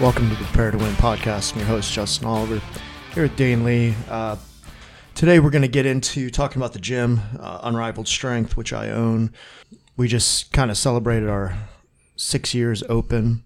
Welcome 0.00 0.28
to 0.30 0.36
the 0.36 0.44
Prepare 0.44 0.70
to 0.72 0.78
Win 0.78 0.94
podcast. 0.94 1.52
I'm 1.52 1.58
your 1.58 1.66
host, 1.68 1.92
Justin 1.92 2.26
Oliver, 2.28 2.60
here 3.14 3.24
with 3.24 3.34
Dane 3.34 3.64
Lee. 3.64 3.94
Uh, 4.08 4.36
today, 5.16 5.40
we're 5.40 5.50
going 5.50 5.62
to 5.62 5.68
get 5.68 5.86
into 5.86 6.30
talking 6.30 6.60
about 6.62 6.72
the 6.72 6.78
gym, 6.78 7.20
uh, 7.40 7.60
Unrivaled 7.64 8.06
Strength, 8.06 8.56
which 8.56 8.72
I 8.72 8.90
own. 8.90 9.32
We 9.96 10.06
just 10.06 10.52
kind 10.52 10.70
of 10.70 10.78
celebrated 10.78 11.28
our 11.28 11.58
six 12.14 12.54
years 12.54 12.84
open, 12.88 13.42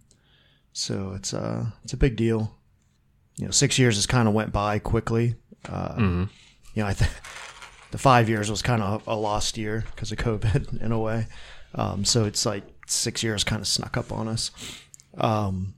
so 0.75 1.15
it's 1.17 1.33
uh, 1.33 1.67
it's 1.85 1.95
a 1.95 1.97
big 1.97 2.17
deal. 2.17 2.55
You 3.37 3.47
know, 3.47 3.51
six 3.51 3.79
years 3.79 3.97
has 3.97 4.05
kind 4.07 4.29
of 4.29 4.35
went 4.35 4.53
by 4.53 4.79
quickly. 4.79 5.37
Uh, 5.67 5.95
You 6.75 6.83
know, 6.83 6.87
I 6.87 6.93
think 6.95 7.13
the 7.93 7.99
five 7.99 8.29
years 8.29 8.51
was 8.51 8.61
kind 8.61 8.83
of 8.83 9.07
a 9.07 9.17
lost 9.17 9.57
year 9.57 9.85
because 9.95 10.13
of 10.13 10.19
COVID 10.19 10.83
in 10.83 10.93
a 10.93 10.99
way. 10.99 11.27
Um, 11.75 12.05
so 12.05 12.25
it's 12.27 12.45
like 12.45 12.65
six 12.87 13.23
years 13.23 13.43
kind 13.43 13.61
of 13.63 13.67
snuck 13.69 13.97
up 13.97 14.13
on 14.13 14.29
us. 14.29 14.51
Um, 15.17 15.75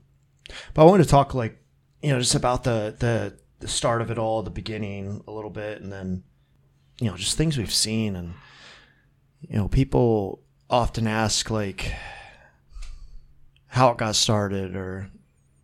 but 0.73 0.81
I 0.81 0.85
wanted 0.85 1.03
to 1.03 1.09
talk 1.09 1.33
like 1.33 1.61
you 2.01 2.11
know 2.11 2.19
just 2.19 2.35
about 2.35 2.63
the 2.63 2.95
the 2.99 3.37
the 3.59 3.67
start 3.67 4.01
of 4.01 4.11
it 4.11 4.17
all, 4.17 4.43
the 4.43 4.49
beginning 4.49 5.23
a 5.27 5.31
little 5.31 5.49
bit, 5.49 5.81
and 5.81 5.91
then 5.91 6.23
you 6.99 7.09
know 7.09 7.17
just 7.17 7.37
things 7.37 7.57
we've 7.57 7.73
seen 7.73 8.15
and 8.15 8.33
you 9.41 9.57
know 9.57 9.67
people 9.67 10.41
often 10.69 11.07
ask 11.07 11.49
like 11.49 11.93
how 13.67 13.89
it 13.91 13.97
got 13.97 14.15
started 14.15 14.75
or 14.75 15.09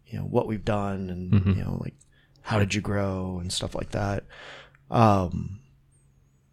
you 0.05 0.20
know 0.20 0.26
what 0.26 0.48
we've 0.48 0.66
done 0.66 1.09
and 1.09 1.55
you 1.55 1.63
know 1.63 1.77
like 1.82 1.95
how 2.41 2.59
did 2.59 2.73
you 2.73 2.82
grow 2.82 3.40
and 3.40 3.52
stuff 3.52 3.76
like 3.76 3.91
that. 3.91 4.26
Um, 4.90 5.59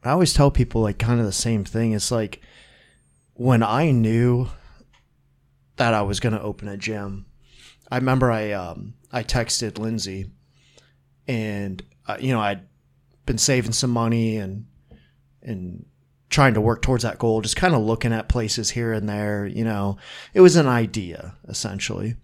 I 0.04 0.10
always 0.10 0.32
tell 0.32 0.50
people 0.50 0.82
like 0.82 0.98
kind 0.98 1.18
of 1.18 1.26
the 1.26 1.32
same 1.32 1.64
thing. 1.64 1.92
It's 1.92 2.10
like 2.10 2.40
when 3.34 3.62
I 3.62 3.90
knew 3.90 4.48
that 5.76 5.94
I 5.94 6.02
was 6.02 6.20
going 6.20 6.34
to 6.34 6.42
open 6.42 6.68
a 6.68 6.76
gym, 6.76 7.26
I 7.90 7.96
remember 7.96 8.30
I 8.30 8.52
um, 8.52 8.94
I 9.12 9.22
texted 9.22 9.78
Lindsay, 9.78 10.30
and 11.26 11.82
uh, 12.06 12.18
you 12.20 12.32
know 12.32 12.40
I'd 12.40 12.62
been 13.26 13.38
saving 13.38 13.72
some 13.72 13.90
money 13.90 14.36
and 14.36 14.66
and 15.42 15.84
trying 16.30 16.54
to 16.54 16.60
work 16.60 16.82
towards 16.82 17.04
that 17.04 17.18
goal, 17.18 17.40
just 17.40 17.56
kind 17.56 17.74
of 17.74 17.82
looking 17.82 18.12
at 18.12 18.28
places 18.28 18.70
here 18.70 18.92
and 18.92 19.08
there. 19.08 19.46
You 19.46 19.64
know, 19.64 19.96
it 20.34 20.40
was 20.40 20.56
an 20.56 20.66
idea 20.66 21.34
essentially, 21.48 22.16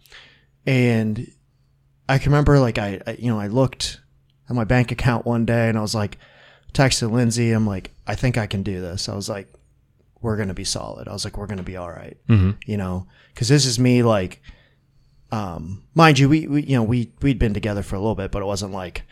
and 0.66 1.30
I 2.08 2.18
can 2.18 2.32
remember 2.32 2.58
like 2.58 2.78
I, 2.78 3.00
I 3.06 3.12
you 3.12 3.30
know 3.30 3.40
I 3.40 3.46
looked 3.46 4.00
at 4.48 4.56
my 4.56 4.64
bank 4.64 4.92
account 4.92 5.24
one 5.24 5.46
day 5.46 5.68
and 5.68 5.78
I 5.78 5.80
was 5.80 5.94
like 5.94 6.18
texted 6.72 7.10
Lindsay. 7.10 7.52
I'm 7.52 7.66
like 7.66 7.92
I 8.06 8.14
think 8.14 8.36
I 8.36 8.46
can 8.46 8.62
do 8.62 8.80
this. 8.80 9.08
I 9.08 9.14
was 9.14 9.28
like 9.28 9.48
we're 10.20 10.36
gonna 10.36 10.54
be 10.54 10.64
solid. 10.64 11.08
I 11.08 11.12
was 11.12 11.24
like 11.24 11.38
we're 11.38 11.46
gonna 11.46 11.62
be 11.62 11.76
all 11.76 11.90
right. 11.90 12.16
You 12.66 12.76
know, 12.76 13.06
because 13.32 13.48
this 13.48 13.64
is 13.64 13.78
me 13.78 14.02
like 14.02 14.42
um, 15.34 15.82
mind 15.96 16.20
you, 16.20 16.28
we, 16.28 16.46
we 16.46 16.62
you 16.62 16.76
know 16.76 16.84
we 16.84 17.10
we'd 17.20 17.40
been 17.40 17.54
together 17.54 17.82
for 17.82 17.96
a 17.96 17.98
little 17.98 18.14
bit, 18.14 18.30
but 18.30 18.40
it 18.40 18.46
wasn't 18.46 18.72
like 18.72 19.02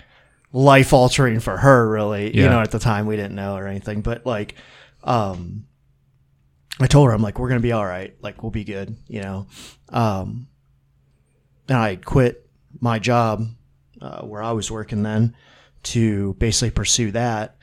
life 0.53 0.93
altering 0.93 1.41
for 1.41 1.57
her 1.57 1.89
really. 1.89 2.37
You 2.37 2.49
know, 2.49 2.61
at 2.61 2.71
the 2.71 2.79
time 2.79 3.07
we 3.07 3.17
didn't 3.17 3.35
know 3.35 3.57
or 3.57 3.67
anything, 3.67 4.03
but 4.03 4.25
like, 4.25 4.55
um, 5.03 5.67
I 6.79 6.87
told 6.87 7.09
her 7.09 7.15
I'm 7.15 7.23
like 7.23 7.41
we're 7.41 7.49
gonna 7.49 7.61
be 7.61 7.73
all 7.73 7.85
right, 7.85 8.15
like 8.23 8.43
we'll 8.43 8.53
be 8.53 8.63
good. 8.63 8.97
You 9.09 9.23
know, 9.23 9.47
um, 9.89 10.47
and 11.69 11.77
I 11.77 11.97
quit 11.97 12.49
my 12.81 13.01
job 13.01 13.45
uh, 14.01 14.23
where 14.23 14.45
I 14.45 14.53
was 14.53 14.71
working 14.71 15.03
then 15.03 15.35
to 15.85 16.35
basically 16.35 16.71
pursue 16.71 17.11
that. 17.11 17.57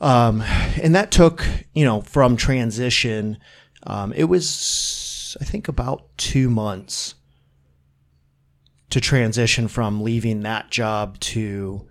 Um, 0.00 0.42
and 0.82 0.96
that 0.96 1.12
took, 1.12 1.46
you 1.72 1.84
know, 1.84 2.00
from 2.00 2.36
transition, 2.36 3.38
um, 3.84 4.12
it 4.12 4.24
was, 4.24 5.36
I 5.40 5.44
think, 5.44 5.68
about 5.68 6.08
two 6.18 6.50
months 6.50 7.14
to 8.94 9.00
transition 9.00 9.66
from 9.66 10.04
leaving 10.04 10.42
that 10.42 10.70
job 10.70 11.18
to 11.18 11.84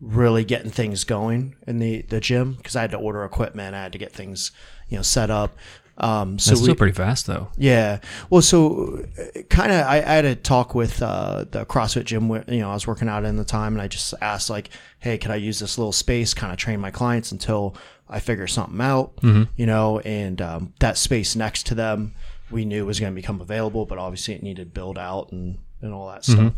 really 0.00 0.46
getting 0.46 0.70
things 0.70 1.04
going 1.04 1.54
in 1.66 1.78
the, 1.78 2.00
the 2.08 2.20
gym 2.20 2.54
because 2.54 2.74
I 2.74 2.80
had 2.80 2.92
to 2.92 2.96
order 2.96 3.22
equipment, 3.22 3.74
I 3.74 3.82
had 3.82 3.92
to 3.92 3.98
get 3.98 4.12
things, 4.12 4.50
you 4.88 4.96
know, 4.96 5.02
set 5.02 5.30
up. 5.30 5.58
Um, 5.98 6.38
so 6.38 6.52
That's 6.52 6.62
we, 6.62 6.64
still 6.64 6.74
pretty 6.74 6.94
fast, 6.94 7.26
though. 7.26 7.48
yeah. 7.58 7.98
Well, 8.30 8.40
so 8.40 9.04
kind 9.50 9.72
of, 9.72 9.86
I, 9.86 9.96
I 9.96 10.00
had 10.00 10.24
a 10.24 10.36
talk 10.36 10.74
with 10.74 11.02
uh, 11.02 11.44
the 11.50 11.66
CrossFit 11.66 12.06
gym. 12.06 12.30
Where, 12.30 12.44
you 12.48 12.60
know, 12.60 12.70
I 12.70 12.74
was 12.74 12.86
working 12.86 13.08
out 13.10 13.26
in 13.26 13.36
the 13.36 13.44
time, 13.44 13.74
and 13.74 13.82
I 13.82 13.88
just 13.88 14.14
asked 14.22 14.48
like, 14.48 14.70
"Hey, 15.00 15.18
could 15.18 15.32
I 15.32 15.36
use 15.36 15.58
this 15.58 15.76
little 15.76 15.92
space? 15.92 16.32
Kind 16.32 16.50
of 16.52 16.58
train 16.58 16.80
my 16.80 16.92
clients 16.92 17.30
until 17.32 17.76
I 18.08 18.20
figure 18.20 18.46
something 18.46 18.80
out." 18.80 19.18
You 19.56 19.66
know, 19.66 19.98
and 19.98 20.40
um, 20.40 20.72
that 20.78 20.96
space 20.96 21.34
next 21.34 21.66
to 21.66 21.74
them, 21.74 22.14
we 22.48 22.64
knew 22.64 22.86
was 22.86 23.00
going 23.00 23.12
to 23.12 23.20
become 23.20 23.40
available, 23.40 23.84
but 23.84 23.98
obviously 23.98 24.34
it 24.34 24.42
needed 24.44 24.72
build 24.72 24.96
out 24.98 25.32
and 25.32 25.58
and 25.80 25.92
all 25.92 26.08
that 26.08 26.24
stuff. 26.24 26.52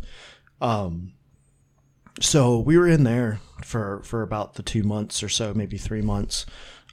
Um, 0.60 1.12
so 2.20 2.58
we 2.58 2.76
were 2.76 2.88
in 2.88 3.04
there 3.04 3.40
for 3.64 4.02
for 4.04 4.22
about 4.22 4.54
the 4.54 4.62
two 4.62 4.82
months 4.82 5.22
or 5.22 5.28
so, 5.28 5.54
maybe 5.54 5.78
three 5.78 6.02
months. 6.02 6.46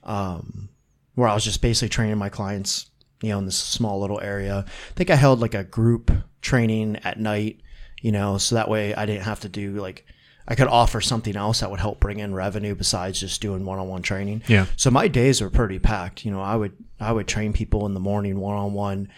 Um, 0.03 0.69
where 1.15 1.27
I 1.27 1.33
was 1.33 1.43
just 1.43 1.61
basically 1.61 1.89
training 1.89 2.17
my 2.17 2.29
clients, 2.29 2.91
you 3.23 3.29
know, 3.29 3.39
in 3.39 3.45
this 3.45 3.57
small 3.57 3.99
little 3.99 4.21
area. 4.21 4.65
I 4.67 4.93
think 4.93 5.09
I 5.09 5.15
held 5.15 5.39
like 5.39 5.55
a 5.55 5.63
group 5.63 6.11
training 6.41 6.97
at 6.97 7.19
night, 7.19 7.59
you 8.01 8.11
know, 8.11 8.37
so 8.37 8.55
that 8.55 8.69
way 8.69 8.93
I 8.93 9.07
didn't 9.07 9.23
have 9.23 9.39
to 9.41 9.49
do 9.49 9.73
like 9.73 10.05
I 10.47 10.55
could 10.55 10.67
offer 10.67 11.01
something 11.01 11.35
else 11.35 11.59
that 11.59 11.69
would 11.71 11.79
help 11.79 11.99
bring 11.99 12.19
in 12.19 12.33
revenue 12.33 12.73
besides 12.73 13.19
just 13.19 13.41
doing 13.41 13.65
one-on-one 13.65 14.01
training. 14.01 14.43
Yeah. 14.47 14.67
So 14.77 14.89
my 14.89 15.09
days 15.09 15.41
were 15.41 15.49
pretty 15.49 15.79
packed. 15.79 16.23
You 16.23 16.31
know, 16.31 16.41
I 16.41 16.55
would 16.55 16.73
I 16.99 17.11
would 17.11 17.27
train 17.27 17.51
people 17.51 17.85
in 17.85 17.93
the 17.93 17.99
morning 17.99 18.39
one-on-one 18.39 19.09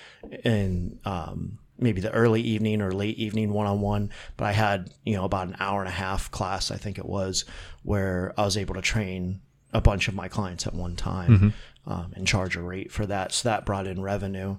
and 0.44 1.00
um 1.06 1.59
maybe 1.80 2.02
the 2.02 2.12
early 2.12 2.42
evening 2.42 2.82
or 2.82 2.92
late 2.92 3.18
evening 3.18 3.54
one-on-one, 3.54 4.12
but 4.38 4.46
I 4.46 4.52
had, 4.52 4.92
you 5.06 5.16
know, 5.16 5.26
about 5.26 5.48
an 5.48 5.56
hour 5.60 5.80
and 5.80 5.88
a 5.88 5.92
half 5.92 6.30
class 6.32 6.72
I 6.72 6.78
think 6.78 6.98
it 6.98 7.06
was 7.06 7.46
where 7.84 8.34
I 8.38 8.46
was 8.46 8.58
able 8.58 8.76
to 8.76 8.82
train 8.82 9.42
a 9.74 9.82
bunch 9.82 10.08
of 10.08 10.16
my 10.16 10.28
clients 10.28 10.66
at 10.66 10.74
one 10.74 10.96
time 10.96 11.54
um, 11.86 12.14
and 12.16 12.28
charge 12.28 12.56
a 12.56 12.62
rate 12.62 12.92
for 12.92 13.06
that. 13.06 13.32
So 13.32 13.50
that 13.50 13.66
brought 13.66 13.88
in 13.88 14.02
revenue 14.02 14.58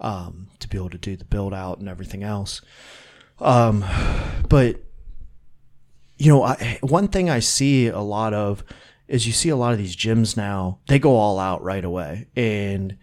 um, 0.00 0.48
to 0.58 0.68
be 0.68 0.76
able 0.76 0.90
to 0.90 0.98
do 0.98 1.16
the 1.16 1.24
build 1.24 1.54
out 1.54 1.78
and 1.78 1.88
everything 1.88 2.22
else. 2.22 2.60
Um, 3.40 3.84
but 4.48 4.80
you 6.16 6.32
know, 6.32 6.42
I, 6.42 6.78
one 6.82 7.08
thing 7.08 7.30
I 7.30 7.38
see 7.38 7.86
a 7.86 8.00
lot 8.00 8.34
of 8.34 8.64
is 9.06 9.26
you 9.26 9.32
see 9.32 9.48
a 9.48 9.56
lot 9.56 9.72
of 9.72 9.78
these 9.78 9.96
gyms 9.96 10.36
now. 10.36 10.80
They 10.88 10.98
go 10.98 11.16
all 11.16 11.38
out 11.38 11.62
right 11.62 11.84
away 11.84 12.26
and 12.36 12.98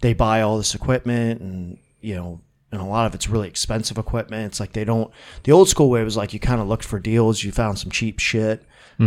they 0.00 0.12
buy 0.12 0.42
all 0.42 0.58
this 0.58 0.74
equipment 0.74 1.40
and 1.40 1.78
you 2.00 2.16
know. 2.16 2.40
And 2.72 2.80
a 2.80 2.84
lot 2.84 3.06
of 3.06 3.14
it's 3.14 3.28
really 3.28 3.48
expensive 3.48 3.96
equipment. 3.96 4.46
It's 4.46 4.60
like 4.60 4.72
they 4.72 4.84
don't. 4.84 5.10
The 5.44 5.52
old 5.52 5.68
school 5.68 5.88
way 5.88 6.02
was 6.02 6.16
like 6.16 6.32
you 6.32 6.40
kind 6.40 6.60
of 6.60 6.66
looked 6.66 6.84
for 6.84 6.98
deals. 6.98 7.44
You 7.44 7.52
found 7.52 7.78
some 7.78 7.90
cheap 7.90 8.18
shit. 8.18 8.64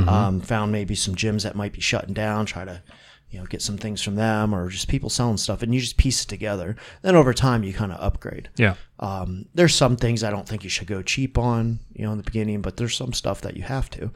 Um, 0.08 0.42
found 0.42 0.72
maybe 0.72 0.96
some 0.96 1.16
gyms 1.16 1.44
that 1.44 1.56
might 1.56 1.74
be 1.74 1.82
shutting 1.82 2.14
down. 2.14 2.46
Try 2.46 2.64
to 2.64 2.82
you 3.30 3.40
know, 3.40 3.46
get 3.46 3.62
some 3.62 3.78
things 3.78 4.02
from 4.02 4.16
them 4.16 4.56
or 4.56 4.70
just 4.70 4.88
people 4.88 5.10
selling 5.10 5.38
stuff 5.38 5.62
and 5.62 5.74
you 5.74 5.80
just 5.80 5.98
piece 5.98 6.24
it 6.24 6.28
together. 6.28 6.76
Then 7.04 7.16
over 7.16 7.34
time 7.34 7.64
you 7.64 7.74
kind 7.74 7.92
of 7.92 8.02
upgrade. 8.02 8.50
Yeah. 8.58 8.76
Um, 9.00 9.46
there's 9.54 9.76
some 9.76 9.98
things 9.98 10.24
I 10.24 10.32
don't 10.32 10.48
think 10.48 10.64
you 10.64 10.70
should 10.70 10.88
go 10.88 11.04
cheap 11.04 11.38
on, 11.38 11.80
you 11.94 12.06
know, 12.06 12.12
in 12.12 12.18
the 12.18 12.24
beginning, 12.24 12.62
but 12.62 12.78
there's 12.78 12.96
some 12.96 13.14
stuff 13.14 13.42
that 13.42 13.56
you 13.56 13.64
have 13.64 13.90
to. 13.92 14.12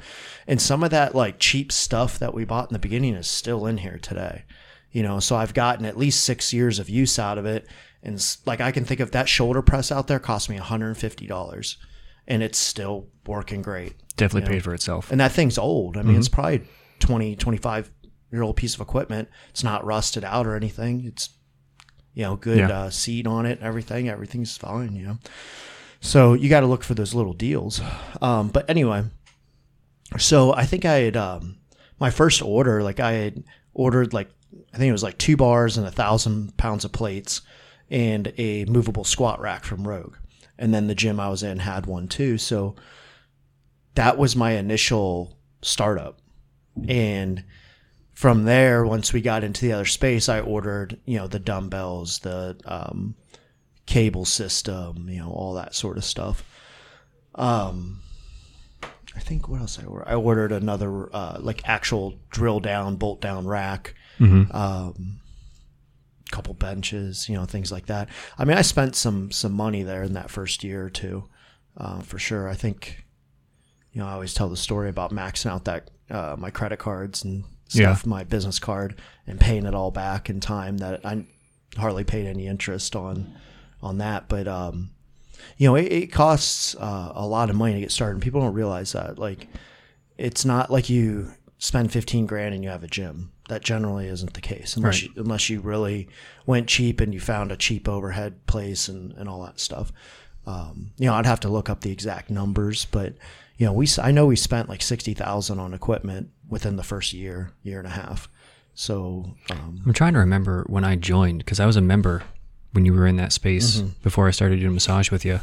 And 0.48 0.60
some 0.60 0.84
of 0.84 0.90
that 0.92 1.14
like 1.14 1.38
cheap 1.40 1.72
stuff 1.72 2.18
that 2.20 2.34
we 2.34 2.44
bought 2.44 2.70
in 2.70 2.74
the 2.74 2.80
beginning 2.80 3.14
is 3.14 3.28
still 3.28 3.68
in 3.68 3.78
here 3.78 4.00
today. 4.02 4.46
You 4.92 5.04
know, 5.04 5.20
so 5.20 5.36
I've 5.36 5.54
gotten 5.54 5.86
at 5.86 5.98
least 5.98 6.24
six 6.24 6.52
years 6.52 6.80
of 6.80 6.90
use 6.90 7.18
out 7.18 7.38
of 7.38 7.46
it. 7.46 7.68
And 8.04 8.24
like 8.46 8.60
I 8.62 8.72
can 8.72 8.84
think 8.86 9.00
of 9.00 9.12
that 9.12 9.30
shoulder 9.30 9.62
press 9.62 9.92
out 9.92 10.08
there 10.08 10.20
cost 10.20 10.50
me 10.50 10.58
$150 10.60 11.76
and 12.28 12.44
it's 12.44 12.58
still 12.58 13.08
working 13.26 13.62
great. 13.62 13.94
Definitely 14.18 14.50
paid 14.54 14.64
for 14.64 14.74
itself. 14.74 15.10
And 15.12 15.20
that 15.20 15.32
thing's 15.32 15.58
old. 15.58 15.98
I 15.98 16.02
mean, 16.04 16.18
it's 16.18 16.30
probably 16.30 16.64
20, 17.00 17.36
25 17.38 17.92
year 18.32 18.42
old 18.44 18.56
piece 18.58 18.76
of 18.76 18.82
equipment. 18.82 19.30
It's 19.50 19.64
not 19.64 19.86
rusted 19.86 20.24
out 20.24 20.46
or 20.48 20.56
anything. 20.56 21.06
It's, 21.06 21.30
you 22.14 22.24
know, 22.24 22.36
good 22.36 22.58
Yeah. 22.60 22.70
uh, 22.70 22.90
seat 22.90 23.26
on 23.26 23.46
it 23.46 23.60
and 23.60 23.64
everything. 23.68 24.10
Everything's 24.10 24.56
fine, 24.58 24.96
you 24.96 25.06
know. 25.06 25.18
So 26.02 26.34
you 26.34 26.50
got 26.50 26.60
to 26.60 26.68
look 26.68 26.84
for 26.84 26.94
those 26.94 27.14
little 27.14 27.34
deals. 27.34 27.82
Um, 28.22 28.50
but 28.50 28.70
anyway, 28.70 29.04
so 30.18 30.54
I 30.54 30.66
think 30.66 30.86
I 30.86 30.96
had, 30.96 31.18
um, 31.18 31.58
my 32.00 32.10
first 32.10 32.42
order, 32.42 32.84
like 32.84 33.00
I 33.00 33.14
had 33.14 33.44
ordered 33.74 34.14
like, 34.14 34.30
I 34.74 34.78
think 34.78 34.90
it 34.90 34.94
was 34.94 35.04
like 35.04 35.18
two 35.18 35.38
bars 35.38 35.78
and 35.78 35.88
a 35.88 35.92
thousand 35.92 36.58
pounds 36.58 36.84
of 36.86 36.92
plates 36.92 37.42
and 37.90 38.34
a 38.38 38.66
movable 38.66 39.04
squat 39.04 39.40
rack 39.40 39.64
from 39.64 39.88
Rogue. 39.88 40.16
And 40.58 40.74
then 40.74 40.88
the 40.88 40.96
gym 40.96 41.20
I 41.20 41.30
was 41.30 41.44
in 41.44 41.60
had 41.60 41.86
one 41.86 42.08
too. 42.08 42.38
So 42.38 42.76
that 43.96 44.18
was 44.18 44.36
my 44.36 44.52
initial 44.52 45.38
startup. 45.62 46.20
And 46.88 47.44
from 48.14 48.46
there, 48.46 48.86
once 48.86 49.14
we 49.14 49.22
got 49.22 49.44
into 49.44 49.66
the 49.66 49.74
other 49.74 49.86
space, 49.86 50.30
I 50.30 50.40
ordered, 50.40 51.00
you 51.06 51.18
know, 51.18 51.28
the 51.28 51.40
dumbbells, 51.40 52.20
the 52.20 52.58
um, 52.66 53.16
cable 53.86 54.26
system, 54.26 55.08
you 55.10 55.20
know, 55.20 55.32
all 55.32 55.56
that 55.56 55.76
sort 55.76 55.98
of 55.98 56.06
stuff. 56.06 56.44
Um, 57.36 58.02
I 59.16 59.20
think 59.20 59.48
what 59.48 59.62
else 59.62 59.80
I 59.80 59.86
ordered? 59.86 60.08
I 60.08 60.16
ordered 60.16 60.52
another 60.52 61.14
uh, 61.16 61.38
like 61.40 61.68
actual 61.68 62.16
drill 62.30 62.60
down, 62.60 62.96
bolt 62.96 63.22
down 63.22 63.46
rack. 63.46 63.96
Um, 64.52 65.20
couple 66.36 66.54
benches, 66.56 67.30
you 67.30 67.36
know, 67.36 67.46
things 67.46 67.72
like 67.72 67.86
that. 67.86 68.10
I 68.40 68.46
mean, 68.46 68.58
I 68.58 68.64
spent 68.64 68.96
some 68.96 69.32
some 69.32 69.54
money 69.54 69.84
there 69.84 70.04
in 70.04 70.14
that 70.14 70.30
first 70.32 70.64
year 70.64 70.84
or 70.86 70.90
two. 70.90 71.24
uh, 71.78 72.02
for 72.02 72.20
sure. 72.20 72.48
I 72.50 72.56
think, 72.56 73.04
you 73.92 74.00
know, 74.02 74.08
I 74.08 74.14
always 74.14 74.34
tell 74.34 74.50
the 74.50 74.58
story 74.68 74.90
about 74.90 75.12
maxing 75.12 75.50
out 75.54 75.66
that 75.66 75.90
uh, 76.10 76.36
my 76.38 76.52
credit 76.52 76.78
cards 76.80 77.24
and 77.26 77.44
Yeah. 77.72 77.96
stuff, 77.96 78.06
my 78.06 78.24
business 78.24 78.60
card, 78.60 79.00
and 79.28 79.40
paying 79.40 79.66
it 79.66 79.74
all 79.74 79.90
back 79.92 80.30
in 80.30 80.40
time. 80.40 80.78
That 80.78 81.04
I 81.06 81.26
hardly 81.78 82.04
paid 82.04 82.28
any 82.28 82.46
interest 82.48 82.96
on 82.96 83.34
on 83.82 83.98
that, 83.98 84.30
but 84.30 84.48
um, 84.48 84.92
you 85.58 85.68
know, 85.68 85.76
it, 85.76 85.92
it 85.92 86.12
costs 86.12 86.76
uh, 86.76 87.12
a 87.16 87.26
lot 87.26 87.50
of 87.50 87.56
money 87.56 87.74
to 87.74 87.80
get 87.82 87.92
started. 87.92 88.16
And 88.16 88.24
people 88.24 88.42
don't 88.42 88.54
realize 88.54 88.92
that. 88.94 89.18
Like, 89.18 89.48
it's 90.18 90.46
not 90.46 90.70
like 90.70 90.90
you 90.90 91.32
spend 91.58 91.92
fifteen 91.92 92.26
grand 92.28 92.54
and 92.56 92.64
you 92.64 92.70
have 92.70 92.84
a 92.84 92.88
gym. 92.88 93.32
That 93.50 93.62
generally 93.64 94.08
isn't 94.08 94.34
the 94.34 94.42
case 94.42 94.78
unless 94.78 95.02
Right. 95.04 95.12
you, 95.16 95.22
unless 95.22 95.50
you 95.50 95.60
really 95.60 96.08
went 96.46 96.68
cheap 96.68 97.02
and 97.02 97.14
you 97.14 97.20
found 97.20 97.52
a 97.52 97.58
cheap 97.58 97.90
overhead 97.90 98.46
place 98.48 98.88
and, 98.88 99.12
and 99.14 99.28
all 99.28 99.44
that 99.44 99.60
stuff. 99.60 99.92
Um, 100.46 100.92
you 100.98 101.08
know, 101.08 101.14
I'd 101.14 101.26
have 101.26 101.42
to 101.42 101.50
look 101.50 101.70
up 101.70 101.82
the 101.82 101.92
exact 101.92 102.30
numbers, 102.30 102.86
but 102.86 103.16
you 103.58 103.66
know, 103.66 103.74
we 103.74 103.88
I 104.02 104.12
know 104.12 104.26
we 104.26 104.36
spent 104.36 104.70
like 104.70 104.82
sixty 104.82 105.14
thousand 105.14 105.60
on 105.60 105.74
equipment 105.74 106.30
within 106.50 106.76
the 106.78 106.84
first 106.84 107.14
year, 107.14 107.52
year 107.64 107.80
and 107.80 107.88
a 107.88 107.92
half. 107.92 108.30
So 108.76 109.36
um, 109.52 109.82
I'm 109.86 109.94
trying 109.94 110.14
to 110.14 110.20
remember 110.20 110.64
when 110.68 110.84
I 110.84 110.96
joined 110.96 111.40
because 111.40 111.60
I 111.60 111.66
was 111.66 111.76
a 111.76 111.82
member 111.82 112.24
when 112.72 112.86
you 112.86 112.94
were 112.94 113.06
in 113.08 113.18
that 113.18 113.32
space 113.34 113.78
Mm-hmm. 113.78 113.90
before 114.04 114.28
I 114.28 114.32
started 114.32 114.60
doing 114.60 114.74
massage 114.74 115.12
with 115.12 115.24
you, 115.26 115.40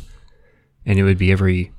and 0.84 0.98
it 0.98 1.02
would 1.04 1.18
be 1.18 1.30
every 1.30 1.70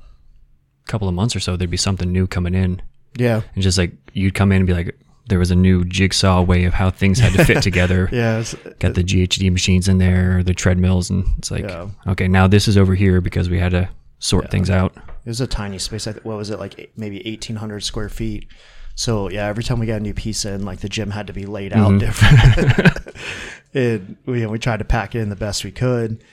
couple 0.88 1.07
of 1.07 1.13
months 1.13 1.35
or 1.35 1.39
so 1.39 1.57
there'd 1.57 1.69
be 1.69 1.77
something 1.77 2.12
new 2.12 2.25
coming 2.27 2.53
in, 2.53 2.81
yeah, 3.17 3.41
and 3.53 3.63
just 3.63 3.77
like 3.77 3.91
you'd 4.13 4.33
come 4.33 4.51
in 4.51 4.57
and 4.57 4.67
be 4.67 4.74
like, 4.74 4.97
there 5.31 5.39
was 5.39 5.49
a 5.49 5.55
new 5.55 5.83
jigsaw 5.85 6.43
way 6.43 6.65
of 6.65 6.73
how 6.75 6.91
things 6.91 7.17
had 7.17 7.33
to 7.33 7.43
fit 7.43 7.63
together. 7.69 8.07
yeah, 8.11 8.43
Got 8.77 8.93
the 8.93 9.03
GHD 9.03 9.51
machines 9.51 9.87
in 9.87 9.97
there, 9.97 10.43
the 10.43 10.53
treadmills, 10.53 11.09
and 11.09 11.25
it's 11.39 11.49
like, 11.49 11.63
Yeah. 11.63 11.87
okay, 12.05 12.27
now 12.27 12.45
this 12.47 12.67
is 12.67 12.77
over 12.77 12.93
here 12.93 13.19
because 13.21 13.49
we 13.49 13.57
had 13.57 13.71
to 13.71 13.89
sort 14.19 14.51
things 14.51 14.69
out. 14.69 14.93
It 14.95 15.29
was 15.29 15.41
a 15.41 15.47
tiny 15.47 15.79
space. 15.79 16.05
I 16.05 16.11
th- 16.13 16.23
what 16.23 16.37
was 16.37 16.49
it 16.51 16.59
like? 16.59 16.77
eight- 16.77 16.91
Maybe 16.97 17.25
eighteen 17.27 17.55
hundred 17.55 17.79
square 17.81 18.09
feet. 18.09 18.47
So 18.95 19.29
yeah, 19.29 19.47
every 19.47 19.63
time 19.63 19.79
we 19.79 19.85
got 19.87 19.95
a 19.95 19.99
new 20.03 20.13
piece 20.13 20.45
in, 20.45 20.63
like 20.65 20.79
the 20.81 20.89
gym 20.89 21.09
had 21.11 21.27
to 21.27 21.33
be 21.33 21.45
laid 21.45 21.73
out 21.73 21.97
different. 21.99 23.07
and 23.73 24.17
we, 24.25 24.45
we 24.45 24.59
tried 24.59 24.77
to 24.79 24.85
pack 24.85 25.15
it 25.15 25.19
in 25.21 25.29
the 25.29 25.35
best 25.35 25.63
we 25.63 25.71
could. 25.71 26.23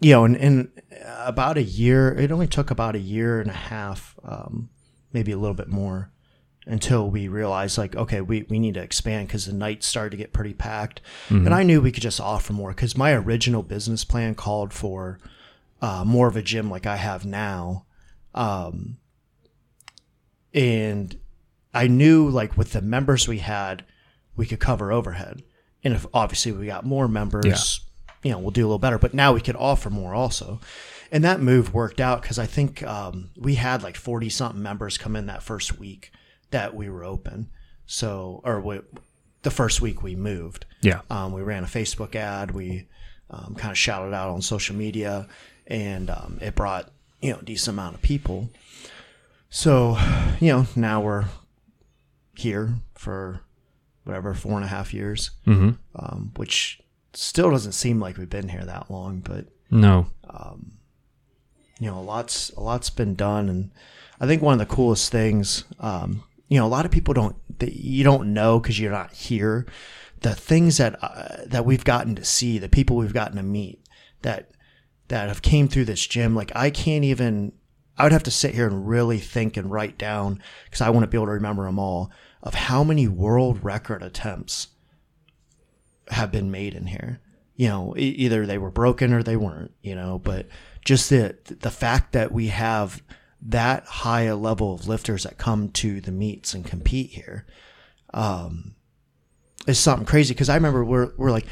You 0.00 0.12
know, 0.12 0.24
and, 0.24 0.36
and 0.36 0.68
about 1.24 1.56
a 1.58 1.62
year, 1.62 2.14
it 2.16 2.30
only 2.30 2.46
took 2.46 2.70
about 2.70 2.94
a 2.94 3.00
year 3.00 3.40
and 3.40 3.50
a 3.50 3.54
half, 3.54 4.14
um, 4.24 4.68
maybe 5.12 5.32
a 5.32 5.36
little 5.36 5.56
bit 5.56 5.68
more, 5.68 6.12
until 6.68 7.10
we 7.10 7.28
realized 7.28 7.78
like, 7.78 7.96
okay, 7.96 8.20
we, 8.20 8.42
we 8.42 8.58
need 8.58 8.74
to 8.74 8.82
expand 8.82 9.26
because 9.26 9.46
the 9.46 9.52
nights 9.52 9.86
started 9.86 10.10
to 10.10 10.16
get 10.18 10.34
pretty 10.34 10.52
packed. 10.52 11.00
And 11.46 11.54
I 11.54 11.62
knew 11.62 11.80
we 11.80 11.90
could 11.92 12.02
just 12.02 12.20
offer 12.20 12.52
more 12.52 12.70
because 12.70 12.96
my 12.96 13.12
original 13.12 13.62
business 13.62 14.04
plan 14.04 14.34
called 14.34 14.72
for 14.74 15.18
uh, 15.80 16.04
more 16.06 16.28
of 16.28 16.36
a 16.36 16.42
gym 16.42 16.70
like 16.70 16.86
I 16.86 16.96
have 16.96 17.24
now. 17.24 17.86
Um, 18.34 18.98
and 20.52 21.18
I 21.72 21.86
knew 21.86 22.28
like 22.28 22.56
with 22.56 22.72
the 22.72 22.82
members 22.82 23.26
we 23.26 23.38
had, 23.38 23.84
we 24.36 24.46
could 24.46 24.60
cover 24.60 24.92
overhead. 24.92 25.42
And 25.82 25.94
if 25.94 26.06
obviously 26.12 26.52
we 26.52 26.66
got 26.66 26.84
more 26.84 27.08
members, 27.08 27.80
you 28.22 28.30
know, 28.30 28.38
we'll 28.38 28.50
do 28.50 28.62
a 28.62 28.68
little 28.68 28.78
better. 28.78 28.98
But 28.98 29.14
now 29.14 29.32
we 29.32 29.40
could 29.40 29.56
offer 29.56 29.88
more 29.88 30.14
also. 30.14 30.60
And 31.10 31.24
that 31.24 31.40
move 31.40 31.72
worked 31.72 32.00
out 32.00 32.20
because 32.20 32.38
I 32.38 32.44
think 32.44 32.82
um, 32.82 33.30
we 33.38 33.54
had 33.54 33.82
like 33.82 33.96
40 33.96 34.28
something 34.28 34.62
members 34.62 34.98
come 34.98 35.16
in 35.16 35.26
that 35.26 35.42
first 35.42 35.78
week 35.78 36.12
that 36.50 36.74
we 36.74 36.88
were 36.88 37.04
open. 37.04 37.48
So, 37.86 38.40
or 38.44 38.60
we, 38.60 38.80
the 39.42 39.50
first 39.50 39.80
week 39.80 40.02
we 40.02 40.14
moved. 40.16 40.66
Yeah. 40.82 41.00
Um, 41.10 41.32
we 41.32 41.42
ran 41.42 41.64
a 41.64 41.66
Facebook 41.66 42.14
ad. 42.14 42.50
We 42.50 42.86
um, 43.30 43.54
kind 43.56 43.70
of 43.70 43.78
shouted 43.78 44.14
out 44.14 44.30
on 44.30 44.42
social 44.42 44.76
media, 44.76 45.26
and 45.66 46.10
um, 46.10 46.38
it 46.40 46.54
brought 46.54 46.90
you 47.20 47.32
know 47.32 47.38
a 47.40 47.44
decent 47.44 47.74
amount 47.74 47.94
of 47.94 48.02
people. 48.02 48.48
So, 49.50 49.96
you 50.40 50.48
know, 50.52 50.66
now 50.76 51.00
we're 51.00 51.24
here 52.36 52.74
for 52.94 53.40
whatever 54.04 54.34
four 54.34 54.52
and 54.56 54.64
a 54.64 54.68
half 54.68 54.92
years, 54.94 55.30
Mm-hmm. 55.46 55.70
um, 55.96 56.32
which 56.36 56.80
still 57.14 57.50
doesn't 57.50 57.72
seem 57.72 57.98
like 58.00 58.16
we've 58.18 58.28
been 58.30 58.48
here 58.50 58.64
that 58.64 58.90
long, 58.90 59.20
but 59.20 59.46
No. 59.70 60.06
you 61.80 61.86
know, 61.90 61.98
a 61.98 62.00
lot's 62.02 62.50
a 62.50 62.60
lot's 62.60 62.90
been 62.90 63.14
done, 63.14 63.48
and 63.48 63.70
I 64.20 64.26
think 64.26 64.42
one 64.42 64.52
of 64.52 64.58
the 64.68 64.74
coolest 64.74 65.10
things, 65.10 65.64
um, 65.80 66.22
you 66.48 66.58
know, 66.58 66.66
a 66.66 66.68
lot 66.68 66.84
of 66.84 66.90
people 66.90 67.14
don't 67.14 67.36
that 67.58 67.74
you 67.74 68.02
don't 68.02 68.32
know 68.32 68.58
because 68.58 68.78
you're 68.78 68.90
not 68.90 69.12
here. 69.12 69.66
The 70.20 70.34
things 70.34 70.78
that 70.78 71.02
uh, 71.02 71.44
that 71.46 71.64
we've 71.64 71.84
gotten 71.84 72.14
to 72.16 72.24
see, 72.24 72.58
the 72.58 72.68
people 72.68 72.96
we've 72.96 73.14
gotten 73.14 73.36
to 73.36 73.42
meet, 73.42 73.80
that 74.22 74.50
that 75.08 75.28
have 75.28 75.42
came 75.42 75.68
through 75.68 75.84
this 75.84 76.06
gym, 76.06 76.34
like 76.34 76.50
I 76.54 76.70
can't 76.70 77.04
even. 77.04 77.52
I 77.96 78.04
would 78.04 78.12
have 78.12 78.22
to 78.24 78.30
sit 78.30 78.54
here 78.54 78.68
and 78.68 78.88
really 78.88 79.18
think 79.18 79.56
and 79.56 79.72
write 79.72 79.98
down 79.98 80.40
because 80.66 80.80
I 80.80 80.90
want 80.90 81.02
to 81.02 81.08
be 81.08 81.16
able 81.16 81.26
to 81.26 81.32
remember 81.32 81.64
them 81.64 81.80
all 81.80 82.12
of 82.44 82.54
how 82.54 82.84
many 82.84 83.08
world 83.08 83.64
record 83.64 84.04
attempts 84.04 84.68
have 86.06 86.30
been 86.30 86.48
made 86.48 86.74
in 86.74 86.86
here. 86.86 87.20
You 87.56 87.66
know, 87.66 87.94
either 87.96 88.46
they 88.46 88.56
were 88.56 88.70
broken 88.70 89.12
or 89.12 89.24
they 89.24 89.36
weren't. 89.36 89.72
You 89.82 89.96
know, 89.96 90.18
but 90.18 90.46
just 90.84 91.10
the 91.10 91.36
the 91.44 91.70
fact 91.70 92.12
that 92.12 92.32
we 92.32 92.48
have 92.48 93.02
that 93.40 93.84
high 93.84 94.22
a 94.22 94.36
level 94.36 94.74
of 94.74 94.88
lifters 94.88 95.22
that 95.22 95.38
come 95.38 95.70
to 95.70 96.00
the 96.00 96.12
meets 96.12 96.54
and 96.54 96.64
compete 96.64 97.10
here 97.10 97.46
um, 98.12 98.74
is 99.66 99.78
something 99.78 100.06
crazy. 100.06 100.34
Because 100.34 100.48
I 100.48 100.54
remember 100.54 100.84
we're 100.84 101.12
we're 101.16 101.30
like, 101.30 101.46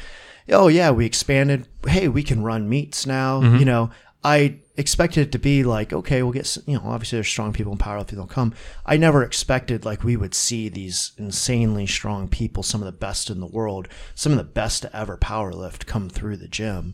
oh 0.49 0.67
yeah, 0.67 0.91
we 0.91 1.05
expanded. 1.05 1.67
Hey, 1.87 2.07
we 2.07 2.23
can 2.23 2.43
run 2.43 2.69
meets 2.69 3.05
now. 3.05 3.41
You 3.59 3.65
know, 3.65 3.91
I 4.23 4.59
expected 4.75 5.27
it 5.27 5.31
to 5.31 5.39
be 5.39 5.63
like, 5.63 5.93
okay, 5.93 6.21
we'll 6.21 6.33
get 6.33 6.57
you 6.65 6.75
know, 6.75 6.83
obviously 6.85 7.17
there's 7.17 7.27
strong 7.27 7.53
people 7.53 7.71
in 7.71 7.77
powerlifting 7.77 8.11
that'll 8.11 8.27
come. 8.27 8.53
I 8.85 8.97
never 8.97 9.23
expected 9.23 9.85
like 9.85 10.03
we 10.03 10.17
would 10.17 10.35
see 10.35 10.69
these 10.69 11.13
insanely 11.17 11.87
strong 11.87 12.27
people, 12.27 12.61
some 12.63 12.81
of 12.81 12.85
the 12.85 12.91
best 12.91 13.29
in 13.29 13.39
the 13.39 13.47
world, 13.47 13.87
some 14.15 14.31
of 14.33 14.37
the 14.37 14.43
best 14.43 14.81
to 14.83 14.95
ever 14.95 15.17
powerlift 15.17 15.85
come 15.85 16.09
through 16.09 16.37
the 16.37 16.47
gym 16.47 16.93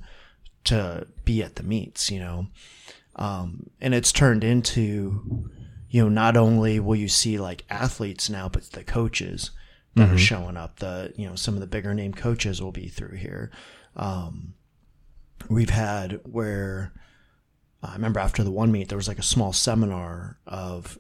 to 0.66 1.08
be 1.26 1.44
at 1.44 1.56
the 1.56 1.64
meets, 1.64 2.10
you 2.10 2.20
know. 2.20 2.48
Um, 3.16 3.70
and 3.80 3.94
it's 3.94 4.12
turned 4.12 4.44
into, 4.44 5.50
you 5.90 6.04
know, 6.04 6.10
not 6.10 6.36
only 6.36 6.80
will 6.80 6.96
you 6.96 7.08
see 7.08 7.38
like 7.38 7.66
athletes 7.70 8.30
now, 8.30 8.50
but 8.50 8.64
the 8.72 8.84
coaches 8.84 9.52
that 9.96 10.10
are 10.10 10.18
showing 10.18 10.58
up. 10.58 10.80
The 10.80 11.14
you 11.16 11.28
know 11.28 11.36
some 11.36 11.54
of 11.54 11.60
the 11.60 11.68
bigger 11.68 11.94
name 11.94 12.14
coaches 12.14 12.62
will 12.62 12.72
be 12.72 12.88
through 12.88 13.18
here. 13.18 13.52
Um, 13.96 14.56
we've 15.50 15.70
had 15.70 16.20
where 16.24 16.94
I 17.84 17.94
remember 17.94 18.20
after 18.20 18.44
the 18.44 18.52
one 18.52 18.72
meet 18.72 18.90
there 18.90 18.98
was 18.98 19.08
like 19.08 19.20
a 19.20 19.24
small 19.24 19.54
seminar 19.54 20.38
of, 20.48 20.98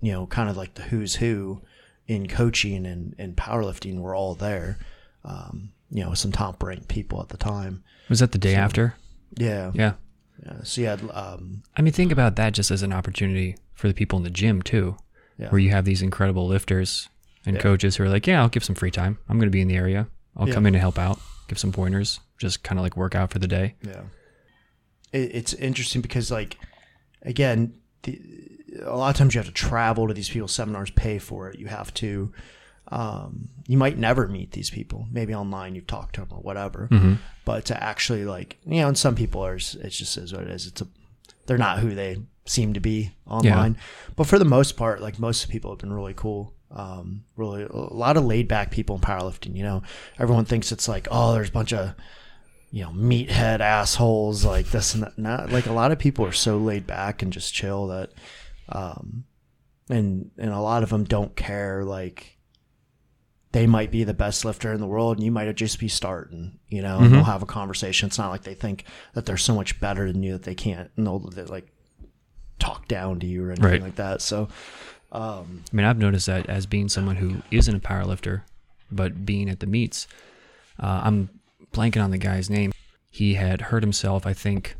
you 0.00 0.12
know, 0.12 0.26
kind 0.26 0.48
of 0.48 0.56
like 0.56 0.74
the 0.74 0.82
who's 0.82 1.16
who 1.16 1.62
in 2.06 2.28
coaching 2.28 2.86
and, 2.86 3.14
and 3.18 3.36
powerlifting 3.36 3.98
were 3.98 4.14
all 4.14 4.34
there. 4.34 4.78
Um, 5.24 5.72
you 5.90 6.04
know, 6.04 6.14
some 6.14 6.32
top 6.32 6.62
ranked 6.62 6.88
people 6.88 7.20
at 7.20 7.28
the 7.28 7.36
time. 7.36 7.82
Was 8.08 8.20
that 8.20 8.32
the 8.32 8.38
day 8.38 8.54
after? 8.54 8.94
Yeah. 9.36 9.72
Yeah. 9.74 9.94
Yeah. 10.44 10.60
So 10.64 10.80
you 10.80 10.86
had 10.88 11.00
um, 11.12 11.62
I 11.76 11.82
mean, 11.82 11.92
think 11.92 12.12
about 12.12 12.36
that 12.36 12.52
just 12.52 12.70
as 12.70 12.82
an 12.82 12.92
opportunity 12.92 13.56
for 13.74 13.88
the 13.88 13.94
people 13.94 14.16
in 14.18 14.22
the 14.24 14.30
gym 14.30 14.62
too, 14.62 14.96
Yeah. 15.38 15.48
where 15.50 15.58
you 15.60 15.70
have 15.70 15.84
these 15.84 16.02
incredible 16.02 16.46
lifters 16.46 17.08
and 17.46 17.58
coaches 17.58 17.96
who 17.96 18.04
are 18.04 18.08
like, 18.08 18.26
"Yeah, 18.26 18.40
I'll 18.42 18.48
give 18.48 18.64
some 18.64 18.74
free 18.76 18.90
time. 18.90 19.18
I'm 19.28 19.38
going 19.38 19.48
to 19.48 19.52
be 19.52 19.60
in 19.60 19.68
the 19.68 19.76
area. 19.76 20.08
I'll 20.36 20.48
Yeah. 20.48 20.54
come 20.54 20.66
in 20.66 20.74
and 20.74 20.80
help 20.80 20.98
out, 20.98 21.18
give 21.48 21.58
some 21.58 21.72
pointers, 21.72 22.20
just 22.38 22.62
kind 22.62 22.78
of 22.78 22.82
like 22.82 22.96
work 22.96 23.14
out 23.14 23.30
for 23.32 23.38
the 23.38 23.48
day." 23.48 23.74
Yeah. 23.82 24.02
It, 25.12 25.30
it's 25.34 25.54
interesting 25.54 26.02
because, 26.02 26.30
like, 26.30 26.56
again, 27.22 27.74
the, 28.02 28.20
a 28.82 28.96
lot 28.96 29.10
of 29.10 29.16
times 29.16 29.34
you 29.34 29.38
have 29.38 29.46
to 29.46 29.52
travel 29.52 30.08
to 30.08 30.14
these 30.14 30.28
people's 30.30 30.52
seminars, 30.54 30.90
pay 30.90 31.18
for 31.18 31.48
it. 31.50 31.58
You 31.58 31.66
have 31.66 31.92
to, 31.94 32.32
um, 32.88 33.48
you 33.66 33.76
might 33.76 33.98
never 33.98 34.26
meet 34.28 34.52
these 34.52 34.70
people. 34.70 35.06
Maybe 35.10 35.34
online 35.34 35.74
you've 35.74 35.86
talked 35.86 36.14
to 36.16 36.22
them 36.22 36.30
or 36.32 36.40
whatever. 36.40 36.88
But 37.44 37.64
to 37.66 37.82
actually, 37.82 38.24
like, 38.24 38.58
you 38.64 38.80
know, 38.80 38.88
and 38.88 38.98
some 38.98 39.14
people 39.14 39.44
are, 39.44 39.56
it 39.56 39.90
just 39.90 40.16
is 40.16 40.32
what 40.32 40.42
it 40.42 40.50
is. 40.50 40.66
It's 40.66 40.80
a, 40.80 40.86
they're 41.46 41.58
not 41.58 41.80
who 41.80 41.94
they 41.94 42.18
seem 42.44 42.74
to 42.74 42.80
be 42.80 43.12
online. 43.26 43.76
But 44.16 44.26
for 44.26 44.38
the 44.38 44.44
most 44.44 44.76
part, 44.76 45.00
like, 45.00 45.18
most 45.18 45.48
people 45.48 45.70
have 45.70 45.80
been 45.80 45.92
really 45.92 46.14
cool. 46.14 46.54
Um, 46.70 47.24
really, 47.36 47.64
a 47.64 47.76
lot 47.76 48.16
of 48.16 48.24
laid 48.24 48.48
back 48.48 48.70
people 48.70 48.96
in 48.96 49.02
powerlifting. 49.02 49.56
You 49.56 49.62
know, 49.62 49.82
everyone 50.18 50.44
thinks 50.44 50.72
it's 50.72 50.88
like, 50.88 51.06
oh, 51.10 51.34
there's 51.34 51.50
a 51.50 51.52
bunch 51.52 51.72
of, 51.72 51.94
you 52.70 52.82
know, 52.82 52.90
meathead 52.90 53.60
assholes 53.60 54.44
like 54.44 54.70
this 54.70 54.94
and 54.94 55.02
that. 55.02 55.18
Not 55.18 55.50
like 55.50 55.66
a 55.66 55.72
lot 55.72 55.92
of 55.92 55.98
people 55.98 56.24
are 56.24 56.32
so 56.32 56.56
laid 56.56 56.86
back 56.86 57.22
and 57.22 57.30
just 57.30 57.52
chill 57.52 57.88
that, 57.88 58.12
um, 58.70 59.24
and 59.90 60.30
and 60.38 60.50
a 60.50 60.60
lot 60.60 60.82
of 60.82 60.88
them 60.88 61.04
don't 61.04 61.36
care. 61.36 61.84
Like 61.84 62.38
they 63.52 63.66
might 63.66 63.90
be 63.90 64.02
the 64.04 64.14
best 64.14 64.44
lifter 64.44 64.72
in 64.72 64.80
the 64.80 64.86
world, 64.86 65.16
and 65.18 65.24
you 65.24 65.30
might 65.30 65.54
just 65.56 65.78
be 65.78 65.88
starting. 65.88 66.58
You 66.68 66.82
know, 66.82 67.00
and 67.00 67.12
they'll 67.14 67.22
have 67.24 67.42
a 67.42 67.46
conversation. 67.46 68.06
It's 68.06 68.18
not 68.18 68.30
like 68.30 68.42
they 68.42 68.54
think 68.54 68.84
that 69.14 69.26
they're 69.26 69.36
so 69.36 69.54
much 69.54 69.78
better 69.80 70.10
than 70.10 70.22
you 70.22 70.32
that 70.32 70.42
they 70.44 70.54
can't. 70.54 70.90
And 70.96 71.06
they'll 71.06 71.20
like 71.48 71.68
talk 72.58 72.88
down 72.88 73.20
to 73.20 73.26
you 73.26 73.44
or 73.44 73.50
anything 73.50 73.64
Right. 73.70 73.82
like 73.82 73.96
that. 73.96 74.22
So 74.22 74.48
I 75.12 75.44
mean, 75.72 75.84
I've 75.84 75.98
noticed 75.98 76.26
that 76.26 76.48
as 76.48 76.64
being 76.66 76.88
someone 76.88 77.16
who 77.16 77.42
isn't 77.50 77.74
a 77.74 77.80
power 77.80 78.04
lifter, 78.04 78.44
but 78.90 79.26
being 79.26 79.50
at 79.50 79.60
the 79.60 79.66
meets, 79.66 80.08
uh, 80.80 81.02
I'm 81.04 81.28
blanking 81.72 82.02
on 82.02 82.10
the 82.10 82.18
guy's 82.18 82.48
name. 82.48 82.72
He 83.10 83.34
had 83.34 83.60
hurt 83.60 83.82
himself, 83.82 84.26
I 84.26 84.32
think, 84.32 84.76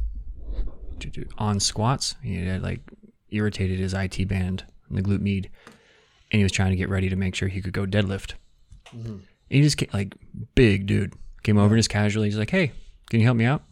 on 1.37 1.61
squats. 1.61 2.15
He 2.23 2.37
had 2.47 2.63
like 2.63 2.81
irritated 3.31 3.79
his 3.79 3.93
IT 3.93 4.27
band 4.29 4.65
and 4.89 4.97
the 4.97 5.03
glute 5.03 5.21
med, 5.21 5.51
and 6.31 6.39
he 6.39 6.43
was 6.43 6.53
trying 6.53 6.71
to 6.71 6.77
get 6.77 6.89
ready 6.89 7.09
to 7.11 7.17
make 7.17 7.35
sure 7.35 7.49
he 7.49 7.61
could 7.61 7.73
go 7.75 7.85
deadlift. 7.85 8.35
And 8.93 9.23
he 9.49 9.63
just 9.63 9.77
came, 9.77 9.89
like 9.93 10.15
big 10.55 10.87
dude 10.87 11.15
came 11.43 11.59
over 11.59 11.75
and 11.75 11.79
just 11.79 11.91
casually. 11.91 12.29
He's 12.29 12.39
like, 12.39 12.51
"Hey, 12.51 12.73
can 13.11 13.21
you 13.21 13.27
help 13.27 13.37
me 13.37 13.45
out?" 13.45 13.63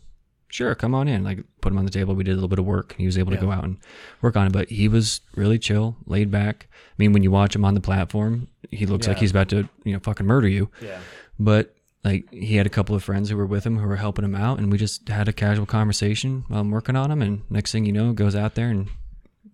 Sure, 0.48 0.74
come 0.74 0.94
on 0.94 1.06
in. 1.06 1.22
Like 1.22 1.44
put 1.60 1.72
him 1.72 1.78
on 1.78 1.84
the 1.84 1.90
table. 1.92 2.14
We 2.14 2.24
did 2.24 2.32
a 2.32 2.34
little 2.34 2.48
bit 2.48 2.58
of 2.58 2.64
work. 2.64 2.94
He 2.98 3.06
was 3.06 3.16
able 3.16 3.30
to 3.30 3.36
Yeah. 3.36 3.42
go 3.42 3.50
out 3.52 3.64
and 3.64 3.78
work 4.20 4.36
on 4.36 4.46
it, 4.48 4.52
but 4.52 4.68
he 4.68 4.88
was 4.88 5.20
really 5.36 5.58
chill, 5.58 5.96
laid 6.06 6.30
back. 6.30 6.66
I 6.72 6.94
mean, 6.98 7.12
when 7.12 7.22
you 7.22 7.30
watch 7.30 7.54
him 7.54 7.64
on 7.64 7.74
the 7.74 7.80
platform, 7.80 8.48
he 8.70 8.84
looks 8.86 9.06
like 9.06 9.18
he's 9.18 9.30
about 9.30 9.48
to 9.50 9.68
you 9.84 9.92
know 9.92 10.00
fucking 10.00 10.26
murder 10.26 10.48
you. 10.48 10.68
Yeah. 10.82 10.98
But 11.38 11.74
like 12.02 12.28
he 12.32 12.56
had 12.56 12.66
a 12.66 12.70
couple 12.70 12.96
of 12.96 13.04
friends 13.04 13.30
who 13.30 13.36
were 13.36 13.46
with 13.46 13.64
him 13.64 13.78
who 13.78 13.86
were 13.86 13.96
helping 13.96 14.24
him 14.24 14.34
out, 14.34 14.58
and 14.58 14.72
we 14.72 14.78
just 14.78 15.08
had 15.08 15.28
a 15.28 15.32
casual 15.32 15.66
conversation 15.66 16.44
while 16.48 16.60
I'm 16.60 16.70
working 16.70 16.96
on 16.96 17.10
him. 17.10 17.22
And 17.22 17.42
next 17.48 17.70
thing 17.72 17.84
you 17.84 17.92
know, 17.92 18.12
goes 18.12 18.34
out 18.34 18.54
there 18.56 18.68
and 18.70 18.88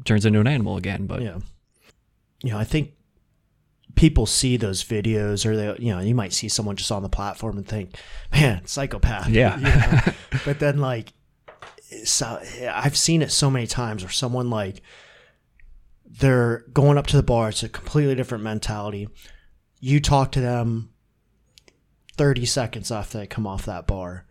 turns 0.05 0.25
into 0.25 0.41
an 0.41 0.47
animal 0.47 0.77
again. 0.79 1.07
But 1.07 1.21
Yeah. 1.23 1.39
You 2.43 2.51
know, 2.53 2.59
I 2.59 2.65
think 2.65 2.93
people 3.97 4.27
see 4.27 4.57
those 4.57 4.85
videos 4.85 5.45
or 5.45 5.57
they 5.57 5.77
you 5.83 5.93
know, 5.93 6.01
you 6.01 6.15
might 6.15 6.33
see 6.33 6.49
someone 6.49 6.77
just 6.77 6.93
on 6.93 7.03
the 7.03 7.09
platform 7.09 7.57
and 7.57 7.67
think, 7.67 7.97
Man, 8.33 8.65
psychopath. 8.67 9.29
Yeah. 9.29 9.57
You 9.59 9.65
know? 9.65 10.01
but 10.45 10.61
then 10.61 10.79
like 10.79 11.13
so 12.05 12.41
I've 12.71 12.97
seen 12.97 13.23
it 13.23 13.33
so 13.33 13.51
many 13.51 13.67
times 13.67 14.03
where 14.03 14.11
someone 14.11 14.51
like 14.51 14.83
they're 16.05 16.65
going 16.73 16.99
up 16.99 17.07
to 17.09 17.17
the 17.17 17.23
bar, 17.23 17.49
it's 17.49 17.63
a 17.63 17.69
completely 17.69 18.15
different 18.15 18.45
mentality. 18.45 19.09
You 19.81 20.01
talk 20.01 20.33
to 20.33 20.41
them 20.41 20.91
30 22.17 22.47
seconds 22.47 22.91
after 22.91 23.19
they 23.19 23.27
come 23.27 23.47
off 23.47 23.67
that 23.67 23.87
bar 23.87 24.25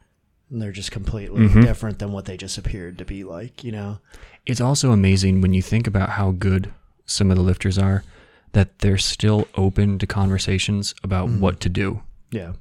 and 0.50 0.62
they're 0.62 0.72
just 0.72 0.92
completely 0.92 1.48
mm-hmm. 1.48 1.62
different 1.62 2.00
than 2.00 2.12
what 2.12 2.26
they 2.26 2.38
just 2.38 2.58
appeared 2.58 2.98
to 2.98 3.06
be 3.06 3.24
like, 3.24 3.64
you 3.64 3.72
know? 3.72 4.00
it's 4.46 4.62
also 4.62 4.92
amazing 4.92 5.42
when 5.42 5.54
you 5.54 5.62
think 5.62 5.88
about 5.88 6.12
how 6.12 6.32
good 6.32 6.72
some 7.06 7.32
of 7.32 7.38
the 7.38 7.44
lifters 7.44 7.78
are 7.78 8.04
that 8.56 8.80
they're 8.80 8.98
still 8.98 9.50
open 9.56 10.00
to 10.00 10.08
conversations 10.08 10.96
about 11.04 11.28
mm-hmm. 11.28 11.42
what 11.42 11.60
to 11.60 11.68
do. 11.68 12.02
Yeah. 12.32 12.54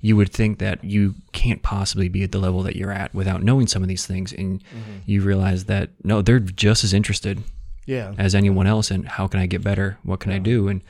You 0.00 0.16
would 0.16 0.32
think 0.32 0.60
that 0.60 0.84
you 0.84 1.16
can't 1.32 1.60
possibly 1.60 2.08
be 2.08 2.22
at 2.22 2.30
the 2.30 2.38
level 2.38 2.62
that 2.62 2.76
you're 2.76 2.92
at 2.92 3.12
without 3.12 3.42
knowing 3.42 3.66
some 3.66 3.82
of 3.82 3.88
these 3.88 4.06
things, 4.06 4.32
and 4.32 4.60
mm-hmm. 4.60 4.98
you 5.06 5.22
realize 5.22 5.64
that 5.64 5.90
no, 6.04 6.22
they're 6.22 6.38
just 6.38 6.84
as 6.84 6.94
interested 6.94 7.42
Yeah. 7.84 8.14
as 8.16 8.36
anyone 8.36 8.68
else 8.68 8.92
And 8.92 9.08
how 9.08 9.26
can 9.26 9.40
I 9.40 9.46
get 9.46 9.64
better? 9.64 9.98
What 10.04 10.20
can 10.20 10.30
I 10.30 10.38
do? 10.38 10.68
And 10.68 10.82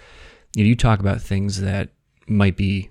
you, 0.54 0.64
know, 0.64 0.68
you 0.68 0.76
talk 0.76 1.00
about 1.00 1.22
things 1.22 1.62
that 1.62 1.88
might 2.26 2.56
be, 2.58 2.90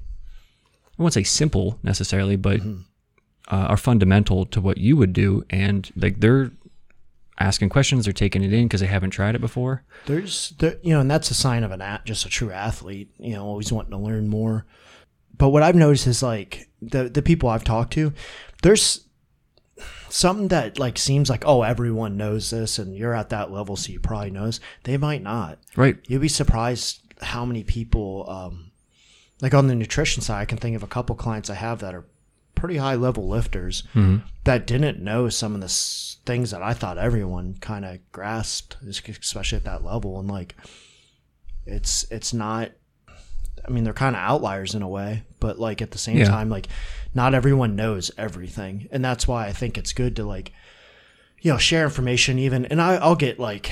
I 0.97 1.01
won't 1.03 1.13
say 1.13 1.23
simple 1.23 1.77
necessarily, 1.83 2.35
but 2.35 2.61
mm-hmm. 2.61 2.81
uh, 3.55 3.67
are 3.67 3.77
fundamental 3.77 4.47
to 4.47 4.59
what 4.59 4.79
you 4.79 4.97
would 4.97 5.13
do. 5.13 5.43
And 5.51 5.87
like 5.95 6.19
they're 6.19 6.49
asking 7.39 7.69
questions, 7.69 8.05
they're 8.05 8.13
taking 8.13 8.43
it 8.43 8.53
in 8.53 8.65
because 8.65 8.81
they 8.81 8.87
haven't 8.87 9.11
tried 9.11 9.35
it 9.35 9.41
before. 9.41 9.83
There's, 10.05 10.53
there, 10.59 10.77
you 10.81 10.93
know, 10.93 11.01
and 11.01 11.09
that's 11.09 11.31
a 11.31 11.35
sign 11.35 11.63
of 11.63 11.71
an 11.71 11.81
at 11.81 12.05
just 12.05 12.25
a 12.25 12.29
true 12.29 12.51
athlete. 12.51 13.11
You 13.17 13.33
know, 13.33 13.45
always 13.45 13.71
wanting 13.71 13.91
to 13.91 13.97
learn 13.97 14.27
more. 14.27 14.65
But 15.37 15.49
what 15.49 15.63
I've 15.63 15.75
noticed 15.75 16.07
is 16.07 16.23
like 16.23 16.69
the 16.81 17.09
the 17.09 17.21
people 17.21 17.49
I've 17.49 17.63
talked 17.63 17.93
to, 17.93 18.13
there's 18.63 19.05
something 20.09 20.47
that 20.47 20.79
like 20.79 20.97
seems 20.97 21.29
like 21.29 21.43
oh 21.45 21.61
everyone 21.61 22.17
knows 22.17 22.49
this 22.49 22.79
and 22.79 22.95
you're 22.95 23.13
at 23.13 23.29
that 23.29 23.51
level 23.51 23.75
so 23.75 23.91
you 23.91 23.99
probably 23.99 24.31
knows. 24.31 24.59
They 24.83 24.97
might 24.97 25.21
not. 25.21 25.59
Right. 25.75 25.97
You'd 26.07 26.21
be 26.21 26.27
surprised 26.27 27.01
how 27.21 27.45
many 27.45 27.63
people, 27.63 28.25
um, 28.29 28.71
like 29.41 29.53
on 29.53 29.67
the 29.67 29.75
nutrition 29.75 30.21
side, 30.21 30.41
I 30.41 30.45
can 30.45 30.57
think 30.57 30.75
of 30.75 30.83
a 30.83 30.87
couple 30.87 31.15
clients 31.15 31.49
I 31.49 31.55
have 31.55 31.79
that 31.79 31.93
are 31.93 32.05
pretty 32.57 32.77
high 32.77 32.95
level 32.95 33.27
lifters 33.27 33.83
mm-hmm. 33.93 34.17
that 34.43 34.67
didn't 34.67 34.99
know 34.99 35.29
some 35.29 35.53
of 35.55 35.61
the 35.61 35.65
s- 35.65 36.17
things 36.25 36.51
that 36.51 36.61
I 36.61 36.73
thought 36.73 36.97
everyone 36.97 37.55
kind 37.61 37.85
of 37.85 37.99
grasped, 38.11 38.77
especially 38.85 39.57
at 39.57 39.63
that 39.65 39.83
level. 39.83 40.19
And 40.19 40.29
like, 40.29 40.55
it's 41.65 42.05
it's 42.11 42.33
not. 42.33 42.71
I 43.67 43.69
mean, 43.71 43.83
they're 43.83 43.93
kind 43.93 44.15
of 44.15 44.21
outliers 44.21 44.75
in 44.75 44.81
a 44.81 44.87
way, 44.87 45.23
but 45.39 45.59
like 45.59 45.81
at 45.81 45.91
the 45.91 45.97
same 45.97 46.17
Yeah. 46.17 46.25
time, 46.25 46.49
like 46.49 46.67
not 47.13 47.33
everyone 47.33 47.75
knows 47.75 48.11
everything, 48.17 48.87
and 48.91 49.03
that's 49.03 49.27
why 49.27 49.47
I 49.47 49.51
think 49.51 49.77
it's 49.77 49.93
good 49.93 50.15
to 50.17 50.23
like, 50.23 50.53
you 51.41 51.51
know, 51.51 51.57
share 51.57 51.83
information. 51.83 52.39
Even, 52.39 52.65
and 52.65 52.81
I, 52.81 52.95
I'll 52.95 53.15
get 53.15 53.39
like 53.39 53.71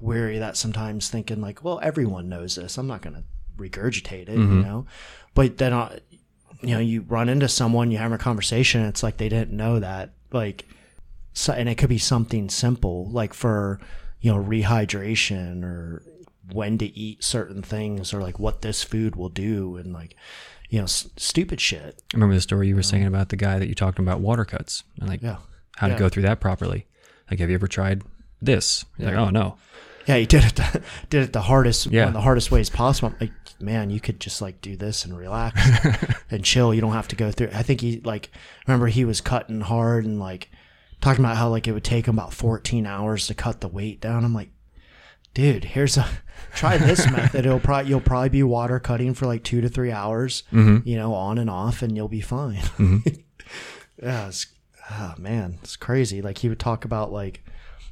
weary 0.00 0.38
that 0.38 0.56
sometimes, 0.56 1.08
thinking 1.08 1.40
like, 1.40 1.62
well, 1.62 1.78
everyone 1.82 2.28
knows 2.28 2.56
this. 2.56 2.78
I'm 2.78 2.86
not 2.88 3.02
gonna 3.02 3.24
regurgitate 3.56 4.28
it, 4.28 4.30
you 4.30 4.38
mm-hmm. 4.38 4.62
know. 4.62 4.86
But 5.34 5.58
then, 5.58 5.72
I, 5.72 6.00
you 6.62 6.74
know, 6.74 6.80
you 6.80 7.02
run 7.02 7.28
into 7.28 7.48
someone, 7.48 7.90
you 7.90 7.98
have 7.98 8.12
a 8.12 8.18
conversation, 8.18 8.82
it's 8.84 9.02
like 9.02 9.16
they 9.16 9.28
didn't 9.28 9.56
know 9.56 9.78
that, 9.80 10.10
like, 10.32 10.66
so, 11.32 11.52
and 11.52 11.68
it 11.68 11.76
could 11.76 11.88
be 11.88 11.98
something 11.98 12.48
simple, 12.50 13.08
like 13.10 13.32
for 13.34 13.80
you 14.20 14.30
know 14.32 14.42
rehydration 14.42 15.62
or 15.64 16.02
when 16.52 16.76
to 16.78 16.86
eat 16.86 17.22
certain 17.24 17.62
things 17.62 18.12
or 18.12 18.20
like 18.20 18.38
what 18.38 18.60
this 18.62 18.82
food 18.82 19.14
will 19.16 19.28
do 19.28 19.76
and 19.76 19.92
like 19.92 20.16
you 20.68 20.78
know 20.78 20.84
s- 20.84 21.08
stupid 21.16 21.60
shit 21.60 22.02
I 22.12 22.16
remember 22.16 22.34
the 22.34 22.40
story 22.40 22.68
you 22.68 22.74
were 22.74 22.82
saying 22.82 23.06
about 23.06 23.28
the 23.28 23.36
guy 23.36 23.58
that 23.58 23.68
you 23.68 23.74
talked 23.74 23.98
about 24.00 24.20
water 24.20 24.44
cuts 24.44 24.82
and 24.98 25.08
like 25.08 25.22
yeah 25.22 25.36
how 25.76 25.86
to 25.86 25.92
Yeah. 25.94 25.98
go 25.98 26.08
through 26.10 26.24
that 26.24 26.40
properly. 26.40 26.86
Like, 27.30 27.38
have 27.40 27.48
you 27.48 27.54
ever 27.54 27.68
tried 27.68 28.02
this? 28.42 28.84
You're 28.98 29.10
like, 29.12 29.16
oh 29.18 29.30
no. 29.30 29.56
yeah 30.06 30.16
he 30.16 30.26
did 30.26 30.44
it 30.44 30.56
the, 30.56 30.82
did 31.08 31.22
it 31.22 31.32
the 31.32 31.40
hardest 31.42 31.86
Yeah. 31.86 32.00
one 32.02 32.08
of 32.08 32.14
the 32.14 32.20
hardest 32.20 32.50
ways 32.50 32.68
possible 32.68 33.08
I'm 33.10 33.16
like 33.20 33.32
man 33.60 33.90
you 33.90 34.00
could 34.00 34.20
just 34.20 34.40
like 34.40 34.60
do 34.60 34.76
this 34.76 35.04
and 35.04 35.16
relax 35.16 35.60
and 36.30 36.44
chill. 36.44 36.74
You 36.74 36.80
don't 36.80 36.92
have 36.92 37.08
to 37.08 37.16
go 37.16 37.30
through 37.30 37.50
i 37.54 37.62
think 37.62 37.80
he 37.80 38.00
like 38.00 38.30
remember 38.66 38.86
he 38.86 39.04
was 39.04 39.20
cutting 39.20 39.60
hard 39.60 40.04
and 40.04 40.20
like 40.20 40.50
talking 41.00 41.24
about 41.24 41.36
how 41.36 41.48
like 41.48 41.66
it 41.66 41.72
would 41.72 41.84
take 41.84 42.06
him 42.06 42.18
about 42.18 42.32
14 42.32 42.86
hours 42.86 43.26
to 43.26 43.34
cut 43.34 43.60
the 43.60 43.68
weight 43.68 44.00
down. 44.00 44.24
I'm 44.24 44.34
like 44.34 44.50
dude 45.32 45.64
here's 45.64 45.96
a 45.96 46.06
try 46.54 46.76
this 46.76 47.10
method. 47.10 47.46
It'll 47.46 47.60
probably 47.60 47.90
you'll 47.90 48.00
probably 48.00 48.28
be 48.28 48.42
water 48.42 48.80
cutting 48.80 49.14
for 49.14 49.26
like 49.26 49.44
two 49.44 49.60
to 49.60 49.68
three 49.68 49.92
hours 49.92 50.42
mm-hmm. 50.52 50.86
you 50.88 50.96
know 50.96 51.14
on 51.14 51.38
and 51.38 51.50
off 51.50 51.82
and 51.82 51.96
you'll 51.96 52.08
be 52.08 52.20
fine. 52.20 52.56
Mm-hmm. 52.56 53.08
Yeah 54.02 54.28
it's, 54.28 54.46
oh 54.90 55.14
man 55.18 55.58
it's 55.62 55.76
crazy. 55.76 56.22
Like 56.22 56.38
he 56.38 56.48
would 56.48 56.58
talk 56.58 56.86
about 56.86 57.12
like 57.12 57.44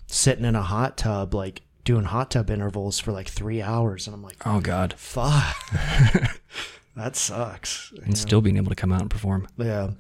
sitting 0.07 0.47
in 0.47 0.57
a 0.57 0.63
hot 0.63 0.97
tub 0.97 1.35
like 1.35 1.61
doing 1.89 2.05
hot 2.05 2.31
tub 2.31 2.51
intervals 2.51 2.99
for 3.01 3.13
like 3.13 3.27
three 3.29 3.63
hours 3.63 4.07
and 4.07 4.15
i'm 4.15 4.23
like 4.23 4.37
Oh 4.47 4.61
God. 4.61 4.93
fuck 4.99 5.57
that 6.97 7.17
sucks 7.17 7.93
And 8.05 8.17
still 8.19 8.41
being 8.41 8.57
able 8.57 8.69
to 8.71 8.75
come 8.75 8.93
out 8.93 9.01
and 9.01 9.11
perform. 9.11 9.49
yeah. 9.57 9.91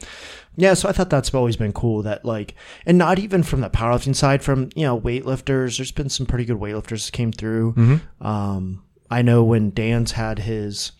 Yeah, 0.57 0.75
so 0.75 0.89
I 0.89 0.93
thought 0.93 1.09
that's 1.11 1.33
always 1.33 1.57
been 1.57 1.73
cool 1.73 2.03
that 2.03 2.25
like 2.25 2.55
and 2.85 2.99
not 2.99 3.19
even 3.21 3.43
from 3.45 3.61
the 3.61 3.71
powerlifting 3.71 4.17
side, 4.17 4.43
from 4.43 4.71
you 4.75 4.85
know, 4.85 5.01
weightlifters, 5.01 5.77
there's 5.79 5.93
been 5.93 6.09
some 6.09 6.27
pretty 6.27 6.45
good 6.45 6.59
weightlifters 6.59 7.07
that 7.07 7.13
came 7.13 7.31
through. 7.33 8.01
Um 8.21 8.83
I 9.11 9.23
know 9.23 9.43
when 9.45 9.71
Dan's 9.71 10.13
had 10.13 10.41
his, 10.41 10.93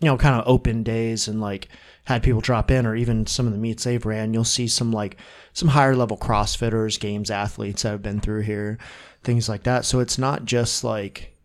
you 0.00 0.06
know, 0.06 0.16
kind 0.18 0.38
of 0.38 0.46
open 0.46 0.82
days 0.84 1.26
and 1.26 1.40
like 1.40 1.68
had 2.04 2.22
people 2.22 2.40
drop 2.42 2.70
in 2.70 2.86
or 2.86 2.94
even 2.94 3.26
some 3.26 3.46
of 3.46 3.52
the 3.52 3.58
meets 3.58 3.84
they've 3.84 4.04
ran, 4.06 4.32
you'll 4.34 4.44
see 4.44 4.68
some 4.68 4.92
like 4.92 5.16
some 5.54 5.68
higher 5.70 5.96
level 5.96 6.16
CrossFitters, 6.16 7.00
games 7.00 7.30
athletes 7.30 7.82
that 7.82 7.90
have 7.90 8.02
been 8.02 8.20
through 8.20 8.42
here, 8.42 8.78
things 9.28 9.46
like 9.46 9.64
that. 9.64 9.84
So 9.84 10.00
it's 10.00 10.16
not 10.16 10.46
just 10.46 10.82
like 10.82 11.36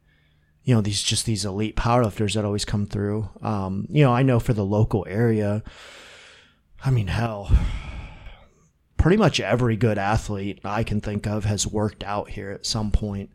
you 0.63 0.73
know 0.73 0.79
these 0.79 1.03
just 1.03 1.25
these 1.25 1.43
elite 1.43 1.75
powerlifters 1.75 2.35
that 2.35 2.45
always 2.45 2.63
come 2.63 2.85
through. 2.85 3.29
Um, 3.41 3.87
you 3.89 4.05
know, 4.05 4.13
I 4.13 4.23
know 4.23 4.39
for 4.39 4.53
the 4.53 4.63
local 4.63 5.05
area, 5.09 5.61
I 6.85 6.91
mean, 6.91 7.07
hell, 7.07 7.51
pretty 8.95 9.17
much 9.17 9.41
every 9.41 9.75
good 9.75 9.97
athlete 9.97 10.61
I 10.63 10.85
can 10.85 11.01
think 11.01 11.27
of 11.27 11.43
has 11.43 11.67
worked 11.67 12.05
out 12.05 12.29
here 12.29 12.51
at 12.51 12.65
some 12.65 12.89
point. 12.89 13.31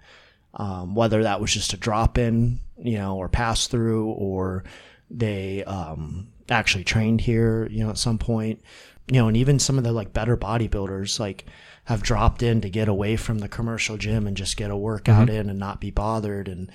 Um, 0.54 0.94
whether 0.94 1.22
that 1.24 1.42
was 1.42 1.52
just 1.52 1.74
a 1.74 1.76
drop 1.76 2.16
in, 2.16 2.60
you 2.78 2.96
know, 2.96 3.18
or 3.18 3.28
pass 3.28 3.66
through, 3.66 4.06
or 4.12 4.64
they 5.10 5.62
um, 5.64 6.28
actually 6.48 6.84
trained 6.84 7.20
here, 7.20 7.68
you 7.70 7.84
know, 7.84 7.90
at 7.90 7.98
some 7.98 8.16
point, 8.16 8.62
you 9.08 9.20
know, 9.20 9.28
and 9.28 9.36
even 9.36 9.58
some 9.58 9.76
of 9.76 9.84
the 9.84 9.92
like 9.92 10.14
better 10.14 10.38
bodybuilders 10.38 11.20
like 11.20 11.44
have 11.88 12.02
dropped 12.02 12.42
in 12.42 12.60
to 12.60 12.68
get 12.68 12.86
away 12.86 13.16
from 13.16 13.38
the 13.38 13.48
commercial 13.48 13.96
gym 13.96 14.26
and 14.26 14.36
just 14.36 14.58
get 14.58 14.70
a 14.70 14.76
workout 14.76 15.28
mm-hmm. 15.28 15.36
in 15.36 15.48
and 15.48 15.58
not 15.58 15.80
be 15.80 15.90
bothered. 15.90 16.46
And 16.46 16.70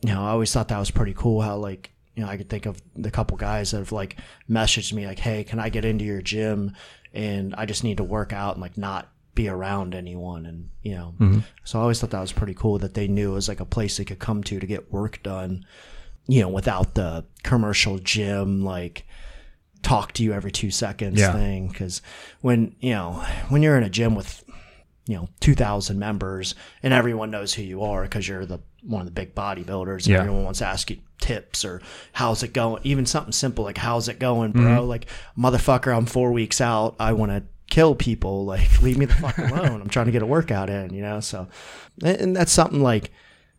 you 0.00 0.12
know, 0.12 0.24
I 0.24 0.30
always 0.30 0.52
thought 0.52 0.66
that 0.66 0.80
was 0.80 0.90
pretty 0.90 1.14
cool 1.14 1.42
how 1.42 1.58
like, 1.58 1.92
you 2.16 2.24
know, 2.24 2.28
I 2.28 2.36
could 2.36 2.48
think 2.48 2.66
of 2.66 2.82
the 2.96 3.12
couple 3.12 3.36
guys 3.36 3.70
that 3.70 3.78
have 3.78 3.92
like 3.92 4.16
messaged 4.50 4.92
me 4.94 5.06
like, 5.06 5.20
Hey, 5.20 5.44
can 5.44 5.60
I 5.60 5.68
get 5.68 5.84
into 5.84 6.04
your 6.04 6.22
gym? 6.22 6.74
And 7.14 7.54
I 7.54 7.66
just 7.66 7.84
need 7.84 7.98
to 7.98 8.04
work 8.04 8.32
out 8.32 8.54
and 8.54 8.60
like 8.60 8.76
not 8.76 9.12
be 9.36 9.48
around 9.48 9.94
anyone. 9.94 10.44
And, 10.44 10.70
you 10.82 10.96
know, 10.96 11.14
mm-hmm. 11.20 11.38
so 11.62 11.78
I 11.78 11.82
always 11.82 12.00
thought 12.00 12.10
that 12.10 12.20
was 12.20 12.32
pretty 12.32 12.54
cool 12.54 12.78
that 12.80 12.94
they 12.94 13.06
knew 13.06 13.30
it 13.30 13.34
was 13.34 13.48
like 13.48 13.60
a 13.60 13.64
place 13.64 13.96
they 13.96 14.04
could 14.04 14.18
come 14.18 14.42
to 14.42 14.58
to 14.58 14.66
get 14.66 14.92
work 14.92 15.22
done, 15.22 15.64
you 16.26 16.40
know, 16.40 16.48
without 16.48 16.94
the 16.94 17.24
commercial 17.44 18.00
gym, 18.00 18.64
like, 18.64 19.06
talk 19.82 20.12
to 20.12 20.22
you 20.22 20.32
every 20.32 20.52
two 20.52 20.70
seconds 20.70 21.18
Yeah. 21.20 21.32
thing. 21.32 21.70
Cause 21.72 22.02
when, 22.40 22.74
you 22.80 22.90
know, 22.92 23.24
when 23.48 23.62
you're 23.62 23.76
in 23.76 23.82
a 23.84 23.90
gym 23.90 24.14
with, 24.14 24.44
you 25.06 25.16
know, 25.16 25.28
2000 25.40 25.98
members 25.98 26.54
and 26.82 26.94
everyone 26.94 27.30
knows 27.30 27.52
who 27.54 27.62
you 27.62 27.82
are 27.82 28.02
because 28.02 28.28
you're 28.28 28.46
the, 28.46 28.60
one 28.84 29.00
of 29.00 29.06
the 29.06 29.12
big 29.12 29.34
bodybuilders 29.34 29.98
and 29.98 30.06
Yeah. 30.08 30.20
everyone 30.20 30.44
wants 30.44 30.60
to 30.60 30.66
ask 30.66 30.90
you 30.90 30.98
tips 31.20 31.64
or 31.64 31.80
how's 32.12 32.42
it 32.42 32.52
going? 32.52 32.80
Even 32.84 33.06
something 33.06 33.32
simple 33.32 33.64
like, 33.64 33.78
how's 33.78 34.08
it 34.08 34.18
going, 34.18 34.52
bro? 34.52 34.62
Mm-hmm. 34.62 34.86
Like, 34.88 35.06
motherfucker, 35.36 35.96
I'm 35.96 36.06
four 36.06 36.30
weeks 36.32 36.60
out. 36.60 36.94
I 37.00 37.12
want 37.12 37.32
to 37.32 37.42
kill 37.70 37.94
people. 37.96 38.44
Like, 38.44 38.80
leave 38.82 38.98
me 38.98 39.06
the 39.06 39.14
fuck 39.14 39.38
alone. 39.38 39.80
I'm 39.80 39.88
trying 39.88 40.06
to 40.06 40.12
get 40.12 40.22
a 40.22 40.26
workout 40.26 40.70
in, 40.70 40.94
you 40.94 41.02
know? 41.02 41.18
So, 41.20 41.48
and 42.04 42.34
that's 42.36 42.52
something 42.52 42.80
like, 42.82 43.10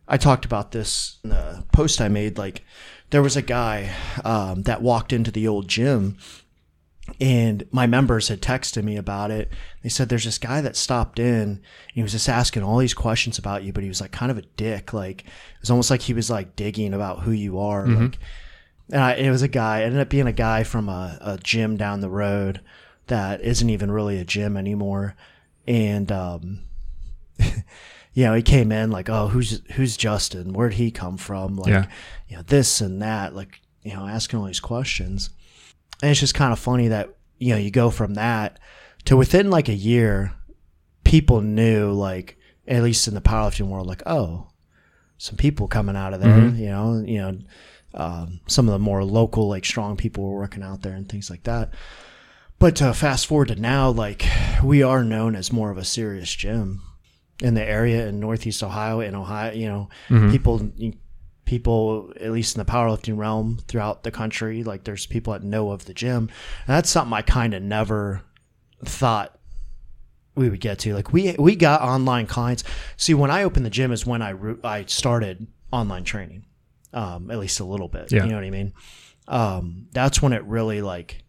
I 0.06 0.16
talked 0.16 0.44
about 0.44 0.72
this 0.72 1.18
in 1.24 1.30
the 1.30 1.64
post 1.72 2.00
I 2.00 2.08
made. 2.08 2.38
Like, 2.38 2.62
there 3.10 3.22
was 3.22 3.36
a 3.36 3.42
guy 3.42 3.90
um, 4.24 4.62
that 4.62 4.82
walked 4.82 5.12
into 5.12 5.30
the 5.30 5.48
old 5.48 5.68
gym 5.68 6.18
and 7.20 7.64
my 7.70 7.86
members 7.86 8.28
had 8.28 8.40
texted 8.40 8.82
me 8.82 8.96
about 8.96 9.30
it. 9.30 9.50
They 9.82 9.88
said 9.88 10.08
there's 10.08 10.24
this 10.24 10.38
guy 10.38 10.60
that 10.62 10.74
stopped 10.76 11.18
in. 11.18 11.42
And 11.42 11.60
he 11.92 12.02
was 12.02 12.12
just 12.12 12.28
asking 12.28 12.62
all 12.62 12.78
these 12.78 12.94
questions 12.94 13.38
about 13.38 13.62
you, 13.62 13.72
but 13.72 13.82
he 13.82 13.88
was 13.88 14.00
like 14.00 14.10
kind 14.10 14.30
of 14.32 14.38
a 14.38 14.42
dick. 14.56 14.92
Like 14.92 15.22
it 15.22 15.60
was 15.60 15.70
almost 15.70 15.90
like 15.90 16.02
he 16.02 16.14
was 16.14 16.30
like 16.30 16.56
digging 16.56 16.94
about 16.94 17.20
who 17.20 17.32
you 17.32 17.58
are. 17.58 17.86
Like, 17.86 18.18
and 18.90 19.02
I, 19.02 19.14
it 19.14 19.30
was 19.30 19.42
a 19.42 19.48
guy. 19.48 19.80
It 19.80 19.86
ended 19.86 20.00
up 20.00 20.08
being 20.08 20.26
a 20.26 20.32
guy 20.32 20.62
from 20.62 20.88
a, 20.88 21.18
a 21.20 21.38
gym 21.38 21.76
down 21.76 22.00
the 22.00 22.08
road 22.08 22.60
that 23.06 23.42
isn't 23.42 23.68
even 23.68 23.90
really 23.90 24.18
a 24.18 24.24
gym 24.24 24.56
anymore. 24.56 25.14
And 25.66 26.10
um, 26.10 26.60
you 28.14 28.24
know, 28.24 28.34
he 28.34 28.42
came 28.42 28.72
in 28.72 28.90
like, 28.90 29.08
oh, 29.10 29.28
who's 29.28 29.60
who's 29.72 29.96
Justin? 29.96 30.52
Where'd 30.54 30.74
he 30.74 30.90
come 30.90 31.16
from? 31.16 31.56
Like, 31.56 31.68
Yeah. 31.70 31.86
you 32.28 32.36
know, 32.36 32.42
this 32.42 32.80
and 32.80 33.02
that. 33.02 33.34
Like, 33.34 33.60
you 33.82 33.92
know, 33.94 34.06
asking 34.06 34.38
all 34.38 34.46
these 34.46 34.60
questions. 34.60 35.30
And 36.02 36.10
it's 36.10 36.20
just 36.20 36.34
kind 36.34 36.52
of 36.52 36.58
funny 36.58 36.88
that, 36.88 37.10
you 37.38 37.50
know, 37.50 37.58
you 37.58 37.70
go 37.70 37.90
from 37.90 38.14
that 38.14 38.58
to 39.04 39.16
within 39.16 39.50
like 39.50 39.68
a 39.68 39.74
year, 39.74 40.32
people 41.04 41.40
knew, 41.42 41.92
like, 41.92 42.38
at 42.66 42.82
least 42.82 43.06
in 43.08 43.14
the 43.14 43.20
powerlifting 43.20 43.66
world, 43.68 43.86
like, 43.86 44.02
oh, 44.06 44.48
some 45.18 45.36
people 45.36 45.68
coming 45.68 45.96
out 45.96 46.14
of 46.14 46.20
there, 46.20 46.38
Mhm. 46.38 46.58
you 46.58 46.66
know, 46.66 47.04
you 47.06 47.18
know, 47.18 47.38
um, 47.94 48.40
some 48.46 48.66
of 48.68 48.72
the 48.72 48.78
more 48.78 49.04
local, 49.04 49.48
like 49.48 49.64
strong 49.64 49.96
people 49.96 50.24
were 50.24 50.38
working 50.40 50.62
out 50.62 50.82
there 50.82 50.94
and 50.94 51.08
things 51.08 51.30
like 51.30 51.44
that. 51.44 51.72
But 52.58 52.76
to 52.76 52.92
fast 52.94 53.26
forward 53.26 53.48
to 53.48 53.56
now, 53.56 53.90
like 53.90 54.24
we 54.62 54.82
are 54.82 55.04
known 55.04 55.36
as 55.36 55.52
more 55.52 55.70
of 55.70 55.78
a 55.78 55.84
serious 55.84 56.32
gym 56.34 56.80
in 57.42 57.54
the 57.54 57.64
area 57.64 58.06
in 58.06 58.20
Northeast 58.20 58.62
Ohio, 58.62 59.00
in 59.00 59.14
Ohio, 59.14 59.52
you 59.52 59.66
know, 59.68 59.88
Mhm. 60.08 60.30
people, 60.30 60.70
people, 61.44 62.12
at 62.20 62.30
least 62.30 62.56
in 62.56 62.64
the 62.64 62.70
powerlifting 62.70 63.16
realm 63.18 63.58
throughout 63.68 64.02
the 64.04 64.10
country, 64.10 64.62
like 64.64 64.84
there's 64.84 65.06
people 65.06 65.32
that 65.32 65.42
know 65.42 65.70
of 65.72 65.84
the 65.86 65.94
gym. 65.94 66.28
And 66.66 66.76
that's 66.76 66.88
something 66.90 67.12
I 67.12 67.22
kind 67.22 67.52
of 67.54 67.62
never 67.62 68.22
thought 68.84 69.38
we 70.36 70.48
would 70.48 70.60
get 70.60 70.78
to. 70.80 70.94
Like 70.94 71.12
we, 71.12 71.34
we 71.38 71.54
got 71.56 71.82
online 71.82 72.26
clients. 72.26 72.64
See, 72.96 73.14
when 73.14 73.30
I 73.30 73.42
opened 73.42 73.66
the 73.66 73.70
gym 73.70 73.92
is 73.92 74.06
when 74.06 74.22
I, 74.22 74.30
ru- 74.30 74.60
I 74.64 74.84
started 74.86 75.46
online 75.72 76.04
training, 76.04 76.44
um, 76.92 77.30
at 77.30 77.38
least 77.38 77.60
a 77.60 77.64
little 77.64 77.88
bit, 77.88 78.10
Yeah. 78.12 78.24
you 78.24 78.30
know 78.30 78.36
what 78.36 78.44
I 78.44 78.50
mean? 78.50 78.72
Um, 79.28 79.86
that's 79.92 80.22
when 80.22 80.32
it 80.32 80.44
really 80.44 80.82
like, 80.82 81.22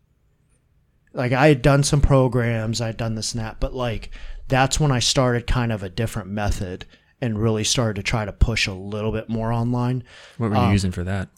like 1.13 1.31
I 1.31 1.47
had 1.47 1.61
done 1.61 1.83
some 1.83 2.01
programs, 2.01 2.79
I 2.81 2.87
had 2.87 2.97
done 2.97 3.15
this 3.15 3.33
and 3.33 3.41
that, 3.43 3.59
but 3.59 3.73
like 3.73 4.11
that's 4.47 4.79
when 4.79 4.91
I 4.91 4.99
started 4.99 5.47
kind 5.47 5.71
of 5.71 5.83
a 5.83 5.89
different 5.89 6.29
method 6.29 6.85
and 7.21 7.41
really 7.41 7.63
started 7.63 7.95
to 7.95 8.03
try 8.03 8.25
to 8.25 8.31
push 8.33 8.67
a 8.67 8.73
little 8.73 9.11
bit 9.11 9.29
more 9.29 9.51
online. 9.51 10.03
What 10.37 10.49
were 10.51 10.55
you 10.57 10.61
Um, 10.61 10.71
using 10.71 10.91
for 10.91 11.03
that? 11.03 11.29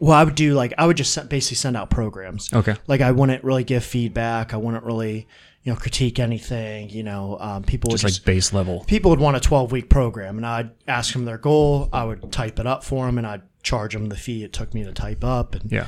Well, 0.00 0.12
I 0.18 0.24
would 0.24 0.34
do 0.34 0.54
like 0.54 0.74
I 0.78 0.86
would 0.86 0.96
just 0.96 1.14
basically 1.28 1.56
send 1.56 1.76
out 1.76 1.90
programs. 1.90 2.52
Okay. 2.52 2.74
Like 2.86 3.00
I 3.00 3.12
wouldn't 3.12 3.44
really 3.44 3.64
give 3.64 3.84
feedback. 3.84 4.52
I 4.52 4.56
wouldn't 4.56 4.84
really, 4.84 5.26
you 5.62 5.72
know, 5.72 5.76
critique 5.78 6.18
anything. 6.18 6.90
You 6.90 7.02
know, 7.02 7.38
um, 7.40 7.62
people 7.62 7.90
Just 7.90 8.02
would 8.04 8.08
like 8.08 8.14
just 8.14 8.24
base 8.26 8.52
level. 8.52 8.84
people 8.86 9.10
would 9.10 9.20
want 9.20 9.36
a 9.36 9.40
12 9.40 9.72
week 9.72 9.88
program 9.88 10.36
and 10.36 10.44
I'd 10.46 10.70
ask 10.88 11.12
them 11.12 11.24
their 11.24 11.38
goal. 11.38 11.88
I 11.92 12.04
would 12.04 12.30
type 12.32 12.58
it 12.58 12.66
up 12.66 12.84
for 12.84 13.06
them 13.06 13.16
and 13.18 13.26
I'd 13.26 13.42
charge 13.62 13.92
them 13.94 14.06
the 14.06 14.16
fee 14.16 14.42
it 14.44 14.52
took 14.52 14.74
me 14.74 14.84
to 14.84 14.92
type 14.92 15.24
up. 15.24 15.54
And, 15.54 15.70
Yeah. 15.72 15.86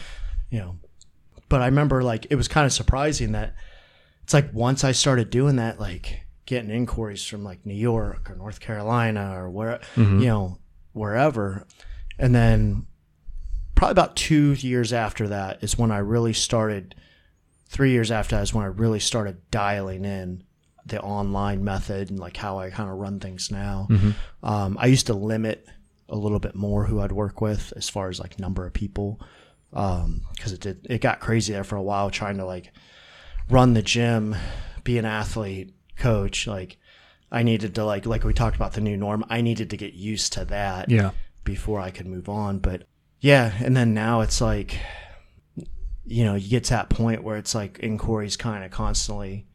you 0.50 0.58
know, 0.60 0.76
but 1.48 1.60
I 1.60 1.66
remember 1.66 2.02
like 2.02 2.26
it 2.30 2.36
was 2.36 2.48
kind 2.48 2.64
of 2.66 2.72
surprising 2.72 3.32
that 3.32 3.54
it's 4.22 4.32
like 4.34 4.52
once 4.54 4.84
I 4.84 4.92
started 4.92 5.28
doing 5.30 5.56
that, 5.56 5.80
like 5.80 6.22
getting 6.48 6.70
inquiries 6.70 7.22
from 7.26 7.44
like 7.44 7.66
New 7.66 7.74
York 7.74 8.30
or 8.30 8.34
North 8.34 8.58
Carolina 8.58 9.34
or 9.38 9.50
where, 9.50 9.80
Mhm. 9.96 10.20
you 10.20 10.26
know, 10.28 10.58
wherever. 10.92 11.66
And 12.18 12.34
then 12.34 12.86
probably 13.74 13.92
about 13.92 14.16
two 14.16 14.52
years 14.54 14.90
after 14.94 15.28
that 15.28 15.62
is 15.62 15.76
when 15.76 15.90
I 15.90 15.98
really 15.98 16.32
started, 16.32 16.94
three 17.66 17.90
years 17.90 18.10
after 18.10 18.36
that 18.36 18.42
is 18.42 18.54
when 18.54 18.64
I 18.64 18.68
really 18.68 18.98
started 18.98 19.36
dialing 19.50 20.06
in 20.06 20.42
the 20.86 20.98
online 21.02 21.62
method 21.62 22.08
and 22.08 22.18
like 22.18 22.38
how 22.38 22.58
I 22.58 22.70
kind 22.70 22.88
of 22.88 22.96
run 22.96 23.20
things 23.20 23.50
now. 23.50 23.86
Mhm. 23.90 24.14
Um, 24.42 24.78
I 24.80 24.86
used 24.86 25.06
to 25.08 25.14
limit 25.14 25.66
a 26.08 26.16
little 26.16 26.38
bit 26.40 26.54
more 26.54 26.86
who 26.86 26.98
I'd 27.02 27.12
work 27.12 27.42
with 27.42 27.74
as 27.76 27.90
far 27.90 28.08
as 28.08 28.18
like 28.18 28.38
number 28.40 28.64
of 28.64 28.72
people. 28.72 29.20
Um, 29.74 30.22
cause 30.40 30.52
it 30.52 30.60
did, 30.62 30.86
it 30.88 31.02
got 31.02 31.20
crazy 31.20 31.52
there 31.52 31.62
for 31.62 31.76
a 31.76 31.82
while 31.82 32.08
trying 32.10 32.38
to 32.38 32.46
like 32.46 32.72
run 33.50 33.74
the 33.74 33.82
gym, 33.82 34.34
be 34.82 34.96
an 34.96 35.04
athlete, 35.04 35.74
coach. 35.98 36.46
Like 36.46 36.78
I 37.30 37.42
needed 37.42 37.74
to 37.74 37.84
like, 37.84 38.06
like 38.06 38.24
we 38.24 38.32
talked 38.32 38.56
about 38.56 38.72
the 38.72 38.80
new 38.80 38.96
norm. 38.96 39.24
I 39.28 39.40
needed 39.40 39.70
to 39.70 39.76
get 39.76 39.94
used 39.94 40.32
to 40.34 40.44
that 40.46 40.90
Yeah. 40.90 41.10
before 41.44 41.80
I 41.80 41.90
could 41.90 42.06
move 42.06 42.28
on. 42.28 42.58
But 42.58 42.84
yeah, 43.20 43.52
and 43.62 43.76
then 43.76 43.94
now 43.94 44.20
it's 44.20 44.40
like, 44.40 44.78
you 46.04 46.24
know, 46.24 46.34
you 46.36 46.48
get 46.48 46.64
to 46.64 46.70
that 46.70 46.88
point 46.88 47.22
where 47.22 47.36
it's 47.36 47.54
like 47.54 47.78
inquiries 47.82 48.36
kind 48.36 48.64
of 48.64 48.70
constantly 48.70 49.46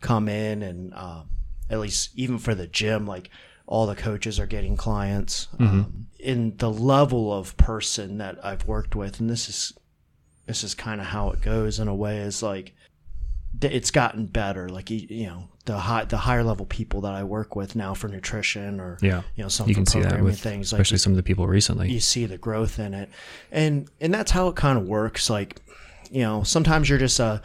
come 0.00 0.28
in, 0.28 0.62
and 0.62 0.92
um, 0.94 1.28
at 1.70 1.78
least 1.80 2.10
even 2.14 2.36
for 2.38 2.54
the 2.54 2.66
gym, 2.66 3.06
like 3.06 3.30
all 3.66 3.86
the 3.86 3.94
coaches 3.94 4.38
are 4.38 4.46
getting 4.46 4.76
clients. 4.76 5.48
Um, 5.58 6.06
in 6.18 6.56
the 6.58 6.70
level 6.70 7.32
of 7.32 7.56
person 7.56 8.18
that 8.18 8.44
I've 8.44 8.66
worked 8.66 8.94
with, 8.94 9.20
and 9.20 9.30
this 9.30 9.48
is 9.48 9.72
this 10.46 10.62
is 10.62 10.74
kind 10.74 11.00
of 11.00 11.06
how 11.06 11.30
it 11.30 11.40
goes 11.40 11.78
in 11.80 11.88
a 11.88 11.94
way, 11.94 12.18
is 12.18 12.42
like 12.42 12.74
it's 13.60 13.90
gotten 13.90 14.26
better. 14.26 14.68
Like 14.68 14.90
you, 14.90 15.06
you 15.08 15.26
know, 15.26 15.44
the 15.64 15.78
high 15.78 16.04
the 16.04 16.16
higher 16.18 16.42
level 16.44 16.66
people 16.66 17.00
that 17.02 17.14
I 17.14 17.24
work 17.24 17.56
with 17.56 17.74
now 17.76 17.94
for 17.94 18.08
nutrition 18.08 18.80
or 18.80 18.98
Yeah. 19.00 19.22
you 19.36 19.42
know 19.42 19.48
some 19.48 19.68
You 19.68 19.74
can 19.74 19.86
see 19.86 19.98
that 20.00 20.08
programming 20.08 20.24
with 20.30 20.40
things 20.40 20.72
like 20.72 20.80
especially 20.80 20.98
some 20.98 21.12
of 21.12 21.16
the 21.16 21.22
people 21.22 21.46
recently. 21.46 21.90
you 21.90 22.00
see 22.00 22.26
the 22.26 22.36
growth 22.38 22.78
in 22.78 22.92
it 22.94 23.08
and 23.50 23.88
and 24.00 24.12
that's 24.12 24.30
how 24.32 24.48
it 24.48 24.56
kind 24.56 24.76
of 24.78 24.84
works 24.86 25.30
like 25.30 25.60
you 26.10 26.20
know 26.20 26.42
sometimes 26.42 26.88
you're 26.90 26.98
just 26.98 27.18
a, 27.18 27.40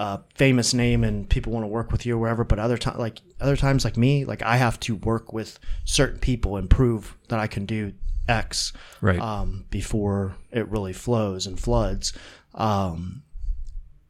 a 0.00 0.20
famous 0.34 0.74
name 0.74 1.04
and 1.04 1.28
people 1.30 1.52
want 1.52 1.62
to 1.62 1.68
work 1.68 1.92
with 1.92 2.04
you 2.04 2.16
or 2.16 2.18
wherever 2.18 2.42
but 2.42 2.58
other 2.58 2.76
times 2.76 2.98
like 2.98 3.20
other 3.40 3.56
times 3.56 3.84
like 3.84 3.96
me 3.96 4.24
like 4.24 4.42
i 4.42 4.56
have 4.56 4.80
to 4.80 4.96
work 4.96 5.32
with 5.32 5.60
certain 5.84 6.18
people 6.18 6.56
and 6.56 6.68
prove 6.68 7.16
that 7.28 7.38
i 7.38 7.46
can 7.46 7.64
do 7.66 7.92
x 8.26 8.72
Right. 9.00 9.20
um, 9.20 9.64
before 9.70 10.34
it 10.50 10.66
really 10.68 10.92
flows 10.92 11.46
and 11.46 11.60
floods 11.60 12.12
um, 12.56 13.22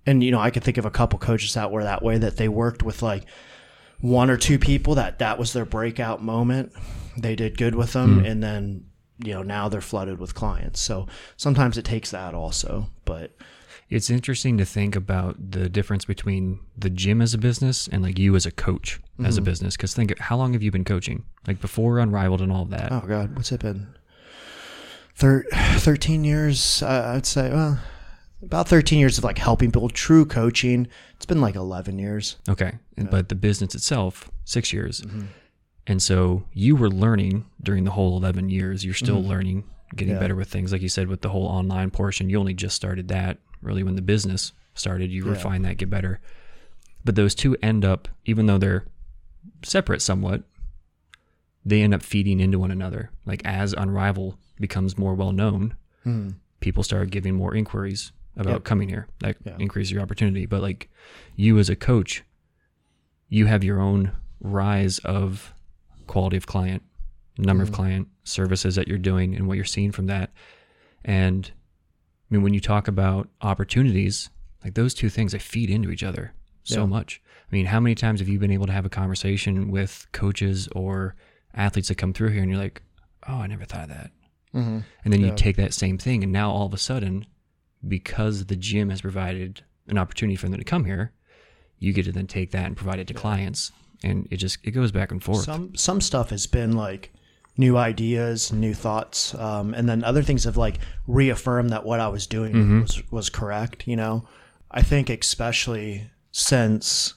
and 0.07 0.23
you 0.25 0.31
know 0.31 0.41
i 0.41 0.51
could 0.51 0.63
think 0.65 0.79
of 0.79 0.85
a 0.85 0.91
couple 0.91 1.19
coaches 1.19 1.55
that 1.55 1.71
were 1.71 1.85
that 1.85 2.03
way 2.03 2.19
that 2.19 2.37
they 2.37 2.49
worked 2.49 2.83
with 2.83 3.03
like 3.03 3.25
one 4.01 4.29
or 4.31 4.37
two 4.37 4.59
people 4.59 4.95
that 4.97 5.19
that 5.19 5.39
was 5.39 5.53
their 5.53 5.65
breakout 5.65 6.23
moment 6.23 6.73
they 7.17 7.35
did 7.37 7.57
good 7.57 7.75
with 7.75 7.93
them 7.93 8.25
and 8.25 8.43
then 8.43 8.85
you 9.25 9.33
know 9.33 9.43
now 9.43 9.69
they're 9.69 9.81
flooded 9.81 10.19
with 10.19 10.35
clients 10.35 10.81
so 10.81 11.07
sometimes 11.37 11.79
it 11.79 11.85
takes 11.85 12.11
that 12.11 12.35
also 12.35 12.89
but 13.05 13.37
It's 13.91 14.11
interesting 14.11 14.59
to 14.59 14.65
think 14.65 14.97
about 14.97 15.37
the 15.53 15.69
difference 15.69 16.05
between 16.05 16.59
the 16.77 16.91
gym 16.91 17.23
as 17.23 17.33
a 17.35 17.39
business 17.39 17.87
and 17.89 18.03
like 18.03 18.19
you 18.19 18.35
as 18.35 18.47
a 18.47 18.51
coach 18.51 18.99
as 19.25 19.37
a 19.37 19.41
Mm-hmm. 19.41 19.45
business. 19.45 19.77
Because 19.77 19.95
think, 19.95 20.19
how 20.19 20.37
long 20.37 20.55
have 20.55 20.63
you 20.65 20.73
been 20.73 20.85
coaching? 20.85 21.23
Like 21.47 21.61
before 21.61 22.01
Unrivaled 22.01 22.41
and 22.43 22.51
all 22.51 22.63
of 22.63 22.71
that. 22.71 22.91
oh 22.91 23.05
god 23.07 23.37
what's 23.37 23.53
it 23.53 23.61
been 23.61 23.87
Thir- 25.15 25.47
13 25.53 26.25
years 26.25 26.83
uh, 26.83 27.13
i'd 27.15 27.27
say 27.27 27.51
well 27.51 27.79
about 28.47 28.69
13 28.69 28.99
years 28.99 29.19
of 29.19 29.25
like 29.25 29.39
helping 29.39 29.71
people 29.71 29.89
true 29.89 30.25
coaching 30.25 30.87
it's 31.17 31.27
been 31.27 31.41
like 31.41 31.55
11 31.55 31.99
years 31.99 32.37
Okay. 32.49 32.73
And, 32.97 33.11
But 33.11 33.29
the 33.29 33.35
business 33.35 33.75
itself, 33.75 34.31
six 34.45 34.73
years. 34.73 35.01
Mm-hmm. 35.01 35.23
And 35.87 36.03
so 36.03 36.45
you 36.53 36.77
were 36.77 36.89
learning 36.91 37.45
during 37.63 37.85
the 37.85 37.91
whole 37.91 38.17
11 38.17 38.49
years. 38.51 38.85
You're 38.85 38.95
still 38.95 39.23
learning, 39.23 39.65
getting 39.95 40.15
Mm-hmm. 40.15 40.15
Yeah. 40.17 40.21
better 40.21 40.35
with 40.35 40.49
things. 40.49 40.73
Like 40.73 40.81
you 40.83 40.89
said, 40.89 41.09
with 41.09 41.21
the 41.23 41.29
whole 41.29 41.47
online 41.47 41.91
portion, 41.91 42.31
you 42.31 42.39
only 42.39 42.55
just 42.55 42.75
started 42.77 43.09
that 43.09 43.39
really 43.63 43.83
when 43.83 43.97
the 43.97 44.03
business 44.03 44.53
started. 44.75 45.11
You 45.11 45.25
Yeah. 45.25 45.33
refine 45.33 45.63
that, 45.63 45.77
get 45.77 45.91
better. 45.91 46.21
But 47.05 47.17
those 47.17 47.35
two 47.35 47.57
end 47.63 47.85
up, 47.85 48.09
even 48.25 48.47
though 48.47 48.59
they're 48.59 48.85
separate 49.63 50.01
somewhat, 50.03 50.43
they 51.65 51.83
end 51.83 51.95
up 51.95 52.03
feeding 52.03 52.41
into 52.41 52.59
one 52.59 52.71
another. 52.71 53.11
Like 53.27 53.43
as 53.45 53.75
Unrival 53.75 54.37
becomes 54.61 54.97
more 54.99 55.15
well 55.15 55.33
known, 55.33 55.77
Hmm. 56.03 56.31
people 56.61 56.83
start 56.83 57.11
giving 57.11 57.35
more 57.35 57.55
inquiries 57.55 58.13
about 58.37 58.53
Yep. 58.53 58.65
coming 58.65 58.89
here. 58.89 59.07
That 59.21 59.37
Yeah. 59.45 59.57
increases 59.59 59.93
your 59.93 60.03
opportunity. 60.03 60.47
But 60.47 60.63
like 60.63 60.91
you 61.37 61.59
as 61.59 61.69
a 61.69 61.77
coach, 61.77 62.23
you 63.29 63.47
have 63.47 63.65
your 63.65 63.81
own 63.81 64.13
rise 64.41 64.99
of 65.01 65.55
quality 66.07 66.37
of 66.37 66.47
client, 66.47 66.83
number 67.39 67.63
of 67.63 67.73
client 67.73 68.09
services 68.25 68.75
that 68.77 68.89
you're 68.89 68.99
doing, 68.99 69.35
and 69.35 69.47
what 69.47 69.55
you're 69.57 69.65
seeing 69.65 69.93
from 69.93 70.07
that. 70.07 70.31
And 71.05 71.51
I 72.31 72.35
mean, 72.35 72.43
when 72.43 72.55
you 72.55 72.61
talk 72.61 72.89
about 72.89 73.29
opportunities, 73.41 74.31
like 74.63 74.75
those 74.75 74.95
two 74.95 75.09
things, 75.09 75.33
they 75.33 75.39
feed 75.39 75.71
into 75.71 75.91
each 75.91 76.03
other 76.03 76.33
so 76.63 76.81
Yeah. 76.81 76.87
much. 76.87 77.21
I 77.51 77.55
mean, 77.55 77.67
how 77.67 77.81
many 77.81 77.95
times 77.95 78.21
have 78.21 78.29
you 78.29 78.39
been 78.39 78.51
able 78.51 78.67
to 78.67 78.73
have 78.73 78.87
a 78.87 78.91
conversation 78.91 79.71
with 79.71 80.07
coaches 80.13 80.69
or 80.73 81.15
athletes 81.55 81.89
that 81.89 81.97
come 81.97 82.13
through 82.13 82.31
here, 82.31 82.43
and 82.43 82.51
you're 82.51 82.59
like, 82.61 82.83
"Oh, 83.29 83.37
I 83.37 83.47
never 83.47 83.65
thought 83.65 83.85
of 83.85 83.97
that." 83.97 84.11
Mm-hmm. 84.55 84.79
And 85.05 85.13
then 85.13 85.21
you 85.21 85.33
take 85.37 85.57
that 85.57 85.75
same 85.75 85.99
thing, 85.99 86.23
and 86.25 86.33
now 86.33 86.51
all 86.51 86.67
of 86.67 86.73
a 86.75 86.79
sudden, 86.79 87.27
because 87.89 88.47
the 88.47 88.57
gym 88.57 88.91
has 88.91 89.01
provided 89.01 89.63
an 89.89 89.99
opportunity 89.99 90.37
for 90.37 90.49
them 90.49 90.59
to 90.59 90.65
come 90.65 90.85
here, 90.85 91.13
you 91.79 91.93
get 91.93 92.05
to 92.05 92.13
then 92.13 92.27
take 92.27 92.51
that 92.53 92.67
and 92.67 92.77
provide 92.77 92.99
it 92.99 93.07
to 93.09 93.15
clients, 93.15 93.73
and 94.03 94.27
it 94.31 94.37
just 94.37 94.59
it 94.63 94.71
goes 94.71 94.93
back 94.93 95.11
and 95.13 95.23
forth. 95.23 95.45
Some 95.45 95.75
some 95.77 96.01
stuff 96.01 96.31
has 96.31 96.47
been 96.47 96.73
like 96.73 97.13
new 97.57 97.77
ideas, 97.77 98.53
new 98.53 98.75
thoughts, 98.75 99.35
um, 99.35 99.75
and 99.75 99.89
then 99.89 100.03
other 100.03 100.23
things 100.23 100.45
have 100.45 100.57
like 100.57 100.79
reaffirmed 101.07 101.71
that 101.71 101.85
what 101.85 102.01
I 102.01 102.09
was 102.09 102.27
doing 102.27 102.81
was 102.83 103.11
was 103.11 103.31
correct. 103.31 103.87
You 103.87 103.97
know, 103.97 104.27
I 104.71 104.83
think 104.83 105.11
especially 105.11 106.11
since 106.33 107.15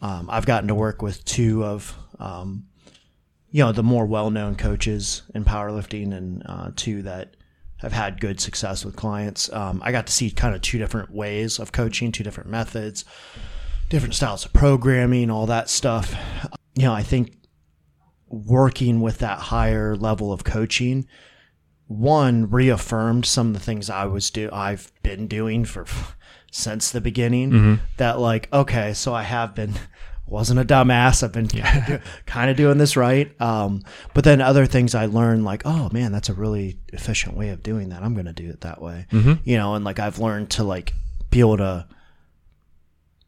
um, 0.00 0.28
I've 0.30 0.46
gotten 0.46 0.68
to 0.68 0.74
work 0.74 1.02
with 1.02 1.24
two 1.24 1.64
of 1.64 1.94
um, 2.18 2.66
you 3.50 3.62
know 3.62 3.72
the 3.72 3.82
more 3.82 4.06
well 4.06 4.30
known 4.30 4.54
coaches 4.56 5.22
in 5.34 5.44
powerlifting, 5.44 6.14
and 6.14 6.42
uh, 6.46 6.70
two 6.74 7.02
that 7.02 7.36
have 7.80 7.92
had 7.92 8.20
good 8.20 8.40
success 8.40 8.84
with 8.84 8.96
clients. 8.96 9.52
Um, 9.52 9.80
I 9.84 9.92
got 9.92 10.06
to 10.06 10.12
see 10.12 10.30
kind 10.30 10.54
of 10.54 10.60
two 10.62 10.78
different 10.78 11.10
ways 11.10 11.58
of 11.58 11.72
coaching, 11.72 12.12
two 12.12 12.24
different 12.24 12.50
methods, 12.50 13.04
different 13.88 14.14
styles 14.14 14.44
of 14.44 14.52
programming, 14.52 15.30
all 15.30 15.46
that 15.46 15.68
stuff. 15.70 16.14
You 16.74 16.84
know, 16.84 16.92
I 16.92 17.02
think 17.02 17.36
working 18.28 19.00
with 19.00 19.18
that 19.18 19.38
higher 19.38 19.96
level 19.96 20.32
of 20.32 20.44
coaching 20.44 21.06
one 21.88 22.48
reaffirmed 22.48 23.26
some 23.26 23.48
of 23.48 23.54
the 23.54 23.58
things 23.58 23.90
I 23.90 24.04
was 24.04 24.30
do 24.30 24.48
I've 24.52 24.92
been 25.02 25.26
doing 25.26 25.64
for 25.64 25.84
since 26.52 26.90
the 26.92 27.00
beginning 27.00 27.50
that 27.96 28.20
like 28.20 28.48
okay 28.52 28.92
so 28.92 29.12
I 29.12 29.22
have 29.24 29.56
been 29.56 29.74
wasn't 30.30 30.60
a 30.60 30.64
dumbass. 30.64 31.22
I've 31.22 31.32
been 31.32 31.48
kind 32.26 32.50
of 32.50 32.56
doing 32.56 32.78
this 32.78 32.96
right. 32.96 33.38
Um, 33.40 33.82
but 34.14 34.24
then 34.24 34.40
other 34.40 34.66
things 34.66 34.94
I 34.94 35.06
learned 35.06 35.44
like 35.44 35.62
oh 35.64 35.90
man 35.92 36.12
that's 36.12 36.28
a 36.28 36.34
really 36.34 36.78
efficient 36.92 37.36
way 37.36 37.50
of 37.50 37.62
doing 37.62 37.90
that. 37.90 38.02
I'm 38.02 38.14
gonna 38.14 38.32
do 38.32 38.48
it 38.48 38.60
that 38.62 38.80
way. 38.80 39.06
You 39.44 39.56
know 39.56 39.74
and 39.74 39.84
like 39.84 39.98
I've 39.98 40.18
learned 40.18 40.50
to 40.50 40.64
like 40.64 40.94
be 41.30 41.40
able 41.40 41.58
to 41.58 41.86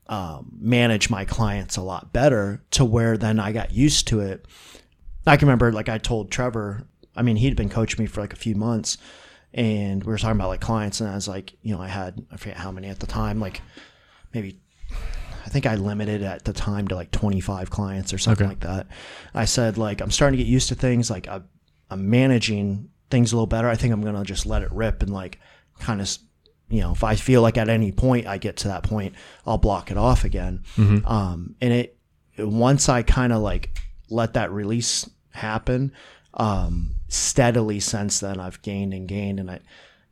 um, 0.08 0.52
manage 0.60 1.08
my 1.08 1.24
clients 1.24 1.76
a 1.76 1.82
lot 1.82 2.12
better 2.12 2.62
to 2.72 2.84
where 2.84 3.16
then 3.16 3.38
I 3.40 3.52
got 3.52 3.72
used 3.72 4.08
to 4.08 4.20
it. 4.20 4.46
I 5.26 5.36
can 5.36 5.46
remember 5.48 5.72
like 5.72 5.88
I 5.88 5.98
told 5.98 6.30
Trevor, 6.30 6.86
I 7.16 7.22
mean, 7.22 7.36
he'd 7.36 7.56
been 7.56 7.68
coaching 7.68 8.02
me 8.02 8.06
for 8.06 8.20
like 8.20 8.32
a 8.32 8.36
few 8.36 8.54
months 8.54 8.98
and 9.54 10.02
we 10.02 10.10
were 10.10 10.18
talking 10.18 10.36
about 10.36 10.48
like 10.48 10.60
clients 10.60 11.00
and 11.00 11.08
I 11.08 11.14
was 11.14 11.28
like, 11.28 11.54
you 11.62 11.74
know, 11.74 11.80
I 11.80 11.88
had, 11.88 12.24
I 12.30 12.36
forget 12.36 12.56
how 12.56 12.72
many 12.72 12.88
at 12.88 13.00
the 13.00 13.06
time, 13.06 13.40
like 13.40 13.62
maybe, 14.34 14.60
I 15.44 15.48
think 15.48 15.66
I 15.66 15.74
limited 15.74 16.22
at 16.22 16.44
the 16.44 16.52
time 16.52 16.88
to 16.88 16.94
like 16.94 17.10
25 17.10 17.70
clients 17.70 18.12
or 18.14 18.18
something 18.18 18.46
Okay. 18.46 18.50
like 18.50 18.60
that. 18.60 18.86
I 19.34 19.44
said 19.44 19.76
like, 19.78 20.00
I'm 20.00 20.10
starting 20.10 20.38
to 20.38 20.44
get 20.44 20.50
used 20.50 20.68
to 20.68 20.74
things. 20.74 21.10
Like 21.10 21.28
I, 21.28 21.40
I'm 21.90 22.08
managing 22.10 22.90
things 23.10 23.32
a 23.32 23.36
little 23.36 23.46
better. 23.46 23.68
I 23.68 23.74
think 23.74 23.92
I'm 23.92 24.00
going 24.02 24.14
to 24.14 24.22
just 24.24 24.46
let 24.46 24.62
it 24.62 24.70
rip 24.72 25.02
and 25.02 25.12
like 25.12 25.38
kind 25.80 26.00
of, 26.00 26.16
you 26.68 26.80
know, 26.80 26.92
if 26.92 27.04
I 27.04 27.16
feel 27.16 27.42
like 27.42 27.58
at 27.58 27.68
any 27.68 27.92
point 27.92 28.26
I 28.26 28.38
get 28.38 28.56
to 28.58 28.68
that 28.68 28.82
point, 28.84 29.14
I'll 29.46 29.58
block 29.58 29.90
it 29.90 29.96
off 29.98 30.24
again. 30.24 30.62
Um, 30.78 31.56
and 31.60 31.72
it, 31.72 31.98
once 32.38 32.88
I 32.88 33.02
kind 33.02 33.32
of 33.32 33.42
like 33.42 33.78
let 34.08 34.34
that 34.34 34.50
release 34.52 35.08
happen, 35.30 35.92
um, 36.34 36.94
steadily 37.08 37.78
since 37.80 38.20
then 38.20 38.40
I've 38.40 38.62
gained 38.62 38.94
and 38.94 39.06
gained 39.06 39.38
and 39.38 39.50
I, 39.50 39.60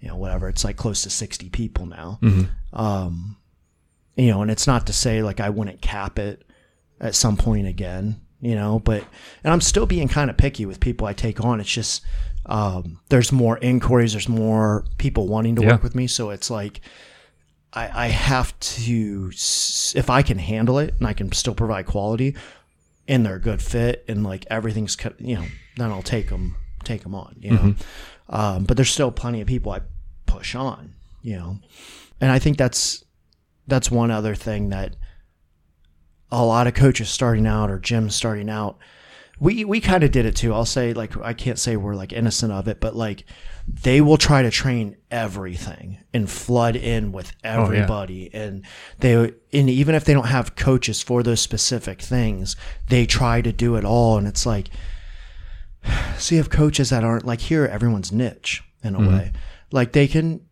you 0.00 0.08
know, 0.08 0.16
whatever, 0.16 0.48
it's 0.48 0.64
like 0.64 0.76
close 0.76 1.02
to 1.02 1.10
60 1.10 1.48
people 1.50 1.86
now. 1.86 2.18
Um, 2.72 3.36
you 4.20 4.30
know, 4.30 4.42
and 4.42 4.50
it's 4.50 4.66
not 4.66 4.86
to 4.86 4.92
say 4.92 5.22
like 5.22 5.40
I 5.40 5.48
wouldn't 5.50 5.80
cap 5.80 6.18
it 6.18 6.44
at 7.00 7.14
some 7.14 7.36
point 7.36 7.66
again, 7.66 8.20
you 8.40 8.54
know, 8.54 8.78
but, 8.78 9.02
and 9.42 9.52
I'm 9.52 9.60
still 9.60 9.86
being 9.86 10.08
kind 10.08 10.28
of 10.30 10.36
picky 10.36 10.66
with 10.66 10.80
people 10.80 11.06
I 11.06 11.12
take 11.14 11.42
on. 11.42 11.60
It's 11.60 11.70
just, 11.70 12.02
um, 12.46 13.00
there's 13.08 13.32
more 13.32 13.58
inquiries, 13.58 14.12
there's 14.12 14.28
more 14.28 14.84
people 14.98 15.26
wanting 15.28 15.56
to 15.56 15.62
Yeah. 15.62 15.68
work 15.72 15.82
with 15.82 15.94
me. 15.94 16.06
So 16.06 16.30
it's 16.30 16.50
like, 16.50 16.80
I, 17.72 18.06
I 18.06 18.08
have 18.08 18.58
to, 18.60 19.30
if 19.32 20.10
I 20.10 20.22
can 20.22 20.38
handle 20.38 20.78
it 20.78 20.94
and 20.98 21.06
I 21.06 21.12
can 21.12 21.30
still 21.32 21.54
provide 21.54 21.86
quality 21.86 22.36
and 23.08 23.24
they're 23.24 23.36
a 23.36 23.40
good 23.40 23.62
fit 23.62 24.04
and 24.08 24.24
like 24.24 24.44
everything's, 24.50 24.96
you 25.18 25.36
know, 25.36 25.44
then 25.76 25.90
I'll 25.90 26.02
take 26.02 26.28
them, 26.28 26.56
take 26.84 27.02
them 27.04 27.14
on, 27.14 27.36
you 27.40 27.50
know. 27.52 27.74
Um, 28.28 28.64
but 28.64 28.76
there's 28.76 28.90
still 28.90 29.10
plenty 29.12 29.40
of 29.40 29.46
people 29.46 29.72
I 29.72 29.80
push 30.26 30.54
on, 30.54 30.94
you 31.22 31.36
know. 31.36 31.58
And 32.20 32.30
I 32.30 32.38
think 32.38 32.58
that's, 32.58 33.04
that's 33.70 33.90
one 33.90 34.10
other 34.10 34.34
thing 34.34 34.68
that 34.70 34.96
a 36.30 36.44
lot 36.44 36.66
of 36.66 36.74
coaches 36.74 37.08
starting 37.08 37.46
out 37.46 37.70
or 37.70 37.78
gyms 37.78 38.12
starting 38.12 38.50
out, 38.50 38.78
we 39.38 39.64
we 39.64 39.80
kind 39.80 40.04
of 40.04 40.10
did 40.10 40.26
it 40.26 40.36
too. 40.36 40.52
I'll 40.52 40.66
say 40.66 40.92
like 40.92 41.16
I 41.16 41.32
can't 41.32 41.58
say 41.58 41.76
we're 41.76 41.94
like 41.94 42.12
innocent 42.12 42.52
of 42.52 42.68
it, 42.68 42.80
but 42.80 42.94
like 42.94 43.24
they 43.66 44.00
will 44.00 44.18
try 44.18 44.42
to 44.42 44.50
train 44.50 44.96
everything 45.10 45.98
and 46.12 46.28
flood 46.28 46.76
in 46.76 47.12
with 47.12 47.32
oh, 47.44 47.48
everybody 47.48 48.30
and 48.34 48.64
they 48.98 49.14
and 49.14 49.70
even 49.70 49.94
if 49.94 50.04
they 50.04 50.12
don't 50.12 50.26
have 50.26 50.56
coaches 50.56 51.02
for 51.02 51.22
those 51.22 51.40
specific 51.40 52.02
things, 52.02 52.56
they 52.88 53.06
try 53.06 53.40
to 53.40 53.52
do 53.52 53.76
it 53.76 53.84
all 53.84 54.18
and 54.18 54.26
it's 54.26 54.44
like 54.44 54.68
so 56.18 56.34
you 56.34 56.40
have 56.40 56.50
coaches 56.50 56.90
that 56.90 57.04
aren't 57.04 57.24
like 57.24 57.40
here 57.40 57.64
everyone's 57.64 58.12
niche 58.12 58.62
in 58.82 58.94
a 58.94 58.98
mm-hmm. 58.98 59.08
way. 59.08 59.32
Like 59.72 59.92
they 59.92 60.06
can 60.06 60.42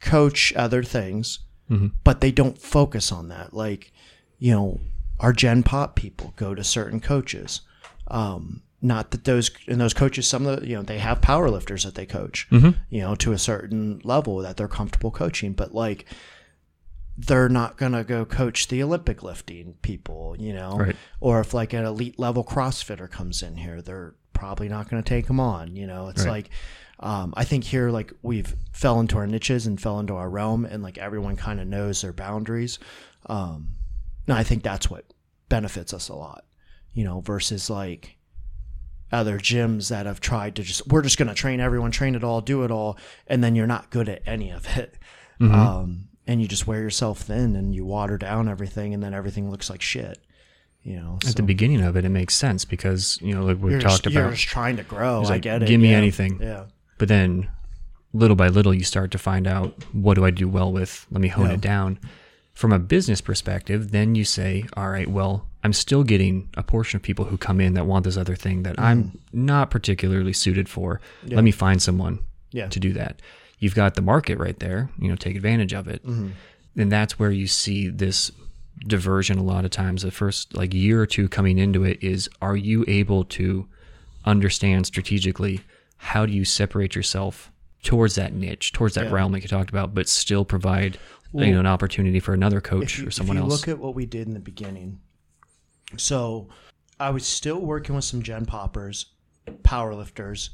coach 0.00 0.52
other 0.54 0.82
things, 0.82 1.40
but 2.04 2.20
they 2.20 2.32
don't 2.32 2.58
focus 2.58 3.12
on 3.12 3.28
that. 3.28 3.54
Like, 3.54 3.92
you 4.38 4.52
know, 4.52 4.80
our 5.20 5.32
Gen 5.32 5.62
Pop 5.62 5.94
people 5.96 6.32
go 6.36 6.54
to 6.54 6.64
certain 6.64 6.98
coaches. 7.00 7.60
Um, 8.08 8.62
not 8.82 9.10
that 9.10 9.24
those 9.24 9.50
and 9.68 9.80
those 9.80 9.92
coaches, 9.94 10.26
some 10.26 10.46
of 10.46 10.60
the 10.60 10.66
you 10.66 10.74
know 10.74 10.82
they 10.82 10.98
have 10.98 11.20
power 11.20 11.50
lifters 11.50 11.84
that 11.84 11.94
they 11.94 12.06
coach, 12.06 12.48
you 12.50 13.00
know, 13.02 13.14
to 13.16 13.32
a 13.32 13.38
certain 13.38 14.00
level 14.04 14.38
that 14.38 14.56
they're 14.56 14.68
comfortable 14.68 15.10
coaching, 15.10 15.52
but 15.52 15.74
like 15.74 16.06
they're 17.18 17.48
not 17.50 17.76
gonna 17.76 18.02
go 18.02 18.24
coach 18.24 18.68
the 18.68 18.82
Olympic 18.82 19.22
lifting 19.22 19.74
people, 19.82 20.34
you 20.38 20.54
know, 20.54 20.76
Right. 20.78 20.96
or 21.20 21.40
if 21.40 21.52
like 21.52 21.72
an 21.74 21.84
elite 21.84 22.18
level 22.18 22.42
CrossFitter 22.42 23.10
comes 23.10 23.42
in 23.42 23.56
here, 23.56 23.82
they're 23.82 24.14
probably 24.32 24.68
not 24.70 24.88
gonna 24.88 25.02
take 25.02 25.26
them 25.26 25.38
on, 25.38 25.76
you 25.76 25.86
know. 25.86 26.08
It's 26.08 26.22
Right. 26.24 26.30
like 26.30 26.50
um, 27.00 27.32
I 27.36 27.44
think 27.44 27.64
here 27.64 27.90
like 27.90 28.12
we've 28.22 28.54
fell 28.72 29.00
into 29.00 29.16
our 29.16 29.26
niches 29.26 29.66
and 29.66 29.80
fell 29.80 29.98
into 29.98 30.14
our 30.14 30.28
realm, 30.28 30.64
and 30.64 30.82
like 30.82 30.98
everyone 30.98 31.36
kind 31.36 31.60
of 31.60 31.66
knows 31.66 32.02
their 32.02 32.12
boundaries. 32.12 32.78
Um, 33.26 33.72
and 34.26 34.36
I 34.36 34.42
think 34.42 34.62
that's 34.62 34.90
what 34.90 35.04
benefits 35.48 35.92
us 35.92 36.08
a 36.08 36.14
lot, 36.14 36.44
you 36.92 37.04
know, 37.04 37.20
versus 37.20 37.70
like 37.70 38.16
other 39.12 39.38
gyms 39.38 39.88
that 39.88 40.06
have 40.06 40.20
tried 40.20 40.56
to 40.56 40.62
just 40.62 40.86
we're 40.86 41.02
just 41.02 41.18
going 41.18 41.28
to 41.28 41.34
train 41.34 41.58
everyone, 41.58 41.90
train 41.90 42.14
it 42.14 42.22
all, 42.22 42.40
do 42.40 42.64
it 42.64 42.70
all, 42.70 42.98
and 43.26 43.42
then 43.42 43.54
you're 43.54 43.66
not 43.66 43.90
good 43.90 44.08
at 44.08 44.22
any 44.26 44.50
of 44.50 44.78
it. 44.78 44.96
Um, 45.40 46.08
and 46.26 46.42
you 46.42 46.46
just 46.46 46.66
wear 46.66 46.80
yourself 46.80 47.20
thin 47.22 47.56
and 47.56 47.74
you 47.74 47.86
water 47.86 48.18
down 48.18 48.46
everything, 48.46 48.92
and 48.92 49.02
then 49.02 49.14
everything 49.14 49.50
looks 49.50 49.70
like 49.70 49.80
shit. 49.80 50.18
You 50.82 50.96
know, 50.96 51.18
At 51.22 51.28
so 51.28 51.32
the 51.32 51.42
beginning 51.42 51.82
of 51.82 51.96
it, 51.96 52.04
it 52.04 52.10
makes 52.10 52.34
sense 52.36 52.64
because 52.66 53.18
you 53.22 53.34
know, 53.34 53.44
like 53.44 53.58
we 53.58 53.70
you're 53.72 53.80
talked 53.80 54.04
just, 54.04 54.14
you're 54.14 54.24
about, 54.24 54.34
just 54.34 54.48
trying 54.48 54.76
to 54.76 54.82
grow. 54.82 55.22
It's 55.22 55.30
I 55.30 55.38
get 55.38 55.62
it. 55.62 55.66
give 55.68 55.80
me 55.80 55.90
yeah. 55.90 55.96
anything. 55.96 56.38
Yeah. 56.40 56.64
But 57.00 57.08
then 57.08 57.48
little 58.12 58.36
by 58.36 58.48
little, 58.48 58.74
you 58.74 58.84
start 58.84 59.10
to 59.12 59.18
find 59.18 59.46
out 59.46 59.72
what 59.92 60.14
do 60.14 60.24
I 60.24 60.30
do 60.30 60.48
well 60.48 60.70
with. 60.70 61.06
Let 61.10 61.20
me 61.20 61.28
hone 61.28 61.46
Yeah. 61.48 61.54
it 61.54 61.60
down. 61.60 61.98
From 62.54 62.72
a 62.72 62.78
business 62.78 63.20
perspective, 63.22 63.90
then 63.90 64.14
you 64.14 64.24
say, 64.24 64.64
all 64.76 64.90
right, 64.90 65.08
well, 65.08 65.46
I'm 65.64 65.72
still 65.72 66.04
getting 66.04 66.48
a 66.56 66.62
portion 66.62 66.96
of 66.96 67.02
people 67.02 67.24
who 67.26 67.38
come 67.38 67.60
in 67.60 67.72
that 67.74 67.86
want 67.86 68.04
this 68.04 68.16
other 68.16 68.34
thing 68.36 68.64
that 68.64 68.78
I'm 68.78 69.04
Mm-hmm. 69.04 69.46
not 69.46 69.70
particularly 69.70 70.32
suited 70.34 70.68
for. 70.68 71.00
Let 71.26 71.42
me 71.44 71.52
find 71.52 71.80
someone 71.80 72.18
Yeah. 72.52 72.68
to 72.68 72.78
do 72.80 72.92
that. 72.94 73.20
You've 73.60 73.74
got 73.74 73.94
the 73.94 74.02
market 74.02 74.38
right 74.38 74.58
there, 74.58 74.90
you 74.98 75.08
know, 75.08 75.16
take 75.16 75.36
advantage 75.36 75.72
of 75.72 75.86
it. 75.88 76.04
Mm-hmm. 76.06 76.28
And 76.80 76.90
that's 76.92 77.18
where 77.18 77.30
you 77.30 77.46
see 77.46 77.88
this 77.88 78.30
diversion 78.86 79.38
a 79.38 79.42
lot 79.42 79.64
of 79.64 79.70
times. 79.70 80.02
The 80.02 80.10
first 80.10 80.54
like 80.56 80.74
year 80.74 81.00
or 81.00 81.06
two 81.06 81.28
coming 81.28 81.58
into 81.58 81.84
it 81.84 82.02
is 82.02 82.28
are 82.42 82.56
you 82.56 82.84
able 82.88 83.24
to 83.40 83.66
understand 84.24 84.86
strategically 84.86 85.60
how 86.02 86.24
do 86.26 86.32
you 86.32 86.44
separate 86.44 86.94
yourself 86.94 87.52
towards 87.82 88.14
that 88.16 88.32
niche, 88.32 88.72
towards 88.72 88.94
that 88.94 89.06
Yeah. 89.06 89.12
realm 89.12 89.32
like 89.32 89.42
you 89.42 89.48
talked 89.48 89.70
about, 89.70 89.94
but 89.94 90.08
still 90.08 90.44
provide 90.44 90.98
you 91.32 91.52
know 91.52 91.60
an 91.60 91.66
opportunity 91.66 92.18
for 92.18 92.34
another 92.34 92.60
coach 92.60 92.98
you, 92.98 93.06
or 93.06 93.10
someone 93.10 93.36
if 93.36 93.40
you 93.44 93.50
else. 93.50 93.60
look 93.60 93.68
at 93.68 93.78
what 93.78 93.94
we 93.94 94.04
did 94.06 94.26
in 94.26 94.34
the 94.34 94.40
beginning, 94.40 94.98
so 95.96 96.48
I 96.98 97.10
was 97.10 97.24
still 97.26 97.60
working 97.60 97.94
with 97.94 98.04
some 98.04 98.22
gen 98.22 98.46
poppers, 98.46 99.06
power 99.62 99.94
lifters. 99.94 100.50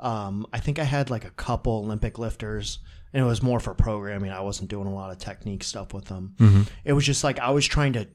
Um, 0.00 0.46
I 0.52 0.60
think 0.60 0.78
I 0.78 0.84
had 0.84 1.10
like 1.10 1.24
a 1.24 1.30
couple 1.30 1.72
Olympic 1.78 2.18
lifters, 2.18 2.78
and 3.12 3.22
it 3.22 3.26
was 3.26 3.42
more 3.42 3.58
for 3.60 3.74
programming. 3.74 4.30
I 4.30 4.40
wasn't 4.40 4.70
doing 4.70 4.86
a 4.86 4.94
lot 4.94 5.10
of 5.10 5.18
technique 5.18 5.64
stuff 5.64 5.92
with 5.92 6.04
them. 6.06 6.34
Mm-hmm. 6.38 6.62
It 6.84 6.92
was 6.92 7.04
just 7.04 7.24
like 7.24 7.38
I 7.40 7.50
was 7.50 7.66
trying 7.66 7.94
to 7.94 8.06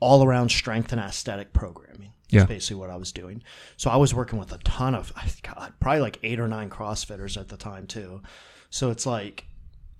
all 0.00 0.24
around 0.24 0.50
strength 0.50 0.92
and 0.92 1.00
aesthetic 1.00 1.52
programming. 1.52 2.11
Yeah. 2.32 2.40
That's 2.40 2.48
basically 2.48 2.80
what 2.80 2.90
I 2.90 2.96
was 2.96 3.12
doing. 3.12 3.42
So 3.76 3.90
I 3.90 3.96
was 3.96 4.14
working 4.14 4.38
with 4.38 4.52
a 4.52 4.58
ton 4.58 4.94
of, 4.94 5.12
God, 5.42 5.72
probably 5.80 6.00
like 6.00 6.18
eight 6.22 6.40
or 6.40 6.48
nine 6.48 6.70
CrossFitters 6.70 7.36
at 7.40 7.48
the 7.48 7.56
time 7.56 7.86
too. 7.86 8.22
So 8.70 8.90
it's 8.90 9.04
like 9.06 9.44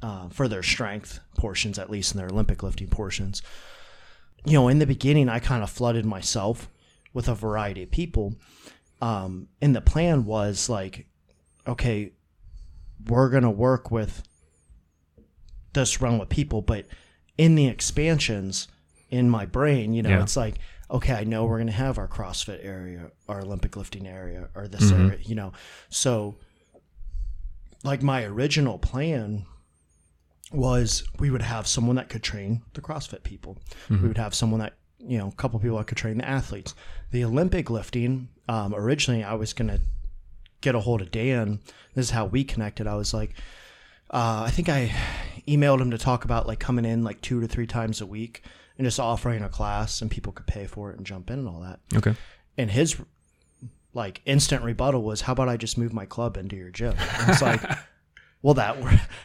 uh, 0.03 0.29
for 0.31 0.49
their 0.49 0.63
strength 0.63 1.21
portions, 1.37 1.79
at 1.79 1.91
least 1.91 2.13
in 2.15 2.19
their 2.19 2.29
Olympic 2.29 2.63
lifting 2.63 2.89
portions. 2.89 3.43
You 4.45 4.55
know, 4.55 4.69
in 4.69 4.79
the 4.81 4.87
beginning, 4.87 5.29
I 5.29 5.39
kind 5.39 5.63
of 5.63 5.71
flooded 5.71 6.05
myself 6.07 6.69
with 7.13 7.29
a 7.29 7.35
variety 7.35 7.83
of 7.85 7.91
people. 7.91 8.35
Um, 9.01 9.49
and 9.61 9.77
the 9.77 9.81
plan 9.81 10.25
was 10.25 10.69
like, 10.69 11.07
okay, 11.69 12.13
we're 13.07 13.29
going 13.31 13.43
to 13.45 13.51
work 13.51 13.91
with 13.91 14.23
this 15.73 16.01
realm 16.01 16.21
of 16.21 16.29
people, 16.29 16.63
but 16.63 16.87
in 17.39 17.55
the 17.55 17.67
expansions, 17.67 18.69
in 19.11 19.29
my 19.31 19.47
brain. 19.47 19.93
You 19.93 20.03
know, 20.03 20.11
Yeah. 20.11 20.23
it's 20.23 20.37
like, 20.37 20.59
okay, 20.93 21.15
I 21.15 21.25
know 21.25 21.47
we're 21.47 21.57
going 21.57 21.67
to 21.69 21.73
have 21.73 21.97
our 21.99 22.07
CrossFit 22.07 22.65
area, 22.65 23.11
our 23.29 23.41
Olympic 23.41 23.77
lifting 23.77 24.07
area, 24.07 24.51
or 24.55 24.69
this 24.69 24.93
area, 25.07 25.19
you 25.23 25.35
know. 25.35 25.53
So, 25.89 26.37
like, 27.83 28.03
my 28.03 28.25
original 28.25 28.79
plan 28.79 29.47
was 30.53 31.03
we 31.19 31.31
would 31.31 31.43
have 31.43 31.67
someone 31.67 31.97
that 31.97 32.11
could 32.11 32.23
train 32.23 32.61
the 32.75 32.83
CrossFit 32.83 33.23
people. 33.23 33.57
We 34.03 34.09
would 34.09 34.19
have 34.19 34.35
someone 34.35 34.61
that, 34.61 34.75
you 34.99 35.17
know, 35.17 35.29
a 35.29 35.33
couple 35.33 35.59
people 35.59 35.79
that 35.79 35.87
could 35.87 35.97
train 35.97 36.19
the 36.19 36.29
athletes. 36.29 36.75
The 37.11 37.25
Olympic 37.25 37.71
lifting, 37.71 38.29
um, 38.49 38.75
originally, 38.75 39.25
I 39.25 39.35
was 39.35 39.55
going 39.55 39.69
to 39.69 39.81
get 40.61 40.75
a 40.75 40.81
hold 40.81 41.01
of 41.01 41.11
Dan. 41.11 41.61
This 41.95 42.07
is 42.07 42.11
how 42.11 42.27
we 42.27 42.45
connected. 42.45 42.87
I 42.87 42.97
was 42.97 43.15
like, 43.15 43.31
uh, 44.11 44.45
I 44.47 44.51
think 44.51 44.69
I 44.69 44.95
emailed 45.49 45.81
him 45.81 45.91
to 45.91 45.99
talk 45.99 46.25
about 46.27 46.47
like 46.47 46.61
coming 46.61 46.85
in 46.85 47.03
like 47.03 47.23
two 47.23 47.41
to 47.41 47.49
three 47.49 47.67
times 47.67 48.01
a 48.03 48.07
week 48.07 48.43
and 48.79 48.87
just 48.87 49.01
offering 49.01 49.43
a 49.43 49.49
class 49.49 50.03
and 50.03 50.11
people 50.11 50.33
could 50.33 50.47
pay 50.47 50.67
for 50.67 50.91
it 50.91 50.97
and 50.97 51.07
jump 51.07 51.31
in 51.31 51.39
and 51.39 51.49
all 51.49 51.61
that. 51.61 51.81
Okay. 51.95 52.15
And 52.57 52.71
his 52.71 52.97
like 53.95 54.21
instant 54.25 54.65
rebuttal 54.65 55.03
was, 55.03 55.23
"How 55.23 55.33
about 55.33 55.49
I 55.49 55.57
just 55.57 55.77
move 55.79 55.93
my 55.93 56.07
club 56.07 56.37
into 56.37 56.57
your 56.57 56.71
gym?" 56.71 56.95
And 56.99 57.31
it's 57.31 57.43
like, 57.43 57.63
well, 58.43 58.55
that 58.55 58.77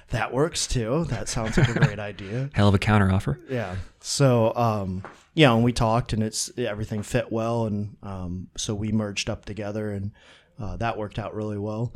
that 0.10 0.34
works 0.34 0.68
too. 0.68 1.06
That 1.10 1.28
sounds 1.30 1.58
like 1.58 1.70
a 1.70 1.80
great 1.80 2.00
idea. 2.00 2.50
Hell 2.54 2.68
of 2.68 2.74
a 2.76 2.80
counter 2.80 3.12
offer. 3.12 3.40
Yeah. 3.50 3.76
So, 4.00 4.54
um, 4.56 5.04
yeah, 5.34 5.54
and 5.54 5.64
we 5.64 5.74
talked, 5.74 6.14
and 6.14 6.24
it's 6.24 6.52
everything 6.58 7.04
fit 7.04 7.32
well, 7.32 7.66
and 7.66 7.98
um, 8.04 8.48
so 8.58 8.76
we 8.76 8.92
merged 8.92 9.30
up 9.30 9.46
together, 9.46 9.92
and 9.92 10.12
uh, 10.60 10.78
that 10.78 10.98
worked 10.98 11.20
out 11.20 11.34
really 11.34 11.58
well. 11.58 11.94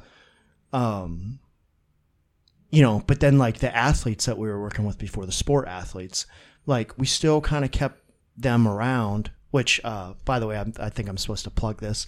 Um, 0.74 1.40
you 2.70 2.82
know, 2.82 3.04
but 3.06 3.20
then 3.20 3.38
like 3.38 3.58
the 3.60 3.76
athletes 3.76 4.26
that 4.26 4.38
we 4.38 4.48
were 4.48 4.62
working 4.62 4.86
with 4.86 4.98
before, 4.98 5.26
the 5.26 5.32
sport 5.32 5.68
athletes, 5.68 6.26
like 6.66 6.98
we 6.98 7.06
still 7.06 7.42
kind 7.42 7.66
of 7.66 7.72
kept 7.72 8.00
them 8.38 8.68
around. 8.68 9.32
Which, 9.52 9.82
uh, 9.84 10.14
by 10.24 10.40
the 10.40 10.48
way, 10.48 10.58
I'm, 10.58 10.72
I 10.80 10.90
think 10.90 11.10
I'm 11.10 11.18
supposed 11.18 11.44
to 11.44 11.50
plug 11.52 11.82
this. 11.82 12.06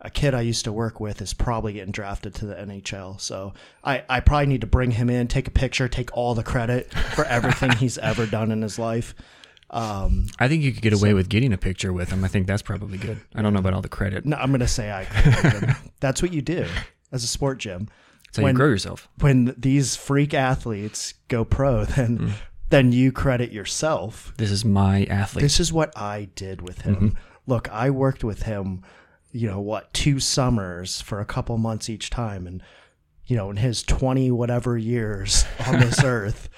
A 0.00 0.08
kid 0.10 0.34
I 0.34 0.40
used 0.42 0.64
to 0.64 0.72
work 0.72 0.98
with 1.00 1.20
is 1.20 1.34
probably 1.34 1.74
getting 1.74 1.92
drafted 1.92 2.34
to 2.36 2.46
the 2.46 2.54
NHL, 2.54 3.20
so 3.20 3.52
I, 3.84 4.02
I 4.08 4.20
probably 4.20 4.46
need 4.46 4.60
to 4.62 4.66
bring 4.66 4.92
him 4.92 5.10
in, 5.10 5.26
take 5.28 5.46
a 5.48 5.50
picture, 5.50 5.88
take 5.88 6.14
all 6.16 6.34
the 6.34 6.42
credit 6.42 6.92
for 6.92 7.24
everything 7.26 7.72
he's 7.78 7.98
ever 7.98 8.24
done 8.26 8.50
in 8.50 8.62
his 8.62 8.78
life. 8.78 9.14
Um, 9.70 10.26
I 10.38 10.48
think 10.48 10.62
you 10.62 10.72
could 10.72 10.82
get 10.82 10.92
away 10.92 11.12
with 11.12 11.28
getting 11.28 11.52
a 11.52 11.58
picture 11.58 11.92
with 11.92 12.10
him. 12.10 12.24
I 12.24 12.28
think 12.28 12.46
that's 12.46 12.62
probably 12.62 12.98
good. 12.98 13.20
I 13.34 13.42
don't 13.42 13.52
know 13.52 13.58
about 13.58 13.74
all 13.74 13.82
the 13.82 13.88
credit. 13.88 14.24
no, 14.24 14.36
I'm 14.36 14.52
gonna 14.52 14.68
say 14.68 14.90
I. 14.92 15.76
That's 16.00 16.22
what 16.22 16.32
you 16.32 16.40
do 16.40 16.66
as 17.10 17.24
a 17.24 17.26
sport 17.26 17.58
gym. 17.58 17.88
That's 18.28 18.38
when- 18.38 18.54
you 18.54 18.58
grow 18.58 18.68
yourself. 18.68 19.08
When 19.20 19.54
these 19.58 19.96
freak 19.96 20.34
athletes 20.34 21.14
go 21.28 21.44
pro, 21.44 21.84
then 21.84 22.18
Mm. 22.18 22.32
Then 22.70 22.92
you 22.92 23.12
credit 23.12 23.52
yourself. 23.52 24.32
This 24.36 24.50
is 24.50 24.64
my 24.64 25.04
athlete. 25.04 25.42
This 25.42 25.60
is 25.60 25.72
what 25.72 25.96
I 25.96 26.28
did 26.34 26.62
with 26.62 26.82
him. 26.82 26.94
Mm-hmm. 26.94 27.16
Look, 27.46 27.70
I 27.70 27.90
worked 27.90 28.24
with 28.24 28.42
him. 28.42 28.82
You 29.32 29.48
know 29.48 29.60
what? 29.60 29.92
Two 29.92 30.18
summers 30.18 31.00
for 31.00 31.20
a 31.20 31.24
couple 31.24 31.56
months 31.58 31.88
each 31.88 32.10
time, 32.10 32.46
and 32.46 32.62
you 33.26 33.36
know, 33.36 33.50
in 33.50 33.56
his 33.56 33.82
twenty 33.82 34.30
whatever 34.30 34.76
years 34.76 35.44
on 35.66 35.78
this 35.78 36.02
earth, 36.04 36.48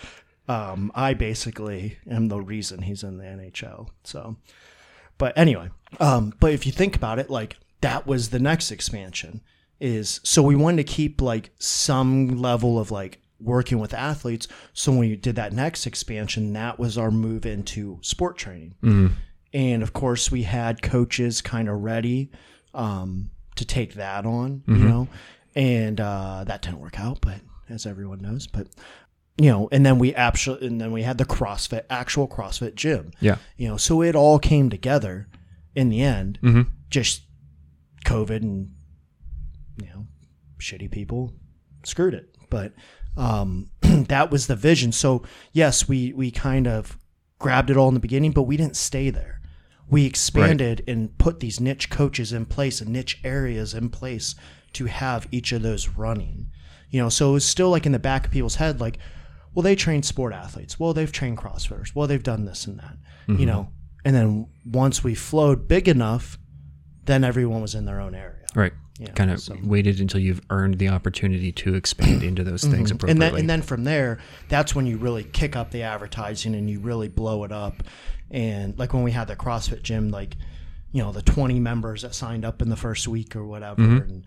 um, 0.49 0.90
I 0.94 1.14
basically 1.14 1.99
am 2.09 2.29
the 2.29 2.40
reason 2.40 2.83
he's 2.83 3.03
in 3.03 3.18
the 3.18 3.25
NHL. 3.25 3.88
So, 4.05 4.37
but 5.18 5.37
anyway, 5.37 5.71
um, 6.01 6.33
but 6.40 6.53
if 6.53 6.64
you 6.66 6.73
think 6.73 6.97
about 6.97 7.18
it, 7.18 7.29
like 7.29 7.59
that 7.81 8.07
was 8.07 8.31
the 8.31 8.38
next 8.38 8.71
expansion 8.71 9.42
is 9.81 10.21
so 10.25 10.42
we 10.42 10.57
wanted 10.57 10.79
to 10.79 10.92
keep 10.92 11.21
like 11.21 11.51
some 11.59 12.38
level 12.38 12.79
of 12.79 12.90
like 12.90 13.21
working 13.40 13.79
with 13.79 13.94
athletes. 13.94 14.48
So 14.72 14.92
when 14.92 15.01
we 15.01 15.16
did 15.16 15.37
that 15.37 15.53
next 15.53 15.87
expansion, 15.87 16.53
that 16.55 16.79
was 16.79 16.98
our 16.98 17.11
move 17.11 17.46
into 17.46 17.98
sport 18.03 18.37
training. 18.37 18.74
And 19.53 19.83
of 19.83 19.92
course, 19.92 20.31
we 20.31 20.42
had 20.42 20.83
coaches 20.83 21.40
kind 21.40 21.68
of 21.68 21.81
ready 21.81 22.31
um, 22.74 23.31
to 23.57 23.64
take 23.64 23.94
that 23.94 24.27
on, 24.27 24.62
you 24.66 24.74
know, 24.88 25.09
and 25.55 26.01
uh, 26.01 26.44
that 26.46 26.62
didn't 26.62 26.81
work 26.81 26.98
out, 27.01 27.20
but 27.20 27.40
as 27.68 27.87
everyone 27.87 28.20
knows, 28.20 28.46
but 28.46 28.66
you 29.40 29.51
know, 29.51 29.68
and 29.70 29.87
then 29.87 29.98
we 29.98 30.14
actually, 30.14 30.66
and 30.66 30.81
then 30.81 30.90
we 30.90 31.03
had 31.03 31.16
the 31.16 31.24
CrossFit, 31.24 31.85
actual 31.90 32.27
CrossFit 32.27 32.74
gym, 32.74 33.12
yeah. 33.20 33.37
you 33.57 33.68
know, 33.68 33.77
so 33.77 34.03
it 34.03 34.16
all 34.16 34.38
came 34.38 34.68
together 34.68 35.29
in 35.74 35.90
the 35.90 36.03
end. 36.03 36.38
hmm 36.42 36.62
Just 36.90 37.22
COVID 38.05 38.42
and 38.42 38.72
you 39.81 39.87
know, 39.88 40.07
shitty 40.59 40.90
people 40.90 41.33
screwed 41.85 42.14
it, 42.14 42.35
but 42.51 42.72
um, 43.18 43.70
that 43.83 44.31
was 44.31 44.46
the 44.46 44.57
vision. 44.57 44.92
So 44.92 45.22
yes, 45.52 45.88
we 45.88 46.12
we 46.14 46.31
kind 46.31 46.66
of 46.66 46.96
grabbed 47.38 47.70
it 47.70 47.76
all 47.76 47.88
in 47.88 47.94
the 47.94 48.00
beginning, 48.00 48.33
but 48.33 48.42
we 48.42 48.57
didn't 48.57 48.76
stay 48.76 49.11
there. 49.11 49.40
We 49.90 50.04
expanded 50.04 50.85
and 50.87 51.16
put 51.18 51.40
these 51.40 51.61
niche 51.61 51.88
coaches 51.88 52.33
in 52.33 52.46
place 52.46 52.81
and 52.81 52.90
niche 52.90 53.20
areas 53.24 53.74
in 53.74 53.88
place 53.88 54.35
to 54.74 54.85
have 54.85 55.26
each 55.31 55.52
of 55.52 55.62
those 55.62 55.88
running. 55.88 56.50
You 56.90 57.02
know, 57.02 57.09
so 57.09 57.31
it 57.31 57.35
was 57.35 57.44
still 57.44 57.70
like 57.70 57.87
in 57.87 57.92
the 57.92 57.98
back 57.98 58.26
of 58.26 58.33
people's 58.33 58.57
head, 58.57 58.81
like, 58.81 58.98
well, 59.54 59.62
they 59.62 59.74
train 59.74 60.02
sport 60.02 60.33
athletes. 60.33 60.78
Well, 60.78 60.92
they've 60.92 61.11
trained 61.11 61.38
CrossFitters. 61.38 61.94
Well, 61.94 62.07
they've 62.07 62.22
done 62.22 62.44
this 62.44 62.66
and 62.66 62.78
that. 62.78 62.96
You 63.40 63.46
know, 63.46 63.72
and 64.04 64.14
then 64.14 64.46
once 64.64 65.02
we 65.02 65.14
flowed 65.14 65.68
big 65.68 65.88
enough, 65.88 66.38
then 67.04 67.24
everyone 67.24 67.62
was 67.62 67.74
in 67.74 67.85
their 67.85 68.00
own 68.00 68.14
area. 68.14 68.46
Right. 68.54 68.72
Yeah, 68.98 69.12
kind 69.12 69.30
of 69.30 69.40
so- 69.40 69.56
waited 69.62 70.00
until 70.00 70.20
you've 70.20 70.40
earned 70.50 70.78
the 70.78 70.88
opportunity 70.88 71.52
to 71.52 71.74
expand 71.74 72.22
into 72.24 72.42
those 72.42 72.62
things 72.64 72.90
and 72.90 72.98
appropriately. 73.00 73.30
then 73.30 73.38
and 73.40 73.50
then 73.50 73.62
from 73.62 73.84
there 73.84 74.18
that's 74.48 74.74
when 74.74 74.87
you 74.87 74.98
really 74.98 75.22
kick 75.22 75.54
up 75.54 75.70
the 75.70 75.82
advertising 75.82 76.54
and 76.56 76.68
you 76.68 76.80
really 76.80 77.08
blow 77.08 77.44
it 77.44 77.52
up. 77.52 77.82
And 78.30 78.76
like 78.78 78.92
when 78.92 79.04
we 79.04 79.12
had 79.12 79.28
the 79.28 79.37
crossfit 79.37 79.82
gym 79.82 80.11
like 80.11 80.37
you 80.92 81.02
know 81.02 81.12
the 81.12 81.22
20 81.22 81.61
members 81.61 82.02
that 82.02 82.14
signed 82.14 82.44
up 82.44 82.61
in 82.61 82.68
the 82.70 82.76
first 82.76 83.06
week 83.06 83.37
or 83.37 83.44
whatever 83.44 83.82
and 83.82 84.24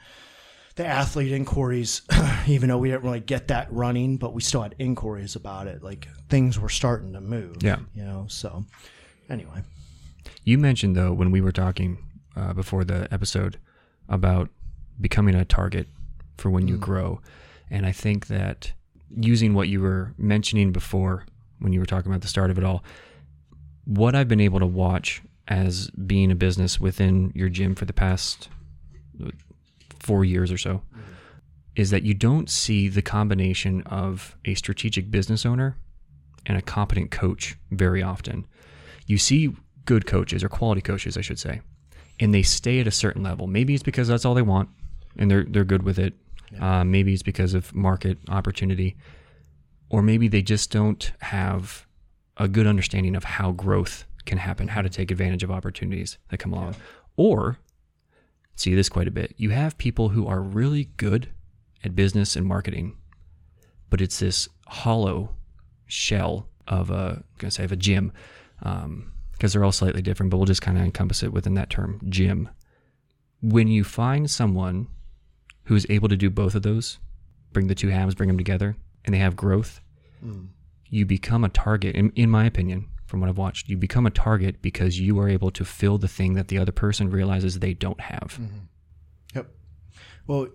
the 0.76 0.86
athlete 0.86 1.32
inquiries 1.34 2.02
even 2.48 2.70
though 2.70 2.78
we 2.78 2.90
didn't 2.90 3.04
really 3.04 3.20
get 3.20 3.50
that 3.50 3.68
running 3.74 4.16
but 4.18 4.34
we 4.34 4.42
still 4.42 4.62
had 4.62 4.74
inquiries 4.80 5.36
about 5.36 5.68
it 5.68 5.84
like 5.84 6.08
things 6.30 6.58
were 6.60 6.70
starting 6.70 7.12
to 7.14 7.20
move 7.20 7.58
Yeah. 7.62 7.80
you 7.94 8.04
know 8.06 8.26
so 8.30 8.64
anyway. 9.30 9.64
You 10.46 10.58
mentioned 10.58 10.96
though 10.96 11.12
when 11.14 11.30
we 11.32 11.42
were 11.42 11.52
talking 11.52 11.98
uh, 12.36 12.54
before 12.54 12.84
the 12.86 13.08
episode 13.12 13.58
about 14.08 14.50
becoming 15.02 15.36
a 15.36 15.44
target 15.44 15.88
for 16.38 16.50
when 16.50 16.68
you 16.68 16.78
grow, 16.78 17.20
and 17.70 17.86
I 17.86 17.92
think 17.92 18.28
that 18.28 18.72
using 19.16 19.54
what 19.54 19.68
you 19.68 19.82
were 19.82 20.14
mentioning 20.18 20.72
before 20.72 21.26
when 21.60 21.74
you 21.74 21.80
were 21.80 21.86
talking 21.86 22.12
about 22.12 22.22
the 22.22 22.28
start 22.28 22.50
of 22.50 22.58
it 22.58 22.64
all, 22.64 22.84
what 23.86 24.16
I've 24.16 24.28
been 24.28 24.42
able 24.42 24.60
to 24.60 24.66
watch 24.66 25.22
as 25.48 25.90
being 25.92 26.32
a 26.32 26.36
business 26.36 26.80
within 26.80 27.32
your 27.36 27.50
gym 27.50 27.76
for 27.76 27.86
the 27.86 27.94
past 27.94 28.50
uh, 29.24 29.30
four 30.00 30.24
years 30.24 30.52
or 30.52 30.58
so 30.58 30.82
is 31.76 31.90
that 31.90 32.04
you 32.04 32.14
don't 32.14 32.50
see 32.50 32.88
the 32.88 33.02
combination 33.02 33.82
of 33.84 34.38
a 34.46 34.54
strategic 34.56 35.10
business 35.10 35.46
owner 35.46 35.78
and 36.46 36.58
a 36.58 36.62
competent 36.62 37.12
coach 37.12 37.56
very 37.72 38.02
often. 38.02 38.46
You 39.08 39.18
see 39.18 39.54
good 39.86 40.06
coaches 40.06 40.44
or 40.44 40.50
quality 40.50 40.82
coaches, 40.82 41.18
I 41.18 41.22
should 41.22 41.40
say, 41.40 41.62
and 42.20 42.34
they 42.34 42.44
stay 42.44 42.80
at 42.80 42.88
a 42.88 42.92
certain 42.92 43.24
level. 43.24 43.48
Maybe 43.48 43.74
it's 43.74 43.84
because 43.84 44.08
that's 44.08 44.26
all 44.26 44.34
they 44.34 44.42
want, 44.42 44.70
and 45.18 45.30
they're 45.30 45.46
they're 45.46 45.64
good 45.64 45.84
with 45.84 46.00
it. 46.00 46.14
Uh, 46.60 46.84
maybe 46.84 47.14
it's 47.14 47.24
because 47.24 47.54
of 47.54 47.74
market 47.74 48.18
opportunity, 48.30 48.98
or 49.90 50.02
maybe 50.02 50.28
they 50.28 50.42
just 50.42 50.72
don't 50.72 51.12
have 51.22 51.86
a 52.38 52.48
good 52.48 52.68
understanding 52.68 53.16
of 53.16 53.24
how 53.24 53.52
growth 53.52 54.06
can 54.26 54.38
happen, 54.38 54.68
how 54.68 54.82
to 54.82 54.90
take 54.90 55.12
advantage 55.12 55.44
of 55.44 55.52
opportunities 55.52 56.18
that 56.30 56.38
come 56.38 56.54
along. 56.54 56.76
Or 57.18 57.58
see 58.56 58.76
this 58.76 58.90
quite 58.90 59.08
a 59.08 59.12
bit. 59.12 59.34
You 59.38 59.50
have 59.52 59.78
people 59.78 60.10
who 60.10 60.28
are 60.28 60.42
really 60.42 60.86
good 60.98 61.30
at 61.84 61.96
business 61.96 62.36
and 62.36 62.46
marketing, 62.46 62.98
but 63.90 64.02
it's 64.02 64.20
this 64.20 64.48
hollow 64.68 65.36
shell 65.88 66.48
of 66.68 66.90
a 66.90 67.18
I'm 67.18 67.24
gonna 67.38 67.52
say 67.52 67.64
of 67.64 67.72
a 67.72 67.76
gym 67.76 68.14
because 68.60 69.54
they're 69.54 69.64
all 69.64 69.72
slightly 69.72 70.02
different, 70.02 70.30
but 70.30 70.38
we'll 70.38 70.46
just 70.46 70.62
kind 70.62 70.78
of 70.78 70.84
encompass 70.84 71.24
it 71.24 71.34
within 71.34 71.56
that 71.56 71.70
term, 71.70 72.00
gym. 72.08 72.50
When 73.42 73.68
you 73.68 73.84
find 73.84 74.30
someone 74.30 74.88
who 75.66 75.76
is 75.76 75.86
able 75.90 76.10
to 76.10 76.18
do 76.18 76.30
both 76.30 76.56
of 76.56 76.64
those, 76.64 77.00
bring 77.54 77.68
the 77.68 77.76
two 77.76 77.90
halves, 77.90 78.16
bring 78.16 78.28
them 78.28 78.38
together, 78.38 78.76
and 79.06 79.14
they 79.14 79.20
have 79.20 79.36
growth, 79.36 79.82
hmm. 80.22 80.46
you 80.90 81.06
become 81.06 81.44
a 81.44 81.50
target. 81.50 81.96
In, 81.96 82.12
in 82.16 82.30
my 82.30 82.46
opinion, 82.46 82.88
from 83.06 83.20
what 83.20 83.30
I've 83.30 83.38
watched, 83.38 83.68
you 83.70 83.78
become 83.78 84.06
a 84.06 84.12
target 84.12 84.62
because 84.62 85.00
you 85.00 85.20
are 85.20 85.28
able 85.28 85.52
to 85.52 85.66
fill 85.66 85.98
the 85.98 86.08
thing 86.08 86.34
that 86.36 86.48
the 86.48 86.58
other 86.58 86.72
person 86.72 87.10
realizes 87.10 87.60
they 87.60 87.74
don't 87.74 88.00
have. 88.00 88.38
Mm-hmm. 88.40 88.58
yep 89.36 89.48
well 90.28 90.48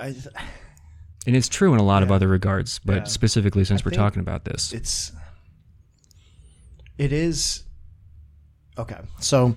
I, 0.00 0.14
And 1.26 1.36
it's 1.36 1.48
true 1.48 1.74
in 1.74 1.80
a 1.80 1.84
lot 1.84 2.02
of 2.02 2.10
other 2.10 2.26
regards, 2.28 2.78
but 2.78 2.96
Yeah. 2.96 3.04
specifically 3.04 3.64
since 3.64 3.82
I 3.82 3.84
we're 3.84 3.90
talking 3.90 4.20
about 4.20 4.44
this. 4.44 4.72
it's 4.72 5.12
it 6.96 7.12
is 7.12 7.64
okay 8.78 8.98
so 9.20 9.54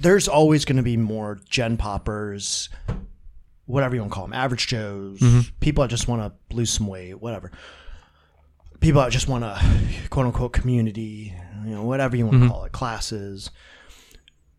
there's 0.00 0.28
always 0.28 0.64
going 0.64 0.76
to 0.76 0.82
be 0.82 0.96
more 0.96 1.38
gen 1.48 1.76
poppers 1.76 2.68
whatever 3.66 3.94
you 3.94 4.00
want 4.00 4.12
to 4.12 4.14
call 4.14 4.24
them 4.24 4.32
average 4.32 4.66
joes 4.66 5.18
mm-hmm. 5.20 5.40
people 5.60 5.82
that 5.82 5.88
just 5.88 6.08
want 6.08 6.22
to 6.22 6.54
lose 6.54 6.70
some 6.70 6.86
weight 6.86 7.20
whatever 7.20 7.52
people 8.80 9.02
that 9.02 9.10
just 9.10 9.28
want 9.28 9.44
a 9.44 9.60
quote 10.10 10.26
unquote 10.26 10.52
community, 10.52 11.34
you 11.64 11.70
know, 11.70 11.82
whatever 11.82 12.16
you 12.16 12.26
want 12.26 12.34
to 12.34 12.40
mm-hmm. 12.40 12.48
call 12.48 12.64
it, 12.64 12.72
classes. 12.72 13.50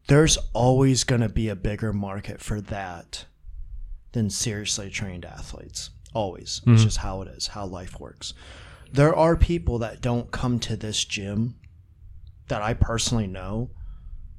There's 0.08 0.38
always 0.54 1.04
going 1.04 1.22
to 1.22 1.30
be 1.30 1.50
a 1.50 1.56
bigger 1.56 1.94
market 1.94 2.42
for 2.42 2.62
that 2.62 3.26
than 4.12 4.30
seriously 4.30 4.90
trained 4.90 5.26
athletes. 5.26 5.92
Always. 6.14 6.44
It's 6.44 6.66
mm-hmm. 6.66 6.76
just 6.76 6.98
how 6.98 7.22
it 7.22 7.28
is, 7.28 7.48
how 7.48 7.66
life 7.66 8.00
works. 8.00 8.34
There 8.92 9.16
are 9.16 9.36
people 9.36 9.78
that 9.80 10.02
don't 10.02 10.32
come 10.32 10.60
to 10.62 10.76
this 10.76 11.06
gym 11.06 11.56
that 12.48 12.64
I 12.64 12.74
personally 12.74 13.28
know 13.28 13.70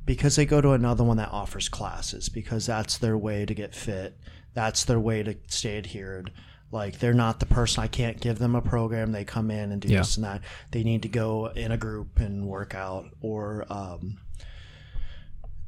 because 0.07 0.37
they 0.37 0.45
go 0.47 0.61
to 0.61 0.73
another 0.73 1.05
one 1.05 1.17
that 1.19 1.31
offers 1.31 1.69
classes 1.69 2.29
because 2.29 2.67
that's 2.67 2.99
their 2.99 3.17
way 3.19 3.45
to 3.47 3.55
get 3.55 3.75
fit. 3.75 4.19
That's 4.55 4.85
their 4.85 4.99
way 5.01 5.23
to 5.23 5.37
stay 5.49 5.79
adhered. 5.79 6.33
Like 6.73 6.99
they're 6.99 7.15
not 7.15 7.41
the 7.41 7.47
person 7.47 7.83
I 7.83 7.87
can't 7.89 8.21
give 8.21 8.39
them 8.39 8.55
a 8.55 8.63
program. 8.63 9.13
They 9.13 9.25
come 9.25 9.51
in 9.51 9.73
and 9.73 9.81
do 9.83 9.89
Yeah. 9.89 9.99
this 9.99 10.17
and 10.17 10.25
that. 10.25 10.43
They 10.71 10.83
need 10.85 11.03
to 11.03 11.09
go 11.09 11.47
in 11.47 11.73
a 11.73 11.77
group 11.77 12.19
and 12.21 12.47
work 12.47 12.75
out 12.75 13.07
or 13.21 13.67
um 13.71 14.19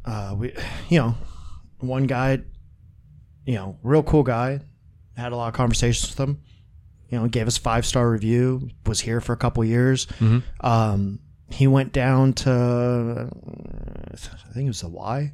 uh 0.05 0.35
we 0.37 0.55
you 0.89 0.99
know, 0.99 1.15
one 1.79 2.05
guy 2.07 2.41
you 3.45 3.55
know, 3.57 3.77
real 3.83 4.05
cool 4.05 4.23
guy, 4.23 4.61
had 5.17 5.33
a 5.33 5.37
lot 5.37 5.49
of 5.49 5.55
conversations 5.55 6.11
with 6.17 6.21
him. 6.29 6.41
You 7.09 7.19
know, 7.19 7.27
gave 7.29 7.47
us 7.49 7.59
five 7.59 7.85
star 7.85 8.09
review. 8.11 8.71
Was 8.87 9.01
here 9.01 9.21
for 9.21 9.33
a 9.33 9.37
couple 9.37 9.65
years. 9.65 10.07
Um, 10.61 11.19
he 11.53 11.67
went 11.67 11.93
down 11.93 12.33
to, 12.35 13.29
I 14.13 14.53
think 14.53 14.65
it 14.67 14.69
was 14.69 14.81
the 14.81 14.89
Y 14.89 15.33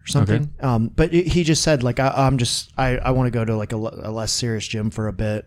or 0.00 0.06
something. 0.06 0.52
Um, 0.60 0.88
but 0.94 1.12
he- 1.12 1.24
he 1.24 1.44
just 1.44 1.62
said 1.62 1.82
like, 1.82 1.98
I, 2.00 2.08
I'm 2.16 2.38
just, 2.38 2.72
I, 2.78 2.98
I 2.98 3.10
want 3.12 3.26
to 3.26 3.30
go 3.30 3.44
to 3.44 3.56
like 3.56 3.72
a, 3.72 3.76
a 3.76 4.10
less 4.12 4.32
serious 4.32 4.66
gym 4.66 4.90
for 4.90 5.08
a 5.08 5.12
bit. 5.12 5.46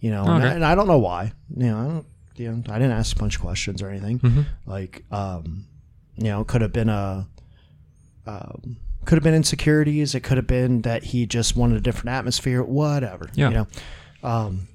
You 0.00 0.10
know, 0.10 0.24
and, 0.24 0.42
I, 0.44 0.52
and 0.54 0.64
I 0.64 0.74
don't 0.74 0.88
know 0.88 0.98
why. 0.98 1.32
You 1.56 1.66
know, 1.66 1.78
I 1.78 1.84
don't. 1.84 2.06
You 2.34 2.50
know, 2.50 2.62
I 2.74 2.78
didn't 2.78 2.92
ask 2.92 3.14
a 3.14 3.18
bunch 3.20 3.36
of 3.36 3.42
questions 3.42 3.82
or 3.82 3.88
anything. 3.90 4.18
Like, 4.66 5.04
um, 5.12 5.66
you 6.16 6.24
know, 6.24 6.42
could 6.44 6.60
have 6.62 6.72
been 6.72 6.88
a 6.88 7.28
um, 8.26 8.78
could 9.04 9.16
have 9.16 9.22
been 9.22 9.34
insecurities. 9.34 10.14
It 10.14 10.20
could 10.20 10.38
have 10.38 10.46
been 10.46 10.82
that 10.82 11.04
he 11.04 11.26
just 11.26 11.54
wanted 11.56 11.76
a 11.76 11.80
different 11.80 12.08
atmosphere. 12.08 12.62
Whatever. 12.64 13.28
Yeah. 13.34 13.48
You 13.50 13.54
know. 13.54 13.66
Um, 14.28 14.68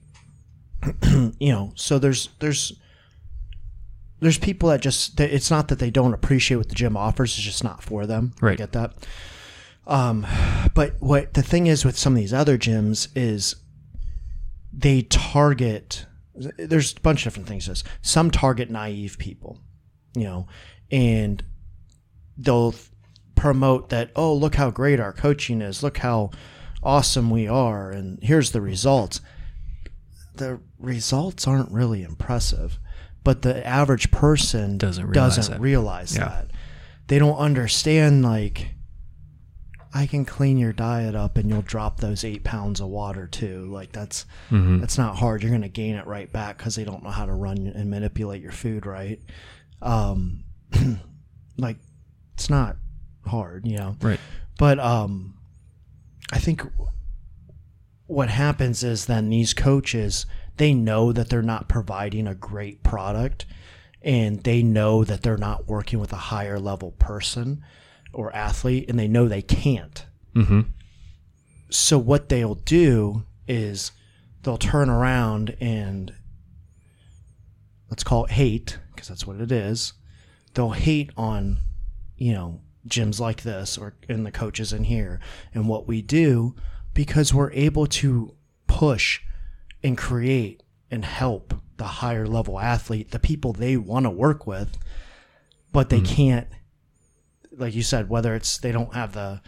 you 1.40 1.52
know. 1.52 1.72
So 1.76 2.00
there's 2.00 2.30
there's 2.40 2.74
there's 4.20 4.38
people 4.38 4.70
that 4.70 4.82
just 4.82 5.18
that 5.18 5.34
it's 5.34 5.52
not 5.52 5.68
that 5.68 5.80
they 5.80 5.92
don't 5.92 6.14
appreciate 6.14 6.58
what 6.58 6.70
the 6.70 6.76
gym 6.76 6.98
offers. 6.98 7.34
It's 7.36 7.44
just 7.44 7.64
not 7.64 7.84
for 7.84 8.06
them. 8.06 8.34
right 8.42 8.54
I 8.54 8.56
get 8.56 8.72
that. 8.74 8.94
Um, 9.86 10.26
but 10.74 10.96
what 11.00 11.34
the 11.34 11.44
thing 11.44 11.68
is 11.68 11.86
with 11.86 11.98
some 11.98 12.14
of 12.14 12.18
these 12.18 12.34
other 12.34 12.58
gyms 12.58 13.08
is 13.16 13.56
they 14.74 15.04
target. 15.04 16.06
There's 16.36 16.96
a 16.96 17.00
bunch 17.00 17.22
of 17.22 17.32
different 17.32 17.48
things. 17.48 17.68
This 17.68 17.84
some 18.02 18.32
target 18.32 18.70
naive 18.70 19.18
people, 19.18 19.60
you 20.16 20.24
know, 20.24 20.48
and 20.92 21.44
they'll 22.38 22.76
promote 23.36 23.90
that 23.90 24.12
oh 24.16 24.34
look 24.34 24.56
how 24.56 24.72
great 24.72 25.00
our 25.00 25.14
coaching 25.14 25.62
is 25.62 25.84
look 25.84 26.00
how 26.00 26.32
awesome 26.82 27.30
we 27.30 27.48
are 27.48 27.92
and 27.92 28.18
here's 28.24 28.52
the 28.52 28.62
results 28.62 29.22
the 30.36 30.60
results 30.80 31.48
aren't 31.48 31.72
really 31.72 32.02
impressive 32.04 32.80
but 33.28 33.42
the 33.42 33.66
average 33.68 34.10
person 34.12 34.78
Doesn't 34.78 35.06
realize 35.08 35.36
doesn't 35.36 35.54
that. 35.56 35.62
realize 35.62 36.16
Yeah. 36.16 36.26
that 36.30 36.48
they 37.08 37.20
don't 37.20 37.38
understand 37.38 38.24
like 38.24 38.70
i 39.94 40.06
can 40.06 40.26
clean 40.26 40.58
your 40.58 40.74
diet 40.74 41.16
up 41.16 41.38
and 41.38 41.50
you'll 41.50 41.62
drop 41.62 42.00
those 42.00 42.24
eight 42.24 42.44
pounds 42.44 42.80
of 42.82 42.88
water 42.88 43.26
too 43.28 43.66
like 43.72 43.92
that's 43.92 44.26
Mm-hmm. 44.52 44.80
that's 44.80 44.98
not 44.98 45.16
hard 45.18 45.42
you're 45.44 45.50
going 45.52 45.62
to 45.62 45.68
gain 45.70 45.96
it 45.96 46.06
right 46.08 46.32
back 46.32 46.58
because 46.58 46.76
they 46.76 46.84
don't 46.86 47.04
know 47.04 47.10
how 47.10 47.26
to 47.26 47.34
run 47.34 47.68
and 47.68 47.90
manipulate 47.90 48.42
your 48.42 48.52
food 48.52 48.86
right 48.86 49.20
um 49.82 50.44
like 51.58 51.78
it's 52.36 52.50
not 52.50 52.76
hard, 53.26 53.66
you 53.68 53.78
know. 53.78 53.96
Right. 54.02 54.20
But 54.60 54.78
um 54.80 55.34
I 56.32 56.40
think 56.40 56.62
what 58.06 58.30
happens 58.30 58.84
is 58.84 59.06
then 59.06 59.30
these 59.30 59.54
coaches 59.54 60.26
they 60.58 60.74
know 60.74 61.12
that 61.12 61.30
they're 61.30 61.42
not 61.42 61.68
providing 61.68 62.28
a 62.28 62.36
great 62.36 62.84
product 62.84 63.46
and 64.02 64.44
they 64.44 64.62
know 64.64 65.04
that 65.04 65.22
they're 65.22 65.38
not 65.38 65.68
working 65.68 66.00
with 66.00 66.14
a 66.14 66.18
higher 66.18 66.60
level 66.60 66.92
person 66.92 67.64
or 68.14 68.36
athlete 68.36 68.90
and 68.90 69.00
they 69.00 69.08
know 69.08 69.28
they 69.28 69.42
can't. 69.42 70.06
Mm-hmm. 70.36 70.62
So 71.70 71.98
what 71.98 72.30
they'll 72.30 72.56
do 72.56 73.24
is 73.48 73.92
they'll 74.44 74.58
turn 74.58 74.90
around 74.90 75.56
and 75.60 76.14
let's 77.90 78.04
call 78.04 78.26
it 78.26 78.32
hate 78.32 78.78
because 78.94 79.08
that's 79.08 79.28
what 79.28 79.42
it 79.42 79.52
is. 79.52 79.94
They'll 80.54 80.72
hate 80.72 81.12
on, 81.18 81.60
you 82.16 82.34
know, 82.34 82.62
gyms 82.88 83.20
like 83.20 83.44
this 83.44 83.78
or 83.78 83.96
in 84.08 84.24
the 84.24 84.32
coaches 84.32 84.72
in 84.72 84.86
here 84.86 85.20
and 85.54 85.68
what 85.68 85.88
we 85.88 86.02
do 86.02 86.56
because 86.94 87.34
we're 87.34 87.52
able 87.52 87.86
to 87.86 88.34
push 88.66 89.22
and 89.84 89.98
create 89.98 90.64
and 90.90 91.06
help 91.06 91.54
the 91.78 91.84
higher 91.84 92.26
level 92.26 92.60
athlete, 92.60 93.12
the 93.12 93.20
people 93.20 93.54
they 93.54 93.78
want 93.78 94.06
to 94.06 94.10
work 94.10 94.48
with, 94.48 94.78
but 95.72 95.90
they 95.90 96.02
can't 96.02 96.48
like 97.58 97.74
you 97.74 97.84
said, 97.84 98.10
whether 98.10 98.36
it's 98.36 98.58
they 98.60 98.72
don't 98.72 98.94
have 98.94 99.14
the 99.14 99.42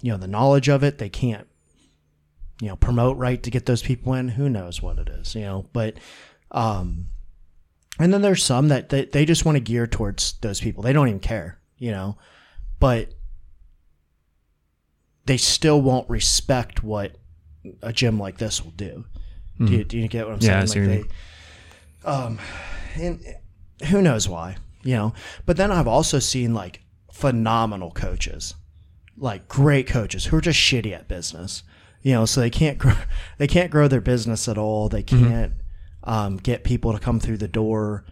you 0.00 0.10
know 0.10 0.16
the 0.18 0.26
knowledge 0.26 0.68
of 0.68 0.82
it 0.82 0.98
they 0.98 1.08
can't 1.08 1.46
you 2.60 2.68
know 2.68 2.76
promote 2.76 3.16
right 3.16 3.42
to 3.42 3.50
get 3.50 3.66
those 3.66 3.82
people 3.82 4.14
in 4.14 4.28
who 4.28 4.48
knows 4.48 4.82
what 4.82 4.98
it 4.98 5.08
is 5.08 5.34
you 5.34 5.42
know 5.42 5.64
but 5.72 5.94
um 6.50 7.06
and 8.00 8.12
then 8.12 8.20
there's 8.20 8.42
some 8.42 8.68
that 8.68 8.88
they, 8.88 9.04
they 9.04 9.24
just 9.24 9.44
want 9.44 9.54
to 9.54 9.60
gear 9.60 9.86
towards 9.86 10.34
those 10.40 10.60
people 10.60 10.82
they 10.82 10.92
don't 10.92 11.06
even 11.08 11.20
care 11.20 11.60
you 11.78 11.92
know 11.92 12.18
but 12.80 13.14
they 15.24 15.36
still 15.36 15.80
won't 15.80 16.10
respect 16.10 16.82
what 16.82 17.16
a 17.82 17.92
gym 17.92 18.18
like 18.18 18.38
this 18.38 18.62
will 18.62 18.72
do 18.72 19.04
do, 19.58 19.64
you, 19.66 19.84
do 19.84 19.98
you 19.98 20.08
get 20.08 20.26
what 20.26 20.32
i'm 20.34 20.38
Hmm. 20.40 20.44
Yeah, 20.46 20.64
saying 20.64 20.88
like 21.00 21.08
they 22.04 22.08
um 22.08 22.38
and 22.96 23.20
who 23.88 24.02
knows 24.02 24.28
why 24.28 24.56
you 24.82 24.94
know 24.96 25.14
but 25.46 25.56
then 25.56 25.70
i've 25.70 25.86
also 25.86 26.18
seen 26.18 26.52
like 26.54 26.80
phenomenal 27.12 27.90
coaches 27.92 28.54
like 29.16 29.46
great 29.46 29.86
coaches 29.86 30.24
who 30.26 30.36
are 30.36 30.40
just 30.40 30.58
shitty 30.58 30.92
at 30.92 31.06
business. 31.06 31.62
You 32.00 32.14
know, 32.14 32.24
so 32.24 32.40
they 32.40 32.50
can't 32.50 32.78
grow, 32.78 32.94
they 33.38 33.46
can't 33.46 33.70
grow 33.70 33.86
their 33.86 34.00
business 34.00 34.48
at 34.48 34.58
all. 34.58 34.88
They 34.88 35.04
can't 35.04 35.52
um, 36.02 36.38
get 36.38 36.64
people 36.64 36.92
to 36.92 36.98
come 36.98 37.20
through 37.20 37.36
the 37.36 37.46
door, 37.46 38.04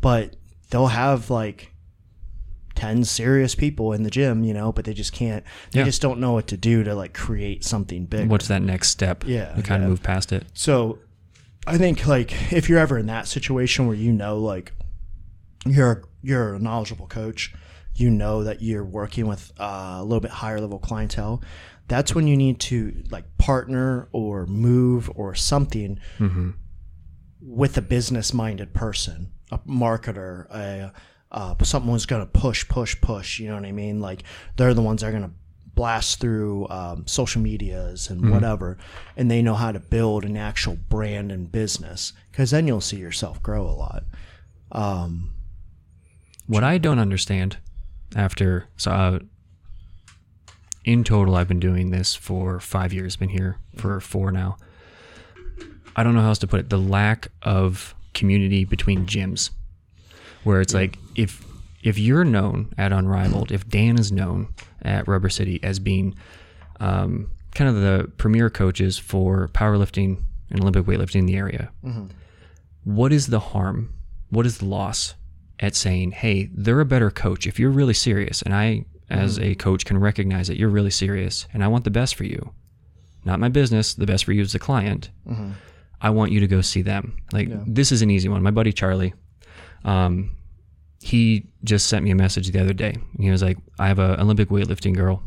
but 0.00 0.34
they'll 0.70 0.88
have 0.88 1.30
like 1.30 1.72
ten 2.76 3.02
serious 3.04 3.54
people 3.56 3.92
in 3.92 4.04
the 4.04 4.10
gym. 4.10 4.44
You 4.44 4.54
know, 4.54 4.70
but 4.72 4.84
they 4.84 4.94
just 4.94 5.12
can't. 5.12 5.44
They 5.72 5.80
Yeah. 5.80 5.84
just 5.86 6.00
don't 6.00 6.20
know 6.20 6.32
what 6.32 6.46
to 6.48 6.56
do 6.56 6.84
to 6.84 6.94
like 6.94 7.12
create 7.14 7.64
something 7.64 8.06
big. 8.06 8.28
What's 8.28 8.46
that 8.48 8.62
next 8.62 8.90
step? 8.90 9.24
Yeah, 9.26 9.46
To 9.54 9.62
kind 9.62 9.80
yeah. 9.82 9.86
of 9.86 9.90
move 9.90 10.02
past 10.04 10.32
it. 10.32 10.44
So 10.54 10.98
I 11.66 11.76
think 11.78 12.06
like 12.06 12.52
if 12.52 12.68
you're 12.68 12.78
ever 12.78 12.96
in 12.98 13.06
that 13.06 13.26
situation 13.26 13.86
where 13.88 13.96
you 13.96 14.12
know 14.12 14.38
like 14.38 14.72
you're 15.64 16.04
you're 16.22 16.54
a 16.54 16.58
knowledgeable 16.60 17.06
coach, 17.08 17.52
you 17.94 18.10
know 18.10 18.44
that 18.44 18.62
you're 18.62 18.84
working 18.84 19.26
with 19.26 19.52
uh, 19.58 19.96
a 19.98 20.02
little 20.04 20.20
bit 20.20 20.30
higher 20.30 20.60
level 20.60 20.78
clientele, 20.78 21.42
that's 21.88 22.14
when 22.14 22.26
you 22.26 22.36
need 22.36 22.58
to 22.60 23.02
like 23.10 23.24
partner 23.38 24.08
or 24.12 24.46
move 24.46 25.10
or 25.14 25.34
something 25.34 25.98
with 27.40 27.76
a 27.78 27.82
business 27.82 28.32
minded 28.34 28.72
person, 28.74 29.30
a 29.52 29.58
marketer, 29.58 30.46
a 30.50 30.92
uh, 31.32 31.54
someone 31.62 31.94
who's 31.94 32.06
going 32.06 32.22
to 32.22 32.26
push, 32.26 32.66
push, 32.68 33.00
push. 33.00 33.38
You 33.38 33.48
know 33.48 33.54
what 33.54 33.64
I 33.64 33.72
mean? 33.72 34.00
Like 34.00 34.22
they're 34.56 34.74
the 34.74 34.82
ones 34.82 35.00
that 35.00 35.08
are 35.08 35.10
going 35.10 35.24
to 35.24 35.30
blast 35.74 36.20
through 36.20 36.66
um, 36.70 37.06
social 37.06 37.42
medias 37.42 38.08
and 38.08 38.30
whatever, 38.30 38.78
and 39.16 39.30
they 39.30 39.42
know 39.42 39.54
how 39.54 39.72
to 39.72 39.78
build 39.80 40.24
an 40.24 40.36
actual 40.36 40.76
brand 40.88 41.30
and 41.30 41.52
business. 41.52 42.12
Because 42.30 42.50
then 42.50 42.66
you'll 42.66 42.80
see 42.80 42.96
yourself 42.96 43.42
grow 43.42 43.66
a 43.66 43.72
lot. 43.72 44.04
Um, 44.72 45.32
What 46.46 46.64
I 46.64 46.78
don't 46.78 46.98
understand 46.98 47.58
after 48.14 48.68
so 48.76 48.90
uh, 48.90 49.18
in 50.84 51.04
total 51.04 51.34
I've 51.34 51.48
been 51.48 51.60
doing 51.60 51.90
this 51.90 52.14
for 52.14 52.60
5 52.60 52.92
years, 52.92 53.16
been 53.16 53.28
here 53.28 53.58
for 53.76 54.00
4 54.00 54.32
now. 54.32 54.56
I 55.94 56.02
don't 56.02 56.14
know 56.14 56.20
how 56.20 56.28
else 56.28 56.38
to 56.38 56.46
put 56.46 56.60
it. 56.60 56.70
The 56.70 56.78
lack 56.78 57.28
of 57.42 57.94
community 58.14 58.64
between 58.64 59.06
gyms 59.06 59.50
where 60.44 60.60
it's 60.60 60.72
like 60.72 60.98
if 61.16 61.44
if 61.82 61.98
you're 61.98 62.24
known 62.24 62.72
at 62.78 62.92
Unrivaled, 62.92 63.52
if 63.52 63.68
Dan 63.68 63.98
is 63.98 64.10
known 64.10 64.48
at 64.82 65.06
Rubber 65.06 65.28
City 65.28 65.60
as 65.62 65.78
being 65.78 66.14
um, 66.80 67.30
kind 67.54 67.68
of 67.70 67.76
the 67.76 68.10
premier 68.16 68.50
coaches 68.50 68.98
for 68.98 69.48
powerlifting 69.48 70.22
and 70.50 70.60
Olympic 70.60 70.84
weightlifting 70.86 71.16
in 71.20 71.26
the 71.26 71.36
area, 71.36 71.70
what 72.84 73.12
is 73.12 73.26
the 73.28 73.40
harm? 73.40 73.92
What 74.30 74.46
is 74.46 74.58
the 74.58 74.64
loss 74.66 75.14
at 75.60 75.74
saying, 75.74 76.10
hey, 76.12 76.50
they're 76.52 76.80
a 76.80 76.84
better 76.84 77.10
coach 77.10 77.46
if 77.46 77.58
you're 77.58 77.70
really 77.70 77.94
serious, 77.94 78.42
and 78.42 78.52
I, 78.54 78.84
as 79.08 79.38
a 79.38 79.54
coach, 79.54 79.84
can 79.84 79.98
recognize 79.98 80.48
that 80.48 80.58
you're 80.58 80.68
really 80.68 80.90
serious, 80.90 81.46
and 81.54 81.64
I 81.64 81.68
want 81.68 81.84
the 81.84 81.90
best 81.90 82.14
for 82.16 82.24
you, 82.24 82.52
not 83.24 83.40
my 83.40 83.48
business, 83.48 83.94
the 83.94 84.06
best 84.06 84.24
for 84.24 84.32
you 84.32 84.42
as 84.42 84.52
the 84.52 84.58
client. 84.58 85.10
I 86.00 86.10
want 86.10 86.30
you 86.32 86.40
to 86.40 86.46
go 86.46 86.60
see 86.60 86.82
them. 86.82 87.16
Like 87.32 87.48
this 87.74 87.90
is 87.92 88.02
an 88.02 88.10
easy 88.10 88.28
one. 88.28 88.42
My 88.42 88.50
buddy 88.50 88.72
Charlie, 88.72 89.14
um, 89.84 90.35
he 91.06 91.46
just 91.62 91.86
sent 91.86 92.04
me 92.04 92.10
a 92.10 92.16
message 92.16 92.50
the 92.50 92.60
other 92.60 92.72
day. 92.72 92.96
He 93.20 93.30
was 93.30 93.40
like, 93.40 93.58
"I 93.78 93.86
have 93.86 94.00
an 94.00 94.20
Olympic 94.20 94.48
weightlifting 94.48 94.94
girl. 94.94 95.22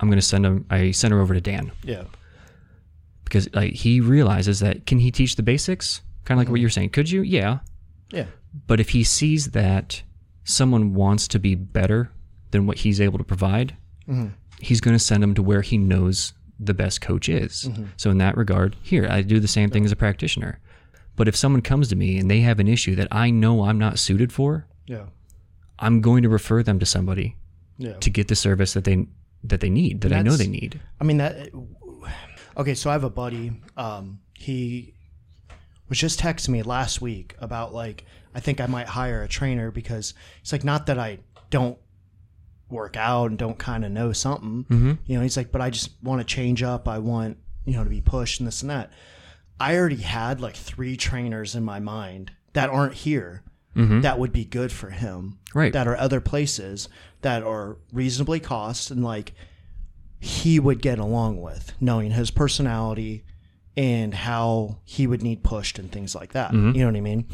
I'm 0.00 0.08
gonna 0.08 0.22
send 0.22 0.46
him. 0.46 0.64
I 0.70 0.90
sent 0.92 1.12
her 1.12 1.20
over 1.20 1.34
to 1.34 1.40
Dan 1.40 1.70
Yeah. 1.84 2.04
because 3.24 3.52
like 3.54 3.74
he 3.74 4.00
realizes 4.00 4.60
that 4.60 4.86
can 4.86 4.98
he 4.98 5.10
teach 5.10 5.36
the 5.36 5.42
basics? 5.42 6.00
Kind 6.24 6.38
of 6.38 6.40
like 6.40 6.48
what 6.48 6.56
mm-hmm. 6.56 6.62
you're 6.62 6.70
saying. 6.70 6.90
Could 6.90 7.10
you? 7.10 7.20
Yeah. 7.20 7.58
Yeah. 8.10 8.26
But 8.66 8.80
if 8.80 8.90
he 8.90 9.04
sees 9.04 9.50
that 9.50 10.02
someone 10.44 10.94
wants 10.94 11.28
to 11.28 11.38
be 11.38 11.54
better 11.54 12.10
than 12.50 12.66
what 12.66 12.78
he's 12.78 13.00
able 13.00 13.18
to 13.18 13.24
provide, 13.24 13.76
mm-hmm. 14.08 14.28
he's 14.60 14.80
going 14.80 14.94
to 14.96 15.02
send 15.02 15.22
him 15.22 15.34
to 15.34 15.42
where 15.42 15.62
he 15.62 15.78
knows 15.78 16.32
the 16.58 16.74
best 16.74 17.00
coach 17.00 17.28
is. 17.28 17.64
Mm-hmm. 17.64 17.84
So 17.96 18.10
in 18.10 18.18
that 18.18 18.36
regard, 18.36 18.76
here 18.82 19.06
I 19.10 19.22
do 19.22 19.40
the 19.40 19.48
same 19.48 19.70
thing 19.70 19.84
as 19.84 19.92
a 19.92 19.96
practitioner. 19.96 20.60
But 21.16 21.28
if 21.28 21.36
someone 21.36 21.62
comes 21.62 21.88
to 21.88 21.96
me 21.96 22.18
and 22.18 22.30
they 22.30 22.40
have 22.40 22.60
an 22.60 22.68
issue 22.68 22.94
that 22.96 23.08
I 23.10 23.30
know 23.30 23.64
I'm 23.64 23.78
not 23.78 23.98
suited 23.98 24.32
for, 24.32 24.66
Yeah. 24.86 25.06
I'm 25.78 26.00
going 26.00 26.22
to 26.22 26.28
refer 26.28 26.62
them 26.62 26.78
to 26.78 26.86
somebody 26.86 27.36
Yeah. 27.78 27.94
to 27.94 28.10
get 28.10 28.28
the 28.28 28.36
service 28.36 28.72
that 28.74 28.84
they 28.84 29.06
that 29.44 29.60
they 29.60 29.70
need, 29.70 30.02
that 30.02 30.12
I 30.12 30.22
know 30.22 30.36
they 30.36 30.46
need. 30.46 30.78
I 31.00 31.04
mean 31.04 31.16
that. 31.18 31.48
Okay, 32.56 32.74
so 32.74 32.90
I 32.90 32.92
have 32.92 33.02
a 33.04 33.10
buddy. 33.10 33.52
Um, 33.76 34.20
he 34.38 34.94
was 35.88 35.98
just 35.98 36.20
texting 36.20 36.50
me 36.50 36.62
last 36.62 37.00
week 37.00 37.34
about 37.38 37.74
like 37.74 38.04
I 38.34 38.40
think 38.40 38.60
I 38.60 38.66
might 38.66 38.86
hire 38.86 39.22
a 39.22 39.28
trainer 39.28 39.70
because 39.70 40.14
it's 40.40 40.52
like 40.52 40.62
not 40.64 40.86
that 40.86 40.98
I 40.98 41.18
don't 41.50 41.76
work 42.70 42.96
out 42.96 43.26
and 43.30 43.38
don't 43.38 43.58
kind 43.58 43.84
of 43.84 43.90
know 43.90 44.12
something. 44.12 44.64
Mm-hmm. 44.70 44.92
You 45.06 45.16
know, 45.16 45.22
he's 45.22 45.36
like, 45.36 45.50
but 45.52 45.60
I 45.60 45.70
just 45.70 45.90
want 46.02 46.20
to 46.20 46.24
change 46.24 46.62
up. 46.62 46.86
I 46.88 46.98
want 46.98 47.38
you 47.64 47.74
know 47.74 47.84
to 47.84 47.90
be 47.90 48.00
pushed 48.00 48.38
and 48.40 48.46
this 48.46 48.62
and 48.62 48.70
that. 48.70 48.92
I 49.58 49.76
already 49.76 49.96
had 49.96 50.40
like 50.40 50.54
three 50.56 50.96
trainers 50.96 51.54
in 51.54 51.62
my 51.64 51.80
mind 51.80 52.30
that 52.52 52.70
aren't 52.70 52.94
here 52.94 53.42
Mm-hmm. 53.76 54.02
that 54.02 54.18
would 54.18 54.32
be 54.32 54.44
good 54.44 54.70
for 54.70 54.90
him. 54.90 55.38
Right. 55.54 55.72
That 55.72 55.88
are 55.88 55.96
other 55.96 56.20
places 56.20 56.88
that 57.22 57.42
are 57.42 57.78
reasonably 57.92 58.40
cost 58.40 58.90
and 58.90 59.02
like 59.02 59.32
he 60.20 60.60
would 60.60 60.82
get 60.82 60.98
along 60.98 61.40
with, 61.40 61.72
knowing 61.80 62.10
his 62.10 62.30
personality 62.30 63.24
and 63.76 64.12
how 64.12 64.78
he 64.84 65.06
would 65.06 65.22
need 65.22 65.42
pushed 65.42 65.78
and 65.78 65.90
things 65.90 66.14
like 66.14 66.32
that. 66.32 66.52
Mm-hmm. 66.52 66.76
You 66.76 66.80
know 66.82 66.86
what 66.86 66.96
I 66.96 67.00
mean? 67.00 67.26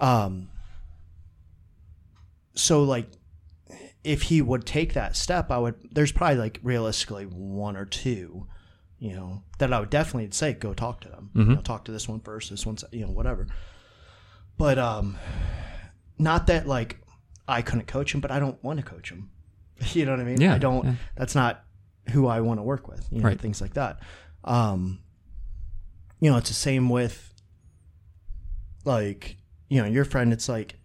Um, 0.00 0.48
so 2.54 2.82
like 2.84 3.06
if 4.04 4.22
he 4.22 4.40
would 4.40 4.64
take 4.64 4.94
that 4.94 5.16
step, 5.16 5.50
I 5.50 5.58
would 5.58 5.74
there's 5.90 6.12
probably 6.12 6.36
like 6.36 6.60
realistically 6.62 7.24
one 7.24 7.76
or 7.76 7.84
two, 7.84 8.46
you 8.98 9.14
know, 9.14 9.42
that 9.58 9.72
I 9.72 9.80
would 9.80 9.90
definitely 9.90 10.30
say 10.30 10.52
go 10.52 10.72
talk 10.74 11.00
to 11.02 11.08
them. 11.08 11.30
Mm-hmm. 11.34 11.50
You 11.50 11.56
know, 11.56 11.62
talk 11.62 11.84
to 11.86 11.92
this 11.92 12.08
one 12.08 12.20
first, 12.20 12.50
this 12.50 12.64
one's 12.64 12.84
you 12.92 13.04
know, 13.04 13.10
whatever. 13.12 13.48
But 14.58 14.78
um 14.78 15.16
not 16.18 16.46
that 16.46 16.66
like 16.66 16.98
I 17.48 17.62
couldn't 17.62 17.86
coach 17.86 18.14
him, 18.14 18.20
but 18.20 18.30
I 18.30 18.38
don't 18.38 18.62
want 18.64 18.78
to 18.80 18.84
coach 18.84 19.10
him. 19.10 19.30
You 19.92 20.06
know 20.06 20.12
what 20.12 20.20
I 20.20 20.24
mean? 20.24 20.40
Yeah, 20.40 20.54
I 20.54 20.58
don't 20.58 20.84
yeah. 20.84 20.94
that's 21.16 21.34
not 21.34 21.62
who 22.10 22.26
I 22.26 22.40
want 22.40 22.58
to 22.58 22.62
work 22.62 22.88
with, 22.88 23.06
you 23.10 23.18
know, 23.20 23.24
Right. 23.28 23.40
things 23.40 23.60
like 23.60 23.74
that. 23.74 24.00
Um 24.44 25.00
you 26.20 26.30
know, 26.30 26.38
it's 26.38 26.48
the 26.48 26.54
same 26.54 26.88
with 26.88 27.34
like, 28.84 29.36
you 29.68 29.82
know, 29.82 29.88
your 29.88 30.04
friend 30.04 30.32
it's 30.32 30.48
like 30.48 30.76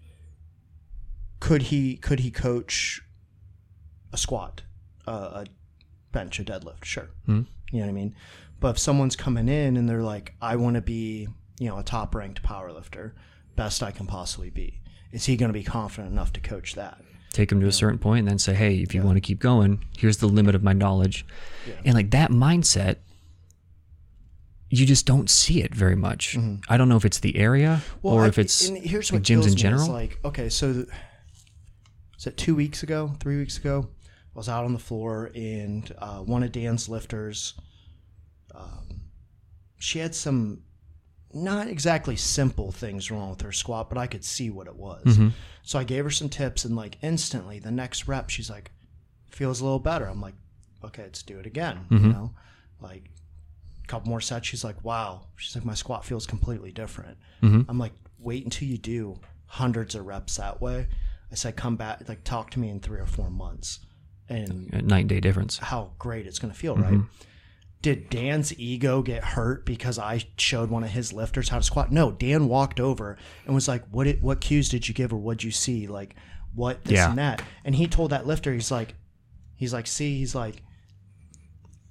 could 1.39 1.63
he 1.63 1.97
could 1.97 2.19
he 2.19 2.31
coach 2.31 3.01
a 4.13 4.17
squat, 4.17 4.63
uh, 5.07 5.43
a 5.43 5.45
bench, 6.11 6.39
a 6.39 6.43
deadlift? 6.43 6.83
Sure. 6.83 7.09
Mhm. 7.27 7.47
You 7.71 7.79
know 7.79 7.85
what 7.85 7.89
I 7.89 7.93
mean? 7.93 8.15
But 8.59 8.69
if 8.71 8.79
someone's 8.79 9.15
coming 9.15 9.47
in 9.49 9.77
and 9.77 9.87
they're 9.89 10.03
like, 10.03 10.35
I 10.41 10.55
want 10.57 10.75
to 10.75 10.81
be, 10.81 11.27
you 11.59 11.69
know, 11.69 11.77
a 11.79 11.83
top 11.83 12.13
ranked 12.13 12.43
power 12.43 12.71
lifter, 12.71 13.15
best 13.63 13.83
I 13.83 13.91
can 13.91 14.07
possibly 14.07 14.49
be, 14.49 14.81
is 15.11 15.25
he 15.25 15.37
going 15.37 15.49
to 15.49 15.53
be 15.53 15.63
confident 15.63 16.11
enough 16.11 16.33
to 16.33 16.39
coach 16.39 16.73
that? 16.75 16.97
take 17.33 17.49
him 17.49 17.61
to 17.61 17.67
a 17.67 17.71
certain 17.71 17.97
point 17.97 18.19
and 18.19 18.27
then 18.27 18.37
say, 18.37 18.53
hey, 18.53 18.75
if 18.79 18.93
you 18.93 19.01
want 19.01 19.15
to 19.15 19.21
keep 19.21 19.39
going, 19.39 19.85
here's 19.97 20.17
the 20.17 20.27
limit 20.27 20.53
of 20.53 20.61
my 20.63 20.73
knowledge. 20.73 21.25
And 21.85 21.93
like 21.95 22.11
that 22.11 22.29
mindset, 22.29 22.97
you 24.69 24.85
just 24.85 25.05
don't 25.05 25.29
see 25.29 25.61
it 25.61 25.73
very 25.73 25.95
much. 25.95 26.37
I 26.67 26.75
don't 26.75 26.89
know 26.89 26.97
if 26.97 27.05
it's 27.05 27.19
the 27.19 27.37
area 27.37 27.81
or 28.03 28.15
Mm-hmm. 28.17 28.23
I- 28.25 28.27
if 28.27 28.37
it's 28.37 28.67
here's 28.67 29.11
like 29.13 29.19
what 29.19 29.23
gyms 29.25 29.47
in 29.47 29.55
general. 29.55 29.87
like, 29.87 30.19
okay, 30.25 30.49
so 30.49 30.73
th- 30.73 30.87
was 32.15 32.27
it 32.27 32.35
two 32.35 32.53
weeks 32.53 32.83
ago, 32.83 33.13
three 33.21 33.37
weeks 33.37 33.57
ago? 33.57 33.87
I 34.35 34.37
was 34.37 34.49
out 34.49 34.65
on 34.65 34.73
the 34.73 34.79
floor 34.79 35.31
and 35.33 35.89
uh, 35.99 36.19
one 36.19 36.43
of 36.43 36.51
Dan's 36.51 36.89
lifters, 36.89 37.53
um, 38.53 39.03
she 39.79 39.99
had 39.99 40.13
some 40.13 40.63
not 41.33 41.67
exactly 41.67 42.15
simple 42.15 42.71
things 42.71 43.09
wrong 43.11 43.29
with 43.31 43.41
her 43.41 43.51
squat, 43.51 43.89
but 43.89 43.97
I 43.97 44.07
could 44.07 44.23
see 44.25 44.49
what 44.49 44.67
it 44.67 44.75
was. 44.75 45.03
Mm-hmm. 45.05 45.29
So 45.63 45.79
I 45.79 45.83
gave 45.83 46.03
her 46.03 46.09
some 46.11 46.29
tips, 46.29 46.65
and 46.65 46.75
like 46.75 46.97
instantly, 47.01 47.59
the 47.59 47.71
next 47.71 48.07
rep, 48.07 48.29
she's 48.29 48.49
like, 48.49 48.71
feels 49.29 49.61
a 49.61 49.63
little 49.63 49.79
better. 49.79 50.05
I'm 50.05 50.21
like, 50.21 50.35
okay, 50.83 51.03
let's 51.03 51.23
do 51.23 51.39
it 51.39 51.45
again. 51.45 51.85
Mm-hmm. 51.89 52.05
You 52.07 52.13
know, 52.13 52.31
like 52.81 53.03
a 53.83 53.87
couple 53.87 54.09
more 54.09 54.21
sets. 54.21 54.47
She's 54.47 54.63
like, 54.63 54.83
wow. 54.83 55.27
She's 55.37 55.55
like, 55.55 55.65
my 55.65 55.73
squat 55.75 56.03
feels 56.05 56.25
completely 56.25 56.71
different. 56.71 57.17
Mm-hmm. 57.41 57.69
I'm 57.69 57.77
like, 57.77 57.93
wait 58.19 58.43
until 58.43 58.67
you 58.67 58.77
do 58.77 59.19
hundreds 59.45 59.95
of 59.95 60.05
reps 60.05 60.37
that 60.37 60.61
way. 60.61 60.87
I 61.31 61.35
said, 61.35 61.55
come 61.55 61.75
back, 61.77 62.07
like 62.09 62.23
talk 62.23 62.49
to 62.51 62.59
me 62.59 62.69
in 62.69 62.79
three 62.81 62.99
or 62.99 63.05
four 63.05 63.29
months, 63.29 63.79
and 64.27 64.69
A 64.73 64.81
night 64.81 64.99
and 65.01 65.09
day 65.09 65.19
difference. 65.21 65.57
how 65.57 65.91
great 65.99 66.27
it's 66.27 66.39
going 66.39 66.51
to 66.53 66.59
feel, 66.59 66.75
Mm-hmm. 66.75 66.97
right? 66.99 67.07
Did 67.81 68.09
Dan's 68.11 68.57
ego 68.59 69.01
get 69.01 69.23
hurt 69.23 69.65
because 69.65 69.97
I 69.97 70.23
showed 70.37 70.69
one 70.69 70.83
of 70.83 70.91
his 70.91 71.13
lifters 71.13 71.49
how 71.49 71.57
to 71.57 71.63
squat? 71.63 71.91
No, 71.91 72.11
Dan 72.11 72.47
walked 72.47 72.79
over 72.79 73.17
and 73.45 73.55
was 73.55 73.67
like, 73.67 73.83
"What? 73.89 74.03
Did, 74.03 74.21
what 74.21 74.39
cues 74.39 74.69
did 74.69 74.87
you 74.87 74.93
give 74.93 75.11
or 75.11 75.17
What'd 75.17 75.43
you 75.43 75.51
see? 75.51 75.87
Like, 75.87 76.15
what 76.53 76.83
this 76.83 76.97
Yeah. 76.97 77.09
and 77.09 77.17
that?" 77.17 77.41
And 77.65 77.75
he 77.75 77.87
told 77.87 78.11
that 78.11 78.27
lifter, 78.27 78.53
he's 78.53 78.69
like, 78.69 78.93
he's 79.55 79.73
like, 79.73 79.87
"See, 79.87 80.19
he's 80.19 80.35
like, 80.35 80.61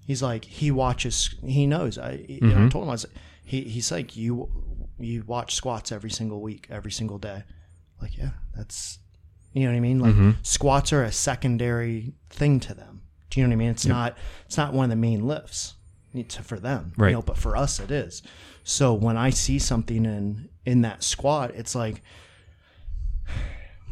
he's 0.07 0.23
like, 0.23 0.45
he 0.45 0.71
watches, 0.71 1.35
he 1.45 1.67
knows." 1.67 1.99
I, 1.99 2.25
you 2.29 2.41
know, 2.41 2.49
I 2.49 2.51
mm-hmm. 2.53 2.69
told 2.69 2.85
him 2.85 2.91
I 2.91 2.93
was, 2.93 3.07
he, 3.45 3.63
he's 3.63 3.91
like, 3.91 4.17
"You, 4.17 4.49
you 4.99 5.25
watch 5.27 5.57
squats 5.57 5.91
every 5.91 6.11
single 6.11 6.41
week, 6.41 6.69
every 6.71 6.93
single 6.93 7.19
day." 7.19 7.43
Like, 8.01 8.17
yeah, 8.17 8.31
that's, 8.55 9.01
you 9.53 9.65
know 9.65 9.71
what 9.71 9.77
I 9.77 9.81
mean? 9.81 9.99
Like, 9.99 10.15
mm-hmm. 10.15 10.31
squats 10.43 10.93
are 10.93 11.03
a 11.03 11.11
secondary 11.11 12.13
thing 12.31 12.61
to 12.61 12.75
them. 12.75 13.03
Do 13.31 13.41
you 13.41 13.47
know 13.47 13.51
what 13.51 13.55
I 13.55 13.59
mean? 13.59 13.71
It's 13.71 13.87
not 13.87 14.19
it's 14.47 14.57
not 14.57 14.73
one 14.73 14.85
of 14.85 14.91
the 14.91 14.97
main 14.97 15.27
lifts 15.27 15.75
to, 16.15 16.43
for 16.43 16.59
them, 16.59 16.93
Right. 16.97 17.09
You 17.11 17.17
know, 17.17 17.23
but 17.23 17.37
for 17.39 17.57
us 17.57 17.81
it 17.81 17.91
is. 17.91 18.23
So 18.65 18.93
when 18.95 19.17
I 19.17 19.31
see 19.31 19.59
something 19.59 20.05
in 20.05 20.49
in 20.67 20.83
that 20.83 21.03
squat, 21.03 21.53
it's 21.55 21.75
like 21.75 22.03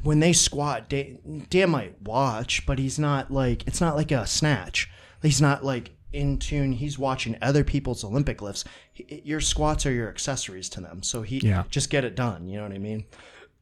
when 0.02 0.20
they 0.20 0.32
squat, 0.32 0.88
Dan, 0.88 1.46
Dan 1.50 1.70
might 1.70 2.00
watch, 2.02 2.64
but 2.66 2.78
he's 2.78 2.98
not 2.98 3.30
like 3.32 3.66
it's 3.66 3.80
not 3.80 3.96
like 3.96 4.10
a 4.12 4.26
snatch. 4.26 4.90
He's 5.22 5.40
not 5.40 5.64
like 5.64 5.90
in 6.12 6.38
tune. 6.38 6.72
He's 6.72 6.98
watching 6.98 7.36
other 7.42 7.64
people's 7.64 8.04
Olympic 8.04 8.40
lifts. 8.40 8.64
He- 8.92 9.22
Your 9.24 9.40
squats 9.40 9.84
are 9.86 9.92
your 9.92 10.08
accessories 10.08 10.68
to 10.70 10.80
them. 10.80 11.02
So 11.02 11.22
he 11.22 11.38
Yeah. 11.38 11.64
just 11.70 11.90
get 11.90 12.04
it 12.04 12.14
done. 12.14 12.46
You 12.48 12.56
know 12.58 12.62
what 12.62 12.72
I 12.72 12.78
mean? 12.78 13.04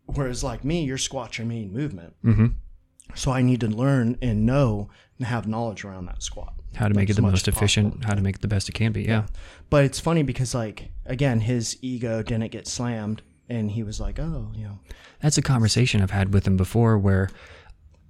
Whereas 0.07 0.45
like 0.45 0.65
me, 0.65 0.85
your 0.85 0.99
squats 0.99 1.41
are 1.41 1.45
main 1.45 1.73
movement. 1.73 2.15
Mm-hmm. 2.25 2.47
So 3.15 3.31
I 3.33 3.43
need 3.43 3.61
to 3.61 3.69
learn 3.69 4.19
and 4.21 4.45
know 4.45 4.91
and 5.19 5.27
have 5.27 5.47
knowledge 5.49 5.85
around 5.85 6.07
that 6.07 6.23
squat. 6.23 6.55
How 6.77 6.89
to 6.89 6.95
like, 6.95 7.03
make 7.03 7.11
it 7.11 7.15
the 7.17 7.23
most 7.23 7.49
efficient, 7.49 7.93
possible. 7.95 8.07
how 8.09 8.15
to 8.15 8.23
make 8.23 8.37
it 8.37 8.43
the 8.43 8.49
best 8.49 8.69
it 8.69 8.73
can 8.73 8.93
be. 8.93 9.03
Yeah. 9.03 9.27
But 9.71 9.85
it's 9.85 9.99
funny 10.01 10.23
because 10.23 10.55
like 10.55 10.91
again, 11.05 11.41
his 11.41 11.77
ego 11.83 12.23
didn't 12.23 12.51
get 12.53 12.67
slammed, 12.69 13.23
and 13.49 13.71
he 13.71 13.83
was 13.83 13.99
like, 14.01 14.19
"Oh, 14.19 14.53
you 14.55 14.65
know, 14.65 14.79
That's 15.21 15.39
a 15.39 15.43
conversation 15.43 16.03
I've 16.03 16.11
had 16.11 16.33
with 16.35 16.47
him 16.47 16.57
before 16.57 16.99
where 16.99 17.31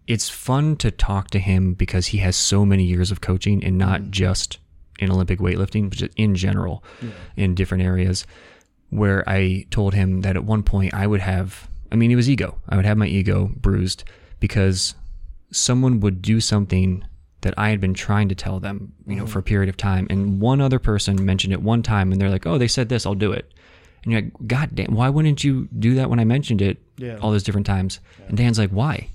it's 0.07 0.29
fun 0.29 0.77
to 0.77 0.91
talk 0.91 1.31
to 1.31 1.39
him 1.39 1.75
because 1.75 2.09
he 2.09 2.19
has 2.19 2.37
so 2.37 2.65
many 2.65 2.85
years 2.85 3.11
of 3.11 3.21
coaching 3.21 3.65
and 3.65 3.77
not 3.79 4.01
Mm-hmm. 4.03 4.11
just 4.11 4.59
in 4.99 5.11
Olympic 5.11 5.39
weightlifting, 5.41 5.89
but 5.91 5.99
just 5.99 6.13
in 6.17 6.35
general 6.35 6.83
in 7.37 7.55
different 7.55 7.83
areas. 7.85 8.27
Where 8.91 9.29
I 9.29 9.67
told 9.71 9.95
him 9.95 10.21
that 10.23 10.37
at 10.37 10.45
one 10.45 10.63
point 10.63 10.95
I 10.95 11.07
would 11.09 11.21
have, 11.21 11.69
I 11.91 11.97
mean, 11.97 12.11
it 12.13 12.17
was 12.17 12.31
ego. 12.31 12.59
I 12.69 12.77
would 12.77 12.85
have 12.87 12.97
my 12.97 13.07
ego 13.09 13.51
bruised 13.57 14.05
because 14.41 14.95
someone 15.51 15.99
would 16.01 16.23
do 16.23 16.41
something 16.41 17.05
that 17.47 17.55
I 17.57 17.69
had 17.69 17.81
been 17.81 17.95
trying 17.95 18.29
to 18.29 18.35
tell 18.35 18.59
them, 18.59 18.93
you 19.07 19.15
know, 19.15 19.25
for 19.25 19.39
a 19.39 19.41
mm-hmm. 19.41 19.47
period 19.47 19.69
of 19.69 19.77
time. 19.77 20.09
And 20.11 20.41
one 20.41 20.61
other 20.61 20.81
person 20.81 21.25
mentioned 21.25 21.53
it 21.53 21.63
one 21.63 21.81
time 21.81 22.11
and 22.11 22.21
they're 22.21 22.29
like, 22.29 22.45
oh, 22.45 22.59
they 22.59 22.67
said 22.67 22.89
this, 22.89 23.07
I'll 23.07 23.15
do 23.15 23.31
it. 23.31 23.53
And 24.03 24.13
you're 24.13 24.23
like, 24.23 24.33
God 24.49 24.71
damn, 24.75 24.93
why 24.95 25.09
wouldn't 25.09 25.45
you 25.45 25.69
do 25.79 25.95
that 25.95 26.11
when 26.11 26.19
I 26.19 26.25
mentioned 26.25 26.61
it 26.61 26.79
Yeah. 26.97 27.19
all 27.19 27.31
those 27.31 27.45
different 27.45 27.69
times? 27.69 28.01
And 28.27 28.37
Dan's 28.37 28.59
like, 28.59 28.71
why? 28.71 29.11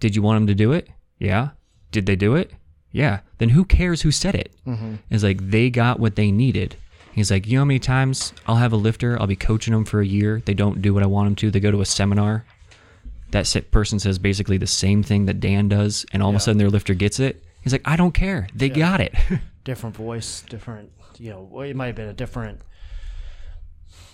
Did 0.00 0.14
you 0.14 0.20
want 0.20 0.36
them 0.36 0.48
to 0.48 0.54
do 0.54 0.72
it? 0.72 0.90
Yeah. 1.18 1.48
Did 1.92 2.04
they 2.04 2.14
do 2.14 2.34
it? 2.34 2.52
Yeah. 2.92 3.20
Then 3.38 3.48
who 3.48 3.64
cares 3.64 4.02
who 4.02 4.10
said 4.10 4.34
it? 4.34 4.54
Mm-hmm. 4.66 4.96
It's 5.08 5.24
like 5.24 5.50
they 5.50 5.70
got 5.70 5.98
what 5.98 6.16
they 6.16 6.30
needed. 6.30 6.76
He's 7.14 7.30
like, 7.30 7.46
you 7.46 7.54
know 7.54 7.62
how 7.62 7.64
many 7.64 7.78
times 7.78 8.34
I'll 8.46 8.56
have 8.56 8.74
a 8.74 8.76
lifter, 8.76 9.18
I'll 9.18 9.26
be 9.26 9.34
coaching 9.34 9.72
them 9.72 9.86
for 9.86 10.02
a 10.02 10.06
year. 10.06 10.42
They 10.44 10.54
don't 10.54 10.82
do 10.82 10.92
what 10.92 11.02
I 11.02 11.06
want 11.06 11.26
them 11.26 11.36
to. 11.36 11.50
They 11.50 11.58
go 11.60 11.70
to 11.70 11.80
a 11.80 11.86
seminar. 11.86 12.44
That 13.32 13.70
person 13.70 13.98
says 13.98 14.18
basically 14.18 14.58
the 14.58 14.66
same 14.66 15.02
thing 15.02 15.26
that 15.26 15.40
Dan 15.40 15.68
does, 15.68 16.06
and 16.12 16.22
all 16.22 16.30
of 16.30 16.36
a 16.36 16.40
sudden 16.40 16.58
their 16.58 16.70
lifter 16.70 16.94
gets 16.94 17.20
it. 17.20 17.44
He's 17.62 17.72
like, 17.72 17.82
I 17.84 17.96
don't 17.96 18.12
care. 18.12 18.48
They 18.54 18.68
got 18.68 19.00
it. 19.00 19.14
different 19.64 19.94
voice, 19.94 20.42
different, 20.48 20.90
you 21.18 21.30
know, 21.30 21.60
it 21.60 21.76
might 21.76 21.86
have 21.88 21.96
been 21.96 22.08
a 22.08 22.14
different 22.14 22.62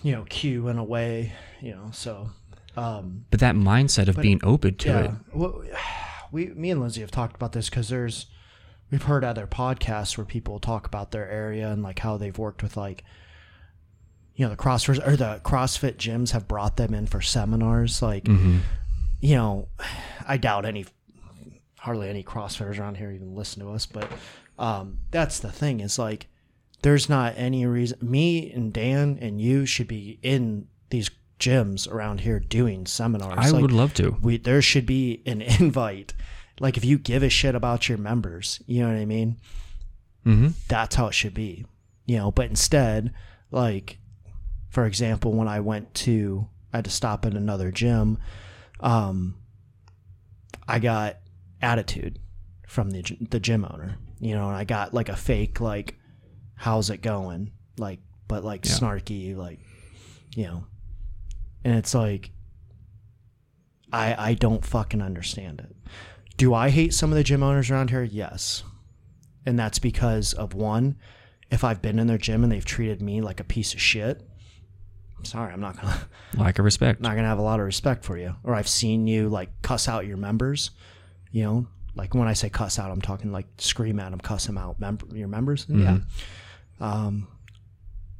you 0.02 0.12
know, 0.12 0.24
cue 0.28 0.68
in 0.68 0.78
a 0.78 0.84
way, 0.84 1.32
you 1.60 1.72
know, 1.72 1.90
so, 1.92 2.30
um, 2.76 3.24
But 3.30 3.40
that 3.40 3.54
mindset 3.54 4.08
of 4.08 4.16
being 4.16 4.40
open 4.42 4.76
to 4.76 4.88
yeah. 4.88 5.04
it. 5.04 5.10
Well, 5.34 5.64
we, 6.30 6.46
me 6.46 6.70
and 6.70 6.80
Lindsay 6.80 7.00
have 7.00 7.10
talked 7.10 7.34
about 7.34 7.52
this 7.52 7.68
because 7.68 7.88
there's, 7.88 8.26
we've 8.90 9.02
heard 9.02 9.24
other 9.24 9.46
podcasts 9.46 10.16
where 10.16 10.24
people 10.24 10.58
talk 10.60 10.86
about 10.86 11.10
their 11.10 11.28
area 11.28 11.70
and 11.70 11.82
like 11.82 11.98
how 11.98 12.16
they've 12.16 12.36
worked 12.36 12.62
with 12.62 12.76
like, 12.76 13.04
you 14.34 14.44
know, 14.44 14.50
the 14.50 14.56
CrossFit 14.56 15.06
or 15.06 15.16
the 15.16 15.40
CrossFit 15.42 15.96
gyms 15.96 16.32
have 16.32 16.46
brought 16.46 16.76
them 16.76 16.92
in 16.92 17.06
for 17.06 17.22
seminars. 17.22 18.02
Like, 18.02 18.26
hmm 18.26 18.58
you 19.20 19.34
know, 19.36 19.68
I 20.28 20.36
doubt 20.36 20.64
any, 20.66 20.86
hardly 21.78 22.08
any 22.08 22.22
CrossFitters 22.22 22.78
around 22.80 22.96
here 22.96 23.10
even 23.12 23.34
listen 23.34 23.62
to 23.62 23.70
us, 23.72 23.86
but 23.86 24.10
um, 24.58 24.98
that's 25.10 25.38
the 25.40 25.52
thing 25.52 25.80
is 25.80 25.98
like, 25.98 26.26
there's 26.82 27.08
not 27.08 27.34
any 27.36 27.66
reason 27.66 27.98
me 28.02 28.52
and 28.52 28.72
Dan 28.72 29.18
and 29.20 29.40
you 29.40 29.66
should 29.66 29.88
be 29.88 30.18
in 30.22 30.68
these 30.90 31.10
gyms 31.40 31.90
around 31.90 32.20
here 32.20 32.38
doing 32.38 32.86
seminars. 32.86 33.34
I 33.38 33.50
Like, 33.50 33.62
would 33.62 33.72
love 33.72 33.92
to. 33.94 34.16
we 34.22 34.36
there 34.36 34.62
should 34.62 34.86
be 34.86 35.22
an 35.26 35.40
invite. 35.60 36.12
Like 36.60 36.76
if 36.76 36.84
you 36.84 36.98
give 36.98 37.22
a 37.22 37.28
shit 37.28 37.54
about 37.54 37.88
your 37.88 37.98
members, 37.98 38.60
you 38.66 38.82
know 38.82 38.88
what 38.88 38.98
I 39.00 39.04
mean? 39.04 39.38
hmm 40.24 40.48
That's 40.68 40.94
how 40.96 41.08
it 41.08 41.14
should 41.14 41.34
be. 41.34 41.64
You 42.04 42.18
know, 42.18 42.30
but 42.30 42.48
instead, 42.50 43.12
like 43.50 43.98
for 44.68 44.86
example, 44.86 45.32
when 45.32 45.48
I 45.48 45.60
went 45.60 45.92
to 45.94 46.46
I 46.72 46.78
had 46.78 46.84
to 46.84 46.90
stop 46.90 47.24
at 47.26 47.32
another 47.34 47.70
gym, 47.72 48.18
um 48.80 49.36
I 50.68 50.78
got 50.78 51.18
attitude 51.62 52.18
from 52.66 52.90
the 52.90 53.02
the 53.30 53.40
gym 53.40 53.64
owner. 53.64 53.96
You 54.18 54.34
know, 54.34 54.48
and 54.48 54.56
I 54.56 54.64
got 54.64 54.94
like 54.94 55.08
a 55.08 55.16
fake 55.16 55.60
like 55.60 55.96
how's 56.54 56.90
it 56.90 57.02
going? 57.02 57.52
Like 57.78 58.00
but 58.28 58.44
like 58.44 58.64
Yeah. 58.64 58.72
snarky 58.72 59.36
like 59.36 59.60
you 60.34 60.44
know. 60.44 60.64
And 61.64 61.74
it's 61.76 61.94
like 61.94 62.30
I 63.92 64.30
I 64.30 64.34
don't 64.34 64.64
fucking 64.64 65.02
understand 65.02 65.60
it. 65.60 65.76
Do 66.36 66.52
I 66.54 66.70
hate 66.70 66.92
some 66.92 67.10
of 67.12 67.16
the 67.16 67.24
gym 67.24 67.42
owners 67.42 67.70
around 67.70 67.90
here? 67.90 68.02
Yes. 68.02 68.62
And 69.46 69.58
that's 69.58 69.78
because 69.78 70.32
of 70.34 70.54
one, 70.54 70.96
if 71.50 71.62
I've 71.62 71.80
been 71.80 71.98
in 71.98 72.08
their 72.08 72.18
gym 72.18 72.42
and 72.42 72.50
they've 72.52 72.64
treated 72.64 73.00
me 73.00 73.20
like 73.20 73.38
a 73.40 73.44
piece 73.44 73.72
of 73.74 73.80
shit, 73.80 74.28
sorry, 75.22 75.52
I'm 75.52 75.60
not 75.60 75.80
gonna 75.80 75.98
Lack 76.36 76.58
of 76.58 76.64
respect. 76.64 77.00
not 77.00 77.16
gonna 77.16 77.28
have 77.28 77.38
a 77.38 77.42
lot 77.42 77.60
of 77.60 77.66
respect 77.66 78.04
for 78.04 78.16
you. 78.18 78.34
Or 78.44 78.54
I've 78.54 78.68
seen 78.68 79.06
you 79.06 79.28
like 79.28 79.50
cuss 79.62 79.88
out 79.88 80.06
your 80.06 80.16
members, 80.16 80.70
you 81.32 81.42
know, 81.44 81.66
like 81.94 82.14
when 82.14 82.28
I 82.28 82.32
say 82.34 82.48
cuss 82.50 82.78
out, 82.78 82.90
I'm 82.90 83.00
talking 83.00 83.32
like 83.32 83.46
scream 83.58 83.98
at 84.00 84.10
them, 84.10 84.20
cuss 84.20 84.46
them 84.46 84.58
out, 84.58 84.78
member 84.80 85.06
your 85.16 85.28
members. 85.28 85.66
Yeah. 85.68 85.98
Um, 86.80 87.28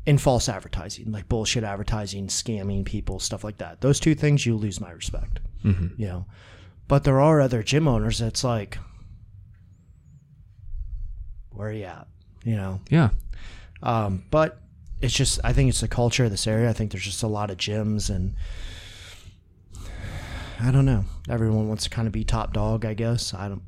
in 0.07 0.19
false 0.19 0.49
advertising, 0.49 1.11
like 1.13 1.29
bullshit 1.29 1.65
advertising, 1.65 2.29
scamming 2.29 2.85
people, 2.85 3.19
stuff 3.19 3.43
like 3.45 3.59
that. 3.59 3.81
Those 3.81 3.99
two 4.01 4.15
things, 4.15 4.47
you 4.47 4.57
lose 4.57 4.81
my 4.81 4.91
respect. 4.93 5.41
hmm 5.63 5.89
You 5.97 6.07
know, 6.07 6.27
but 6.89 7.03
there 7.05 7.21
are 7.21 7.41
other 7.41 7.63
gym 7.63 7.87
owners 7.89 8.19
that's 8.19 8.45
like, 8.45 8.79
where 11.51 11.69
are 11.69 11.73
you 11.73 11.85
at? 11.85 12.07
You 12.45 12.57
know, 12.57 12.81
Yeah. 12.91 13.11
um, 13.83 14.23
but 14.31 14.61
it's 15.01 15.15
just 15.15 15.41
I 15.45 15.53
think 15.53 15.69
it's 15.69 15.81
the 15.81 15.89
culture 15.89 16.25
of 16.25 16.31
this 16.31 16.47
area. 16.47 16.71
I 16.71 16.73
think 16.73 16.93
there's 16.93 17.05
just 17.05 17.23
a 17.23 17.29
lot 17.29 17.51
of 17.51 17.59
gyms 17.59 18.09
and 18.09 18.35
I 20.61 20.71
don't 20.71 20.87
know. 20.87 21.05
Everyone 21.29 21.69
wants 21.69 21.85
to 21.85 21.91
kind 21.91 22.07
of 22.07 22.13
be 22.13 22.25
top 22.25 22.53
dog, 22.53 22.85
I 22.85 22.95
guess. 22.95 23.35
I 23.35 23.49
don't. 23.49 23.63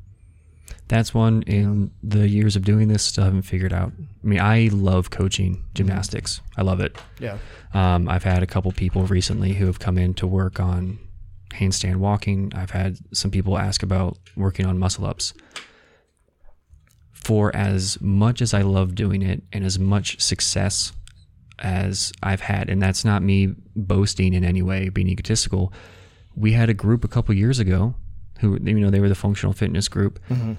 That's 0.87 1.13
one 1.13 1.43
in 1.43 1.91
the 2.01 2.27
years 2.27 2.55
of 2.55 2.63
doing 2.63 2.87
this, 2.87 3.03
still 3.03 3.23
haven't 3.23 3.43
figured 3.43 3.73
out. 3.73 3.91
I 4.23 4.27
mean, 4.27 4.39
I 4.39 4.69
love 4.71 5.11
coaching 5.11 5.63
gymnastics. 5.75 6.41
I 6.57 6.63
love 6.63 6.79
it. 6.79 6.97
Yeah. 7.19 7.37
Um, 7.75 8.09
I've 8.09 8.23
had 8.23 8.41
a 8.41 8.47
couple 8.47 8.71
people 8.71 9.03
recently 9.03 9.53
who 9.53 9.67
have 9.67 9.77
come 9.77 9.99
in 9.99 10.15
to 10.15 10.25
work 10.25 10.59
on 10.59 10.97
handstand 11.51 11.97
walking. 11.97 12.51
I've 12.55 12.71
had 12.71 12.97
some 13.15 13.29
people 13.29 13.57
ask 13.57 13.83
about 13.83 14.17
working 14.35 14.65
on 14.65 14.79
muscle 14.79 15.05
ups. 15.05 15.33
For 17.13 17.55
as 17.55 18.01
much 18.01 18.41
as 18.41 18.55
I 18.55 18.63
love 18.63 18.95
doing 18.95 19.21
it 19.21 19.43
and 19.53 19.63
as 19.63 19.77
much 19.77 20.19
success 20.19 20.93
as 21.61 22.11
I've 22.23 22.41
had, 22.41 22.69
and 22.69 22.81
that's 22.81 23.03
not 23.05 23.21
me 23.23 23.53
boasting 23.75 24.33
in 24.33 24.43
any 24.43 24.61
way, 24.61 24.89
being 24.89 25.07
egotistical. 25.09 25.73
We 26.35 26.53
had 26.53 26.69
a 26.69 26.73
group 26.73 27.03
a 27.03 27.07
couple 27.07 27.35
years 27.35 27.59
ago 27.59 27.95
who, 28.39 28.57
you 28.63 28.79
know, 28.79 28.89
they 28.89 28.99
were 28.99 29.09
the 29.09 29.15
functional 29.15 29.53
fitness 29.53 29.87
group, 29.87 30.19
mm-hmm. 30.29 30.53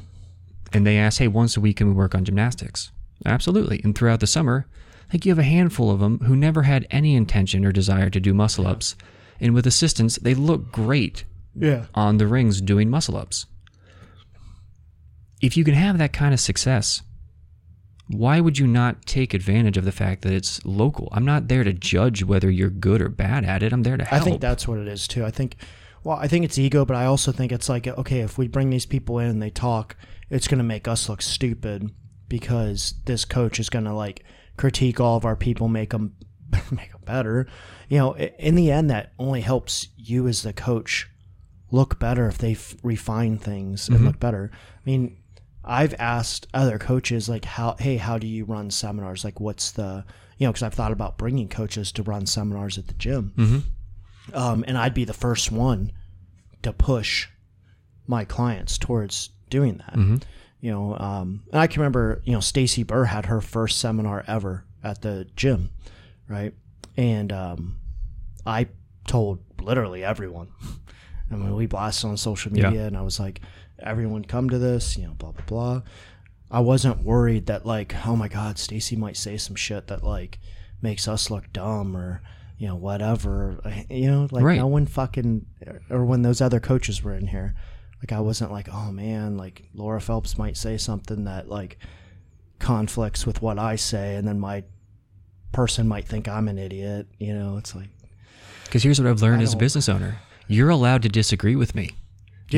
and 0.72 0.86
they 0.86 0.98
asked, 0.98 1.18
"Hey, 1.18 1.28
once 1.28 1.56
a 1.56 1.60
week 1.60 1.76
can 1.78 1.88
we 1.88 1.94
work 1.94 2.14
on 2.14 2.24
gymnastics?" 2.24 2.92
Absolutely. 3.24 3.80
And 3.84 3.96
throughout 3.96 4.20
the 4.20 4.26
summer, 4.26 4.66
like 5.12 5.24
you 5.24 5.30
have 5.30 5.38
a 5.38 5.42
handful 5.42 5.90
of 5.90 6.00
them 6.00 6.18
who 6.20 6.36
never 6.36 6.62
had 6.62 6.86
any 6.90 7.14
intention 7.14 7.64
or 7.64 7.72
desire 7.72 8.10
to 8.10 8.20
do 8.20 8.32
muscle 8.34 8.66
ups, 8.66 8.96
and 9.40 9.54
with 9.54 9.66
assistance, 9.66 10.16
they 10.16 10.34
look 10.34 10.70
great 10.70 11.24
Yeah. 11.54 11.86
on 11.94 12.18
the 12.18 12.26
rings 12.26 12.60
doing 12.60 12.88
muscle 12.90 13.16
ups. 13.16 13.46
If 15.40 15.56
you 15.56 15.64
can 15.64 15.74
have 15.74 15.98
that 15.98 16.12
kind 16.12 16.34
of 16.34 16.40
success, 16.40 17.02
why 18.10 18.40
would 18.40 18.58
you 18.58 18.66
not 18.66 19.06
take 19.06 19.34
advantage 19.34 19.76
of 19.76 19.84
the 19.84 19.92
fact 19.92 20.22
that 20.22 20.32
it's 20.32 20.64
local? 20.64 21.08
I'm 21.12 21.24
not 21.24 21.46
there 21.46 21.62
to 21.62 21.72
judge 21.72 22.24
whether 22.24 22.50
you're 22.50 22.68
good 22.68 23.00
or 23.00 23.08
bad 23.08 23.44
at 23.44 23.62
it. 23.62 23.72
I'm 23.72 23.84
there 23.84 23.96
to 23.96 24.04
help. 24.04 24.20
I 24.20 24.24
think 24.24 24.40
that's 24.40 24.66
what 24.66 24.78
it 24.78 24.88
is 24.88 25.06
too. 25.06 25.24
I 25.24 25.30
think, 25.30 25.54
well, 26.02 26.16
I 26.16 26.26
think 26.26 26.44
it's 26.44 26.58
ego, 26.58 26.84
but 26.84 26.96
I 26.96 27.04
also 27.04 27.30
think 27.30 27.52
it's 27.52 27.68
like, 27.68 27.86
okay, 27.86 28.18
if 28.20 28.36
we 28.36 28.48
bring 28.48 28.70
these 28.70 28.84
people 28.84 29.20
in 29.20 29.28
and 29.28 29.40
they 29.40 29.50
talk, 29.50 29.96
it's 30.28 30.48
going 30.48 30.58
to 30.58 30.64
make 30.64 30.88
us 30.88 31.08
look 31.08 31.22
stupid 31.22 31.92
because 32.28 32.94
this 33.04 33.24
coach 33.24 33.60
is 33.60 33.70
going 33.70 33.84
to 33.84 33.94
like 33.94 34.24
critique 34.56 34.98
all 34.98 35.16
of 35.16 35.24
our 35.24 35.36
people, 35.36 35.68
make 35.68 35.90
them 35.90 36.16
make 36.72 36.90
them 36.90 37.02
better. 37.04 37.46
You 37.88 37.98
know, 37.98 38.16
in 38.16 38.56
the 38.56 38.72
end, 38.72 38.90
that 38.90 39.12
only 39.20 39.42
helps 39.42 39.86
you 39.96 40.26
as 40.26 40.42
the 40.42 40.52
coach 40.52 41.08
look 41.70 42.00
better 42.00 42.26
if 42.26 42.38
they 42.38 42.52
f- 42.52 42.74
refine 42.82 43.38
things 43.38 43.86
and 43.86 43.98
mm-hmm. 43.98 44.06
look 44.08 44.18
better. 44.18 44.50
I 44.52 44.80
mean, 44.84 45.19
I've 45.64 45.94
asked 45.98 46.46
other 46.54 46.78
coaches 46.78 47.28
like 47.28 47.44
how 47.44 47.76
hey 47.78 47.96
how 47.98 48.18
do 48.18 48.26
you 48.26 48.44
run 48.44 48.70
seminars 48.70 49.24
like 49.24 49.40
what's 49.40 49.70
the 49.72 50.04
you 50.38 50.46
know 50.46 50.52
because 50.52 50.62
I've 50.62 50.74
thought 50.74 50.92
about 50.92 51.18
bringing 51.18 51.48
coaches 51.48 51.92
to 51.92 52.02
run 52.02 52.26
seminars 52.26 52.78
at 52.78 52.86
the 52.88 52.94
gym 52.94 53.32
Mhm. 53.36 54.34
um, 54.34 54.64
and 54.66 54.78
I'd 54.78 54.94
be 54.94 55.04
the 55.04 55.12
first 55.12 55.52
one 55.52 55.92
to 56.62 56.72
push 56.72 57.28
my 58.06 58.24
clients 58.24 58.78
towards 58.78 59.30
doing 59.50 59.78
that. 59.78 59.94
Mhm. 59.94 60.22
You 60.60 60.70
know, 60.72 60.96
um, 60.98 61.42
and 61.52 61.60
I 61.60 61.66
can 61.66 61.80
remember, 61.80 62.20
you 62.24 62.32
know, 62.32 62.40
Stacy 62.40 62.82
Burr 62.82 63.04
had 63.04 63.26
her 63.26 63.40
first 63.40 63.78
seminar 63.78 64.24
ever 64.26 64.64
at 64.84 65.00
the 65.02 65.26
gym, 65.36 65.70
right? 66.28 66.52
And 66.96 67.32
um, 67.32 67.76
I 68.44 68.66
told 69.06 69.38
literally 69.60 70.04
everyone. 70.04 70.48
I 71.30 71.36
mean, 71.36 71.54
we 71.54 71.66
blasted 71.66 72.10
on 72.10 72.16
social 72.16 72.52
Yeah. 72.54 72.70
media, 72.70 72.86
and 72.86 72.96
I 72.96 73.02
was 73.02 73.18
like, 73.20 73.40
"Everyone, 73.82 74.24
come 74.24 74.50
to 74.50 74.58
this," 74.58 74.96
you 74.96 75.06
know, 75.06 75.14
blah 75.14 75.32
blah 75.32 75.44
blah. 75.46 75.82
I 76.50 76.60
wasn't 76.60 77.04
worried 77.04 77.46
that 77.46 77.64
like, 77.64 77.94
oh 78.06 78.16
my 78.16 78.26
God, 78.28 78.58
Stacy 78.58 78.96
might 78.96 79.16
say 79.16 79.36
some 79.36 79.54
shit 79.56 79.86
that 79.86 80.02
like 80.02 80.38
makes 80.82 81.06
us 81.06 81.30
look 81.30 81.52
dumb 81.52 81.96
or 81.96 82.22
you 82.58 82.66
know 82.68 82.76
whatever. 82.76 83.60
You 83.88 84.10
know, 84.10 84.28
like 84.30 84.44
Right. 84.44 84.58
no 84.58 84.66
one 84.66 84.86
fucking 84.86 85.46
or 85.90 86.04
when 86.04 86.22
those 86.22 86.40
other 86.40 86.60
coaches 86.60 87.02
were 87.02 87.14
in 87.14 87.26
here, 87.28 87.54
like 88.02 88.12
I 88.12 88.20
wasn't 88.20 88.50
like, 88.52 88.68
oh 88.72 88.90
man, 88.90 89.36
like 89.36 89.68
Laura 89.74 90.00
Phelps 90.00 90.36
might 90.38 90.56
say 90.56 90.76
something 90.76 91.24
that 91.24 91.48
like 91.48 91.78
conflicts 92.58 93.24
with 93.26 93.40
what 93.42 93.58
I 93.58 93.76
say, 93.76 94.16
and 94.16 94.26
then 94.26 94.38
my 94.40 94.64
person 95.52 95.88
might 95.88 96.06
think 96.06 96.28
I'm 96.28 96.48
an 96.48 96.58
idiot. 96.58 97.06
You 97.18 97.34
know, 97.34 97.56
it's 97.56 97.74
like 97.74 97.88
Because 98.64 98.82
here's 98.82 99.00
what 99.00 99.08
I've 99.08 99.22
learned 99.22 99.42
as 99.42 99.54
a 99.54 99.56
business 99.56 99.88
owner 99.88 100.18
you're 100.48 100.68
allowed 100.68 101.02
to 101.02 101.08
disagree 101.08 101.54
with 101.54 101.76
me. 101.76 101.90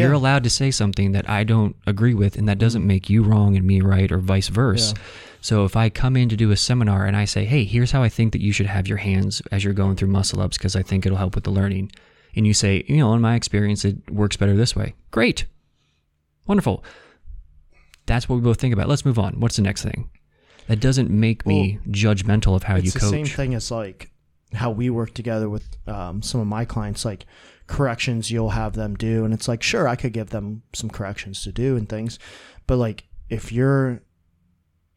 You're 0.01 0.12
allowed 0.12 0.45
to 0.45 0.51
say 0.51 0.70
something 0.70 1.12
that 1.12 1.28
I 1.28 1.45
don't 1.45 1.76
agree 1.86 2.14
with, 2.14 2.36
and 2.36 2.49
that 2.49 2.59
doesn't 2.59 2.86
make 2.86 3.11
you 3.11 3.22
wrong 3.22 3.57
and 3.57 3.66
me 3.66 3.80
right, 3.80 4.11
or 4.11 4.18
vice 4.18 4.49
versa. 4.49 4.95
Yeah. 4.97 5.03
So 5.43 5.64
if 5.64 5.76
I 5.76 5.90
come 5.90 6.16
in 6.16 6.28
to 6.28 6.36
do 6.36 6.53
a 6.53 6.57
seminar 6.57 7.05
and 7.05 7.16
I 7.16 7.24
say, 7.24 7.45
hey, 7.45 7.64
here's 7.64 7.90
how 7.90 8.03
I 8.03 8.09
think 8.09 8.32
that 8.32 8.40
you 8.40 8.53
should 8.53 8.66
have 8.66 8.86
your 8.86 8.99
hands 8.99 9.43
as 9.51 9.64
you're 9.64 9.74
going 9.74 9.97
through 9.97 10.09
muscle 10.09 10.40
ups 10.40 10.57
because 10.57 10.76
I 10.76 10.82
think 10.82 11.05
it'll 11.05 11.18
help 11.18 11.34
with 11.34 11.43
the 11.43 11.51
learning. 11.51 11.90
And 12.36 12.47
you 12.47 12.55
say, 12.55 12.84
you 12.86 12.99
know, 12.99 13.12
in 13.12 13.20
my 13.20 13.34
experience, 13.34 13.84
it 13.84 14.09
works 14.09 14.36
better 14.36 14.57
this 14.57 14.76
way. 14.76 14.95
Great. 15.11 15.47
Wonderful. 16.47 16.84
That's 18.07 18.28
what 18.28 18.36
we 18.36 18.43
both 18.43 18.61
think 18.61 18.72
about. 18.72 18.88
Let's 18.88 19.05
move 19.05 19.18
on. 19.18 19.40
What's 19.40 19.57
the 19.57 19.62
next 19.62 19.82
thing? 19.82 20.11
That 20.68 20.78
doesn't 20.78 21.11
make 21.11 21.45
me 21.45 21.80
judgmental 21.88 22.55
of 22.55 22.62
how 22.62 22.76
you 22.76 22.93
coach. 22.93 22.95
it's 22.95 23.05
the 23.05 23.11
same 23.11 23.26
thing 23.26 23.55
as 23.55 23.70
like 23.72 24.12
how 24.55 24.70
we 24.70 24.90
work 24.90 25.12
together 25.12 25.51
with 25.51 25.64
um, 25.88 26.22
some 26.22 26.40
of 26.40 26.47
my 26.47 26.64
clients 26.64 27.05
like 27.05 27.26
corrections 27.67 28.31
you'll 28.31 28.51
have 28.51 28.75
them 28.75 28.95
do 28.95 29.25
and 29.25 29.33
it's 29.33 29.49
like 29.49 29.63
sure 29.63 29.89
i 29.89 29.97
could 29.97 30.13
give 30.13 30.31
them 30.31 30.63
some 30.73 30.91
corrections 30.91 31.43
to 31.43 31.53
do 31.53 31.77
and 31.77 31.89
things 31.89 32.19
but 32.67 32.77
like 32.77 33.05
if 33.29 33.53
you're 33.53 34.03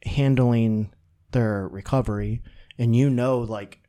handling 0.03 0.91
their 1.31 1.67
recovery 1.67 2.41
and 2.77 2.95
you 2.95 3.09
know 3.09 3.39
like 3.39 3.79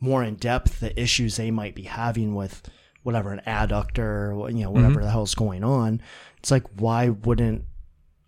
more 0.00 0.22
in 0.22 0.34
depth 0.36 0.80
the 0.80 1.00
issues 1.00 1.36
they 1.36 1.50
might 1.50 1.74
be 1.74 1.82
having 1.82 2.34
with 2.34 2.62
whatever 3.02 3.32
an 3.32 3.40
adductor 3.46 4.34
or 4.36 4.50
you 4.50 4.62
know 4.62 4.70
whatever 4.70 4.94
mm-hmm. 4.94 5.04
the 5.04 5.10
hell's 5.10 5.34
going 5.34 5.62
on 5.62 6.00
it's 6.38 6.50
like 6.50 6.64
why 6.76 7.08
wouldn't 7.08 7.64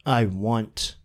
i 0.04 0.24
want 0.24 0.96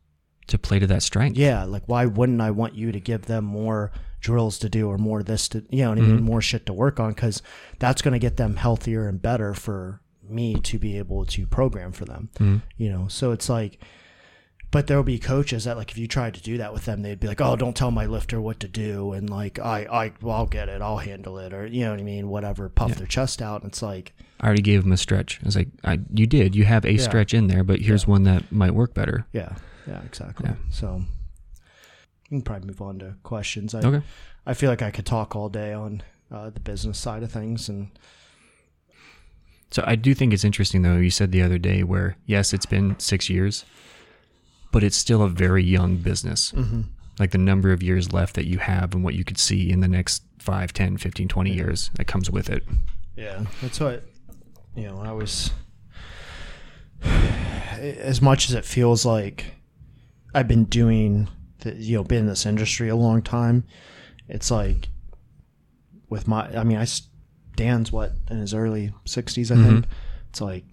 to 0.47 0.57
play 0.57 0.79
to 0.79 0.87
that 0.87 1.03
strength. 1.03 1.37
yeah, 1.37 1.63
like 1.65 1.83
why 1.85 2.05
wouldn't 2.05 2.41
I 2.41 2.51
want 2.51 2.75
you 2.75 2.91
to 2.91 2.99
give 2.99 3.25
them 3.25 3.45
more 3.45 3.91
drills 4.27 4.59
to 4.59 4.67
do 4.67 4.89
or 4.89 4.97
more 4.97 5.23
this 5.23 5.47
to 5.47 5.63
you 5.69 5.83
know 5.83 5.89
what 5.91 5.99
I 5.99 6.01
mean 6.01 6.17
mm-hmm. 6.17 6.25
more 6.25 6.41
shit 6.41 6.65
to 6.65 6.73
work 6.73 6.99
on 6.99 7.13
because 7.13 7.41
that's 7.79 8.01
going 8.01 8.11
to 8.11 8.19
get 8.19 8.35
them 8.35 8.57
healthier 8.57 9.07
and 9.07 9.21
better 9.21 9.53
for 9.53 10.01
me 10.27 10.55
to 10.55 10.77
be 10.77 10.97
able 10.97 11.23
to 11.27 11.47
program 11.47 11.93
for 11.93 12.03
them 12.03 12.29
mm-hmm. 12.35 12.57
you 12.75 12.89
know? 12.89 13.07
So 13.07 13.31
it's 13.31 13.47
like 13.47 13.81
but 14.69 14.87
there'll 14.87 15.01
be 15.01 15.17
coaches 15.17 15.63
that 15.63 15.77
like 15.77 15.91
if 15.91 15.97
you 15.97 16.09
tried 16.09 16.33
to 16.33 16.41
do 16.41 16.57
that 16.57 16.73
with 16.73 16.83
them 16.83 17.03
they'd 17.03 17.21
be 17.21 17.27
like 17.27 17.39
oh 17.39 17.55
don't 17.55 17.77
tell 17.77 17.89
my 17.89 18.05
lifter 18.05 18.41
what 18.41 18.59
to 18.59 18.67
do 18.67 19.13
and 19.13 19.29
like 19.29 19.59
i 19.59 19.85
i 19.85 20.13
well, 20.21 20.35
i'll 20.35 20.45
get 20.45 20.67
it. 20.67 20.81
I'll 20.81 20.97
handle 20.97 21.37
it 21.37 21.53
or 21.53 21.65
you 21.65 21.85
know 21.85 21.91
what 21.91 22.01
i 22.01 22.03
mean 22.03 22.27
whatever 22.27 22.67
puff 22.67 22.95
their 22.95 23.07
chest 23.07 23.41
out 23.41 23.61
and 23.61 23.71
it's 23.71 23.81
like 23.81 24.13
I 24.41 24.45
already 24.45 24.61
gave 24.61 24.83
him 24.83 24.91
a 24.91 24.97
stretch. 24.97 25.39
I 25.41 25.45
was 25.45 25.55
like, 25.55 25.69
I, 25.83 25.97
you 26.13 26.27
did. 26.27 26.55
You 26.55 26.63
have 26.65 26.85
a 26.85 26.97
stretch 26.97 27.33
in 27.33 27.47
there, 27.47 27.63
but 27.63 27.79
here's 27.79 28.05
one 28.05 28.21
that 28.25 28.51
might 28.51 28.75
work 28.75 28.93
better. 28.93 29.25
yeah. 29.33 29.55
Yeah 29.87 30.03
exactly. 30.03 30.47
Yeah. 30.47 30.57
so 30.69 31.01
we 32.29 32.37
can 32.37 32.41
probably 32.41 32.67
move 32.67 32.81
on 32.81 32.99
to 32.99 33.15
questions 33.23 33.73
I, 33.75 33.79
Okay. 33.79 34.01
I 34.45 34.53
feel 34.53 34.69
like 34.69 34.81
i 34.81 34.91
could 34.91 35.05
talk 35.05 35.35
all 35.35 35.49
day 35.49 35.73
on 35.73 36.03
uh, 36.31 36.49
the 36.49 36.59
business 36.59 36.97
side 36.97 37.23
of 37.23 37.31
things 37.31 37.69
and 37.69 37.89
So 39.71 39.83
I 39.85 39.95
do 39.95 40.13
think 40.13 40.33
it's 40.33 40.43
interesting, 40.45 40.81
though. 40.81 40.95
You 40.97 41.09
said 41.09 41.31
the 41.31 41.41
other 41.41 41.57
day 41.57 41.83
where, 41.83 42.15
yes, 42.25 42.53
it's 42.53 42.65
been 42.65 42.97
six 42.99 43.29
years, 43.29 43.65
but 44.71 44.81
it's 44.83 44.95
still 44.97 45.21
a 45.21 45.29
very 45.29 45.63
young 45.63 45.97
business. 45.97 46.51
Mm-hmm. 46.53 46.81
Like 47.19 47.31
the 47.31 47.37
number 47.37 47.71
of 47.73 47.83
years 47.83 48.13
left 48.13 48.35
that 48.35 48.45
you 48.45 48.59
have 48.59 48.93
and 48.93 49.03
what 49.03 49.13
you 49.13 49.23
could 49.25 49.37
see 49.37 49.69
in 49.69 49.79
the 49.81 49.87
next 49.87 50.23
5, 50.39 50.71
10, 50.71 50.97
15, 50.97 51.27
20 51.27 51.51
years 51.51 51.89
that 51.95 52.05
comes 52.07 52.29
with 52.31 52.49
it. 52.49 52.63
Yeah, 53.17 53.45
that's 53.61 53.79
what 53.79 54.03
you 54.75 54.83
know. 54.87 55.01
I 55.01 55.11
was 55.11 55.51
as 57.01 58.21
much 58.21 58.49
as 58.49 58.55
it 58.55 58.65
feels 58.65 59.05
like 59.05 59.45
I've 60.33 60.47
been 60.47 60.65
doing, 60.65 61.27
you 61.75 61.97
know, 61.97 62.03
been 62.03 62.19
in 62.19 62.27
this 62.27 62.45
industry 62.45 62.89
a 62.89 62.95
long 62.95 63.21
time. 63.21 63.63
It's 64.27 64.49
like 64.51 64.89
with 66.09 66.27
my, 66.27 66.47
I 66.57 66.63
mean, 66.63 66.77
I 66.77 66.85
Dan's 67.55 67.91
what 67.91 68.13
in 68.29 68.37
his 68.37 68.53
early 68.53 68.93
sixties, 69.05 69.51
I 69.51 69.55
think. 69.55 69.85
It's 70.29 70.41
like 70.41 70.63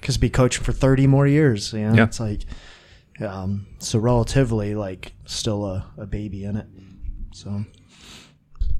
because 0.00 0.16
be 0.18 0.30
coaching 0.30 0.62
for 0.64 0.72
thirty 0.72 1.06
more 1.06 1.26
years. 1.26 1.72
You 1.72 1.80
know, 1.88 1.94
Yeah. 1.94 2.04
it's 2.04 2.20
like 2.20 2.42
um, 3.20 3.66
so 3.78 3.98
relatively 3.98 4.74
like 4.74 5.12
still 5.26 5.64
a, 5.66 5.86
a 5.98 6.06
baby 6.06 6.44
in 6.44 6.56
it. 6.56 6.66
So. 7.32 7.64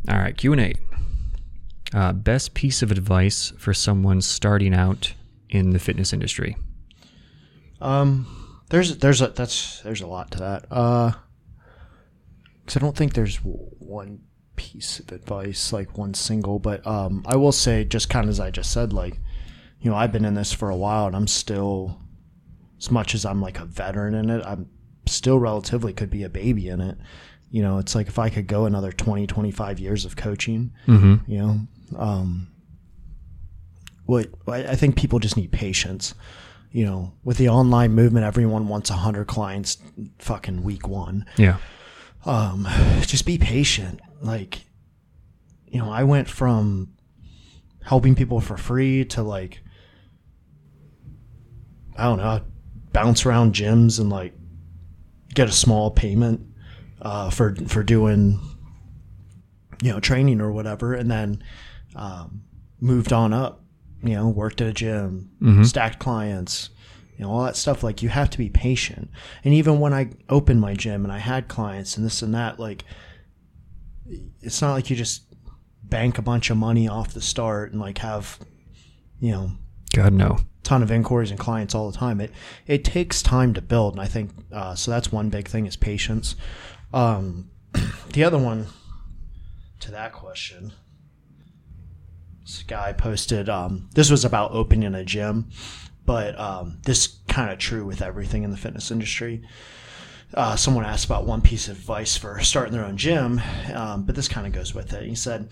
All 0.08 0.18
right, 0.18 0.36
Q&A. 0.36 0.74
Uh, 1.94 2.12
best 2.12 2.54
piece 2.54 2.82
of 2.82 2.90
advice 2.90 3.52
for 3.56 3.72
someone 3.72 4.20
starting 4.20 4.74
out 4.74 5.14
in 5.48 5.70
the 5.70 5.78
fitness 5.78 6.12
industry? 6.12 6.56
Um, 7.80 8.60
there's 8.70 8.98
there's 8.98 9.20
a 9.20 9.28
that's 9.28 9.80
there's 9.82 10.00
a 10.00 10.06
lot 10.06 10.30
to 10.32 10.38
that. 10.38 10.66
Uh, 10.70 11.12
because 12.64 12.76
I 12.76 12.80
don't 12.80 12.96
think 12.96 13.14
there's 13.14 13.36
one 13.38 14.20
piece 14.56 15.00
of 15.00 15.10
advice 15.12 15.72
like 15.72 15.98
one 15.98 16.14
single, 16.14 16.58
but 16.58 16.86
um, 16.86 17.22
I 17.26 17.36
will 17.36 17.52
say 17.52 17.84
just 17.84 18.08
kind 18.08 18.24
of 18.24 18.30
as 18.30 18.40
I 18.40 18.50
just 18.50 18.70
said, 18.70 18.92
like, 18.92 19.18
you 19.80 19.90
know, 19.90 19.96
I've 19.96 20.12
been 20.12 20.24
in 20.24 20.34
this 20.34 20.52
for 20.52 20.70
a 20.70 20.76
while 20.76 21.06
and 21.06 21.14
I'm 21.16 21.26
still, 21.26 22.00
as 22.78 22.90
much 22.90 23.14
as 23.14 23.24
I'm 23.26 23.40
like 23.42 23.58
a 23.60 23.64
veteran 23.64 24.14
in 24.14 24.30
it, 24.30 24.42
I'm 24.46 24.68
still 25.06 25.38
relatively 25.38 25.92
could 25.92 26.10
be 26.10 26.22
a 26.22 26.28
baby 26.30 26.68
in 26.68 26.80
it. 26.80 26.96
You 27.50 27.62
know, 27.62 27.78
it's 27.78 27.94
like 27.94 28.08
if 28.08 28.18
I 28.18 28.30
could 28.30 28.46
go 28.46 28.64
another 28.64 28.90
20, 28.92 29.26
25 29.26 29.78
years 29.78 30.04
of 30.04 30.16
coaching, 30.16 30.72
Mm-hmm. 30.86 31.30
you 31.30 31.38
know, 31.38 31.60
um, 31.98 32.48
what 34.06 34.28
I 34.48 34.58
I 34.68 34.74
think 34.74 34.96
people 34.96 35.18
just 35.18 35.36
need 35.36 35.52
patience. 35.52 36.14
You 36.72 36.84
know, 36.86 37.12
with 37.22 37.36
the 37.38 37.48
online 37.48 37.92
movement, 37.92 38.26
everyone 38.26 38.66
wants 38.66 38.90
hundred 38.90 39.26
clients, 39.28 39.78
fucking 40.18 40.64
week 40.64 40.88
one. 40.88 41.24
Yeah. 41.36 41.58
Um, 42.24 42.66
just 43.02 43.26
be 43.26 43.38
patient. 43.38 44.00
Like, 44.22 44.64
you 45.66 45.78
know, 45.78 45.90
I 45.90 46.04
went 46.04 46.28
from 46.28 46.94
helping 47.84 48.14
people 48.14 48.40
for 48.40 48.56
free 48.56 49.04
to 49.06 49.22
like, 49.22 49.60
I 51.96 52.04
don't 52.04 52.18
know, 52.18 52.40
bounce 52.92 53.26
around 53.26 53.54
gyms 53.54 54.00
and 54.00 54.08
like 54.08 54.32
get 55.34 55.48
a 55.48 55.52
small 55.52 55.90
payment 55.90 56.40
uh, 57.02 57.28
for 57.30 57.54
for 57.68 57.82
doing, 57.82 58.40
you 59.82 59.92
know, 59.92 60.00
training 60.00 60.40
or 60.40 60.50
whatever, 60.50 60.94
and 60.94 61.10
then 61.10 61.42
um, 61.94 62.44
moved 62.80 63.12
on 63.12 63.32
up. 63.32 63.60
You 64.02 64.14
know, 64.16 64.28
worked 64.28 64.60
at 64.60 64.68
a 64.68 64.72
gym, 64.72 65.30
stacked 65.64 65.98
clients, 65.98 66.68
you 67.16 67.24
know, 67.24 67.30
all 67.30 67.44
that 67.44 67.56
stuff. 67.56 67.82
Like, 67.82 68.02
you 68.02 68.08
have 68.08 68.30
to 68.30 68.38
be 68.38 68.48
patient. 68.48 69.10
And 69.44 69.54
even 69.54 69.80
when 69.80 69.92
I 69.92 70.10
opened 70.28 70.60
my 70.60 70.74
gym 70.74 71.04
and 71.04 71.12
I 71.12 71.18
had 71.18 71.48
clients 71.48 71.96
and 71.96 72.04
this 72.04 72.22
and 72.22 72.34
that, 72.34 72.58
like, 72.58 72.84
it's 74.40 74.60
not 74.60 74.72
like 74.72 74.90
you 74.90 74.96
just 74.96 75.24
bank 75.82 76.18
a 76.18 76.22
bunch 76.22 76.50
of 76.50 76.56
money 76.56 76.88
off 76.88 77.14
the 77.14 77.20
start 77.20 77.72
and 77.72 77.80
like 77.80 77.98
have, 77.98 78.38
you 79.20 79.32
know, 79.32 79.52
God, 79.94 80.12
no. 80.12 80.38
A 80.40 80.62
ton 80.64 80.82
of 80.82 80.90
inquiries 80.90 81.30
and 81.30 81.38
clients 81.38 81.74
all 81.74 81.90
the 81.90 81.96
time. 81.96 82.20
It 82.20 82.32
it 82.66 82.84
takes 82.84 83.22
time 83.22 83.54
to 83.54 83.62
build, 83.62 83.94
and 83.94 84.02
I 84.02 84.06
think 84.06 84.30
uh, 84.52 84.74
so. 84.74 84.90
That's 84.90 85.12
one 85.12 85.30
big 85.30 85.46
thing 85.46 85.66
is 85.66 85.76
patience. 85.76 86.34
Um, 86.92 87.50
the 88.12 88.24
other 88.24 88.38
one 88.38 88.66
to 89.80 89.92
that 89.92 90.12
question, 90.12 90.72
this 92.42 92.64
guy 92.64 92.92
posted. 92.92 93.48
Um, 93.48 93.88
this 93.94 94.10
was 94.10 94.24
about 94.24 94.50
opening 94.50 94.94
a 94.94 95.04
gym, 95.04 95.50
but 96.06 96.38
um, 96.38 96.78
this 96.84 97.18
kind 97.28 97.50
of 97.50 97.58
true 97.58 97.84
with 97.84 98.02
everything 98.02 98.42
in 98.42 98.50
the 98.50 98.56
fitness 98.56 98.90
industry. 98.90 99.42
Uh, 100.32 100.56
someone 100.56 100.84
asked 100.84 101.04
about 101.04 101.26
one 101.26 101.40
piece 101.40 101.68
of 101.68 101.76
advice 101.76 102.16
for 102.16 102.40
starting 102.40 102.72
their 102.72 102.84
own 102.84 102.96
gym, 102.96 103.40
um, 103.72 104.04
but 104.04 104.16
this 104.16 104.28
kind 104.28 104.46
of 104.46 104.52
goes 104.52 104.74
with 104.74 104.92
it. 104.92 105.06
He 105.06 105.14
said, 105.14 105.48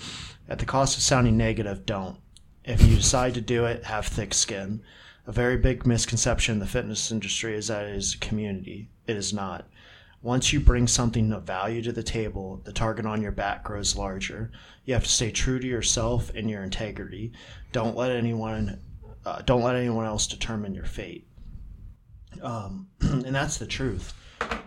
"At 0.49 0.59
the 0.59 0.67
cost 0.67 0.97
of 0.97 1.03
sounding 1.03 1.37
negative, 1.37 1.87
don't. 1.87 2.19
If 2.65 2.83
you 2.83 2.97
decide 2.97 3.35
to 3.35 3.41
do 3.41 3.65
it, 3.65 3.85
have 3.85 4.07
thick 4.07 4.35
skin. 4.35 4.83
A 5.27 5.33
very 5.33 5.57
big 5.57 5.87
misconception 5.87 6.55
in 6.55 6.59
the 6.59 6.67
fitness 6.67 7.13
industry 7.13 7.55
is 7.55 7.69
that 7.69 7.87
it 7.87 7.95
is 7.95 8.15
a 8.15 8.19
community. 8.19 8.89
It 9.07 9.17
is 9.17 9.33
not. 9.33 9.69
Once 10.21 10.53
you 10.53 10.61
bring 10.61 10.87
something 10.87 11.33
of 11.33 11.43
value 11.43 11.83
to 11.83 11.93
the 11.93 12.03
table, 12.03 12.61
the 12.65 12.73
target 12.73 13.07
on 13.07 13.23
your 13.23 13.33
back 13.33 13.65
grows 13.65 13.97
larger. 13.97 14.53
You 14.85 14.95
have 14.95 15.03
to 15.03 15.11
stay 15.11 15.33
true 15.33 15.59
to 15.59 15.67
yourself 15.67 16.31
and 16.35 16.49
your 16.49 16.63
integrity. 16.63 17.33
Don't 17.73 17.97
let 17.97 18.13
anyone, 18.13 18.81
uh, 19.25 19.43
don't 19.43 19.63
let 19.63 19.77
anyone 19.77 20.07
else 20.07 20.27
determine 20.27 20.75
your 20.75 20.85
fate. 20.85 21.27
Um, 22.43 22.89
and 23.01 23.35
that's 23.35 23.59
the 23.59 23.67
truth. 23.67 24.15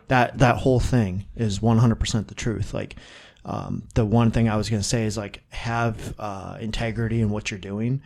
That 0.08 0.38
that 0.38 0.58
whole 0.58 0.80
thing 0.80 1.26
is 1.36 1.60
100% 1.60 2.28
the 2.28 2.36
truth. 2.36 2.74
Like 2.74 2.96
um, 3.44 3.84
the 3.96 4.06
one 4.06 4.32
thing 4.32 4.48
I 4.50 4.56
was 4.56 4.70
going 4.70 4.82
to 4.82 4.88
say 4.88 5.06
is 5.06 5.18
like 5.18 5.44
have 5.50 6.14
uh, 6.20 6.58
integrity 6.60 7.22
in 7.22 7.30
what 7.30 7.52
you're 7.52 7.60
doing. 7.60 8.02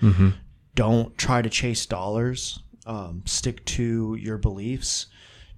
Don't 0.76 1.18
try 1.18 1.41
to 1.41 1.50
chase 1.50 1.86
dollars. 1.86 2.60
Um, 2.86 3.24
stick 3.26 3.64
to 3.66 4.16
your 4.16 4.38
beliefs. 4.38 5.08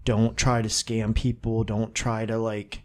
Don't 0.03 0.35
try 0.35 0.61
to 0.61 0.67
scam 0.67 1.13
people. 1.15 1.63
Don't 1.63 1.93
try 1.95 2.25
to 2.25 2.37
like. 2.37 2.81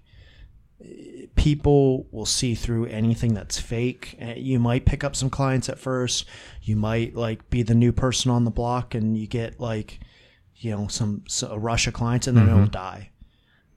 People 1.37 2.07
will 2.11 2.27
see 2.27 2.55
through 2.55 2.87
anything 2.87 3.35
that's 3.35 3.59
fake. 3.59 4.17
Uh, 4.21 4.35
You 4.37 4.59
might 4.59 4.85
pick 4.85 5.05
up 5.05 5.17
some 5.17 5.31
clients 5.31 5.69
at 5.69 5.79
first. 5.79 6.27
You 6.63 6.77
might 6.77 7.15
like 7.15 7.49
be 7.51 7.63
the 7.63 7.75
new 7.75 7.93
person 7.93 8.31
on 8.31 8.45
the 8.45 8.51
block, 8.51 8.95
and 8.95 9.17
you 9.17 9.27
get 9.27 9.59
like, 9.61 10.01
you 10.57 10.77
know, 10.77 10.87
some, 10.89 11.23
so 11.29 11.51
a 11.53 11.59
rush 11.59 11.87
of 11.87 11.95
clients, 11.95 12.27
and 12.27 12.37
then 12.37 12.49
it'll 12.49 12.67
die 12.67 13.11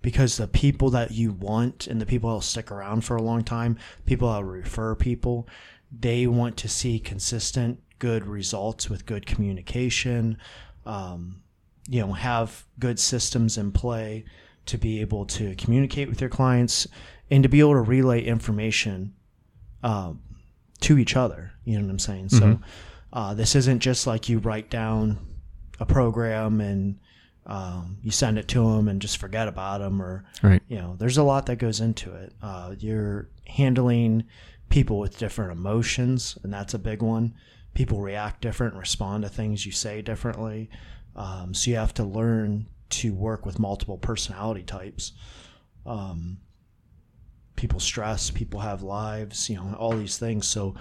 because 0.02 0.38
the 0.38 0.48
people 0.48 0.90
that 0.92 1.12
you 1.12 1.32
want 1.32 1.88
and 1.88 2.02
the 2.02 2.06
people 2.06 2.30
that'll 2.30 2.42
stick 2.42 2.72
around 2.72 3.04
for 3.04 3.18
a 3.18 3.22
long 3.22 3.44
time, 3.44 3.78
people 4.06 4.32
that 4.32 4.44
refer 4.44 4.96
people, 4.96 5.48
they 5.92 6.28
want 6.28 6.56
to 6.58 6.70
see 6.70 7.00
consistent 7.00 7.82
good 8.00 8.26
results 8.26 8.90
with 8.90 9.06
good 9.06 9.26
communication. 9.26 10.38
Um, 10.86 11.44
you 11.88 12.02
know, 12.02 12.14
have 12.14 12.66
good 12.78 13.00
systems 13.00 13.58
in 13.58 13.72
play 13.72 14.26
to 14.70 14.78
be 14.78 15.02
able 15.02 15.26
to 15.26 15.56
communicate 15.56 16.10
with 16.10 16.22
your 16.22 16.30
clients 16.30 16.88
and 17.30 17.44
to 17.44 17.50
be 17.50 17.60
able 17.60 17.74
to 17.74 17.82
relay 17.82 18.24
information 18.24 19.14
um, 19.84 20.22
to 20.82 20.98
each 20.98 21.16
other. 21.16 21.52
You 21.66 21.78
know 21.78 21.86
what 21.86 21.92
I'm 21.92 22.00
saying? 22.00 22.30
So 22.30 22.60
uh, 23.14 23.34
this 23.34 23.56
isn't 23.56 23.80
just 23.80 24.08
like 24.08 24.30
you 24.30 24.40
write 24.40 24.70
down 24.70 25.18
a 25.80 25.86
program 25.86 26.62
and 26.62 27.00
um, 27.46 27.98
you 28.04 28.12
send 28.12 28.38
it 28.38 28.48
to 28.50 28.60
them 28.76 28.88
and 28.88 29.02
just 29.02 29.18
forget 29.18 29.48
about 29.48 29.80
them 29.80 30.02
or 30.02 30.24
Right. 30.44 30.62
you 30.68 30.78
know 30.78 30.96
there's 31.00 31.18
a 31.18 31.24
lot 31.24 31.46
that 31.48 31.56
goes 31.56 31.80
into 31.80 32.14
it 32.14 32.34
uh, 32.44 32.76
you're 32.78 33.30
handling 33.48 34.26
people 34.70 35.00
with 35.00 35.18
different 35.18 35.52
emotions 35.54 36.38
and 36.44 36.54
that's 36.54 36.76
a 36.76 36.80
big 36.80 37.02
one 37.02 37.34
people 37.74 38.02
react 38.02 38.42
different 38.42 38.76
respond 38.76 39.24
to 39.24 39.30
things 39.30 39.66
you 39.66 39.72
say 39.72 40.02
differently 40.04 40.70
um, 41.16 41.54
so 41.56 41.72
you 41.72 41.78
have 41.78 41.94
to 41.96 42.04
learn 42.04 42.68
to 42.90 43.14
work 43.14 43.46
with 43.46 43.60
multiple 43.60 43.98
personality 43.98 44.64
types 44.64 45.14
um, 45.86 46.38
people 47.56 47.80
stress 47.80 48.30
people 48.32 48.60
have 48.60 48.82
lives 48.82 49.50
you 49.50 49.56
know 49.56 49.76
all 49.78 49.92
these 49.92 50.18
things 50.18 50.48
so 50.48 50.76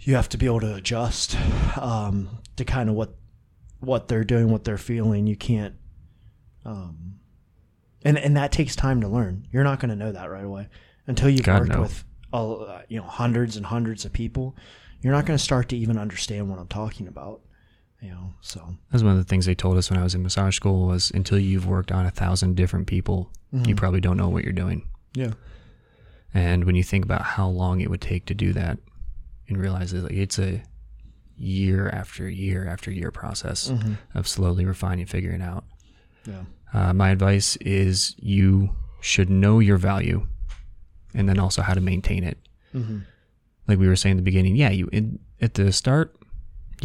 you 0.00 0.14
have 0.14 0.28
to 0.28 0.38
be 0.38 0.46
able 0.46 0.60
to 0.60 0.74
adjust 0.74 1.36
um, 1.78 2.28
to 2.56 2.64
kind 2.64 2.88
of 2.88 2.94
what 2.94 3.14
what 3.80 4.08
they're 4.08 4.24
doing, 4.24 4.50
what 4.50 4.64
they're 4.64 4.78
feeling. 4.78 5.26
You 5.26 5.36
can't, 5.36 5.74
um, 6.64 7.20
and 8.02 8.18
and 8.18 8.36
that 8.36 8.52
takes 8.52 8.76
time 8.76 9.00
to 9.00 9.08
learn. 9.08 9.46
You're 9.50 9.64
not 9.64 9.80
going 9.80 9.90
to 9.90 9.96
know 9.96 10.12
that 10.12 10.30
right 10.30 10.44
away. 10.44 10.68
until 11.06 11.28
you've 11.28 11.42
God, 11.42 11.60
worked 11.60 11.72
no. 11.72 11.80
with 11.82 12.04
uh, 12.32 12.82
you 12.88 12.98
know 12.98 13.06
hundreds 13.06 13.56
and 13.56 13.66
hundreds 13.66 14.04
of 14.04 14.12
people, 14.12 14.56
you're 15.00 15.12
not 15.12 15.26
going 15.26 15.38
to 15.38 15.42
start 15.42 15.68
to 15.70 15.76
even 15.76 15.98
understand 15.98 16.50
what 16.50 16.58
I'm 16.58 16.68
talking 16.68 17.08
about. 17.08 17.40
You 18.04 18.10
know, 18.10 18.34
so 18.42 18.76
That's 18.90 19.02
one 19.02 19.12
of 19.12 19.18
the 19.18 19.24
things 19.24 19.46
they 19.46 19.54
told 19.54 19.78
us 19.78 19.88
when 19.88 19.98
I 19.98 20.02
was 20.02 20.14
in 20.14 20.22
massage 20.22 20.54
school 20.54 20.86
was 20.86 21.10
until 21.12 21.38
you've 21.38 21.66
worked 21.66 21.90
on 21.90 22.04
a 22.04 22.10
thousand 22.10 22.54
different 22.54 22.86
people, 22.86 23.30
you 23.50 23.60
mm-hmm. 23.60 23.74
probably 23.76 24.02
don't 24.02 24.18
know 24.18 24.28
what 24.28 24.44
you're 24.44 24.52
doing. 24.52 24.86
yeah, 25.14 25.32
And 26.34 26.64
when 26.64 26.74
you 26.74 26.82
think 26.82 27.02
about 27.02 27.22
how 27.22 27.48
long 27.48 27.80
it 27.80 27.88
would 27.88 28.02
take 28.02 28.26
to 28.26 28.34
do 28.34 28.52
that, 28.52 28.78
and 29.48 29.56
realize 29.58 29.92
that 29.92 30.02
like, 30.02 30.12
it's 30.12 30.38
a 30.38 30.62
year 31.36 31.88
after 31.88 32.28
year 32.28 32.66
after 32.68 32.90
year 32.90 33.10
process 33.10 33.70
mm-hmm. 33.70 33.94
of 34.14 34.28
slowly 34.28 34.66
refining, 34.66 35.06
figuring 35.06 35.40
out. 35.40 35.64
yeah, 36.26 36.42
Uh, 36.74 36.92
my 36.92 37.08
advice 37.10 37.56
is 37.56 38.14
you 38.18 38.70
should 39.00 39.30
know 39.30 39.60
your 39.60 39.78
value, 39.78 40.26
and 41.14 41.26
then 41.26 41.38
also 41.38 41.62
how 41.62 41.72
to 41.72 41.80
maintain 41.80 42.22
it. 42.22 42.38
Mm-hmm. 42.74 42.98
Like 43.66 43.78
we 43.78 43.88
were 43.88 43.96
saying 43.96 44.12
in 44.12 44.16
the 44.18 44.22
beginning, 44.22 44.56
yeah, 44.56 44.70
you 44.70 44.90
in, 44.92 45.20
at 45.40 45.54
the 45.54 45.72
start, 45.72 46.14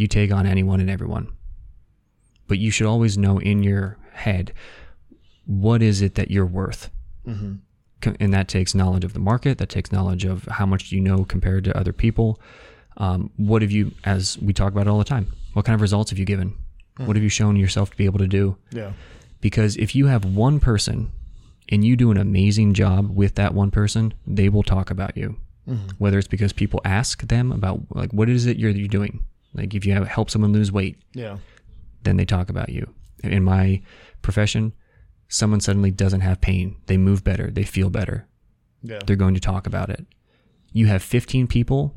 you 0.00 0.08
take 0.08 0.32
on 0.32 0.46
anyone 0.46 0.80
and 0.80 0.90
everyone, 0.90 1.32
but 2.48 2.58
you 2.58 2.70
should 2.70 2.86
always 2.86 3.16
know 3.16 3.38
in 3.38 3.62
your 3.62 3.98
head 4.12 4.52
what 5.46 5.82
is 5.82 6.00
it 6.00 6.14
that 6.14 6.30
you're 6.30 6.46
worth? 6.46 6.90
Mm-hmm. 7.26 7.54
Co- 8.00 8.14
and 8.20 8.32
that 8.32 8.48
takes 8.48 8.74
knowledge 8.74 9.04
of 9.04 9.12
the 9.12 9.18
market. 9.18 9.58
That 9.58 9.68
takes 9.68 9.90
knowledge 9.90 10.24
of 10.24 10.44
how 10.44 10.64
much 10.66 10.92
you 10.92 11.00
know 11.00 11.24
compared 11.24 11.64
to 11.64 11.76
other 11.76 11.92
people. 11.92 12.40
Um, 12.96 13.30
what 13.36 13.62
have 13.62 13.70
you 13.70 13.92
as 14.04 14.38
we 14.38 14.52
talk 14.52 14.72
about 14.72 14.86
all 14.86 14.98
the 14.98 15.04
time 15.04 15.32
what 15.54 15.64
kind 15.64 15.74
of 15.74 15.80
results 15.80 16.10
have 16.10 16.18
you 16.18 16.24
given? 16.24 16.56
Hmm. 16.96 17.06
What 17.06 17.16
have 17.16 17.22
you 17.22 17.28
shown 17.28 17.56
yourself 17.56 17.90
to 17.90 17.96
be 17.96 18.04
able 18.04 18.18
to 18.18 18.26
do? 18.26 18.56
Yeah, 18.70 18.92
because 19.40 19.76
if 19.76 19.94
you 19.94 20.06
have 20.06 20.24
one 20.24 20.60
person 20.60 21.12
and 21.68 21.84
you 21.84 21.96
do 21.96 22.10
an 22.10 22.16
amazing 22.16 22.74
job 22.74 23.14
with 23.14 23.36
that 23.36 23.54
one 23.54 23.70
person 23.70 24.14
they 24.26 24.48
will 24.48 24.62
talk 24.62 24.90
about 24.90 25.16
you. 25.16 25.36
Mm-hmm. 25.68 25.88
Whether 25.98 26.18
it's 26.18 26.28
because 26.28 26.52
people 26.52 26.80
ask 26.84 27.26
them 27.28 27.52
about 27.52 27.82
like 27.90 28.12
what 28.12 28.28
is 28.28 28.46
it 28.46 28.56
you're, 28.56 28.70
you're 28.70 28.88
doing 28.88 29.24
like 29.54 29.74
if 29.74 29.84
you 29.84 29.92
have 29.92 30.06
help 30.06 30.30
someone 30.30 30.52
lose 30.52 30.70
weight 30.70 30.98
yeah, 31.14 31.38
then 32.02 32.16
they 32.16 32.24
talk 32.24 32.48
about 32.50 32.68
you. 32.70 32.92
In 33.22 33.44
my 33.44 33.82
profession, 34.22 34.72
someone 35.28 35.60
suddenly 35.60 35.90
doesn't 35.90 36.20
have 36.22 36.40
pain. 36.40 36.76
They 36.86 36.96
move 36.96 37.22
better. 37.22 37.50
They 37.50 37.64
feel 37.64 37.90
better. 37.90 38.26
yeah, 38.82 39.00
They're 39.06 39.16
going 39.16 39.34
to 39.34 39.40
talk 39.40 39.66
about 39.66 39.90
it. 39.90 40.06
You 40.72 40.86
have 40.86 41.02
15 41.02 41.46
people 41.46 41.94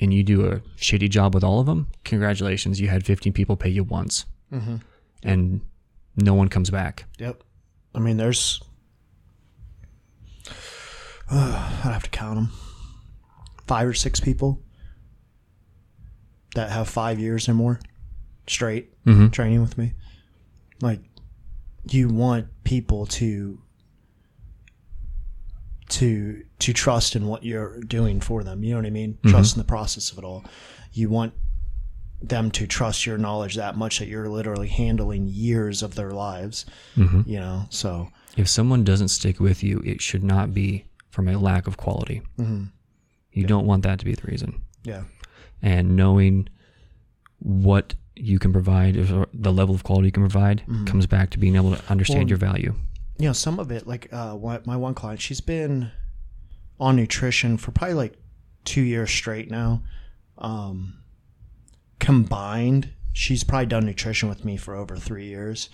and 0.00 0.12
you 0.14 0.22
do 0.22 0.46
a 0.46 0.60
shitty 0.76 1.10
job 1.10 1.34
with 1.34 1.42
all 1.44 1.60
of 1.60 1.66
them. 1.66 1.88
Congratulations. 2.04 2.80
You 2.80 2.88
had 2.88 3.04
15 3.04 3.32
people 3.32 3.56
pay 3.56 3.70
you 3.70 3.84
once. 3.84 4.26
Mm-hmm. 4.52 4.76
And 5.22 5.60
no 6.16 6.34
one 6.34 6.48
comes 6.48 6.70
back. 6.70 7.04
Yep. 7.18 7.42
I 7.94 7.98
mean, 7.98 8.16
there's. 8.16 8.60
I'd 11.30 11.80
have 11.84 12.02
to 12.04 12.10
count 12.10 12.36
them. 12.36 12.50
Five 13.66 13.88
or 13.88 13.94
six 13.94 14.20
people 14.20 14.60
that 16.54 16.70
have 16.70 16.88
five 16.88 17.18
years 17.18 17.48
or 17.48 17.54
more 17.54 17.80
straight 18.46 18.90
Mhm. 19.04 19.32
training 19.32 19.60
with 19.60 19.78
me. 19.78 19.92
Like, 20.80 21.00
you 21.88 22.08
want 22.08 22.46
people 22.64 23.06
to 23.06 23.58
to 25.88 26.42
to 26.58 26.72
trust 26.72 27.16
in 27.16 27.26
what 27.26 27.44
you're 27.44 27.80
doing 27.80 28.20
for 28.20 28.42
them. 28.44 28.62
You 28.64 28.70
know 28.70 28.76
what 28.78 28.86
I 28.86 28.90
mean? 28.90 29.14
Mm-hmm. 29.14 29.30
Trust 29.30 29.56
in 29.56 29.60
the 29.60 29.66
process 29.66 30.10
of 30.10 30.18
it 30.18 30.24
all. 30.24 30.44
You 30.92 31.08
want 31.10 31.34
them 32.22 32.50
to 32.52 32.66
trust 32.66 33.04
your 33.04 33.18
knowledge 33.18 33.56
that 33.56 33.76
much 33.76 33.98
that 33.98 34.06
you're 34.06 34.28
literally 34.28 34.68
handling 34.68 35.26
years 35.26 35.82
of 35.82 35.96
their 35.96 36.12
lives. 36.12 36.64
Mm-hmm. 36.96 37.22
You 37.28 37.40
know, 37.40 37.66
so 37.70 38.08
If 38.36 38.48
someone 38.48 38.84
doesn't 38.84 39.08
stick 39.08 39.40
with 39.40 39.62
you, 39.62 39.82
it 39.84 40.00
should 40.00 40.22
not 40.24 40.54
be 40.54 40.84
from 41.10 41.28
a 41.28 41.36
lack 41.36 41.66
of 41.66 41.76
quality. 41.76 42.22
Mm-hmm. 42.38 42.64
You 43.32 43.44
don't 43.46 43.66
want 43.66 43.82
that 43.82 43.98
to 43.98 44.04
be 44.04 44.14
the 44.14 44.26
reason. 44.26 44.62
yeah, 44.84 45.02
and 45.62 45.96
knowing 45.96 46.48
what 47.38 47.94
you 48.14 48.38
can 48.38 48.52
provide, 48.52 48.96
or 48.96 49.26
the 49.32 49.52
level 49.52 49.74
of 49.74 49.84
quality 49.84 50.08
you 50.08 50.12
can 50.12 50.22
provide, 50.22 50.62
comes 50.86 51.06
back 51.06 51.30
to 51.30 51.38
being 51.38 51.56
able 51.56 51.74
to 51.74 51.82
understand 51.90 52.20
Well, 52.24 52.28
your 52.28 52.38
value. 52.38 52.74
you 53.18 53.26
know, 53.28 53.32
some 53.32 53.58
of 53.58 53.70
it, 53.70 53.86
like 53.86 54.12
uh, 54.12 54.36
my 54.64 54.76
one 54.76 54.94
client, 54.94 55.20
she's 55.20 55.40
been 55.40 55.90
on 56.78 56.96
nutrition 56.96 57.56
for 57.56 57.70
probably 57.70 57.94
like 57.94 58.14
two 58.64 58.82
years 58.82 59.10
straight 59.10 59.50
now. 59.50 59.82
Um, 60.38 60.98
combined, 62.00 62.90
she's 63.12 63.44
probably 63.44 63.66
done 63.66 63.86
nutrition 63.86 64.28
with 64.28 64.44
me 64.44 64.56
for 64.56 64.74
over 64.74 64.96
three 64.96 65.26
years, 65.26 65.68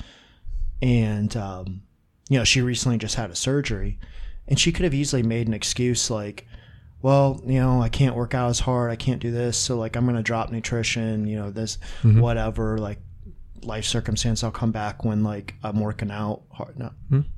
and 0.83 1.37
um, 1.37 1.83
you 2.29 2.39
know, 2.39 2.45
she 2.45 2.61
recently 2.61 2.99
just 2.99 3.15
had 3.17 3.31
a 3.31 3.37
surgery, 3.37 3.99
and 4.47 4.59
she 4.59 4.73
could 4.73 4.85
have 4.85 4.95
easily 4.95 5.23
made 5.23 5.49
an 5.49 5.55
excuse 5.55 6.11
like. 6.11 6.47
Well, 7.01 7.41
you 7.47 7.61
know, 7.61 7.81
I 7.81 7.89
can't 7.89 8.17
work 8.17 8.35
out 8.35 8.51
as 8.51 8.61
hard. 8.61 8.91
I 8.91 8.97
can't 8.97 9.21
do 9.21 9.31
this. 9.31 9.57
So, 9.57 9.77
like, 9.79 9.97
I'm 9.97 10.05
going 10.05 10.17
to 10.17 10.23
drop 10.23 10.51
nutrition, 10.51 11.27
you 11.27 11.37
know, 11.37 11.51
this, 11.51 11.79
whatever. 12.21 12.79
Like, 12.79 12.99
life 13.65 13.85
circumstance 13.85 14.45
i'll 14.45 14.53
come 14.53 14.71
back 14.71 15.05
when 15.05 15.25
like 15.25 15.55
i'm 15.65 15.81
working 15.81 16.13
out 16.13 16.43
hard 16.53 16.79
no 16.79 16.93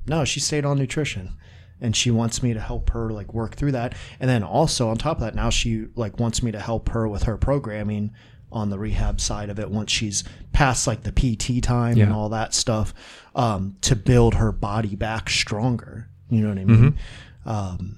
no 0.05 0.23
she 0.23 0.39
stayed 0.39 0.65
on 0.65 0.77
nutrition 0.77 1.33
and 1.81 1.95
she 1.95 2.11
wants 2.11 2.43
me 2.43 2.53
to 2.53 2.59
help 2.59 2.91
her 2.91 3.09
like 3.09 3.33
work 3.33 3.55
through 3.55 3.71
that 3.71 3.95
and 4.19 4.29
then 4.29 4.43
also 4.43 4.89
on 4.89 4.97
top 4.97 5.17
of 5.17 5.23
that 5.23 5.33
now 5.33 5.49
she 5.49 5.87
like 5.95 6.19
wants 6.19 6.43
me 6.43 6.51
to 6.51 6.59
help 6.59 6.89
her 6.89 7.07
with 7.07 7.23
her 7.23 7.37
programming 7.37 8.11
on 8.51 8.69
the 8.69 8.77
rehab 8.77 9.19
side 9.19 9.49
of 9.49 9.59
it 9.59 9.71
once 9.71 9.91
she's 9.91 10.23
past 10.53 10.85
like 10.85 11.01
the 11.01 11.11
pt 11.11 11.63
time 11.63 11.95
and 12.03 12.13
all 12.13 12.29
that 12.29 12.53
stuff 12.53 12.93
um, 13.35 13.75
to 13.81 13.95
build 13.95 14.35
her 14.35 14.51
body 14.51 14.95
back 14.95 15.27
stronger 15.27 16.07
you 16.29 16.41
know 16.41 16.49
what 16.49 16.59
i 16.59 16.65
mean 16.65 16.97
um, 17.45 17.97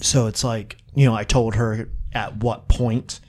so 0.00 0.26
it's 0.26 0.44
like 0.44 0.76
you 0.94 1.04
know 1.06 1.14
i 1.14 1.24
told 1.24 1.54
her 1.54 1.88
at 2.12 2.36
what 2.38 2.68
point 2.68 3.20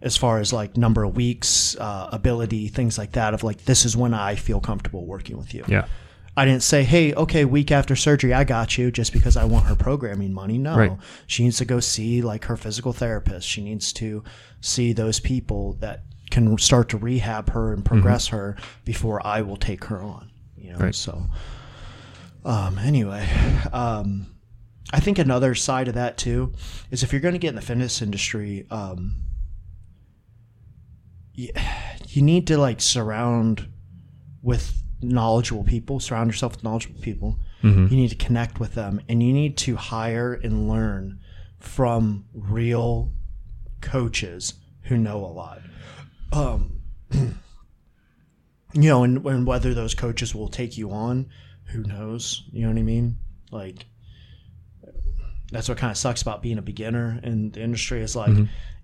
as 0.00 0.16
far 0.16 0.40
as 0.40 0.52
like 0.52 0.76
number 0.76 1.04
of 1.04 1.14
weeks, 1.14 1.76
uh, 1.78 2.08
ability, 2.10 2.66
things 2.66 2.98
like 2.98 3.12
that. 3.12 3.34
Of 3.34 3.44
like, 3.44 3.66
this 3.66 3.84
is 3.84 3.96
when 3.96 4.12
I 4.14 4.34
feel 4.34 4.58
comfortable 4.60 5.06
working 5.06 5.38
with 5.38 5.54
you. 5.54 5.64
Yeah. 5.68 5.84
I 6.36 6.44
didn't 6.44 6.64
say, 6.64 6.82
hey, 6.82 7.14
okay, 7.14 7.44
week 7.44 7.70
after 7.70 7.94
surgery, 7.94 8.34
I 8.34 8.42
got 8.42 8.76
you 8.76 8.90
just 8.90 9.12
because 9.12 9.36
I 9.36 9.44
want 9.44 9.66
her 9.66 9.76
programming 9.76 10.32
money. 10.32 10.58
No, 10.58 10.76
Right. 10.76 10.92
she 11.28 11.44
needs 11.44 11.58
to 11.58 11.64
go 11.64 11.78
see 11.78 12.20
like 12.20 12.46
her 12.46 12.56
physical 12.56 12.92
therapist. 12.92 13.46
She 13.46 13.62
needs 13.62 13.92
to 13.92 14.24
see 14.60 14.92
those 14.92 15.20
people 15.20 15.74
that 15.74 16.02
can 16.32 16.58
start 16.58 16.88
to 16.88 16.96
rehab 16.96 17.50
her 17.50 17.72
and 17.72 17.84
progress 17.84 18.26
her 18.28 18.56
before 18.84 19.24
I 19.24 19.42
will 19.42 19.56
take 19.56 19.84
her 19.84 20.02
on. 20.02 20.32
You 20.56 20.72
know, 20.72 20.78
Right. 20.78 20.94
so 20.96 21.26
um, 22.44 22.78
anyway, 22.78 23.28
um, 23.72 24.26
I 24.92 25.00
think 25.00 25.18
another 25.18 25.54
side 25.54 25.88
of 25.88 25.94
that 25.94 26.18
too 26.18 26.52
is 26.90 27.02
if 27.02 27.12
you're 27.12 27.20
going 27.20 27.34
to 27.34 27.38
get 27.38 27.48
in 27.50 27.54
the 27.54 27.62
fitness 27.62 28.02
industry, 28.02 28.66
um, 28.70 29.22
you, 31.32 31.48
you 32.08 32.22
need 32.22 32.46
to 32.48 32.58
like 32.58 32.80
surround 32.80 33.68
with 34.42 34.82
knowledgeable 35.00 35.64
people, 35.64 35.98
surround 35.98 36.30
yourself 36.30 36.52
with 36.52 36.64
knowledgeable 36.64 37.00
people. 37.00 37.38
You 37.88 37.96
need 37.96 38.10
to 38.10 38.16
connect 38.16 38.60
with 38.60 38.74
them 38.74 39.00
and 39.08 39.22
you 39.22 39.32
need 39.32 39.56
to 39.58 39.76
hire 39.76 40.34
and 40.34 40.68
learn 40.68 41.20
from 41.58 42.26
real 42.34 43.12
coaches 43.80 44.54
who 44.82 44.96
know 44.98 45.24
a 45.24 45.26
lot. 45.26 45.60
Um, 46.32 46.80
you 47.12 48.88
know, 48.88 49.04
and, 49.04 49.24
and 49.24 49.46
whether 49.46 49.74
those 49.74 49.94
coaches 49.94 50.34
will 50.34 50.48
take 50.48 50.76
you 50.76 50.90
on, 50.90 51.28
who 51.66 51.82
knows? 51.84 52.42
You 52.52 52.62
know 52.62 52.68
what 52.68 52.78
I 52.78 52.82
mean? 52.82 53.18
Like, 53.50 53.86
that's 55.52 55.68
what 55.68 55.78
kind 55.78 55.90
of 55.90 55.96
sucks 55.96 56.22
about 56.22 56.42
being 56.42 56.58
a 56.58 56.62
beginner 56.62 57.20
in 57.22 57.50
the 57.50 57.60
industry 57.62 58.00
is 58.02 58.16
like, 58.16 58.34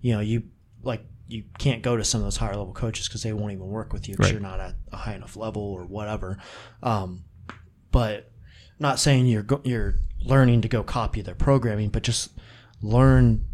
you 0.01 0.13
know, 0.13 0.19
you 0.19 0.43
like 0.83 1.03
you 1.27 1.43
can't 1.59 1.81
go 1.83 1.95
to 1.97 2.03
some 2.03 2.21
of 2.21 2.25
those 2.25 2.37
higher 2.37 2.55
level 2.55 2.73
coaches 2.73 3.07
because 3.07 3.21
they 3.23 3.33
won't 3.33 3.51
even 3.53 3.67
work 3.67 3.93
with 3.93 4.07
you 4.07 4.13
because 4.15 4.27
Right. 4.27 4.33
you're 4.33 4.41
not 4.41 4.59
at 4.59 4.75
a 4.91 4.97
high 4.97 5.13
enough 5.13 5.35
level 5.35 5.61
or 5.61 5.85
whatever. 5.85 6.37
Um, 6.81 7.23
but 7.91 8.31
not 8.79 8.97
saying 8.99 9.27
you're 9.27 9.43
go- 9.43 9.61
you're 9.63 9.95
learning 10.23 10.61
to 10.61 10.67
go 10.67 10.83
copy 10.83 11.21
their 11.21 11.35
programming, 11.35 11.89
but 11.89 12.03
just 12.03 12.31
learn 12.81 13.45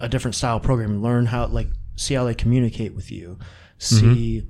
a 0.00 0.08
different 0.08 0.34
style 0.34 0.56
of 0.58 0.62
programming. 0.62 1.02
Learn 1.02 1.26
how 1.26 1.46
like 1.46 1.68
see 1.96 2.14
how 2.14 2.24
they 2.24 2.34
communicate 2.34 2.94
with 2.94 3.10
you. 3.10 3.38
See 3.78 4.46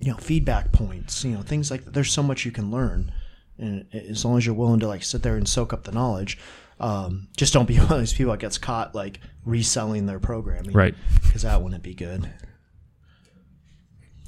you 0.00 0.10
know 0.12 0.16
feedback 0.18 0.72
points. 0.72 1.24
You 1.24 1.32
know 1.32 1.42
things 1.42 1.70
like 1.70 1.84
that. 1.84 1.94
There's 1.94 2.12
so 2.12 2.22
much 2.22 2.44
you 2.44 2.52
can 2.52 2.70
learn, 2.70 3.12
and 3.58 3.86
as 3.92 4.24
long 4.24 4.36
as 4.38 4.46
you're 4.46 4.54
willing 4.54 4.80
to 4.80 4.88
like 4.88 5.02
sit 5.02 5.22
there 5.22 5.36
and 5.36 5.48
soak 5.48 5.72
up 5.72 5.84
the 5.84 5.92
knowledge. 5.92 6.38
Um, 6.80 7.28
just 7.36 7.52
don't 7.52 7.66
be 7.66 7.74
one 7.78 7.84
of 7.84 7.88
those 7.90 8.12
people 8.12 8.32
that 8.32 8.40
gets 8.40 8.58
caught 8.58 8.94
like 8.94 9.20
reselling 9.44 10.06
their 10.06 10.18
programming, 10.18 10.72
Right. 10.72 10.94
Because 11.22 11.42
that 11.42 11.62
wouldn't 11.62 11.82
be 11.82 11.94
good. 11.94 12.30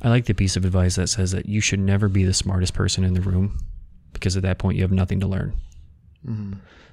I 0.02 0.08
like 0.10 0.26
the 0.26 0.34
piece 0.34 0.56
of 0.56 0.64
advice 0.64 0.96
that 0.96 1.08
says 1.08 1.32
that 1.32 1.46
you 1.46 1.60
should 1.60 1.80
never 1.80 2.08
be 2.08 2.24
the 2.24 2.34
smartest 2.34 2.74
person 2.74 3.02
in 3.02 3.14
the 3.14 3.20
room 3.22 3.58
because 4.12 4.36
at 4.36 4.42
that 4.42 4.58
point 4.58 4.76
you 4.76 4.82
have 4.82 4.92
nothing 4.92 5.20
to 5.20 5.26
learn. 5.26 5.54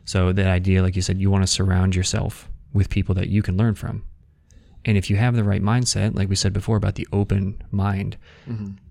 So 0.05 0.31
that 0.31 0.47
idea, 0.47 0.81
like 0.83 0.95
you 0.95 1.01
said, 1.01 1.19
you 1.19 1.29
want 1.31 1.43
to 1.43 1.47
surround 1.47 1.95
yourself 1.95 2.49
with 2.71 2.89
people 2.89 3.15
that 3.15 3.29
you 3.29 3.41
can 3.41 3.57
learn 3.57 3.75
from. 3.75 4.05
And 4.85 4.97
if 4.97 5.09
you 5.09 5.15
have 5.15 5.35
the 5.35 5.43
right 5.43 5.61
mindset, 5.61 6.15
like 6.15 6.29
we 6.29 6.35
said 6.35 6.53
before 6.53 6.77
about 6.77 6.95
the 6.95 7.07
open 7.11 7.61
mind, 7.71 8.17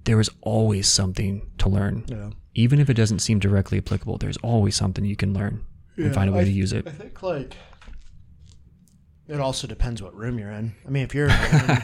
there 0.05 0.19
is 0.21 0.31
always 0.41 0.89
something 0.89 1.49
to 1.59 1.69
learn. 1.69 2.05
Yeah. 2.09 2.31
Even 2.55 2.81
if 2.81 2.91
it 2.91 2.95
doesn't 2.95 3.21
seem 3.21 3.39
directly 3.39 3.79
applicable, 3.79 4.19
there's 4.19 4.37
always 4.39 4.75
something 4.75 5.05
you 5.05 5.17
can 5.17 5.33
learn. 5.33 5.65
And 5.97 6.15
find 6.15 6.29
a 6.31 6.33
way 6.33 6.41
I- 6.43 6.45
to 6.45 6.51
use 6.53 6.73
it. 6.73 6.87
I 6.87 6.91
think 6.91 7.23
like 7.23 7.57
it 9.29 9.41
also 9.41 9.67
depends 9.67 10.03
what 10.03 10.15
room 10.15 10.39
you're 10.39 10.51
in. 10.51 10.75
I 10.87 10.91
mean, 10.91 11.05
if 11.05 11.15
you're 11.15 11.29
in 11.29 11.37
room, 11.51 11.71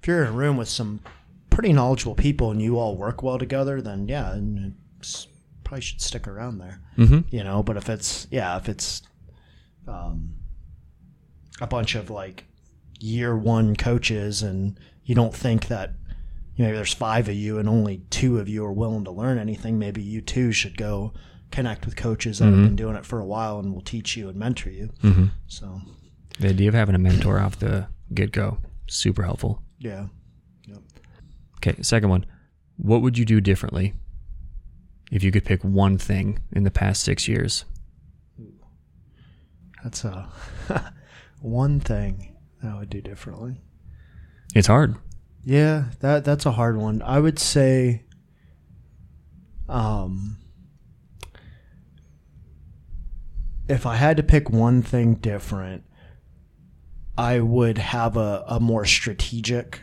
if 0.00 0.06
you're 0.06 0.22
in 0.22 0.28
a 0.28 0.32
room 0.32 0.56
with 0.56 0.68
some 0.68 1.00
pretty 1.48 1.72
knowledgeable 1.72 2.14
people 2.14 2.50
and 2.50 2.60
you 2.60 2.78
all 2.78 2.96
work 2.96 3.22
well 3.22 3.38
together, 3.38 3.80
then 3.80 4.08
yeah, 4.08 4.32
and 4.32 4.74
probably 5.64 5.80
should 5.82 6.00
stick 6.00 6.26
around 6.26 6.58
there. 6.58 6.80
hmm 6.96 7.20
You 7.30 7.44
know, 7.44 7.62
but 7.62 7.76
if 7.76 7.88
it's 7.88 8.26
yeah, 8.30 8.56
if 8.56 8.68
it's 8.68 9.02
um, 9.86 10.34
a 11.60 11.66
bunch 11.66 11.94
of 11.94 12.10
like 12.10 12.44
year 12.98 13.36
one 13.36 13.76
coaches 13.76 14.42
and 14.42 14.78
you 15.04 15.14
don't 15.14 15.34
think 15.34 15.68
that 15.68 15.94
you 16.56 16.66
know 16.66 16.74
there's 16.74 16.92
five 16.92 17.28
of 17.28 17.34
you 17.34 17.58
and 17.58 17.68
only 17.68 17.98
two 18.10 18.38
of 18.38 18.48
you 18.48 18.64
are 18.64 18.72
willing 18.72 19.04
to 19.04 19.10
learn 19.10 19.38
anything, 19.38 19.78
maybe 19.78 20.02
you 20.02 20.20
too 20.20 20.52
should 20.52 20.76
go 20.76 21.12
connect 21.50 21.84
with 21.84 21.96
coaches 21.96 22.38
that 22.38 22.46
have 22.46 22.54
been 22.62 22.76
doing 22.76 22.94
it 22.96 23.04
for 23.04 23.18
a 23.20 23.24
while 23.26 23.58
and 23.58 23.74
will 23.74 23.80
teach 23.80 24.16
you 24.16 24.28
and 24.28 24.38
mentor 24.38 24.70
you. 24.70 24.90
hmm 25.00 25.26
So 25.48 25.80
The 26.38 26.48
idea 26.50 26.68
of 26.68 26.74
having 26.74 26.94
a 26.94 26.98
mentor 26.98 27.38
off 27.40 27.58
the 27.58 27.88
get 28.14 28.32
go 28.32 28.58
super 28.88 29.22
helpful. 29.22 29.62
yeah, 29.78 30.06
Okay, 31.58 31.82
second 31.82 32.08
one. 32.08 32.24
What 32.78 33.02
would 33.02 33.18
you 33.18 33.24
do 33.26 33.38
differently 33.40 33.92
if 35.10 35.22
you 35.22 35.30
could 35.30 35.44
pick 35.44 35.62
one 35.62 35.98
thing 35.98 36.38
in 36.52 36.62
the 36.64 36.70
past 36.70 37.02
six 37.02 37.28
years? 37.28 37.64
that's 39.82 40.04
a 40.04 40.28
one 41.40 41.80
thing 41.80 42.36
I 42.62 42.78
would 42.78 42.90
do 42.90 43.00
differently. 43.00 43.60
It's 44.54 44.66
hard. 44.68 44.96
Yeah, 45.44 45.84
that 46.00 46.24
that's 46.24 46.44
a 46.46 46.52
hard 46.52 46.76
one. 46.76 47.00
I 47.02 47.18
would 47.18 47.38
say 47.38 48.04
um 49.68 50.36
if 53.70 53.86
I 53.86 53.96
had 53.96 54.16
to 54.16 54.22
pick 54.22 54.50
one 54.50 54.82
thing 54.82 55.14
different, 55.14 55.84
I 57.16 57.40
would 57.40 57.78
have 57.78 58.16
a, 58.16 58.44
a 58.46 58.60
more 58.60 58.84
strategic 58.84 59.82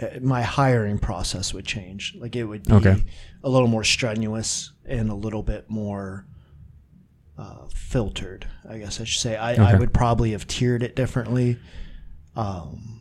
uh, 0.00 0.06
my 0.20 0.42
hiring 0.42 0.98
process 0.98 1.52
would 1.52 1.66
change. 1.66 2.14
Like 2.18 2.34
it 2.36 2.44
would 2.44 2.64
be 2.64 2.72
Okay. 2.74 3.04
a 3.44 3.48
little 3.48 3.68
more 3.68 3.84
strenuous 3.84 4.72
and 4.86 5.10
a 5.10 5.14
little 5.14 5.42
bit 5.42 5.68
more 5.68 6.26
uh, 7.38 7.66
filtered, 7.74 8.46
I 8.68 8.78
guess 8.78 9.00
I 9.00 9.04
should 9.04 9.20
say. 9.20 9.36
I, 9.36 9.54
I 9.72 9.74
would 9.78 9.92
probably 9.92 10.32
have 10.32 10.46
tiered 10.46 10.82
it 10.82 10.96
differently 10.96 11.58
um, 12.36 13.00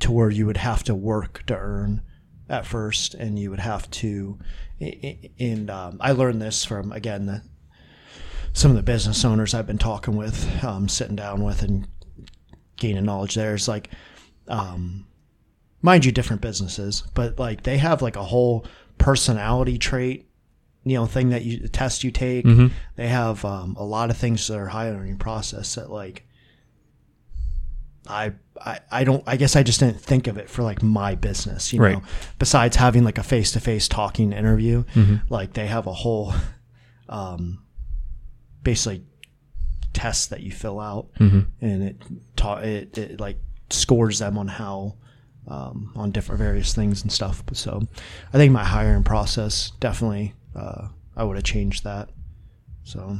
to 0.00 0.10
where 0.12 0.30
you 0.30 0.46
would 0.46 0.56
have 0.56 0.82
to 0.84 0.94
work 0.94 1.42
to 1.46 1.56
earn 1.56 2.02
at 2.48 2.66
first, 2.66 3.14
and 3.14 3.38
you 3.38 3.50
would 3.50 3.60
have 3.60 3.90
to. 3.90 4.38
And 5.38 5.70
um, 5.70 5.98
I 6.00 6.12
learned 6.12 6.40
this 6.42 6.64
from 6.64 6.92
again 6.92 7.26
the, 7.26 7.42
some 8.54 8.70
of 8.70 8.76
the 8.78 8.82
business 8.82 9.24
owners 9.24 9.52
I've 9.52 9.66
been 9.66 9.78
talking 9.78 10.16
with, 10.16 10.64
um, 10.64 10.88
sitting 10.88 11.16
down 11.16 11.44
with, 11.44 11.62
and 11.62 11.86
gaining 12.78 13.04
knowledge. 13.04 13.34
There 13.34 13.54
is 13.54 13.68
like, 13.68 13.90
um, 14.48 15.06
mind 15.82 16.04
you, 16.06 16.12
different 16.12 16.40
businesses, 16.40 17.02
but 17.14 17.38
like 17.38 17.62
they 17.64 17.76
have 17.78 18.00
like 18.00 18.16
a 18.16 18.22
whole 18.24 18.64
personality 18.96 19.76
trait, 19.76 20.28
you 20.84 20.94
know, 20.94 21.04
thing 21.06 21.28
that 21.30 21.44
you 21.44 21.66
test 21.68 22.04
you 22.04 22.10
take. 22.10 22.44
Mhm. 22.46 22.70
They 22.96 23.08
have 23.08 23.44
um, 23.44 23.74
a 23.78 23.84
lot 23.84 24.08
of 24.10 24.16
things 24.16 24.46
that 24.48 24.56
are 24.56 24.68
hiring 24.68 25.18
process 25.18 25.74
that 25.74 25.90
like 25.90 26.26
I, 28.06 28.32
I 28.64 28.80
I 28.90 29.04
don't 29.04 29.24
I 29.26 29.36
guess 29.36 29.56
I 29.56 29.62
just 29.62 29.80
didn't 29.80 30.00
think 30.00 30.26
of 30.26 30.36
it 30.36 30.50
for 30.50 30.62
like 30.62 30.82
my 30.82 31.14
business, 31.14 31.72
you 31.72 31.80
Right. 31.80 31.94
know. 31.96 32.02
Besides 32.38 32.76
having 32.76 33.02
like 33.02 33.18
a 33.18 33.22
face 33.22 33.50
to 33.52 33.60
face 33.60 33.88
talking 33.88 34.32
interview, 34.32 34.84
Mhm. 34.94 35.22
like 35.30 35.54
they 35.54 35.66
have 35.66 35.86
a 35.86 35.92
whole 35.92 36.34
um 37.08 37.63
basically 38.64 39.04
tests 39.92 40.26
that 40.26 40.40
you 40.42 40.50
fill 40.50 40.80
out 40.80 41.06
Mhm. 41.20 41.46
and 41.60 41.82
it 41.84 42.02
ta- 42.34 42.56
it, 42.58 42.98
it 42.98 43.20
like 43.20 43.38
scores 43.70 44.18
them 44.18 44.36
on 44.36 44.48
how 44.48 44.96
um, 45.46 45.92
on 45.94 46.10
different 46.10 46.38
various 46.40 46.74
things 46.74 47.02
and 47.02 47.12
stuff. 47.12 47.42
So 47.52 47.82
I 48.32 48.38
think 48.38 48.50
my 48.52 48.64
hiring 48.64 49.04
process 49.04 49.70
definitely 49.78 50.34
uh, 50.56 50.88
I 51.16 51.22
would 51.24 51.36
have 51.36 51.44
changed 51.44 51.84
that. 51.84 52.08
So 52.82 53.18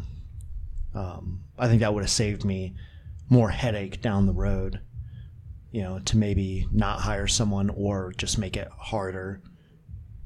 um, 0.94 1.44
I 1.58 1.68
think 1.68 1.80
that 1.80 1.92
would 1.92 2.02
have 2.02 2.10
saved 2.10 2.44
me 2.44 2.74
more 3.28 3.50
headache 3.50 4.00
down 4.00 4.26
the 4.26 4.32
road. 4.32 4.80
You 5.70 5.82
know, 5.82 5.98
to 5.98 6.16
maybe 6.16 6.68
not 6.70 7.00
hire 7.00 7.26
someone 7.26 7.68
or 7.70 8.12
just 8.16 8.38
make 8.38 8.56
it 8.56 8.68
harder 8.78 9.42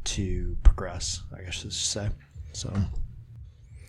to 0.05 0.57
progress. 0.63 1.23
I 1.37 1.43
guess 1.43 1.63
to 1.63 1.71
say. 1.71 2.11
So 2.53 2.71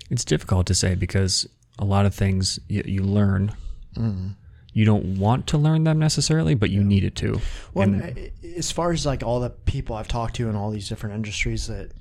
It's 0.09 0.25
difficult 0.25 0.65
to 0.67 0.75
say 0.75 0.95
because 0.95 1.47
a 1.77 1.85
lot 1.85 2.05
of 2.05 2.13
things 2.15 2.59
you, 2.67 2.83
you 2.85 3.03
learn. 3.03 3.53
Mm-hmm. 3.95 4.29
You 4.73 4.85
don't 4.85 5.17
want 5.17 5.47
to 5.47 5.57
learn 5.57 5.83
them 5.83 5.97
necessarily, 5.99 6.53
but 6.55 6.69
you 6.69 6.83
need 6.83 7.03
it 7.03 7.15
to. 7.17 7.39
Well, 7.73 7.89
And- 7.93 8.31
as 8.57 8.71
far 8.71 8.91
as 8.91 9.05
like 9.05 9.23
all 9.23 9.39
the 9.39 9.49
people 9.49 9.95
I've 9.95 10.07
talked 10.07 10.35
to 10.35 10.47
in 10.49 10.55
all 10.55 10.69
these 10.71 10.87
different 10.89 11.15
industries, 11.15 11.67
that 11.67 11.91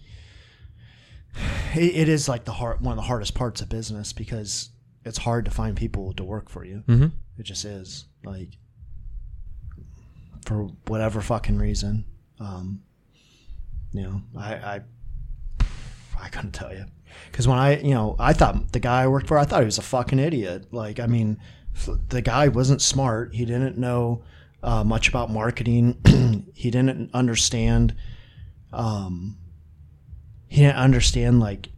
it, 1.74 1.94
it 1.96 2.08
is 2.08 2.28
like 2.28 2.44
the 2.44 2.52
hard 2.52 2.80
one 2.80 2.92
of 2.92 2.96
the 2.96 3.02
hardest 3.08 3.34
parts 3.34 3.60
of 3.60 3.68
business 3.68 4.12
because 4.12 4.70
it's 5.04 5.18
hard 5.18 5.44
to 5.46 5.50
find 5.50 5.76
people 5.76 6.12
to 6.14 6.24
work 6.24 6.48
for 6.50 6.64
you. 6.64 6.82
Mhm. 6.88 7.12
It 7.38 7.42
just 7.44 7.64
is 7.64 8.06
like 8.24 8.58
for 10.44 10.64
whatever 10.86 11.20
fucking 11.20 11.58
reason. 11.58 12.04
Um, 12.40 12.82
you 13.92 14.02
know, 14.02 14.22
I, 14.36 14.54
I 14.54 14.80
I 16.20 16.28
couldn't 16.28 16.52
tell 16.52 16.72
you 16.72 16.84
because 17.30 17.46
when 17.48 17.58
I 17.58 17.78
you 17.80 17.94
know 17.94 18.16
I 18.18 18.32
thought 18.32 18.72
the 18.72 18.80
guy 18.80 19.02
I 19.02 19.06
worked 19.08 19.26
for 19.28 19.38
I 19.38 19.44
thought 19.44 19.60
he 19.60 19.66
was 19.66 19.78
a 19.78 19.82
fucking 19.82 20.18
idiot. 20.18 20.72
Like 20.72 21.00
I 21.00 21.06
mean, 21.06 21.38
the 22.08 22.22
guy 22.22 22.48
wasn't 22.48 22.82
smart. 22.82 23.34
He 23.34 23.44
didn't 23.44 23.78
know 23.78 24.22
uh, 24.62 24.82
much 24.84 25.08
about 25.08 25.30
marketing. 25.30 25.98
he 26.54 26.70
didn't 26.70 27.10
understand. 27.14 27.94
Um, 28.72 29.36
he 30.48 30.62
didn't 30.62 30.76
understand 30.76 31.40
like 31.40 31.68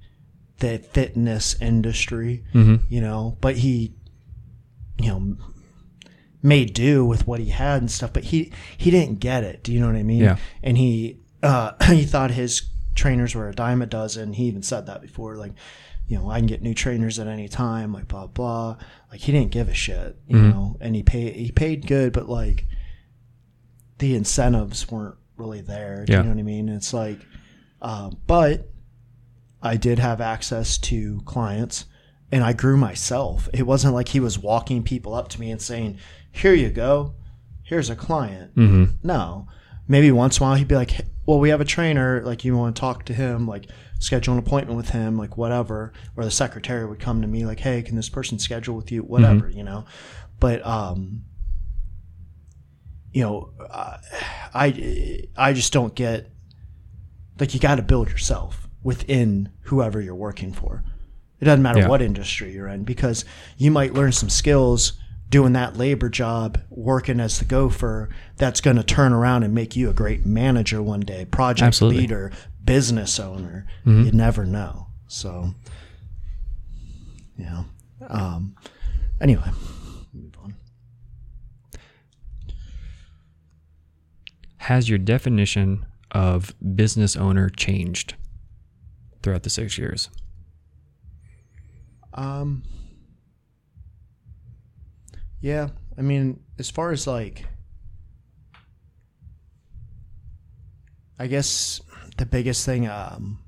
the 0.58 0.78
fitness 0.78 1.56
industry, 1.60 2.44
Mhm. 2.54 2.80
you 2.88 3.00
know. 3.00 3.36
But 3.40 3.56
he, 3.56 3.94
you 4.98 5.08
know, 5.08 5.36
made 6.42 6.72
do 6.72 7.04
with 7.04 7.26
what 7.26 7.40
he 7.40 7.50
had 7.50 7.82
and 7.82 7.90
stuff. 7.90 8.12
But 8.12 8.24
he 8.24 8.52
he 8.76 8.90
didn't 8.90 9.20
get 9.20 9.44
it. 9.44 9.62
Do 9.62 9.72
you 9.72 9.80
know 9.80 9.86
what 9.86 9.96
I 9.96 10.02
mean? 10.02 10.22
Yeah. 10.22 10.36
And 10.62 10.76
he 10.78 11.18
uh, 11.42 11.72
he 11.92 12.04
thought 12.04 12.30
his 12.30 12.62
trainers 13.00 13.34
were 13.34 13.48
a 13.48 13.54
dime 13.54 13.82
a 13.82 13.86
dozen. 13.86 14.34
He 14.34 14.44
even 14.44 14.62
said 14.62 14.86
that 14.86 15.00
before, 15.02 15.36
like. 15.36 15.52
You 16.08 16.18
know, 16.18 16.28
I 16.28 16.38
can 16.40 16.46
get 16.48 16.60
new 16.60 16.74
trainers 16.74 17.20
at 17.20 17.28
any 17.28 17.46
time, 17.46 17.92
like 17.92 18.08
blah 18.08 18.26
blah. 18.26 18.76
Like 19.12 19.20
he 19.20 19.30
didn't 19.30 19.52
give 19.52 19.68
a 19.68 19.74
shit, 19.74 20.16
you 20.26 20.36
Mhm. 20.38 20.50
know, 20.52 20.76
and 20.80 20.96
he 20.96 21.04
paid 21.04 21.36
he 21.36 21.52
paid 21.52 21.86
good, 21.86 22.12
but 22.12 22.28
like 22.28 22.66
the 23.98 24.16
incentives 24.16 24.90
weren't 24.90 25.14
really 25.36 25.60
there. 25.60 26.04
Do 26.04 26.12
Yeah. 26.12 26.18
you 26.18 26.24
know 26.24 26.30
what 26.30 26.38
I 26.40 26.42
mean? 26.42 26.68
It's 26.68 26.92
like, 26.92 27.20
um, 27.80 28.16
but 28.26 28.68
I 29.62 29.76
did 29.76 30.00
have 30.00 30.20
access 30.20 30.78
to 30.78 31.20
clients 31.26 31.84
and 32.32 32.42
I 32.42 32.54
grew 32.54 32.76
myself. 32.76 33.48
It 33.52 33.64
wasn't 33.64 33.94
like 33.94 34.08
he 34.08 34.18
was 34.18 34.36
walking 34.36 34.82
people 34.82 35.14
up 35.14 35.28
to 35.28 35.40
me 35.40 35.52
and 35.52 35.62
saying, 35.62 35.98
Here 36.32 36.54
you 36.54 36.70
go, 36.70 37.14
here's 37.62 37.88
a 37.88 37.94
client. 37.94 38.54
Mhm. 38.56 38.94
No. 39.04 39.46
Maybe 39.86 40.10
once 40.10 40.38
in 40.38 40.42
a 40.42 40.46
while 40.48 40.56
he'd 40.56 40.66
be 40.66 40.74
like, 40.74 40.90
"Hey, 40.90 41.04
Well, 41.26 41.38
we 41.38 41.50
have 41.50 41.60
a 41.60 41.64
trainer, 41.64 42.22
like 42.24 42.44
you 42.44 42.56
want 42.56 42.74
to 42.74 42.80
talk 42.80 43.04
to 43.06 43.14
him, 43.14 43.46
like 43.46 43.66
schedule 43.98 44.32
an 44.34 44.38
appointment 44.38 44.76
with 44.76 44.88
him, 44.90 45.16
like 45.18 45.36
whatever. 45.36 45.92
Or 46.16 46.24
the 46.24 46.30
secretary 46.30 46.86
would 46.86 46.98
come 46.98 47.20
to 47.22 47.28
me, 47.28 47.44
like, 47.46 47.60
Hey, 47.60 47.82
can 47.82 47.94
this 47.96 48.08
person 48.08 48.38
schedule 48.38 48.74
with 48.76 48.90
you? 48.90 49.02
Whatever, 49.02 49.48
you 49.48 49.62
know. 49.62 49.84
But 50.38 50.64
um 50.66 51.22
you 53.12 53.22
know, 53.22 53.50
uh, 53.68 53.96
I 54.54 55.24
I 55.36 55.52
just 55.52 55.72
don't 55.72 55.94
get 55.94 56.30
like 57.40 57.54
you 57.54 57.60
got 57.60 57.76
to 57.76 57.82
build 57.82 58.08
yourself 58.08 58.68
within 58.82 59.50
whoever 59.62 60.00
you're 60.00 60.14
working 60.14 60.52
for. 60.52 60.84
It 61.40 61.44
doesn't 61.46 61.62
matter 61.62 61.80
Yeah. 61.80 61.88
what 61.88 62.02
industry 62.02 62.52
you're 62.52 62.68
in 62.68 62.84
because 62.84 63.24
you 63.56 63.70
might 63.70 63.94
learn 63.94 64.12
some 64.12 64.28
skills 64.28 64.92
doing 65.30 65.52
that 65.54 65.76
labor 65.76 66.08
job, 66.10 66.60
working 66.68 67.20
as 67.20 67.38
the 67.38 67.44
gopher. 67.46 68.10
That's 68.36 68.60
going 68.60 68.76
to 68.76 68.82
turn 68.82 69.12
around 69.12 69.44
and 69.44 69.54
make 69.54 69.76
you 69.76 69.88
a 69.88 69.94
great 69.94 70.26
manager 70.26 70.82
one 70.82 71.00
day, 71.00 71.24
project 71.24 71.68
Absolutely. 71.68 72.00
leader, 72.02 72.32
business 72.64 73.18
owner. 73.18 73.66
Mhm. 73.86 74.06
You 74.06 74.12
never 74.12 74.44
know. 74.44 74.88
So, 75.06 75.54
know. 77.38 77.64
Um, 78.08 78.54
anyway, 79.20 79.50
move 80.12 80.34
on. 80.42 80.54
Has 84.58 84.88
your 84.88 84.98
definition 84.98 85.86
of 86.10 86.54
business 86.74 87.16
owner 87.16 87.48
changed 87.48 88.14
throughout 89.22 89.42
the 89.44 89.50
six 89.50 89.78
years? 89.78 90.10
Um. 92.14 92.62
Yeah, 95.40 95.68
I 95.96 96.02
mean, 96.02 96.40
as 96.58 96.70
far 96.70 96.92
as 96.92 97.06
like, 97.06 97.46
I 101.18 101.26
guess 101.26 101.80
the 102.18 102.26
biggest 102.26 102.66
thing, 102.66 102.88
um, 102.88 103.38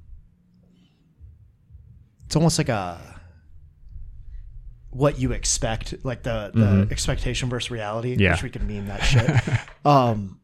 it's 2.26 2.36
almost 2.36 2.58
like 2.58 2.70
a 2.70 3.12
what 4.90 5.18
you 5.18 5.32
expect, 5.32 5.94
like 6.04 6.22
the 6.22 6.50
the 6.54 6.88
expectation 6.90 7.48
versus 7.48 7.70
reality. 7.70 8.14
Yeah. 8.18 8.38
We 8.42 8.50
could 8.50 8.66
meme 8.66 8.86
that 8.86 9.02
shit. 9.02 9.30
um, 9.86 10.40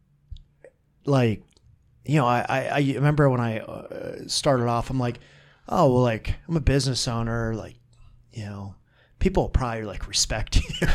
like, 1.05 1.43
you 2.05 2.17
know, 2.17 2.27
I 2.27 2.45
I, 2.49 2.69
I 2.69 2.93
remember 2.95 3.29
when 3.29 3.41
I 3.41 3.61
uh, 3.61 4.27
started 4.27 4.67
off, 4.67 4.91
I'm 4.91 4.99
like, 4.99 5.19
oh 5.69 5.93
well, 5.93 6.03
like 6.03 6.35
I'm 6.49 6.57
a 6.57 6.61
business 6.61 7.07
owner, 7.09 7.55
like, 7.55 7.77
you 8.33 8.45
know, 8.47 8.75
people 9.19 9.45
will 9.45 9.51
probably 9.51 9.85
like 9.85 10.07
respect 10.09 10.57
you, 10.57 10.87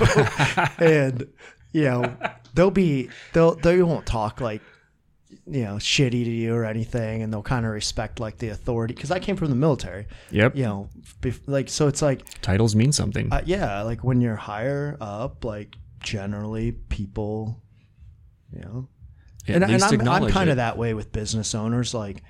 and 0.86 1.28
you 1.72 1.84
know, 1.84 2.16
they'll 2.54 2.72
be 2.72 3.10
they'll 3.34 3.56
they 3.56 3.82
won't 3.82 4.06
talk 4.06 4.40
like 4.42 4.62
you 5.46 5.64
know 5.64 5.76
shitty 5.76 6.24
to 6.24 6.30
you 6.30 6.54
or 6.54 6.64
anything 6.64 7.22
and 7.22 7.34
they'll 7.34 7.42
kind 7.42 7.66
of 7.66 7.72
respect 7.72 8.20
like 8.20 8.38
the 8.38 8.50
authority 8.50 8.94
because 8.94 9.12
i 9.12 9.20
came 9.20 9.36
from 9.36 9.50
the 9.50 9.56
military. 9.56 10.08
Yep. 10.32 10.56
you 10.56 10.64
know 10.64 10.90
bef- 11.22 11.42
like 11.48 11.70
so 11.70 11.88
it's 11.88 12.02
like 12.02 12.24
Titles 12.42 12.76
mean 12.76 12.92
something. 12.92 13.32
uh, 13.32 13.42
yeah 13.46 13.82
like 13.82 14.04
when 14.04 14.22
you're 14.22 14.36
higher 14.36 14.98
up 15.02 15.44
like 15.44 15.76
generally 16.02 16.72
people 16.72 17.62
you 18.54 18.62
know 18.62 18.88
At 19.48 19.56
and, 19.56 19.64
and 19.66 19.84
i'm, 19.84 20.08
I'm 20.08 20.30
kind 20.30 20.50
of 20.50 20.58
that 20.58 20.78
way 20.78 20.94
with 20.94 21.12
business 21.12 21.56
owners 21.56 21.94
like 21.94 22.24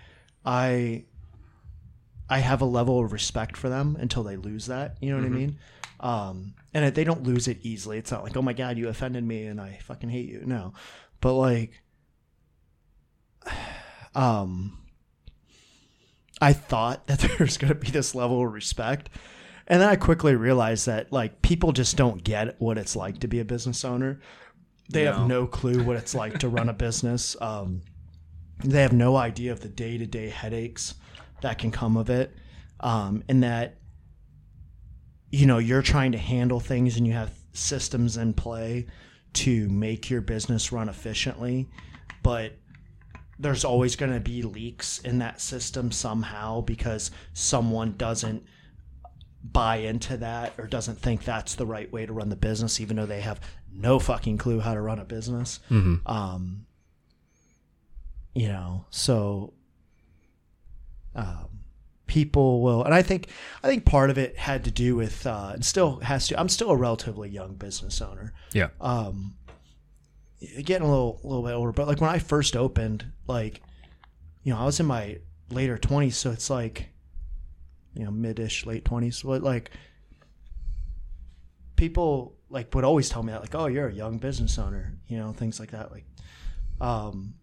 i 0.45 1.03
i 2.29 2.39
have 2.39 2.61
a 2.61 2.65
level 2.65 3.03
of 3.03 3.11
respect 3.11 3.57
for 3.57 3.69
them 3.69 3.97
until 3.99 4.23
they 4.23 4.37
lose 4.37 4.67
that 4.67 4.97
you 5.01 5.11
know 5.11 5.17
what 5.17 5.25
i 5.25 5.29
mean 5.29 5.57
um 6.03 6.53
and 6.73 6.93
they 6.93 7.03
don't 7.03 7.23
lose 7.23 7.47
it 7.47 7.57
easily 7.63 7.97
it's 7.97 8.11
not 8.11 8.23
like 8.23 8.37
oh 8.37 8.41
my 8.41 8.53
god 8.53 8.77
you 8.77 8.87
offended 8.87 9.23
me 9.23 9.45
and 9.45 9.59
i 9.59 9.79
fucking 9.83 10.09
hate 10.09 10.29
you 10.29 10.43
no 10.45 10.73
but 11.21 11.33
like 11.33 11.81
um 14.15 14.77
I 16.43 16.51
thought 16.51 17.07
that 17.07 17.19
there's 17.37 17.57
going 17.57 17.73
to 17.73 17.79
be 17.79 17.89
this 17.89 18.13
level 18.13 18.45
of 18.45 18.51
respect. 18.51 19.09
And 19.67 19.81
then 19.81 19.87
I 19.87 19.95
quickly 19.95 20.35
realized 20.35 20.87
that 20.87 21.11
like 21.13 21.41
people 21.41 21.71
just 21.71 21.95
don't 21.95 22.21
get 22.21 22.59
what 22.59 22.77
it's 22.77 22.97
like 22.97 23.19
to 23.19 23.29
be 23.29 23.39
a 23.39 23.45
business 23.45 23.85
owner. 23.85 24.19
They 24.89 25.03
have 25.03 25.25
no 25.25 25.47
clue 25.47 25.81
what 25.83 25.95
it's 25.95 26.13
like 26.13 26.39
to 26.39 26.49
run 26.49 26.67
a 26.67 26.73
business. 26.73 27.37
Um, 27.39 27.81
they 28.65 28.81
have 28.81 28.91
no 28.91 29.15
idea 29.15 29.53
of 29.53 29.61
the 29.61 29.69
day 29.69 29.97
to 29.97 30.05
day 30.05 30.27
headaches 30.27 30.95
that 31.41 31.57
can 31.57 31.71
come 31.71 31.95
of 31.95 32.09
it. 32.09 32.35
Um, 32.81 33.23
and 33.29 33.41
that, 33.43 33.77
you 35.33 35.47
know, 35.47 35.57
you're 35.57 35.81
trying 35.81 36.11
to 36.11 36.17
handle 36.19 36.59
things 36.59 36.95
and 36.95 37.07
you 37.07 37.13
have 37.13 37.33
systems 37.53 38.17
in 38.17 38.35
play 38.35 38.85
to 39.33 39.67
make 39.67 40.07
your 40.07 40.21
business 40.21 40.71
run 40.71 40.87
efficiently. 40.87 41.67
But 42.21 42.55
there's 43.39 43.65
always 43.65 43.95
going 43.95 44.13
to 44.13 44.19
be 44.19 44.43
leaks 44.43 44.99
in 44.99 45.17
that 45.19 45.41
system 45.41 45.91
somehow 45.91 46.61
because 46.61 47.09
someone 47.33 47.95
doesn't 47.97 48.45
buy 49.43 49.77
into 49.77 50.17
that 50.17 50.53
or 50.59 50.67
doesn't 50.67 50.99
think 50.99 51.23
that's 51.23 51.55
the 51.55 51.65
right 51.65 51.91
way 51.91 52.05
to 52.05 52.13
run 52.13 52.29
the 52.29 52.35
business, 52.35 52.79
even 52.79 52.95
though 52.95 53.07
they 53.07 53.21
have 53.21 53.41
no 53.73 53.97
fucking 53.97 54.37
clue 54.37 54.59
how 54.59 54.75
to 54.75 54.81
run 54.81 54.99
a 54.99 55.05
business. 55.05 55.59
Um, 56.05 56.67
you 58.35 58.49
know, 58.49 58.85
so 58.91 59.53
um, 61.15 61.49
people 62.07 62.61
will, 62.61 62.83
and 62.83 62.93
I 62.93 63.01
think 63.01 63.27
I 63.63 63.67
think 63.67 63.85
part 63.85 64.09
of 64.09 64.17
it 64.17 64.37
had 64.37 64.63
to 64.65 64.71
do 64.71 64.95
with, 64.95 65.25
uh, 65.25 65.51
and 65.53 65.65
still 65.65 65.99
has 65.99 66.27
to. 66.27 66.39
I'm 66.39 66.49
still 66.49 66.71
a 66.71 66.75
relatively 66.75 67.29
young 67.29 67.55
business 67.55 68.01
owner 68.01 68.33
yeah. 68.53 68.69
um 68.79 69.35
getting 70.63 70.85
a 70.85 70.89
little 70.89 71.19
a 71.23 71.27
little 71.27 71.43
bit 71.43 71.53
older 71.53 71.71
but 71.71 71.87
like 71.87 72.01
when 72.01 72.09
i 72.09 72.19
first 72.19 72.55
opened 72.55 73.05
like 73.27 73.61
you 74.43 74.53
know 74.53 74.59
i 74.59 74.65
was 74.65 74.79
in 74.79 74.85
my 74.85 75.17
later 75.49 75.77
20s 75.77 76.13
so 76.13 76.31
it's 76.31 76.49
like 76.49 76.89
you 77.93 78.03
know 78.03 78.11
mid-ish 78.11 78.65
late 78.65 78.83
20s 78.83 79.23
but 79.23 79.41
like 79.41 79.71
people 81.75 82.35
like 82.49 82.73
would 82.75 82.83
always 82.83 83.09
tell 83.09 83.23
me 83.23 83.31
that 83.31 83.41
like 83.41 83.55
oh 83.55 83.67
you're 83.67 83.87
a 83.87 83.93
young 83.93 84.17
business 84.17 84.57
owner 84.57 84.97
you 85.07 85.17
know 85.17 85.31
things 85.31 85.59
like 85.59 85.71
that 85.71 85.91
like 85.91 86.05
um 86.81 87.33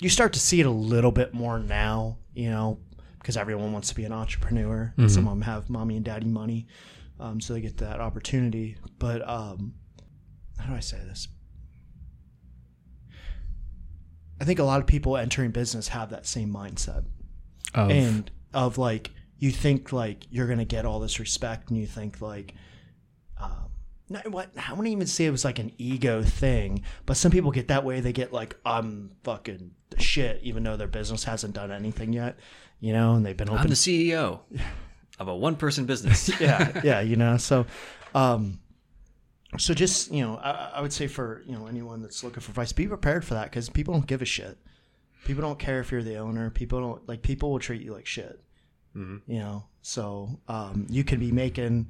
you 0.00 0.08
start 0.08 0.32
to 0.32 0.40
see 0.40 0.60
it 0.60 0.66
a 0.66 0.70
little 0.70 1.12
bit 1.12 1.34
more 1.34 1.58
now 1.58 2.18
you 2.34 2.50
know 2.50 2.78
because 3.28 3.36
everyone 3.36 3.72
wants 3.74 3.88
to 3.90 3.94
be 3.94 4.04
an 4.04 4.12
entrepreneur 4.12 4.94
some 5.06 5.28
of 5.28 5.32
them 5.32 5.42
have 5.42 5.68
mommy 5.68 5.96
and 5.96 6.04
daddy 6.06 6.26
money 6.26 6.66
um, 7.20 7.40
so 7.40 7.52
they 7.52 7.60
get 7.60 7.78
that 7.78 8.00
opportunity. 8.00 8.76
But 8.98 9.28
um 9.28 9.74
how 10.58 10.66
do 10.70 10.74
i 10.74 10.80
say 10.80 10.96
this? 10.98 11.28
I 14.40 14.44
think 14.44 14.58
a 14.58 14.64
lot 14.64 14.80
of 14.80 14.86
people 14.86 15.16
entering 15.16 15.50
business 15.50 15.88
have 15.88 16.10
that 16.10 16.26
same 16.26 16.52
mindset 16.52 17.04
Of, 17.74 17.90
and 17.90 18.30
of 18.54 18.78
like 18.78 19.10
you 19.38 19.50
think 19.50 19.92
like 19.92 20.26
you're 20.30 20.46
gonna 20.46 20.64
get 20.64 20.84
all 20.84 21.00
this 21.00 21.18
respect 21.20 21.70
and 21.70 21.78
you 21.78 21.86
think 21.86 22.20
like 22.20 22.54
um 23.40 23.70
no, 24.08 24.20
what 24.30 24.50
I 24.56 24.72
wouldn't 24.72 24.88
even 24.88 25.06
say 25.06 25.26
it 25.26 25.30
was 25.30 25.44
like 25.44 25.58
an 25.58 25.72
ego 25.76 26.22
thing, 26.22 26.82
but 27.04 27.16
some 27.16 27.30
people 27.30 27.50
get 27.50 27.68
that 27.68 27.84
way. 27.84 28.00
They 28.00 28.12
get 28.12 28.32
like 28.32 28.56
I'm 28.64 29.10
fucking 29.24 29.72
shit, 29.98 30.40
even 30.42 30.62
though 30.62 30.76
their 30.76 30.88
business 30.88 31.24
hasn't 31.24 31.54
done 31.54 31.70
anything 31.70 32.12
yet, 32.12 32.38
you 32.80 32.92
know, 32.92 33.14
and 33.14 33.24
they've 33.24 33.36
been 33.36 33.48
open 33.48 33.62
I'm 33.62 33.68
the 33.68 33.74
CEO 33.74 34.40
of 35.18 35.28
a 35.28 35.36
one 35.36 35.56
person 35.56 35.84
business. 35.84 36.28
yeah, 36.40 36.80
yeah, 36.84 37.00
you 37.00 37.16
know. 37.16 37.36
So, 37.36 37.66
um, 38.14 38.60
so 39.58 39.74
just 39.74 40.12
you 40.12 40.24
know, 40.24 40.36
I, 40.36 40.72
I 40.76 40.80
would 40.80 40.92
say 40.92 41.06
for 41.06 41.42
you 41.46 41.52
know 41.52 41.66
anyone 41.66 42.02
that's 42.02 42.22
looking 42.22 42.40
for 42.40 42.50
advice, 42.50 42.72
be 42.72 42.86
prepared 42.86 43.24
for 43.24 43.34
that 43.34 43.44
because 43.44 43.68
people 43.68 43.94
don't 43.94 44.06
give 44.06 44.22
a 44.22 44.26
shit. 44.26 44.58
People 45.24 45.42
don't 45.42 45.58
care 45.58 45.80
if 45.80 45.90
you're 45.90 46.02
the 46.02 46.16
owner. 46.16 46.50
People 46.50 46.80
don't 46.80 47.08
like. 47.08 47.22
People 47.22 47.50
will 47.50 47.58
treat 47.58 47.82
you 47.82 47.92
like 47.92 48.06
shit. 48.06 48.40
You 49.26 49.38
know. 49.38 49.64
So 49.82 50.40
um, 50.48 50.86
you 50.90 51.02
could 51.04 51.20
be 51.20 51.32
making, 51.32 51.88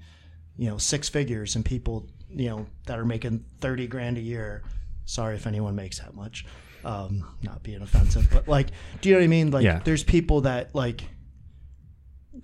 you 0.57 0.69
know, 0.71 0.79
six 0.79 1.09
figures, 1.09 1.57
and 1.57 1.65
people, 1.65 2.07
you 2.31 2.49
know, 2.49 2.67
that 2.87 2.99
are 2.99 3.05
making 3.05 3.45
thirty 3.61 3.87
grand 3.87 4.19
a 4.19 4.21
year. 4.21 4.63
Sorry 5.05 5.35
if 5.35 5.47
anyone 5.47 5.75
makes 5.75 5.99
that 5.99 6.15
much. 6.15 6.45
Um, 6.85 7.27
not 7.43 7.63
being 7.63 7.83
offensive, 7.83 8.29
but 8.33 8.47
like, 8.49 8.69
do 9.01 9.09
you 9.09 9.15
know 9.15 9.21
what 9.21 9.25
I 9.25 9.29
mean? 9.29 9.51
Like, 9.51 9.65
Yeah. 9.65 9.81
there's 9.85 10.05
people 10.05 10.43
that 10.43 10.75
like 10.75 11.03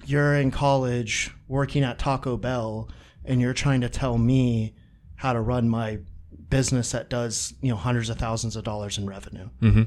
you're 0.07 0.35
in 0.35 0.51
college 0.51 1.31
working 1.49 1.83
at 1.85 1.99
Taco 1.99 2.37
Bell 2.37 2.89
and 3.25 3.41
you're 3.41 3.55
trying 3.55 3.81
to 3.83 3.89
tell 3.89 4.19
me 4.19 4.75
how 5.17 5.33
to 5.33 5.41
run 5.41 5.69
my 5.69 5.99
business 6.51 6.91
that 6.93 7.09
does, 7.09 7.55
you 7.63 7.71
know, 7.71 7.77
hundreds 7.77 8.11
of 8.11 8.19
thousands 8.19 8.57
of 8.57 8.65
dollars 8.65 8.99
in 8.99 9.07
revenue. 9.07 9.49
hmm 9.61 9.83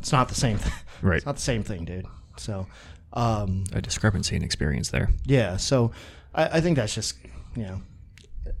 It's 0.00 0.12
not 0.12 0.28
the 0.28 0.34
same 0.34 0.58
thing. 0.58 0.72
Right. 1.02 1.18
It's 1.18 1.26
not 1.26 1.36
the 1.36 1.42
same 1.42 1.62
thing, 1.62 1.84
dude. 1.84 2.06
So, 2.38 2.66
um, 3.12 3.62
A 3.72 3.80
discrepancy 3.80 4.34
in 4.34 4.42
experience 4.42 4.90
there. 4.90 5.10
yeah. 5.26 5.56
So 5.56 5.92
I, 6.34 6.56
I 6.58 6.60
think 6.60 6.76
that's 6.76 6.92
just, 6.94 7.16
you 7.54 7.62
know, 7.62 7.82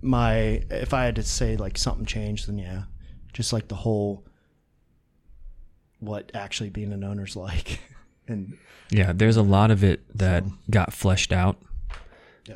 my, 0.02 0.62
if 0.70 0.94
I 0.94 1.04
had 1.04 1.16
to 1.16 1.24
say 1.24 1.56
like 1.56 1.76
something 1.76 2.06
changed, 2.06 2.46
then 2.46 2.58
yeah, 2.58 2.82
just 3.32 3.52
like 3.52 3.68
the 3.68 3.74
whole, 3.74 4.24
what 6.00 6.30
actually 6.34 6.70
being 6.70 6.92
an 6.92 7.04
owner's 7.04 7.36
like. 7.36 7.80
and 8.28 8.58
Yeah, 8.90 9.12
there's 9.14 9.36
a 9.36 9.42
lot 9.42 9.70
of 9.70 9.84
it 9.84 10.00
that 10.16 10.44
got 10.70 10.92
fleshed 10.92 11.32
out 11.32 11.60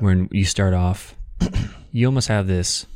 when 0.01 0.29
you 0.33 0.45
start 0.45 0.75
off. 0.75 1.16
you 1.93 2.07
almost 2.07 2.29
have 2.29 2.47
this 2.47 2.87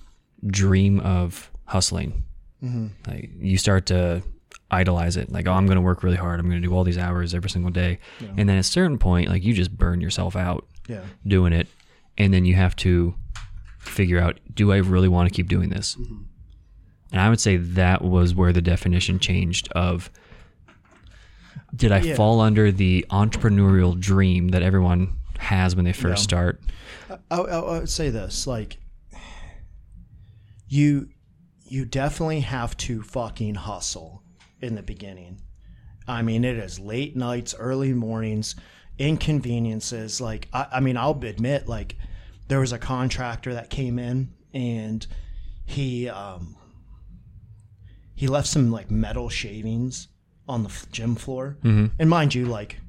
dream 0.46 1.00
of 1.00 1.50
hustling. 1.64 2.24
Mm-hmm. 2.62 3.10
Like 3.10 3.30
you 3.38 3.58
start 3.58 3.86
to 3.86 4.22
idolize 4.70 5.16
it. 5.16 5.30
Like, 5.30 5.46
oh, 5.46 5.52
I'm 5.52 5.66
going 5.66 5.76
to 5.76 5.82
work 5.82 6.02
really 6.02 6.16
hard. 6.16 6.40
I'm 6.40 6.48
going 6.48 6.60
to 6.60 6.66
do 6.66 6.74
all 6.74 6.84
these 6.84 6.98
hours 6.98 7.34
every 7.34 7.50
single 7.50 7.70
day, 7.70 7.98
and 8.20 8.48
then 8.48 8.56
at 8.56 8.60
a 8.60 8.64
certain 8.64 8.98
point, 8.98 9.28
like 9.28 9.44
you 9.44 9.52
just 9.52 9.76
burn 9.76 10.00
yourself 10.00 10.36
out 10.36 10.66
yeah. 10.88 11.02
doing 11.26 11.52
it, 11.52 11.68
and 12.18 12.32
then 12.32 12.44
you 12.44 12.54
have 12.54 12.74
to 12.76 13.14
figure 13.78 14.18
out, 14.18 14.38
do 14.52 14.72
I 14.72 14.76
really 14.78 15.08
want 15.08 15.28
to 15.28 15.34
keep 15.34 15.48
doing 15.48 15.70
this? 15.70 15.96
Mm-hmm. 15.96 16.22
And 17.16 17.22
I 17.22 17.30
would 17.30 17.40
say 17.40 17.56
that 17.56 18.02
was 18.02 18.34
where 18.34 18.52
the 18.52 18.60
definition 18.60 19.18
changed 19.18 19.72
of 19.72 20.10
did 21.74 21.90
I 21.90 22.00
Yeah. 22.00 22.14
fall 22.14 22.42
under 22.42 22.70
the 22.70 23.06
entrepreneurial 23.10 23.98
dream 23.98 24.48
that 24.48 24.60
everyone 24.62 25.16
has 25.38 25.74
when 25.74 25.86
they 25.86 25.94
first 25.94 26.20
Yeah. 26.20 26.24
start? 26.24 26.60
I, 27.08 27.16
I, 27.30 27.38
I 27.38 27.78
would 27.78 27.88
say 27.88 28.10
this 28.10 28.46
like 28.46 28.76
you 30.68 31.08
you 31.64 31.86
definitely 31.86 32.40
have 32.40 32.76
to 32.76 33.00
fucking 33.00 33.54
hustle 33.54 34.22
in 34.60 34.74
the 34.74 34.82
beginning 34.82 35.40
i 36.06 36.20
mean 36.20 36.44
it 36.44 36.56
is 36.58 36.78
late 36.78 37.16
nights 37.16 37.54
early 37.58 37.92
mornings 37.94 38.56
inconveniences 38.98 40.20
like 40.20 40.48
i, 40.52 40.66
I 40.72 40.80
mean 40.80 40.96
i'll 40.96 41.18
admit 41.24 41.66
like 41.68 41.96
there 42.48 42.60
was 42.60 42.72
a 42.72 42.78
contractor 42.78 43.54
that 43.54 43.70
came 43.70 43.98
in 43.98 44.34
and 44.52 45.06
he 45.64 46.08
um 46.08 46.56
he 48.16 48.26
left 48.26 48.48
some 48.48 48.72
like 48.72 48.90
metal 48.90 49.28
shavings 49.28 50.08
on 50.48 50.62
the 50.64 50.68
f- 50.68 50.86
gym 50.90 51.14
floor 51.14 51.56
and 51.98 52.08
mind 52.10 52.34
you 52.34 52.46
like 52.46 52.80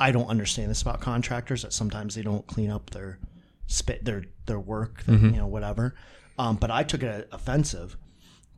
I 0.00 0.12
don't 0.12 0.28
understand 0.28 0.70
this 0.70 0.80
about 0.82 1.00
contractors 1.00 1.62
that 1.62 1.72
sometimes 1.72 2.14
they 2.14 2.22
don't 2.22 2.46
clean 2.46 2.70
up 2.70 2.90
their 2.90 3.18
spit 3.66 4.04
their 4.04 4.24
their 4.46 4.60
work, 4.60 5.02
you 5.06 5.36
know, 5.36 5.46
whatever. 5.48 5.94
Um, 6.38 6.56
but 6.56 6.70
I 6.70 6.84
took 6.84 7.02
it 7.02 7.28
offensive 7.32 7.96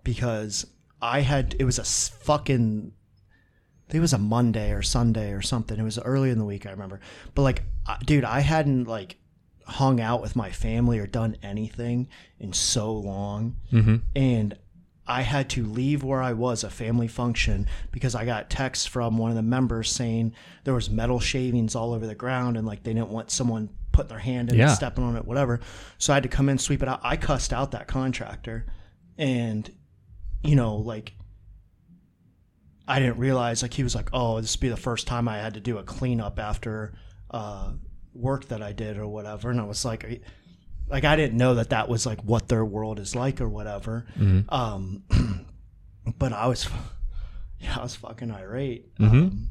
because 0.05 0.67
I 1.01 1.21
had 1.21 1.57
it 1.59 1.65
was 1.65 1.79
a 1.79 1.85
fucking 1.85 2.93
I 3.89 3.91
think 3.93 3.99
it 3.99 4.01
was 4.03 4.13
a 4.13 4.19
Monday 4.19 4.71
or 4.73 4.83
Sunday 4.83 5.33
or 5.33 5.43
something. 5.43 5.79
It 5.79 5.83
was 5.83 5.99
early 5.99 6.31
in 6.31 6.39
the 6.39 6.45
week, 6.45 6.65
I 6.67 6.71
remember. 6.71 7.01
But 7.35 7.43
like, 7.43 7.63
I- 7.87 7.99
dude, 8.05 8.25
I 8.25 8.41
hadn't 8.41 8.85
like 8.85 9.17
hung 9.67 10.01
out 10.01 10.21
with 10.23 10.37
my 10.37 10.51
family 10.51 10.99
or 10.99 11.07
done 11.07 11.37
anything 11.43 12.09
in 12.39 12.53
so 12.53 12.93
long. 12.93 13.57
Mm-hmm. 13.73 13.97
And 14.15 14.57
I 15.11 15.23
had 15.23 15.51
to 15.51 15.65
leave 15.65 16.05
where 16.05 16.23
I 16.23 16.33
was, 16.35 16.63
a 16.63 16.71
family 16.71 17.09
function, 17.09 17.67
because 17.91 18.15
I 18.15 18.25
got 18.25 18.49
texts 18.49 18.87
from 18.87 19.19
one 19.19 19.31
of 19.31 19.37
the 19.37 19.43
members 19.43 19.91
saying 19.91 20.35
there 20.65 20.73
was 20.75 20.89
metal 20.89 21.19
shavings 21.19 21.75
all 21.75 21.93
over 21.93 22.07
the 22.07 22.15
ground 22.15 22.57
and 22.57 22.67
like 22.67 22.85
they 22.85 22.95
didn't 22.95 23.11
want 23.11 23.31
someone 23.31 23.71
putting 23.93 24.09
their 24.11 24.19
hand 24.21 24.51
in 24.51 24.57
Yeah. 24.59 24.69
and 24.69 24.73
stepping 24.77 25.03
on 25.03 25.17
it, 25.17 25.25
whatever. 25.25 25.59
So 25.99 26.13
I 26.13 26.17
had 26.17 26.23
to 26.23 26.29
come 26.29 26.49
in, 26.49 26.59
sweep 26.59 26.81
it 26.83 26.89
out. 26.89 27.01
I 27.03 27.17
cussed 27.17 27.53
out 27.53 27.73
that 27.73 27.89
contractor 27.89 28.67
and 29.19 29.69
you 30.45 30.55
know, 30.57 30.77
like 30.77 31.13
I 32.89 32.99
didn't 32.99 33.19
realize 33.19 33.63
like 33.63 33.75
he 33.75 33.83
was 33.83 33.95
like, 33.95 34.11
Oh, 34.13 34.41
this 34.41 34.57
would 34.57 34.61
be 34.61 34.69
the 34.69 34.77
first 34.77 35.07
time 35.07 35.29
I 35.29 35.39
had 35.39 35.55
to 35.55 35.61
do 35.61 35.79
a 35.79 35.83
cleanup 35.83 36.39
after 36.39 36.95
uh 37.31 37.73
work 38.15 38.47
that 38.49 38.63
I 38.63 38.73
did 38.73 38.97
or 38.99 39.07
whatever. 39.07 39.51
And 39.51 39.61
I 39.61 39.65
was 39.65 39.85
like, 39.85 40.23
like 40.91 41.05
I 41.05 41.17
didn't 41.17 41.37
know 41.37 41.55
that 41.55 41.71
that 41.71 41.89
was 41.89 42.05
like 42.07 42.23
what 42.25 42.49
their 42.49 42.65
world 42.65 42.99
is 42.99 43.15
like 43.15 43.41
or 43.41 43.49
whatever. 43.49 44.07
Um, 44.49 45.05
but 46.19 46.33
I 46.33 46.47
was, 46.47 46.69
yeah, 47.61 47.77
I 47.79 47.83
was 47.83 47.95
fucking 47.97 48.31
irate. 48.31 48.91
Um, 48.99 49.49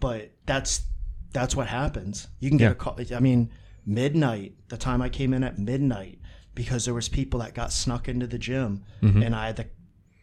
but 0.00 0.32
that's 0.46 0.82
that's 1.32 1.56
what 1.56 1.66
happens. 1.66 2.28
You 2.40 2.48
can 2.50 2.58
get 2.58 2.64
Yeah. 2.66 2.70
a 2.72 2.74
call. 2.74 2.98
I 3.14 3.20
mean, 3.20 3.50
midnight. 3.86 4.54
The 4.68 4.76
time 4.76 5.00
I 5.02 5.08
came 5.08 5.32
in 5.34 5.42
at 5.44 5.58
midnight 5.58 6.18
because 6.54 6.84
there 6.84 6.94
was 6.94 7.08
people 7.08 7.40
that 7.40 7.54
got 7.54 7.72
snuck 7.72 8.08
into 8.08 8.26
the 8.26 8.38
gym, 8.38 8.84
and 9.00 9.34
I 9.34 9.46
had 9.46 9.56
the, 9.56 9.66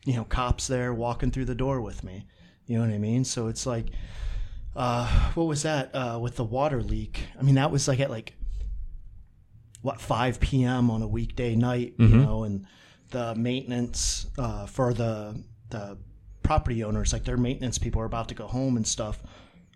you 0.05 0.13
know, 0.15 0.23
cops 0.25 0.67
there 0.67 0.93
walking 0.93 1.31
through 1.31 1.45
the 1.45 1.55
door 1.55 1.81
with 1.81 2.03
me. 2.03 2.25
You 2.67 2.77
know 2.77 2.85
what 2.85 2.93
I 2.93 2.99
mean? 2.99 3.25
So 3.25 3.47
it's 3.47 3.65
like, 3.65 3.87
uh, 4.75 5.31
what 5.33 5.45
was 5.47 5.63
that 5.63 5.89
uh, 5.95 6.19
with 6.21 6.35
the 6.35 6.43
water 6.43 6.83
leak? 6.83 7.23
I 7.39 7.41
mean, 7.41 7.55
that 7.55 7.71
was 7.71 7.87
like 7.87 7.99
at 7.99 8.11
like 8.11 8.35
what 9.81 10.01
5 10.01 10.39
p.m. 10.39 10.89
on 10.91 11.01
a 11.01 11.07
weekday 11.07 11.55
night, 11.55 11.93
you 11.97 12.07
know, 12.09 12.43
and 12.43 12.65
the 13.11 13.33
maintenance 13.35 14.27
uh, 14.37 14.65
for 14.65 14.93
the 14.93 15.43
the 15.69 15.97
property 16.43 16.83
owners, 16.83 17.13
like 17.13 17.23
their 17.25 17.37
maintenance 17.37 17.77
people 17.77 18.01
are 18.01 18.05
about 18.05 18.27
to 18.29 18.35
go 18.35 18.47
home 18.47 18.75
and 18.77 18.85
stuff. 18.87 19.21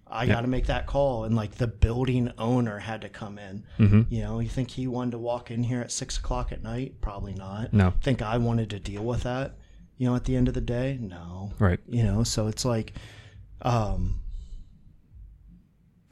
I 0.08 0.28
got 0.28 0.42
to 0.42 0.48
make 0.48 0.68
that 0.68 0.86
call, 0.86 1.24
and 1.24 1.36
like 1.36 1.56
the 1.56 1.66
building 1.68 2.32
owner 2.38 2.78
had 2.80 3.02
to 3.02 3.10
come 3.10 3.40
in. 3.40 3.64
You 4.10 4.22
know, 4.22 4.40
you 4.40 4.50
think 4.50 4.70
he 4.72 4.86
wanted 4.88 5.12
to 5.12 5.18
walk 5.18 5.50
in 5.50 5.64
here 5.64 5.82
at 5.82 5.92
six 5.92 6.18
o'clock 6.18 6.52
at 6.52 6.62
night? 6.62 7.02
Probably 7.02 7.34
not. 7.34 7.74
No. 7.74 7.94
Think 8.02 8.22
I 8.22 8.38
wanted 8.38 8.70
to 8.72 8.80
deal 8.80 9.04
with 9.04 9.24
that? 9.24 9.56
You 9.98 10.08
know, 10.10 10.16
at 10.16 10.26
the 10.26 10.36
end 10.36 10.48
of 10.48 10.54
the 10.54 10.62
day, 10.62 10.98
no 11.02 11.52
Right. 11.60 11.80
you 11.88 12.04
know 12.04 12.24
so 12.24 12.48
it's 12.48 12.66
like 12.66 12.94
um 13.62 14.20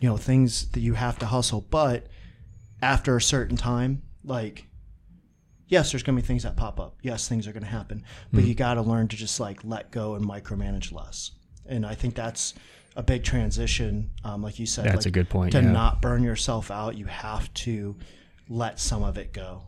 you 0.02 0.10
know 0.10 0.18
things 0.18 0.70
that 0.72 0.80
you 0.80 0.94
have 0.94 1.20
to 1.20 1.26
hustle 1.26 1.62
but 1.70 2.08
after 2.82 3.16
a 3.16 3.22
certain 3.22 3.58
time 3.58 4.02
like 4.24 4.66
yes 5.68 5.92
there's 5.92 6.04
going 6.04 6.16
to 6.16 6.22
be 6.22 6.26
things 6.28 6.44
that 6.44 6.56
pop 6.58 6.80
up 6.80 6.98
yes 7.02 7.28
things 7.28 7.48
are 7.48 7.54
going 7.54 7.64
to 7.64 7.70
happen 7.70 8.04
but 8.34 8.44
you 8.44 8.54
got 8.54 8.76
to 8.76 8.82
learn 8.82 9.08
to 9.08 9.16
just 9.16 9.40
like 9.40 9.60
let 9.64 9.92
go 9.92 10.16
and 10.16 10.26
micromanage 10.26 10.92
less 10.92 11.32
and 11.68 11.86
i 11.86 11.94
think 11.96 12.16
that's 12.16 12.54
a 12.98 13.04
big 13.04 13.24
transition 13.24 14.10
um, 14.26 14.42
like 14.44 14.60
you 14.60 14.66
said 14.66 14.84
That's 14.86 14.98
like, 14.98 15.06
a 15.06 15.12
good 15.12 15.30
point, 15.30 15.54
to 15.54 15.62
yeah. 15.62 15.72
not 15.72 16.02
burn 16.02 16.24
yourself 16.24 16.70
out 16.72 16.98
you 16.98 17.06
have 17.06 17.54
to 17.56 17.96
let 18.50 18.80
some 18.80 19.04
of 19.04 19.18
it 19.18 19.32
go 19.32 19.64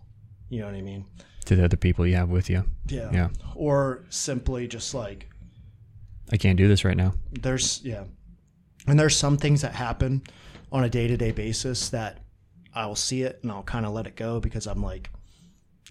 you 0.50 0.60
know 0.60 0.66
what 0.66 0.76
i 0.76 0.82
mean 0.82 1.06
To 1.46 1.56
the 1.56 1.64
other 1.64 1.78
people 1.78 2.06
you 2.06 2.16
have 2.16 2.30
with 2.30 2.50
you. 2.50 2.66
yeah 2.88 3.10
Yeah. 3.14 3.30
or 3.56 4.04
simply 4.10 4.68
just 4.68 4.94
like 4.94 5.30
I 6.32 6.38
can't 6.38 6.58
do 6.58 6.68
this 6.68 6.84
right 6.84 6.98
now. 6.98 7.14
there's 7.32 7.82
yeah 7.84 8.04
and 8.88 9.00
there's 9.00 9.16
some 9.16 9.38
things 9.38 9.62
that 9.62 9.74
happen 9.74 10.24
on 10.72 10.84
a 10.84 10.90
day-to-day 10.90 11.32
basis 11.32 11.90
that 11.90 12.23
i'll 12.76 12.96
see 12.96 13.24
it 13.24 13.40
and 13.44 13.52
i'll 13.52 13.64
kind 13.64 13.86
of 13.86 13.94
let 13.94 14.08
it 14.08 14.16
go 14.16 14.40
because 14.40 14.68
i'm 14.68 14.82
like 14.84 15.10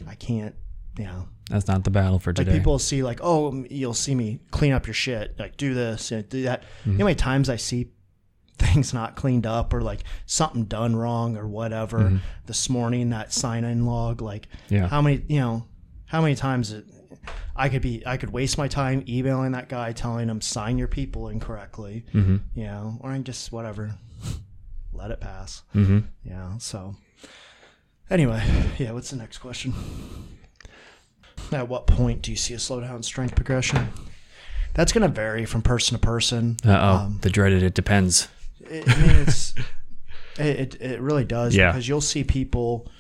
i 0.09 0.15
can't 0.15 0.55
you 0.99 1.05
know 1.05 1.27
That's 1.51 1.69
not 1.69 1.85
the 1.85 1.91
battle 1.91 2.19
for 2.19 2.31
like 2.31 2.37
today. 2.47 2.53
people 2.59 2.79
see 2.79 3.03
like 3.03 3.21
oh 3.23 3.65
you'll 3.71 3.95
see 3.95 4.15
me 4.15 4.41
clean 4.51 4.73
up 4.73 4.87
your 4.87 4.95
shit 4.95 5.39
like 5.39 5.57
do 5.57 5.75
this 5.75 6.11
and 6.13 6.29
do 6.29 6.43
that 6.43 6.65
you 6.85 6.93
know 6.93 6.99
how 6.99 7.05
many 7.05 7.15
times 7.15 7.49
i 7.49 7.57
see 7.57 7.91
things 8.59 8.93
not 8.95 9.17
cleaned 9.17 9.47
up 9.47 9.73
or 9.73 9.81
like 9.81 10.05
something 10.27 10.65
done 10.65 10.95
wrong 10.95 11.37
or 11.37 11.49
whatever 11.49 12.21
this 12.47 12.69
morning 12.69 13.11
that 13.11 13.33
sign-in 13.33 13.87
log 13.87 14.21
like 14.21 14.47
Yeah. 14.69 14.87
how 14.89 15.01
many 15.03 15.23
you 15.29 15.41
know 15.41 15.65
how 16.07 16.21
many 16.21 16.35
times 16.35 16.71
it, 16.73 16.85
i 17.57 17.69
could 17.69 17.83
be 17.83 18.03
i 18.07 18.17
could 18.19 18.31
waste 18.31 18.59
my 18.59 18.69
time 18.69 19.03
emailing 19.09 19.53
that 19.53 19.69
guy 19.69 19.93
telling 19.93 20.29
him 20.29 20.41
sign 20.41 20.79
your 20.79 20.89
people 20.89 21.29
incorrectly 21.29 22.05
mm-hmm. 22.13 22.37
you 22.55 22.65
know 22.65 22.99
or 23.01 23.11
I 23.11 23.19
just 23.19 23.51
whatever 23.51 23.95
let 24.93 25.11
it 25.11 25.21
pass 25.21 25.63
Mm-hmm. 25.75 26.01
know 26.31 26.55
so 26.59 26.95
anyway 28.11 28.43
yeah 28.79 28.93
what's 28.93 29.11
the 29.11 29.17
next 29.17 29.39
question 29.39 29.73
at 31.51 31.69
what 31.69 31.87
point 31.87 32.23
do 32.23 32.31
you 32.31 32.37
see 32.37 32.55
a 32.55 32.59
slowdown 32.59 32.97
in 32.97 33.03
strength 33.03 33.35
progression 33.35 33.89
that's 34.75 34.93
going 34.93 35.03
to 35.03 35.09
vary 35.09 35.45
from 35.45 35.61
person 35.63 35.99
to 35.99 36.01
person 36.01 36.57
Uh 36.65 36.69
oh. 36.71 36.95
Um, 37.05 37.19
the 37.23 37.31
dreaded 37.31 37.63
it 37.63 37.75
depends. 37.75 38.29
it, 38.61 38.89
I 38.89 38.97
mean, 39.01 39.11
it's 39.17 39.55
it, 40.39 40.75
it, 40.75 40.81
it 40.81 41.01
really 41.01 41.25
does 41.25 41.55
Yeah. 41.55 41.71
because 41.73 41.87
you'll 41.89 42.01
see 42.01 42.25
people 42.25 42.91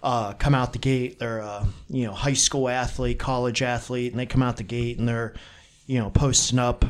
uh, 0.00 0.32
come 0.34 0.54
out 0.54 0.72
the 0.72 0.78
gate. 0.78 1.18
They're 1.18 1.38
a 1.40 1.66
you 1.88 2.06
know 2.06 2.12
high 2.12 2.34
school 2.34 2.68
athlete, 2.68 3.18
college 3.18 3.62
athlete, 3.62 4.12
and 4.12 4.20
they 4.20 4.26
come 4.26 4.44
out 4.44 4.56
the 4.58 4.62
gate 4.62 4.96
and 4.98 5.08
they're 5.08 5.34
you 5.86 5.98
know 5.98 6.08
posting 6.10 6.60
up 6.60 6.84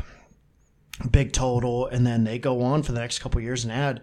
big 1.10 1.32
total, 1.32 1.86
and 1.86 2.06
then 2.06 2.24
they 2.24 2.38
go 2.38 2.60
on 2.60 2.82
for 2.82 2.92
the 2.92 3.00
next 3.00 3.20
couple 3.20 3.38
of 3.38 3.44
years 3.44 3.64
and 3.64 3.72
add 3.72 4.02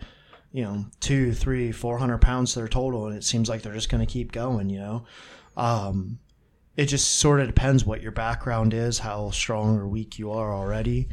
you 0.56 0.64
know 0.64 0.86
two, 1.02 1.34
three, 1.34 1.74
four 1.74 1.98
hundred 1.98 2.22
pounds 2.22 2.54
to 2.54 2.60
their 2.60 2.70
total, 2.70 3.08
and 3.08 3.18
it 3.18 3.26
seems 3.26 3.50
like 3.50 3.62
they're 3.62 3.74
just 3.74 3.90
going 3.90 4.06
to 4.06 4.12
keep 4.12 4.32
going. 4.32 4.70
You 4.70 4.80
know. 4.80 5.06
Um, 5.58 6.20
it 6.78 6.86
just 6.86 7.18
sort 7.18 7.42
of 7.42 7.48
depends 7.48 7.86
what 7.86 8.02
your 8.02 8.12
background 8.12 8.74
is, 8.74 9.00
how 9.00 9.32
strong 9.32 9.78
or 9.78 9.88
weak 9.88 10.18
you 10.18 10.32
are 10.32 10.54
already. 10.54 11.10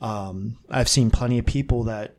Um, 0.00 0.58
I've 0.70 0.88
seen 0.88 1.10
plenty 1.10 1.38
of 1.38 1.46
people 1.46 1.84
that 1.84 2.16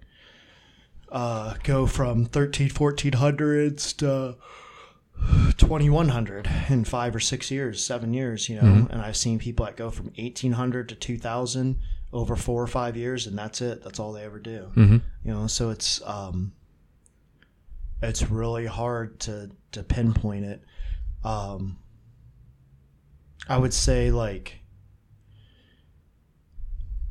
uh, 1.11 1.55
go 1.63 1.85
from 1.85 2.25
13, 2.25 2.69
1400s 2.69 3.95
to 3.97 4.37
2100 5.57 6.49
in 6.69 6.83
five 6.83 7.15
or 7.15 7.19
six 7.19 7.51
years, 7.51 7.83
seven 7.83 8.13
years, 8.13 8.49
you 8.49 8.55
know. 8.55 8.87
And 8.89 9.01
I've 9.01 9.17
seen 9.17 9.37
people 9.37 9.65
that 9.65 9.75
go 9.75 9.91
from 9.91 10.07
1800 10.17 10.89
to 10.89 10.95
2000 10.95 11.79
over 12.11 12.35
four 12.35 12.61
or 12.61 12.67
five 12.67 12.97
years, 12.97 13.27
and 13.27 13.37
that's 13.37 13.61
it. 13.61 13.83
That's 13.83 13.99
all 13.99 14.13
they 14.13 14.23
ever 14.23 14.39
do. 14.39 14.71
Mm-hmm. 14.75 14.97
You 15.23 15.31
know, 15.33 15.47
so 15.47 15.69
it's 15.69 16.01
um, 16.07 16.53
it's 18.01 18.29
really 18.29 18.65
hard 18.65 19.19
to 19.21 19.51
to 19.73 19.83
pinpoint 19.83 20.45
it. 20.45 20.63
Um, 21.23 21.77
I 23.47 23.57
would 23.57 23.73
say 23.73 24.11
like 24.11 24.59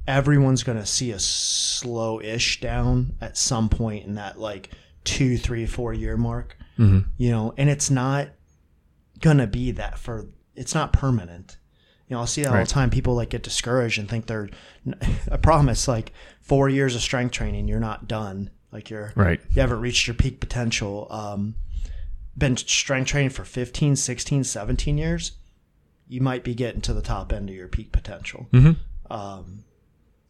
everyone's 0.07 0.63
going 0.63 0.79
to 0.79 0.87
see 0.87 1.11
a 1.11 1.19
slow-ish 1.19 2.61
down 2.61 3.15
at 3.21 3.37
some 3.37 3.69
point 3.69 4.07
in 4.07 4.15
that 4.15 4.39
like 4.39 4.71
two, 5.05 5.37
three, 5.37 5.67
four 5.67 5.93
year 5.93 6.17
mark. 6.17 6.57
Mm-hmm. 6.79 7.09
You 7.17 7.31
know, 7.31 7.55
and 7.57 7.69
it's 7.69 7.91
not 7.91 8.29
going 9.21 9.39
to 9.39 9.47
be 9.47 9.73
that 9.73 9.99
for. 9.99 10.27
It's 10.55 10.75
not 10.75 10.93
permanent. 10.93 11.59
You 12.09 12.15
know, 12.15 12.21
I'll 12.21 12.27
see 12.27 12.43
that 12.43 12.49
all 12.49 12.55
Right. 12.55 12.67
the 12.67 12.73
time. 12.73 12.89
People 12.91 13.15
like 13.17 13.31
get 13.31 13.43
discouraged 13.43 13.99
and 13.99 14.09
think 14.09 14.27
they're. 14.27 14.49
I 15.31 15.37
promise, 15.39 15.89
like 15.89 16.13
four 16.41 16.69
years 16.69 16.95
of 16.95 17.03
strength 17.03 17.33
training, 17.33 17.67
you're 17.69 17.81
not 17.81 18.07
done. 18.09 18.51
Like 18.71 18.91
you're 18.91 19.13
Right. 19.17 19.41
you 19.51 19.61
haven't 19.61 19.81
reached 19.81 20.07
your 20.07 20.15
peak 20.15 20.41
potential. 20.41 21.07
Um, 21.11 21.55
been 22.37 22.57
strength 22.57 23.09
training 23.09 23.31
for 23.31 23.45
15, 23.45 23.97
16, 23.97 24.45
17 24.45 24.99
years, 24.99 25.33
you 26.07 26.21
might 26.21 26.45
be 26.45 26.55
getting 26.55 26.81
to 26.83 26.95
the 26.95 27.03
top 27.03 27.33
end 27.33 27.49
of 27.49 27.55
your 27.57 27.69
peak 27.69 27.91
potential. 27.93 28.47
Mm-hmm. 28.53 29.13
Um, 29.13 29.65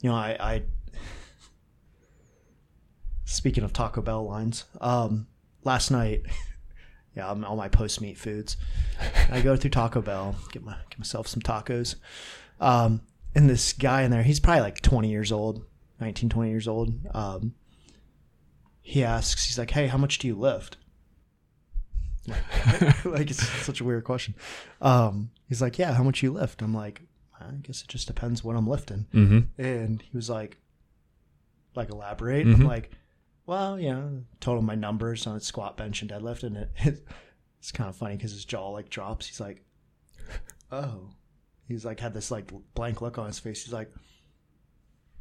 you 0.00 0.10
know, 0.10 0.16
I, 0.16 0.36
I 0.40 0.62
speaking 3.24 3.64
of 3.64 3.72
Taco 3.72 4.00
Bell 4.00 4.24
lines, 4.24 4.64
um, 4.80 5.26
last 5.64 5.90
night, 5.90 6.22
yeah, 7.14 7.30
I'm 7.30 7.44
on 7.44 7.56
my 7.56 7.68
post 7.68 8.00
meet 8.00 8.16
foods. 8.16 8.56
I 9.30 9.40
go 9.40 9.56
through 9.56 9.70
Taco 9.70 10.00
Bell, 10.00 10.36
get 10.52 10.64
my 10.64 10.76
get 10.90 10.98
myself 10.98 11.26
some 11.26 11.42
tacos. 11.42 11.96
Um, 12.60 13.02
and 13.34 13.48
this 13.48 13.72
guy 13.72 14.02
in 14.02 14.10
there, 14.10 14.22
he's 14.22 14.40
probably 14.40 14.62
like 14.62 14.80
20 14.80 15.10
years 15.10 15.30
old, 15.30 15.64
19, 16.00 16.28
20 16.30 16.50
years 16.50 16.66
old. 16.66 16.94
Um, 17.14 17.54
he 18.88 19.04
asks, 19.04 19.44
he's 19.44 19.58
like, 19.58 19.70
"Hey, 19.70 19.86
how 19.86 19.98
much 19.98 20.18
do 20.18 20.26
you 20.26 20.34
lift?" 20.34 20.78
like 23.04 23.30
it's 23.30 23.46
such 23.46 23.82
a 23.82 23.84
weird 23.84 24.04
question. 24.04 24.34
Um, 24.80 25.30
he's 25.46 25.60
like, 25.60 25.78
"Yeah, 25.78 25.92
how 25.92 26.02
much 26.02 26.22
you 26.22 26.32
lift?" 26.32 26.62
I'm 26.62 26.72
like, 26.72 27.02
"I 27.38 27.52
guess 27.60 27.82
it 27.82 27.88
just 27.88 28.06
depends 28.06 28.42
what 28.42 28.56
I'm 28.56 28.66
lifting." 28.66 29.04
Mm-hmm. 29.12 29.62
And 29.62 30.00
he 30.00 30.16
was 30.16 30.30
like, 30.30 30.56
"Like 31.74 31.90
elaborate." 31.90 32.46
I'm 32.46 32.64
like, 32.64 32.90
"Well, 33.44 33.78
you 33.78 33.90
know, 33.90 34.22
him 34.42 34.64
my 34.64 34.74
numbers 34.74 35.26
on 35.26 35.38
squat, 35.40 35.76
bench, 35.76 36.00
and 36.00 36.10
deadlift, 36.10 36.42
and 36.42 36.56
it, 36.56 36.70
it's 37.58 37.70
kind 37.70 37.90
of 37.90 37.96
funny 37.96 38.16
because 38.16 38.32
his 38.32 38.46
jaw 38.46 38.70
like 38.70 38.88
drops. 38.88 39.26
He's 39.26 39.40
like, 39.40 39.62
"Oh," 40.72 41.10
he's 41.66 41.84
like 41.84 42.00
had 42.00 42.14
this 42.14 42.30
like 42.30 42.50
blank 42.74 43.02
look 43.02 43.18
on 43.18 43.26
his 43.26 43.38
face. 43.38 43.64
He's 43.64 43.74
like, 43.74 43.92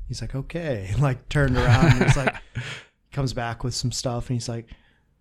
he's 0.08 0.22
like, 0.22 0.36
"Okay," 0.36 0.88
and 0.94 1.02
like 1.02 1.28
turned 1.28 1.58
around 1.58 1.92
and 1.92 2.04
he's 2.06 2.16
like, 2.16 2.34
comes 3.18 3.34
back 3.34 3.64
with 3.64 3.74
some 3.74 3.92
stuff, 3.92 4.30
and 4.30 4.36
he's 4.36 4.48
like, 4.48 4.68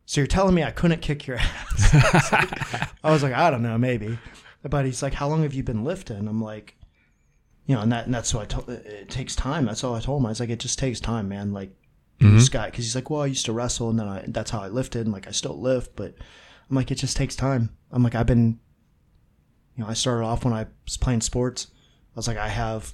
So 0.04 0.20
you're 0.20 0.28
telling 0.28 0.54
me 0.54 0.62
I 0.62 0.70
couldn't 0.70 1.00
kick 1.00 1.26
your 1.26 1.38
ass? 1.40 1.94
I 1.94 2.12
was 2.12 2.30
like, 2.30 2.82
I 3.04 3.10
was 3.10 3.22
like, 3.22 3.32
I 3.32 3.50
don't 3.50 3.62
know, 3.62 3.78
maybe. 3.78 4.18
But 4.62 4.84
he's 4.84 5.02
like, 5.02 5.14
how 5.14 5.28
long 5.28 5.44
have 5.44 5.54
you 5.54 5.62
been 5.62 5.82
lifting? 5.82 6.28
I'm 6.28 6.42
like, 6.42 6.76
you 7.64 7.74
know, 7.74 7.80
and 7.80 7.90
that 7.92 8.04
and 8.04 8.14
that's 8.14 8.34
what 8.34 8.42
I 8.42 8.44
told. 8.44 8.68
It 8.68 9.08
takes 9.08 9.34
time. 9.34 9.64
That's 9.64 9.82
all 9.82 9.94
I 9.94 10.00
told 10.00 10.20
him. 10.20 10.26
I 10.26 10.28
was 10.28 10.40
like, 10.40 10.50
it 10.50 10.58
just 10.58 10.78
takes 10.78 11.00
time, 11.00 11.30
man. 11.30 11.54
Like, 11.54 11.70
this 12.18 12.50
guy, 12.50 12.66
because 12.66 12.84
he's 12.84 12.94
like, 12.94 13.08
well, 13.08 13.22
I 13.22 13.26
used 13.26 13.46
to 13.46 13.52
wrestle, 13.54 13.88
and 13.88 13.98
then 13.98 14.08
I, 14.08 14.24
that's 14.28 14.50
how 14.50 14.60
I 14.60 14.68
lifted, 14.68 15.06
and 15.06 15.12
like 15.14 15.26
I 15.26 15.30
still 15.30 15.58
lift, 15.58 15.96
but 15.96 16.14
I'm 16.68 16.76
like, 16.76 16.90
it 16.90 16.96
just 16.96 17.16
takes 17.16 17.34
time. 17.34 17.70
I'm 17.90 18.02
like, 18.02 18.14
I've 18.14 18.26
been, 18.26 18.58
you 19.74 19.84
know, 19.84 19.88
I 19.88 19.94
started 19.94 20.26
off 20.26 20.44
when 20.44 20.52
I 20.52 20.66
was 20.84 20.98
playing 20.98 21.22
sports. 21.22 21.68
I 22.14 22.16
was 22.16 22.28
like, 22.28 22.36
I 22.36 22.48
have, 22.48 22.92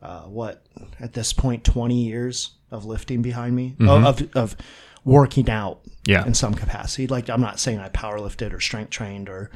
uh, 0.00 0.22
what 0.22 0.64
at 0.98 1.12
this 1.12 1.34
point, 1.34 1.64
20 1.64 2.02
years 2.02 2.56
of 2.70 2.84
lifting 2.84 3.22
behind 3.22 3.54
me, 3.56 3.76
oh, 3.80 4.04
of 4.04 4.36
of 4.36 4.56
working 5.04 5.48
out 5.50 5.80
Yeah. 6.06 6.26
in 6.26 6.34
some 6.34 6.54
capacity. 6.54 7.06
Like 7.06 7.28
I'm 7.30 7.40
not 7.40 7.58
saying 7.58 7.78
I 7.78 7.88
power 7.88 8.20
lifted 8.20 8.52
or 8.52 8.60
strength 8.60 8.90
trained 8.90 9.28
or 9.28 9.50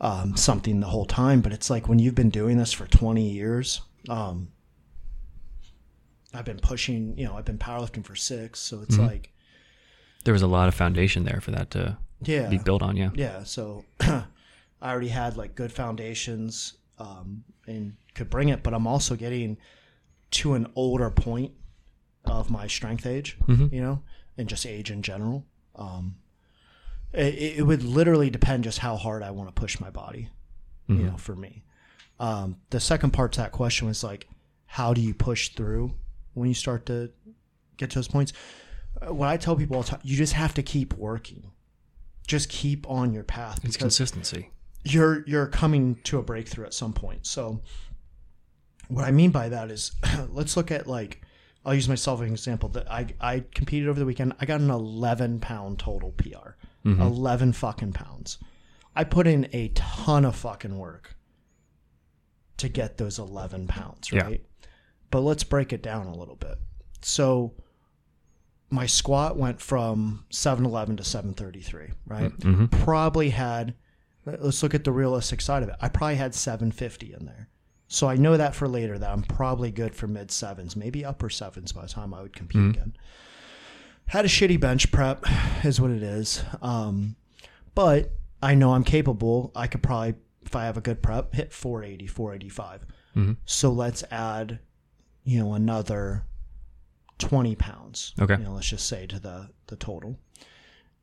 um, 0.00 0.36
something 0.36 0.80
the 0.80 0.86
whole 0.86 1.06
time, 1.06 1.40
but 1.40 1.52
it's 1.52 1.70
like 1.70 1.88
when 1.88 1.98
you've 1.98 2.14
been 2.14 2.30
doing 2.30 2.56
this 2.58 2.72
for 2.72 2.86
20 2.86 3.28
years. 3.30 3.80
Um, 4.08 4.48
I've 6.34 6.44
been 6.44 6.58
pushing, 6.58 7.16
you 7.16 7.24
know, 7.24 7.36
I've 7.36 7.44
been 7.46 7.58
powerlifting 7.58 8.04
for 8.04 8.14
six, 8.14 8.60
so 8.60 8.80
it's 8.82 8.98
like, 8.98 9.32
There 10.24 10.32
was 10.32 10.42
a 10.42 10.46
lot 10.46 10.68
of 10.68 10.74
foundation 10.74 11.24
there 11.24 11.40
for 11.40 11.50
that 11.52 11.70
to 11.72 11.96
yeah, 12.20 12.48
be 12.48 12.58
built 12.58 12.82
on. 12.82 12.96
Yeah. 12.96 13.10
yeah. 13.14 13.44
So 13.44 13.84
I 14.00 14.24
already 14.82 15.08
had 15.08 15.36
like 15.36 15.54
good 15.54 15.72
foundations 15.72 16.74
um, 16.98 17.44
and 17.66 17.94
could 18.14 18.28
bring 18.28 18.50
it, 18.50 18.62
but 18.62 18.74
I'm 18.74 18.86
also 18.86 19.16
getting 19.16 19.56
to 20.32 20.52
an 20.54 20.66
older 20.76 21.08
point 21.10 21.52
of 22.30 22.50
my 22.50 22.66
strength 22.66 23.06
age, 23.06 23.36
you 23.46 23.80
know, 23.80 24.02
and 24.36 24.48
just 24.48 24.66
age 24.66 24.90
in 24.90 25.02
general. 25.02 25.44
Um, 25.76 26.16
it, 27.12 27.58
it 27.58 27.62
would 27.66 27.82
literally 27.82 28.30
depend 28.30 28.64
just 28.64 28.78
how 28.80 28.96
hard 28.96 29.22
I 29.22 29.30
want 29.30 29.48
to 29.48 29.58
push 29.60 29.80
my 29.80 29.90
body, 29.90 30.28
you 30.88 30.96
know, 31.04 31.16
for 31.16 31.34
me. 31.36 31.64
Um, 32.20 32.56
the 32.70 32.80
second 32.80 33.12
part 33.12 33.32
to 33.32 33.40
that 33.40 33.52
question 33.52 33.86
was 33.86 34.02
like, 34.02 34.28
how 34.66 34.92
do 34.94 35.00
you 35.00 35.14
push 35.14 35.50
through 35.50 35.94
when 36.34 36.48
you 36.48 36.54
start 36.54 36.86
to 36.86 37.10
get 37.76 37.90
to 37.90 37.98
those 37.98 38.08
points? 38.08 38.32
Uh, 39.00 39.14
What 39.14 39.28
I 39.28 39.36
tell 39.36 39.56
people 39.56 39.76
all 39.76 39.82
the 39.82 39.88
time, 39.90 40.00
you 40.02 40.16
just 40.16 40.32
have 40.34 40.52
to 40.54 40.62
keep 40.62 40.94
working. 40.94 41.50
Just 42.26 42.48
keep 42.50 42.88
on 42.90 43.14
your 43.14 43.24
path 43.24 43.60
It's 43.64 43.76
consistency. 43.78 44.50
you're 44.84 45.24
you're 45.26 45.46
coming 45.46 45.96
to 46.04 46.18
a 46.18 46.22
breakthrough 46.22 46.66
at 46.66 46.74
some 46.74 46.92
point. 46.92 47.26
So 47.26 47.62
what 48.88 49.04
I 49.04 49.10
mean 49.12 49.30
by 49.30 49.48
that 49.48 49.70
is 49.70 49.92
let's 50.28 50.56
look 50.56 50.70
at 50.70 50.86
like 50.86 51.22
I'll 51.68 51.74
use 51.74 51.88
myself 51.88 52.20
as 52.22 52.26
an 52.28 52.32
example 52.32 52.70
that 52.70 52.90
I 52.90 53.06
I 53.20 53.44
competed 53.54 53.88
over 53.88 54.00
the 54.00 54.06
weekend. 54.06 54.32
I 54.40 54.46
got 54.46 54.60
an 54.60 54.70
11 54.70 55.40
pound 55.40 55.78
total 55.78 56.12
PR. 56.12 56.56
Mm-hmm. 56.86 57.00
11 57.02 57.52
fucking 57.52 57.92
pounds. 57.92 58.38
I 58.96 59.04
put 59.04 59.26
in 59.26 59.48
a 59.52 59.68
ton 59.74 60.24
of 60.24 60.34
fucking 60.34 60.78
work 60.78 61.14
to 62.56 62.68
get 62.68 62.96
those 62.96 63.18
11 63.18 63.66
pounds, 63.66 64.10
Yeah. 64.10 64.22
right? 64.24 64.44
But 65.10 65.20
let's 65.20 65.44
break 65.44 65.72
it 65.72 65.82
down 65.82 66.06
a 66.06 66.16
little 66.16 66.36
bit. 66.36 66.58
So 67.02 67.52
my 68.70 68.86
squat 68.86 69.36
went 69.36 69.60
from 69.60 70.24
711 70.30 70.96
to 70.96 71.04
733, 71.04 71.90
right? 72.06 72.36
Mm-hmm. 72.38 72.66
Probably 72.82 73.30
had, 73.30 73.74
let's 74.24 74.62
look 74.62 74.74
at 74.74 74.84
the 74.84 74.92
realistic 74.92 75.40
side 75.40 75.62
of 75.62 75.68
it. 75.68 75.76
I 75.80 75.88
probably 75.88 76.16
had 76.16 76.34
750 76.34 77.14
in 77.14 77.26
there. 77.26 77.48
So 77.88 78.06
I 78.06 78.16
know 78.16 78.36
that 78.36 78.54
for 78.54 78.68
later 78.68 78.98
that 78.98 79.10
I'm 79.10 79.22
probably 79.22 79.70
good 79.70 79.94
for 79.94 80.06
mid 80.06 80.30
sevens, 80.30 80.76
maybe 80.76 81.04
upper 81.04 81.30
sevens 81.30 81.72
by 81.72 81.82
the 81.82 81.88
time 81.88 82.12
I 82.12 82.20
would 82.20 82.36
compete 82.36 82.60
again. 82.76 82.94
Had 84.06 84.24
a 84.24 84.28
shitty 84.28 84.60
bench 84.60 84.92
prep, 84.92 85.24
is 85.64 85.80
what 85.80 85.90
it 85.90 86.02
is. 86.02 86.42
Um, 86.62 87.16
but 87.74 88.12
I 88.42 88.54
know 88.54 88.72
I'm 88.74 88.84
capable. 88.84 89.52
I 89.56 89.66
could 89.66 89.82
probably, 89.82 90.14
if 90.42 90.54
I 90.54 90.64
have 90.66 90.76
a 90.76 90.82
good 90.82 91.02
prep, 91.02 91.34
hit 91.34 91.52
480, 91.52 92.06
485. 92.06 92.86
So 93.46 93.70
let's 93.72 94.04
add, 94.10 94.60
you 95.24 95.40
know, 95.40 95.54
another 95.54 96.24
20 97.18 97.56
pounds. 97.56 98.14
Okay. 98.20 98.36
You 98.36 98.44
know, 98.44 98.52
let's 98.52 98.68
just 98.68 98.86
say 98.86 99.06
to 99.06 99.18
the 99.18 99.48
the 99.66 99.76
total. 99.76 100.18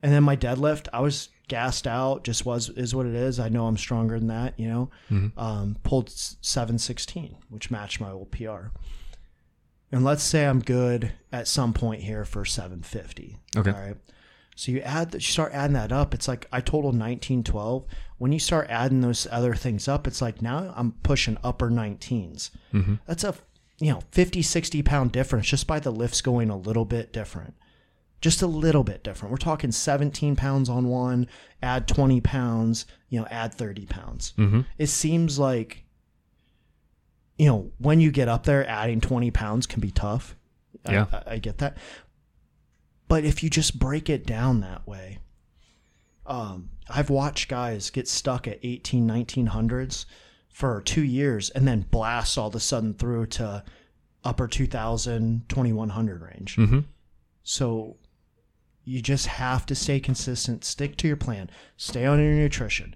And 0.01 0.13
then 0.13 0.23
my 0.23 0.37
deadlift, 0.37 0.87
I 0.93 1.01
was 1.01 1.29
gassed 1.47 1.87
out. 1.87 2.23
Just 2.23 2.45
was 2.45 2.69
is 2.69 2.93
what 2.95 3.05
it 3.05 3.15
is. 3.15 3.39
I 3.39 3.49
know 3.49 3.67
I'm 3.67 3.77
stronger 3.77 4.17
than 4.19 4.27
that. 4.29 4.59
You 4.59 4.67
know, 4.67 5.31
um, 5.37 5.77
pulled 5.83 6.09
seven 6.09 6.77
sixteen, 6.77 7.37
which 7.49 7.71
matched 7.71 7.99
my 7.99 8.11
old 8.11 8.31
PR. 8.31 8.67
And 9.91 10.03
let's 10.03 10.23
say 10.23 10.45
I'm 10.45 10.59
good 10.59 11.13
at 11.31 11.47
some 11.47 11.73
point 11.73 12.01
here 12.01 12.25
for 12.25 12.43
seven 12.45 12.81
fifty. 12.81 13.37
Okay. 13.55 13.71
All 13.71 13.79
right. 13.79 13.97
So 14.57 14.71
you 14.71 14.79
add 14.81 15.11
that, 15.11 15.17
you 15.17 15.27
start 15.31 15.53
adding 15.53 15.73
that 15.73 15.91
up. 15.91 16.13
It's 16.13 16.27
like 16.27 16.47
I 16.51 16.61
totaled 16.61 16.95
nineteen 16.95 17.43
twelve. 17.43 17.85
When 18.17 18.31
you 18.31 18.39
start 18.39 18.67
adding 18.69 19.01
those 19.01 19.27
other 19.29 19.53
things 19.55 19.87
up, 19.87 20.07
it's 20.07 20.21
like 20.21 20.41
now 20.41 20.73
I'm 20.75 20.93
pushing 21.03 21.37
upper 21.43 21.69
19s. 21.69 22.49
That's 23.05 23.23
a 23.25 23.35
you 23.79 23.91
know 23.91 24.01
50 24.11 24.41
60 24.41 24.81
pound 24.83 25.11
difference 25.11 25.47
just 25.47 25.67
by 25.67 25.79
the 25.81 25.91
lifts 25.91 26.21
going 26.21 26.49
a 26.49 26.55
little 26.57 26.85
bit 26.85 27.11
different 27.11 27.55
just 28.25 28.41
a 28.41 28.47
little 28.47 28.83
bit 28.83 29.03
different. 29.03 29.29
We're 29.31 29.37
talking 29.37 29.71
17 29.71 30.35
pounds 30.35 30.67
on 30.67 30.87
one 30.89 31.27
add 31.61 31.87
20 31.87 32.19
pounds 32.21 32.85
you 33.09 33.19
know 33.19 33.27
add 33.29 33.53
30 33.53 33.85
pounds. 33.85 34.33
It 34.79 34.87
seems 34.87 35.37
like 35.39 35.85
you 37.37 37.47
know 37.47 37.71
when 37.77 37.99
you 37.99 38.11
get 38.11 38.27
up 38.27 38.43
there 38.43 38.67
adding 38.67 38.99
20 38.99 39.29
pounds 39.31 39.67
can 39.67 39.79
be 39.79 39.91
tough. 39.91 40.35
I- 40.85 40.91
Yeah. 40.93 41.05
I, 41.13 41.33
I 41.35 41.37
get 41.39 41.59
that. 41.59 41.77
But 43.07 43.23
if 43.25 43.43
you 43.43 43.49
just 43.49 43.77
break 43.79 44.09
it 44.09 44.25
down 44.25 44.61
that 44.61 44.87
way 44.87 45.19
um, 46.27 46.69
i've 46.89 47.11
watched 47.11 47.47
guys 47.49 47.91
get 47.91 48.07
stuck 48.07 48.47
at 48.47 48.57
18 48.63 49.07
1900s 49.07 50.05
for 50.49 50.81
two 50.81 51.03
years 51.03 51.51
and 51.51 51.67
then 51.67 51.85
blast 51.91 52.35
all 52.35 52.47
of 52.47 52.55
a 52.55 52.59
sudden 52.59 52.95
through 52.95 53.27
to 53.27 53.63
upper 54.23 54.47
2000 54.47 55.47
2100 55.47 56.21
range. 56.23 56.57
So 57.43 57.97
you 58.85 59.01
just 59.01 59.27
have 59.27 59.65
to 59.65 59.75
stay 59.75 59.99
consistent 59.99 60.63
stick 60.63 60.95
to 60.95 61.07
your 61.07 61.17
plan 61.17 61.49
stay 61.75 62.05
on 62.05 62.19
your 62.19 62.33
nutrition 62.33 62.95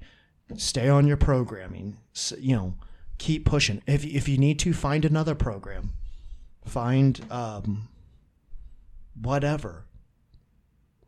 stay 0.56 0.88
on 0.88 1.08
your 1.08 1.18
programming 1.18 1.98
you 2.38 2.56
know 2.56 2.76
keep 3.20 3.46
pushing. 3.46 3.84
If, 3.86 4.04
if 4.04 4.28
you 4.28 4.40
need 4.40 4.58
to 4.60 4.74
find 4.74 5.06
another 5.06 5.36
program. 5.36 5.92
Find 6.66 7.24
um, 7.30 7.90
whatever. 9.22 9.86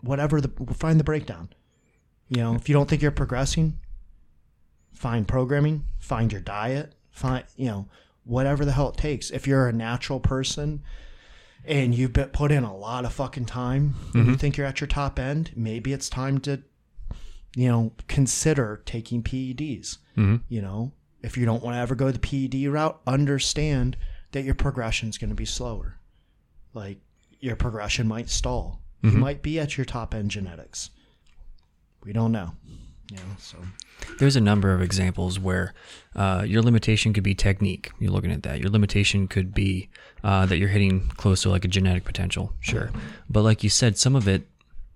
Whatever 0.02 0.42
the 0.42 0.52
find 0.74 1.00
the 1.00 1.04
breakdown. 1.04 1.50
You 2.28 2.38
know 2.38 2.56
if 2.56 2.70
you 2.70 2.74
don't 2.74 2.88
think 2.88 3.02
you're 3.02 3.12
progressing 3.12 3.78
find 4.94 5.28
programming, 5.28 5.86
find 6.00 6.32
your 6.32 6.42
diet, 6.42 6.94
find 7.12 7.44
you 7.56 7.68
know 7.68 7.88
whatever 8.24 8.66
the 8.66 8.72
hell 8.72 8.90
it 8.90 8.98
takes. 8.98 9.30
If 9.30 9.48
you're 9.48 9.68
a 9.68 9.74
natural 9.74 10.20
person 10.20 10.82
and 11.66 11.94
you've 11.94 12.14
been 12.14 12.30
put 12.30 12.52
in 12.52 12.64
a 12.64 12.76
lot 12.76 13.06
of 13.06 13.14
fucking 13.14 13.46
time, 13.46 13.96
and 14.14 14.16
you 14.16 14.32
mm-hmm. 14.32 14.34
think 14.36 14.58
you're 14.58 14.68
at 14.68 14.82
your 14.82 14.88
top 14.88 15.20
end, 15.20 15.52
maybe 15.56 15.94
it's 15.94 16.10
time 16.10 16.40
to 16.40 16.62
you 17.56 17.68
know 17.68 17.94
consider 18.08 18.82
taking 18.86 19.24
PEDs. 19.24 19.98
Mm-hmm. 20.18 20.38
You 20.50 20.62
know, 20.62 20.92
if 21.22 21.38
you 21.38 21.46
don't 21.46 21.64
want 21.64 21.76
to 21.76 21.80
ever 21.80 21.96
go 21.96 22.12
the 22.12 22.20
PED 22.20 22.72
route, 22.72 23.00
understand 23.06 23.98
that 24.32 24.44
your 24.44 24.56
progression 24.56 25.10
is 25.10 25.18
going 25.18 25.30
to 25.30 25.36
be 25.36 25.46
slower. 25.46 25.98
Like 26.74 27.00
your 27.40 27.56
progression 27.56 28.08
might 28.08 28.30
stall. 28.30 28.82
You 29.02 29.12
mm-hmm. 29.12 29.20
might 29.20 29.42
be 29.42 29.60
at 29.60 29.78
your 29.78 29.86
top 29.86 30.14
end 30.14 30.32
genetics. 30.32 30.92
We 32.04 32.14
don't 32.14 32.32
know. 32.32 32.52
You 33.10 33.18
know, 33.18 33.24
so 33.40 33.58
There's 34.20 34.36
a 34.38 34.42
number 34.42 34.74
of 34.74 34.82
examples 34.82 35.38
where 35.40 35.74
uh, 36.16 36.44
your 36.48 36.62
limitation 36.62 37.12
could 37.14 37.24
be 37.24 37.36
technique. 37.36 37.92
You're 38.00 38.12
looking 38.12 38.32
at 38.32 38.44
that. 38.44 38.60
Your 38.62 38.70
limitation 38.70 39.28
could 39.28 39.54
be 39.54 39.90
uh, 40.24 40.46
that 40.46 40.58
you're 40.58 40.70
hitting 40.70 41.08
close 41.18 41.42
to 41.42 41.50
like 41.50 41.66
a 41.66 41.68
genetic 41.68 42.06
potential. 42.06 42.54
Sure. 42.62 42.90
But 43.30 43.42
like 43.42 43.64
you 43.64 43.70
said, 43.70 43.98
some 43.98 44.16
of 44.16 44.28
it, 44.28 44.48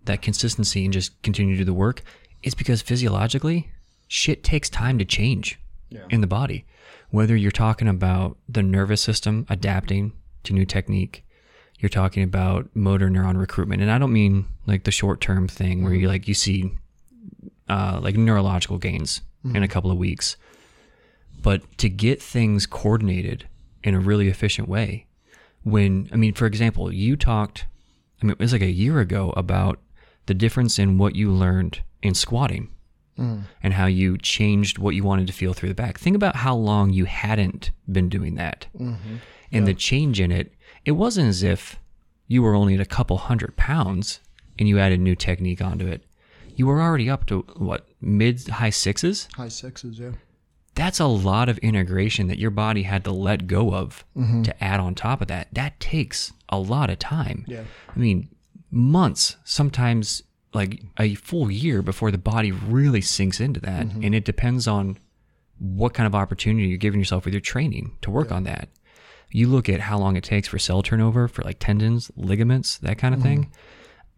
that 0.05 0.21
consistency 0.21 0.85
and 0.85 0.93
just 0.93 1.21
continue 1.23 1.55
to 1.55 1.59
do 1.59 1.65
the 1.65 1.73
work, 1.73 2.03
is 2.43 2.55
because 2.55 2.81
physiologically, 2.81 3.69
shit 4.07 4.43
takes 4.43 4.69
time 4.69 4.97
to 4.99 5.05
change 5.05 5.59
Yeah. 5.89 6.05
in 6.09 6.21
the 6.21 6.27
body. 6.27 6.65
Whether 7.09 7.35
you're 7.35 7.51
talking 7.51 7.87
about 7.87 8.37
the 8.47 8.63
nervous 8.63 9.01
system 9.01 9.45
adapting 9.49 10.13
to 10.43 10.53
new 10.53 10.65
technique, 10.65 11.25
you're 11.79 11.89
talking 11.89 12.23
about 12.23 12.69
motor 12.75 13.09
neuron 13.09 13.37
recruitment. 13.37 13.81
And 13.81 13.91
I 13.91 13.97
don't 13.97 14.13
mean 14.13 14.45
like 14.65 14.83
the 14.85 14.91
short 14.91 15.19
term 15.21 15.47
thing 15.47 15.83
where 15.83 15.93
you 15.93 16.07
like 16.07 16.27
you 16.27 16.33
see 16.33 16.71
uh, 17.69 17.99
like 18.01 18.15
neurological 18.15 18.77
gains 18.77 19.21
in 19.43 19.55
a 19.55 19.59
mm-hmm. 19.59 19.65
couple 19.65 19.91
of 19.91 19.97
weeks. 19.97 20.37
But 21.41 21.77
to 21.77 21.89
get 21.89 22.21
things 22.21 22.65
coordinated 22.65 23.47
in 23.83 23.93
a 23.93 23.99
really 23.99 24.27
efficient 24.27 24.67
way, 24.67 25.05
when, 25.63 26.09
I 26.11 26.15
mean, 26.15 26.33
for 26.33 26.45
example, 26.45 26.91
you 26.93 27.15
talked, 27.15 27.65
I 28.21 28.25
mean, 28.25 28.31
it 28.31 28.39
was 28.39 28.53
like 28.53 28.61
a 28.61 28.71
year 28.71 28.99
ago 28.99 29.33
about 29.37 29.79
the 30.25 30.33
difference 30.33 30.79
in 30.79 30.97
what 30.97 31.15
you 31.15 31.31
learned 31.31 31.81
in 32.01 32.13
squatting 32.13 32.69
mm. 33.17 33.43
and 33.61 33.73
how 33.73 33.85
you 33.85 34.17
changed 34.17 34.77
what 34.77 34.95
you 34.95 35.03
wanted 35.03 35.27
to 35.27 35.33
feel 35.33 35.53
through 35.53 35.69
the 35.69 35.75
back. 35.75 35.99
Think 35.99 36.15
about 36.15 36.37
how 36.37 36.55
long 36.55 36.91
you 36.91 37.05
hadn't 37.05 37.71
been 37.91 38.09
doing 38.09 38.35
that. 38.35 38.67
Mm-hmm. 38.79 39.17
And 39.51 39.67
the 39.67 39.73
change 39.73 40.19
in 40.19 40.31
it, 40.31 40.53
it 40.83 40.91
wasn't 40.91 41.29
as 41.29 41.43
if 41.43 41.79
you 42.27 42.41
were 42.41 42.55
only 42.55 42.73
at 42.73 42.81
a 42.81 42.85
couple 42.85 43.17
hundred 43.17 43.55
pounds. 43.55 44.19
and 44.57 44.67
you 44.67 44.79
added 44.79 44.99
new 44.99 45.15
technique 45.15 45.61
onto 45.61 45.87
it, 45.87 46.03
you 46.55 46.67
were 46.67 46.81
already 46.81 47.09
up 47.09 47.25
to 47.27 47.41
what 47.57 47.87
mid 48.01 48.47
high 48.47 48.69
sixes. 48.69 49.27
High 49.35 49.49
sixes, 49.49 49.99
yeah. 49.99 50.11
That's 50.75 50.99
a 50.99 51.05
lot 51.07 51.47
of 51.47 51.57
integration 51.59 52.27
that 52.27 52.37
your 52.37 52.51
body 52.51 52.83
had 52.83 53.03
to 53.05 53.11
let 53.11 53.47
go 53.47 53.73
of 53.73 54.03
Mm-hmm. 54.17 54.43
to 54.43 54.63
add 54.63 54.79
on 54.79 54.93
top 54.95 55.21
of 55.21 55.27
that. 55.29 55.47
That 55.53 55.79
takes 55.79 56.33
a 56.49 56.57
lot 56.59 56.89
of 56.89 56.99
time. 56.99 57.45
Yeah. 57.47 57.63
I 57.95 57.99
mean, 57.99 58.29
months, 58.71 59.37
sometimes 59.45 60.23
like 60.53 60.81
a 60.99 61.15
full 61.15 61.49
year 61.51 61.81
before 61.81 62.11
the 62.11 62.17
body 62.17 62.51
really 62.51 63.01
sinks 63.01 63.39
into 63.39 63.59
that. 63.61 63.87
Mm-hmm. 63.87 64.03
And 64.03 64.15
it 64.15 64.25
depends 64.25 64.67
on 64.67 64.97
what 65.59 65.93
kind 65.93 66.07
of 66.07 66.15
opportunity 66.15 66.67
you're 66.67 66.77
giving 66.77 66.99
yourself 66.99 67.23
with 67.25 67.33
your 67.33 67.41
training 67.41 67.95
to 68.01 68.11
work 68.11 68.31
on 68.31 68.43
that. 68.43 68.67
You 69.31 69.47
look 69.47 69.67
at 69.69 69.79
how 69.81 69.97
long 69.97 70.15
it 70.17 70.23
takes 70.23 70.47
for 70.49 70.59
cell 70.59 70.81
turnover 70.81 71.27
for 71.27 71.41
like 71.43 71.57
tendons, 71.59 72.11
ligaments, 72.15 72.77
that 72.79 72.97
kind 72.97 73.13
of 73.13 73.19
Mm-hmm. 73.21 73.29
thing. 73.43 73.51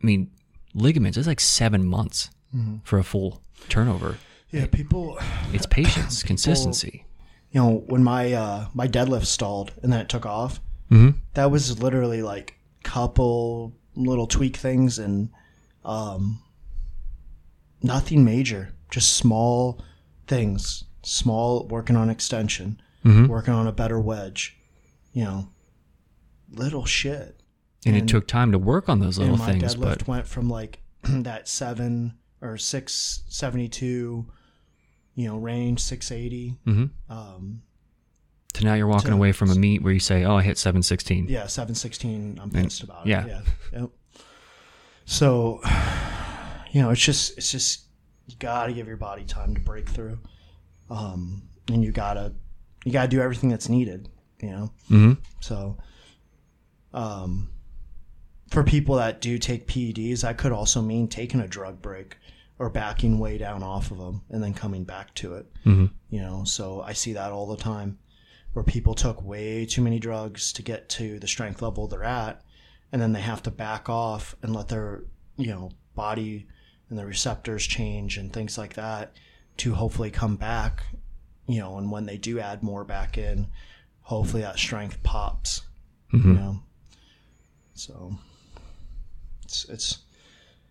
I 0.02 0.06
mean, 0.06 0.32
ligaments 0.78 1.18
it's 1.18 1.28
like 1.28 1.40
seven 1.42 1.86
months 1.86 2.30
Mm-hmm. 2.56 2.78
for 2.86 2.98
a 2.98 3.04
full 3.04 3.42
turnover. 3.68 4.18
Yeah, 4.52 4.68
people 4.68 5.20
It's 5.52 5.66
patience, 5.66 6.24
consistency. 6.32 7.06
you 7.52 7.60
know, 7.62 7.84
when 7.88 8.04
my 8.06 8.32
uh 8.32 8.68
my 8.74 8.88
deadlift 8.88 9.26
stalled 9.26 9.74
and 9.84 9.92
then 9.92 10.00
it 10.00 10.08
took 10.10 10.26
off, 10.26 10.62
Mm-hmm. 10.90 11.18
that 11.34 11.52
was 11.52 11.82
literally 11.84 12.22
like 12.22 12.58
couple 12.84 13.76
little 13.96 14.28
tweak 14.28 14.56
things 14.56 14.98
and 14.98 15.30
um 15.84 16.42
nothing 17.84 18.24
major. 18.24 18.74
Just 18.90 19.16
small 19.18 19.82
things. 20.28 20.86
Small 21.04 21.68
working 21.68 21.96
on 21.96 22.10
extension, 22.10 22.82
Mhm. 23.06 23.28
working 23.28 23.54
on 23.54 23.68
a 23.68 23.72
better 23.72 24.00
wedge, 24.00 24.58
you 25.14 25.24
know. 25.26 25.50
Little 26.50 26.86
shit. 26.86 27.37
And, 27.88 27.96
And- 27.98 28.10
it 28.10 28.12
took 28.12 28.28
time 28.28 28.52
to 28.52 28.60
work 28.60 28.90
on 28.90 29.00
those 29.00 29.18
little 29.18 29.36
and 29.36 29.44
my 29.44 29.52
things, 29.52 29.76
deadlift 29.76 30.00
but 30.00 30.08
went 30.08 30.28
from 30.28 30.50
like 30.50 30.80
that 31.04 31.48
seven 31.48 32.14
or 32.42 32.58
six 32.58 33.24
seventy 33.28 33.68
two, 33.70 34.28
you 35.16 35.28
know, 35.28 35.38
range 35.38 35.80
six 35.80 36.12
eighty. 36.12 36.56
Mhm. 36.68 36.90
Um, 37.10 37.62
to 38.54 38.64
now 38.66 38.74
you're 38.74 38.88
walking 38.88 39.10
to- 39.10 39.14
away 39.16 39.32
from 39.32 39.50
a 39.52 39.56
meet 39.56 39.84
where 39.84 39.94
you 39.94 40.00
say, 40.00 40.24
"Oh, 40.24 40.36
I 40.38 40.44
hit 40.44 40.58
716." 40.58 41.28
yeah, 41.30 41.48
seven 41.48 41.76
sixteen. 41.76 42.40
I'm 42.42 42.50
pissed 42.52 42.84
about 42.84 43.06
it. 43.06 43.10
yeah. 43.10 43.26
yeah, 43.28 43.42
yep. 43.74 43.90
So, 45.06 45.62
you 46.72 46.82
know, 46.82 46.90
it's 46.90 47.02
just 47.02 47.38
it's 47.38 47.52
just 47.52 47.86
you 48.28 48.36
gotta 48.40 48.74
give 48.74 48.88
your 48.88 48.98
body 48.98 49.24
time 49.24 49.54
to 49.56 49.62
break 49.62 49.88
through, 49.90 50.20
um, 50.90 51.44
and 51.72 51.84
you 51.84 51.92
gotta 51.92 52.34
you 52.84 52.92
gotta 52.92 53.08
do 53.08 53.22
everything 53.22 53.50
that's 53.50 53.70
needed. 53.70 54.10
You 54.42 54.50
know, 54.52 54.74
Mm-hmm. 54.92 55.14
so, 55.40 55.78
um, 56.94 57.50
for 58.50 58.64
people 58.64 58.96
that 58.96 59.22
do 59.22 59.38
take 59.38 59.68
PEDs, 59.68 60.22
that 60.22 60.38
could 60.38 60.52
also 60.52 60.82
mean 60.82 61.08
taking 61.08 61.40
a 61.42 61.48
drug 61.48 61.82
break 61.82 62.18
or 62.60 62.70
backing 62.70 63.20
way 63.20 63.38
down 63.38 63.62
off 63.62 63.92
of 63.92 63.98
them 63.98 64.22
and 64.30 64.42
then 64.42 64.54
coming 64.54 64.84
back 64.84 65.14
to 65.16 65.36
it. 65.36 65.46
Mhm. 65.64 65.92
You 66.10 66.22
know, 66.22 66.44
so 66.44 66.82
I 66.82 66.94
see 66.94 67.14
that 67.14 67.32
all 67.32 67.48
the 67.48 67.58
time 67.58 68.00
where 68.54 68.64
people 68.64 68.96
took 68.96 69.22
way 69.22 69.66
too 69.66 69.82
many 69.82 70.00
drugs 70.00 70.52
to 70.54 70.64
get 70.64 70.90
to 70.90 71.20
the 71.20 71.28
strength 71.28 71.62
level 71.62 71.88
they're 71.88 72.04
at, 72.04 72.42
and 72.92 73.02
then 73.02 73.14
they 73.14 73.22
have 73.22 73.44
to 73.44 73.52
back 73.52 73.90
off 73.90 74.36
and 74.42 74.56
let 74.56 74.70
their, 74.70 75.04
you 75.36 75.48
know, 75.48 75.72
body 75.94 76.48
and 76.90 76.98
the 76.98 77.06
receptors 77.06 77.68
change 77.68 78.18
and 78.18 78.34
things 78.34 78.58
like 78.58 78.74
that 78.74 79.14
to 79.58 79.74
hopefully 79.76 80.10
come 80.10 80.38
back, 80.38 80.84
you 81.48 81.60
know, 81.60 81.78
and 81.78 81.92
when 81.92 82.06
they 82.06 82.18
do 82.18 82.40
add 82.40 82.64
more 82.64 82.84
back 82.84 83.18
in, 83.18 83.48
hopefully 84.02 84.42
that 84.42 84.58
strength 84.58 85.04
pops 85.04 85.64
you 86.14 86.20
know. 86.34 86.64
So 87.74 88.18
it's 89.48 89.66
it's 89.70 89.98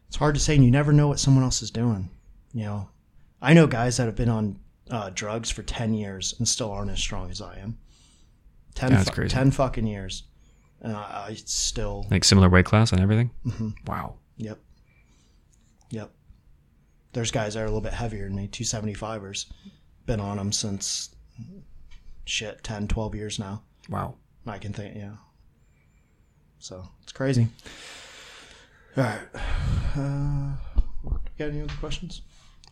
it's 0.09 0.17
hard 0.17 0.35
to 0.35 0.41
say, 0.41 0.55
and 0.55 0.65
you 0.65 0.71
never 0.71 0.93
know 0.93 1.09
what 1.09 1.19
someone 1.19 1.43
else 1.43 1.63
is 1.63 1.71
doing. 1.71 2.11
You 2.53 2.65
know, 2.65 2.89
I 3.41 3.55
know 3.55 3.67
guys 3.67 3.97
that 3.97 4.05
have 4.07 4.15
been 4.17 4.29
on 4.29 4.59
uh, 4.91 5.11
drugs 5.15 5.51
for 5.51 5.63
ten 5.63 5.95
years 5.95 6.35
and 6.39 6.47
still 6.47 6.71
aren't 6.71 6.91
as 6.91 7.01
strong 7.01 7.31
as 7.31 7.41
I 7.41 7.59
am. 7.59 7.79
Ten, 8.75 8.91
That's 8.93 9.09
fu- 9.09 9.15
crazy. 9.15 9.31
ten 9.31 9.51
fucking 9.51 9.87
years, 9.87 10.25
and 10.83 10.93
I, 10.95 11.27
I 11.31 11.35
still. 11.35 12.07
Like 12.11 12.25
similar 12.25 12.51
weight 12.51 12.67
class 12.67 12.93
and 12.93 13.01
everything. 13.01 13.31
Mm-hmm. 13.47 13.71
Wow. 13.87 14.17
Yep. 14.37 14.59
Yep. 15.91 16.11
There's 17.15 17.31
guys 17.31 17.55
that 17.55 17.61
are 17.61 17.65
a 17.65 17.69
little 17.69 17.81
bit 17.81 17.95
heavier 17.95 18.25
than 18.25 18.37
me, 18.37 18.49
275ers. 18.49 19.47
Been 20.05 20.21
on 20.21 20.37
them 20.37 20.53
since 20.53 21.15
shit 22.27 22.63
10, 22.63 22.89
12 22.89 23.15
years 23.15 23.39
now. 23.39 23.63
Wow. 23.89 24.17
I 24.47 24.59
can 24.59 24.75
think, 24.75 24.95
yeah. 24.97 25.13
So 26.59 26.87
it's 27.03 27.13
crazy. 27.13 27.49
All 28.97 29.05
right. 29.05 29.19
Uh, 29.97 30.53
got 31.39 31.49
any 31.51 31.63
other 31.63 31.73
questions? 31.81 32.23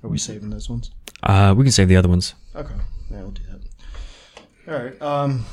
Are 0.02 0.08
we 0.08 0.18
saving 0.18 0.50
those 0.50 0.68
ones? 0.68 0.90
Uh, 1.22 1.54
we 1.56 1.64
can 1.64 1.72
save 1.72 1.88
the 1.88 1.96
other 1.96 2.08
ones. 2.08 2.34
Okay. 2.54 2.74
Yeah, 3.10 3.20
we'll 3.20 3.30
do 3.30 3.42
that. 3.50 4.72
All 4.72 4.82
right. 4.84 5.02
Um, 5.02 5.44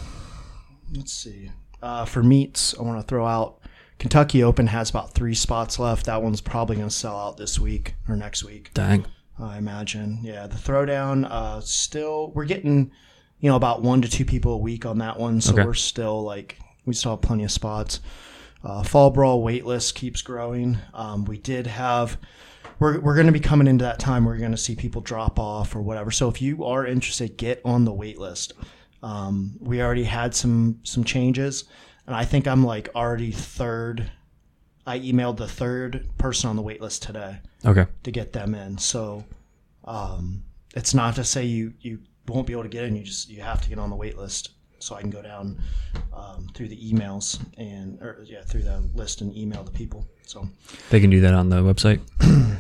let's 0.93 1.11
see. 1.13 1.51
Uh, 1.81 2.05
for 2.05 2.21
meets, 2.23 2.77
I 2.77 2.83
want 2.83 2.99
to 3.01 3.07
throw 3.07 3.25
out 3.25 3.59
Kentucky 3.99 4.43
Open 4.43 4.67
has 4.67 4.89
about 4.89 5.13
three 5.13 5.35
spots 5.35 5.77
left. 5.79 6.05
That 6.07 6.23
one's 6.23 6.41
probably 6.41 6.75
going 6.77 6.87
to 6.89 6.93
sell 6.93 7.17
out 7.17 7.37
this 7.37 7.59
week 7.59 7.95
or 8.07 8.15
next 8.15 8.43
week. 8.43 8.71
Dang. 8.73 9.05
I 9.39 9.57
imagine. 9.57 10.19
Yeah, 10.23 10.47
the 10.47 10.55
throwdown. 10.55 11.27
Uh, 11.29 11.61
still, 11.61 12.31
we're 12.33 12.45
getting, 12.45 12.91
you 13.39 13.49
know, 13.49 13.55
about 13.55 13.81
one 13.81 14.01
to 14.01 14.09
two 14.09 14.25
people 14.25 14.53
a 14.53 14.57
week 14.57 14.85
on 14.85 14.97
that 14.99 15.19
one. 15.19 15.41
So 15.41 15.53
Okay. 15.53 15.65
we're 15.65 15.73
still 15.73 16.23
like, 16.23 16.57
we 16.85 16.93
still 16.93 17.11
have 17.11 17.21
plenty 17.21 17.43
of 17.43 17.51
spots. 17.51 17.99
Uh, 18.63 18.83
fall 18.83 19.09
brawl 19.09 19.41
wait 19.41 19.65
list 19.65 19.95
keeps 19.95 20.21
growing. 20.21 20.77
Um, 20.93 21.25
we 21.25 21.37
did 21.37 21.67
have. 21.67 22.17
We're, 22.79 22.99
we're 22.99 23.15
going 23.15 23.27
to 23.27 23.31
be 23.33 23.39
coming 23.39 23.67
into 23.67 23.85
that 23.85 23.99
time 23.99 24.25
where 24.25 24.33
you're 24.33 24.39
going 24.39 24.51
to 24.51 24.57
see 24.57 24.75
people 24.75 25.01
drop 25.01 25.39
off 25.39 25.75
or 25.75 25.81
whatever. 25.81 26.09
So 26.09 26.29
if 26.29 26.41
you 26.41 26.65
are 26.65 26.85
interested, 26.85 27.37
get 27.37 27.61
on 27.63 27.85
the 27.85 27.93
wait 27.93 28.17
list. 28.17 28.53
Um, 29.03 29.57
we 29.59 29.81
already 29.81 30.03
had 30.03 30.33
some 30.35 30.79
some 30.83 31.03
changes, 31.03 31.63
and 32.07 32.15
I 32.15 32.23
think 32.25 32.47
I'm 32.47 32.63
like 32.63 32.89
already 32.95 33.31
third. 33.31 34.11
I 34.85 34.99
emailed 34.99 35.37
the 35.37 35.47
third 35.47 36.07
person 36.17 36.49
on 36.49 36.55
the 36.55 36.61
wait 36.63 36.81
list 36.81 37.03
today 37.03 37.37
Okay. 37.65 37.85
to 38.03 38.11
get 38.11 38.33
them 38.33 38.55
in. 38.55 38.77
So 38.79 39.23
um, 39.85 40.43
it's 40.75 40.93
not 40.93 41.15
to 41.15 41.23
say 41.23 41.45
you 41.45 41.73
you 41.81 41.99
won't 42.27 42.47
be 42.47 42.53
able 42.53 42.63
to 42.63 42.69
get 42.69 42.83
in. 42.83 42.95
You 42.95 43.03
just 43.03 43.29
you 43.29 43.41
have 43.41 43.61
to 43.61 43.69
get 43.69 43.77
on 43.79 43.89
the 43.89 43.95
wait 43.95 44.17
list. 44.17 44.49
So 44.81 44.95
I 44.95 45.01
can 45.01 45.09
go 45.09 45.21
down 45.21 45.61
um, 46.13 46.47
through 46.53 46.69
the 46.69 46.93
emails 46.93 47.39
and 47.57 48.01
or 48.01 48.23
yeah 48.27 48.41
through 48.43 48.63
the 48.63 48.79
list 48.93 49.21
and 49.21 49.35
email 49.35 49.63
the 49.63 49.71
people. 49.71 50.07
So 50.25 50.47
They 50.89 50.99
can 50.99 51.09
do 51.09 51.21
that 51.21 51.33
on 51.33 51.49
the 51.49 51.57
website. 51.57 51.99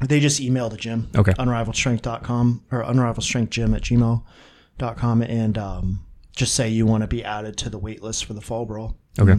they 0.00 0.20
just 0.20 0.40
email 0.40 0.68
the 0.68 0.76
gym. 0.76 1.08
Okay. 1.16 1.32
Unrivalstrength.com 1.32 2.64
or 2.70 2.82
unrivalstrengthgym 2.84 3.74
at 3.74 3.82
gmail.com 3.82 5.22
and 5.22 5.58
um, 5.58 6.04
just 6.34 6.54
say 6.54 6.68
you 6.68 6.84
want 6.86 7.02
to 7.02 7.06
be 7.06 7.24
added 7.24 7.56
to 7.58 7.70
the 7.70 7.78
wait 7.78 8.02
list 8.02 8.24
for 8.24 8.34
the 8.34 8.40
fall 8.40 8.66
brawl. 8.66 8.96
Okay. 9.18 9.34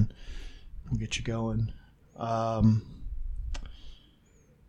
We'll 0.90 1.00
get 1.00 1.18
you 1.18 1.24
going. 1.24 1.72
Um, 2.16 2.84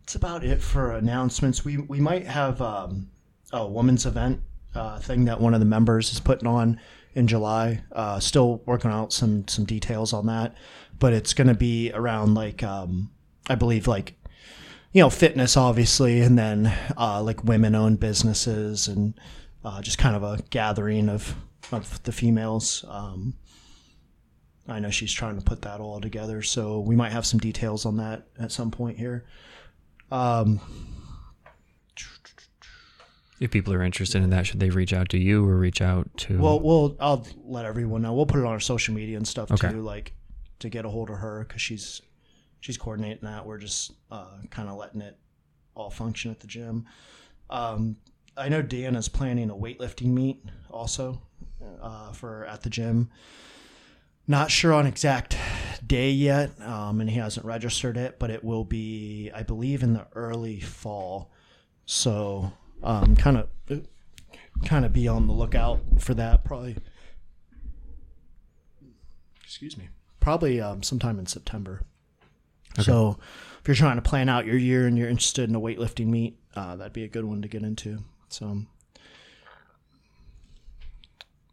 that's 0.01 0.15
about 0.15 0.43
it 0.43 0.61
for 0.61 0.91
announcements. 0.91 1.63
We 1.63 1.77
we 1.77 1.99
might 1.99 2.25
have 2.25 2.61
um, 2.61 3.09
a 3.51 3.67
women's 3.67 4.05
event 4.05 4.41
uh, 4.75 4.99
thing 4.99 5.25
that 5.25 5.39
one 5.39 5.53
of 5.53 5.59
the 5.59 5.65
members 5.65 6.11
is 6.11 6.19
putting 6.19 6.47
on 6.47 6.79
in 7.15 7.27
July. 7.27 7.83
Uh, 7.91 8.19
still 8.19 8.61
working 8.65 8.91
out 8.91 9.13
some 9.13 9.47
some 9.47 9.65
details 9.65 10.13
on 10.13 10.27
that, 10.27 10.55
but 10.99 11.13
it's 11.13 11.33
going 11.33 11.47
to 11.47 11.53
be 11.53 11.91
around 11.93 12.33
like 12.33 12.63
um, 12.63 13.11
I 13.49 13.55
believe 13.55 13.87
like 13.87 14.15
you 14.91 15.01
know 15.01 15.09
fitness 15.09 15.57
obviously, 15.57 16.21
and 16.21 16.37
then 16.37 16.73
uh, 16.97 17.21
like 17.21 17.43
women 17.43 17.75
owned 17.75 17.99
businesses 17.99 18.87
and 18.87 19.13
uh, 19.63 19.81
just 19.81 19.97
kind 19.97 20.15
of 20.15 20.23
a 20.23 20.41
gathering 20.49 21.09
of 21.09 21.35
of 21.71 22.01
the 22.03 22.11
females. 22.11 22.85
Um, 22.87 23.35
I 24.67 24.79
know 24.79 24.91
she's 24.91 25.11
trying 25.11 25.35
to 25.37 25.43
put 25.43 25.63
that 25.63 25.79
all 25.79 25.99
together, 25.99 26.41
so 26.41 26.79
we 26.79 26.95
might 26.95 27.11
have 27.11 27.25
some 27.25 27.39
details 27.39 27.85
on 27.85 27.97
that 27.97 28.27
at 28.39 28.51
some 28.51 28.69
point 28.69 28.97
here. 28.97 29.25
Um, 30.11 30.59
If 33.39 33.51
people 33.51 33.73
are 33.73 33.81
interested 33.83 34.21
in 34.21 34.29
that, 34.31 34.45
should 34.47 34.59
they 34.59 34.69
reach 34.69 34.91
out 34.93 35.09
to 35.09 35.17
you 35.17 35.47
or 35.47 35.55
reach 35.57 35.81
out 35.81 36.09
to? 36.17 36.37
well, 36.37 36.59
we'll 36.59 36.95
I'll 36.99 37.25
let 37.45 37.65
everyone 37.65 38.01
know. 38.01 38.13
We'll 38.13 38.25
put 38.25 38.39
it 38.39 38.45
on 38.45 38.51
our 38.51 38.59
social 38.59 38.93
media 38.93 39.15
and 39.17 39.27
stuff 39.27 39.51
Okay. 39.51 39.69
too, 39.71 39.81
like 39.81 40.13
to 40.59 40.69
get 40.69 40.83
a 40.85 40.89
hold 40.89 41.09
of 41.09 41.17
her 41.17 41.45
because 41.47 41.61
she's 41.61 42.01
she's 42.59 42.77
coordinating 42.77 43.23
that. 43.23 43.45
We're 43.45 43.57
just 43.57 43.93
uh, 44.11 44.39
kind 44.49 44.67
of 44.67 44.75
letting 44.77 45.01
it 45.01 45.17
all 45.75 45.89
function 45.89 46.31
at 46.31 46.41
the 46.41 46.47
gym. 46.47 46.85
Um, 47.49 47.95
I 48.35 48.49
know 48.49 48.61
Dan 48.61 48.95
is 48.95 49.07
planning 49.07 49.49
a 49.49 49.55
weightlifting 49.55 50.07
meet 50.07 50.43
also 50.69 51.21
uh, 51.81 52.11
for 52.11 52.45
at 52.45 52.61
the 52.63 52.69
gym. 52.69 53.09
Not 54.27 54.51
sure 54.51 54.73
on 54.73 54.85
exact 54.85 55.35
day 55.87 56.11
yet, 56.11 56.51
um, 56.61 57.01
and 57.01 57.09
he 57.09 57.17
hasn't 57.17 57.45
registered 57.45 57.97
it, 57.97 58.19
but 58.19 58.29
it 58.29 58.43
will 58.43 58.63
be, 58.63 59.31
I 59.33 59.41
believe, 59.43 59.81
in 59.81 59.93
the 59.93 60.05
early 60.13 60.59
fall. 60.59 61.31
So, 61.87 62.51
um, 62.83 63.15
kind 63.15 63.37
of, 63.37 63.47
kind 64.65 64.85
of 64.85 64.93
be 64.93 65.07
on 65.07 65.27
the 65.27 65.33
lookout 65.33 65.81
for 65.99 66.13
that. 66.13 66.43
Probably, 66.43 66.77
excuse 69.43 69.77
me, 69.77 69.89
probably 70.19 70.61
um, 70.61 70.83
sometime 70.83 71.19
in 71.19 71.25
September. 71.25 71.81
So 72.79 73.17
if 73.59 73.67
you're 73.67 73.75
trying 73.75 73.97
to 73.97 74.01
plan 74.01 74.29
out 74.29 74.45
your 74.45 74.57
year 74.57 74.87
and 74.87 74.97
you're 74.97 75.09
interested 75.09 75.49
in 75.49 75.55
a 75.55 75.59
weightlifting 75.59 76.07
meet, 76.07 76.39
uh, 76.55 76.75
that'd 76.77 76.93
be 76.93 77.03
a 77.03 77.09
good 77.09 77.25
one 77.25 77.41
to 77.41 77.47
get 77.47 77.63
into. 77.63 77.99
So 78.29 78.61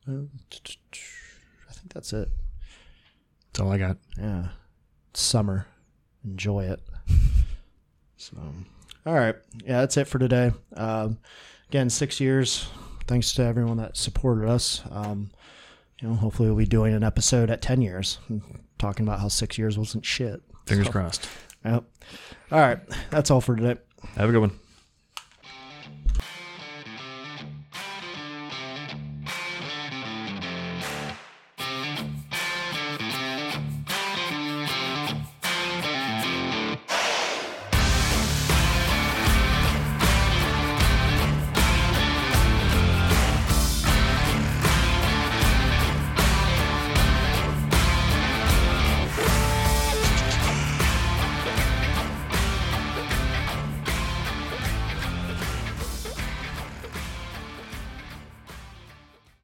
uh, 0.09 0.12
I 0.12 1.73
think 1.73 1.93
that's 1.93 2.12
it. 2.12 2.28
That's 3.53 3.61
all 3.61 3.73
I 3.73 3.78
got. 3.78 3.97
Yeah. 4.19 4.48
It's 5.11 5.20
summer. 5.20 5.66
Enjoy 6.24 6.65
it. 6.65 6.81
So, 8.19 8.39
all 9.06 9.14
right. 9.14 9.36
Yeah, 9.64 9.80
that's 9.80 9.96
it 9.96 10.06
for 10.08 10.18
today. 10.18 10.52
Um, 10.76 11.18
again, 11.68 11.88
six 11.90 12.20
years. 12.20 12.68
Thanks 13.06 13.32
to 13.34 13.42
everyone 13.44 13.76
that 13.76 13.96
supported 13.96 14.48
us. 14.48 14.82
Um, 14.90 15.30
you 16.00 16.08
know, 16.08 16.14
hopefully 16.14 16.48
we'll 16.48 16.58
be 16.58 16.66
doing 16.66 16.92
an 16.92 17.04
episode 17.04 17.50
at 17.50 17.62
10 17.62 17.80
years 17.80 18.18
talking 18.78 19.06
about 19.06 19.20
how 19.20 19.28
six 19.28 19.56
years 19.56 19.78
wasn't 19.78 20.04
shit. 20.04 20.42
Fingers 20.66 20.86
So, 20.86 20.92
crossed. 20.92 21.28
Yep. 21.64 21.84
All 22.52 22.58
right. 22.60 22.78
That's 23.10 23.30
all 23.30 23.40
for 23.40 23.56
today. 23.56 23.80
Have 24.16 24.28
a 24.28 24.32
good 24.32 24.40
one. 24.40 24.58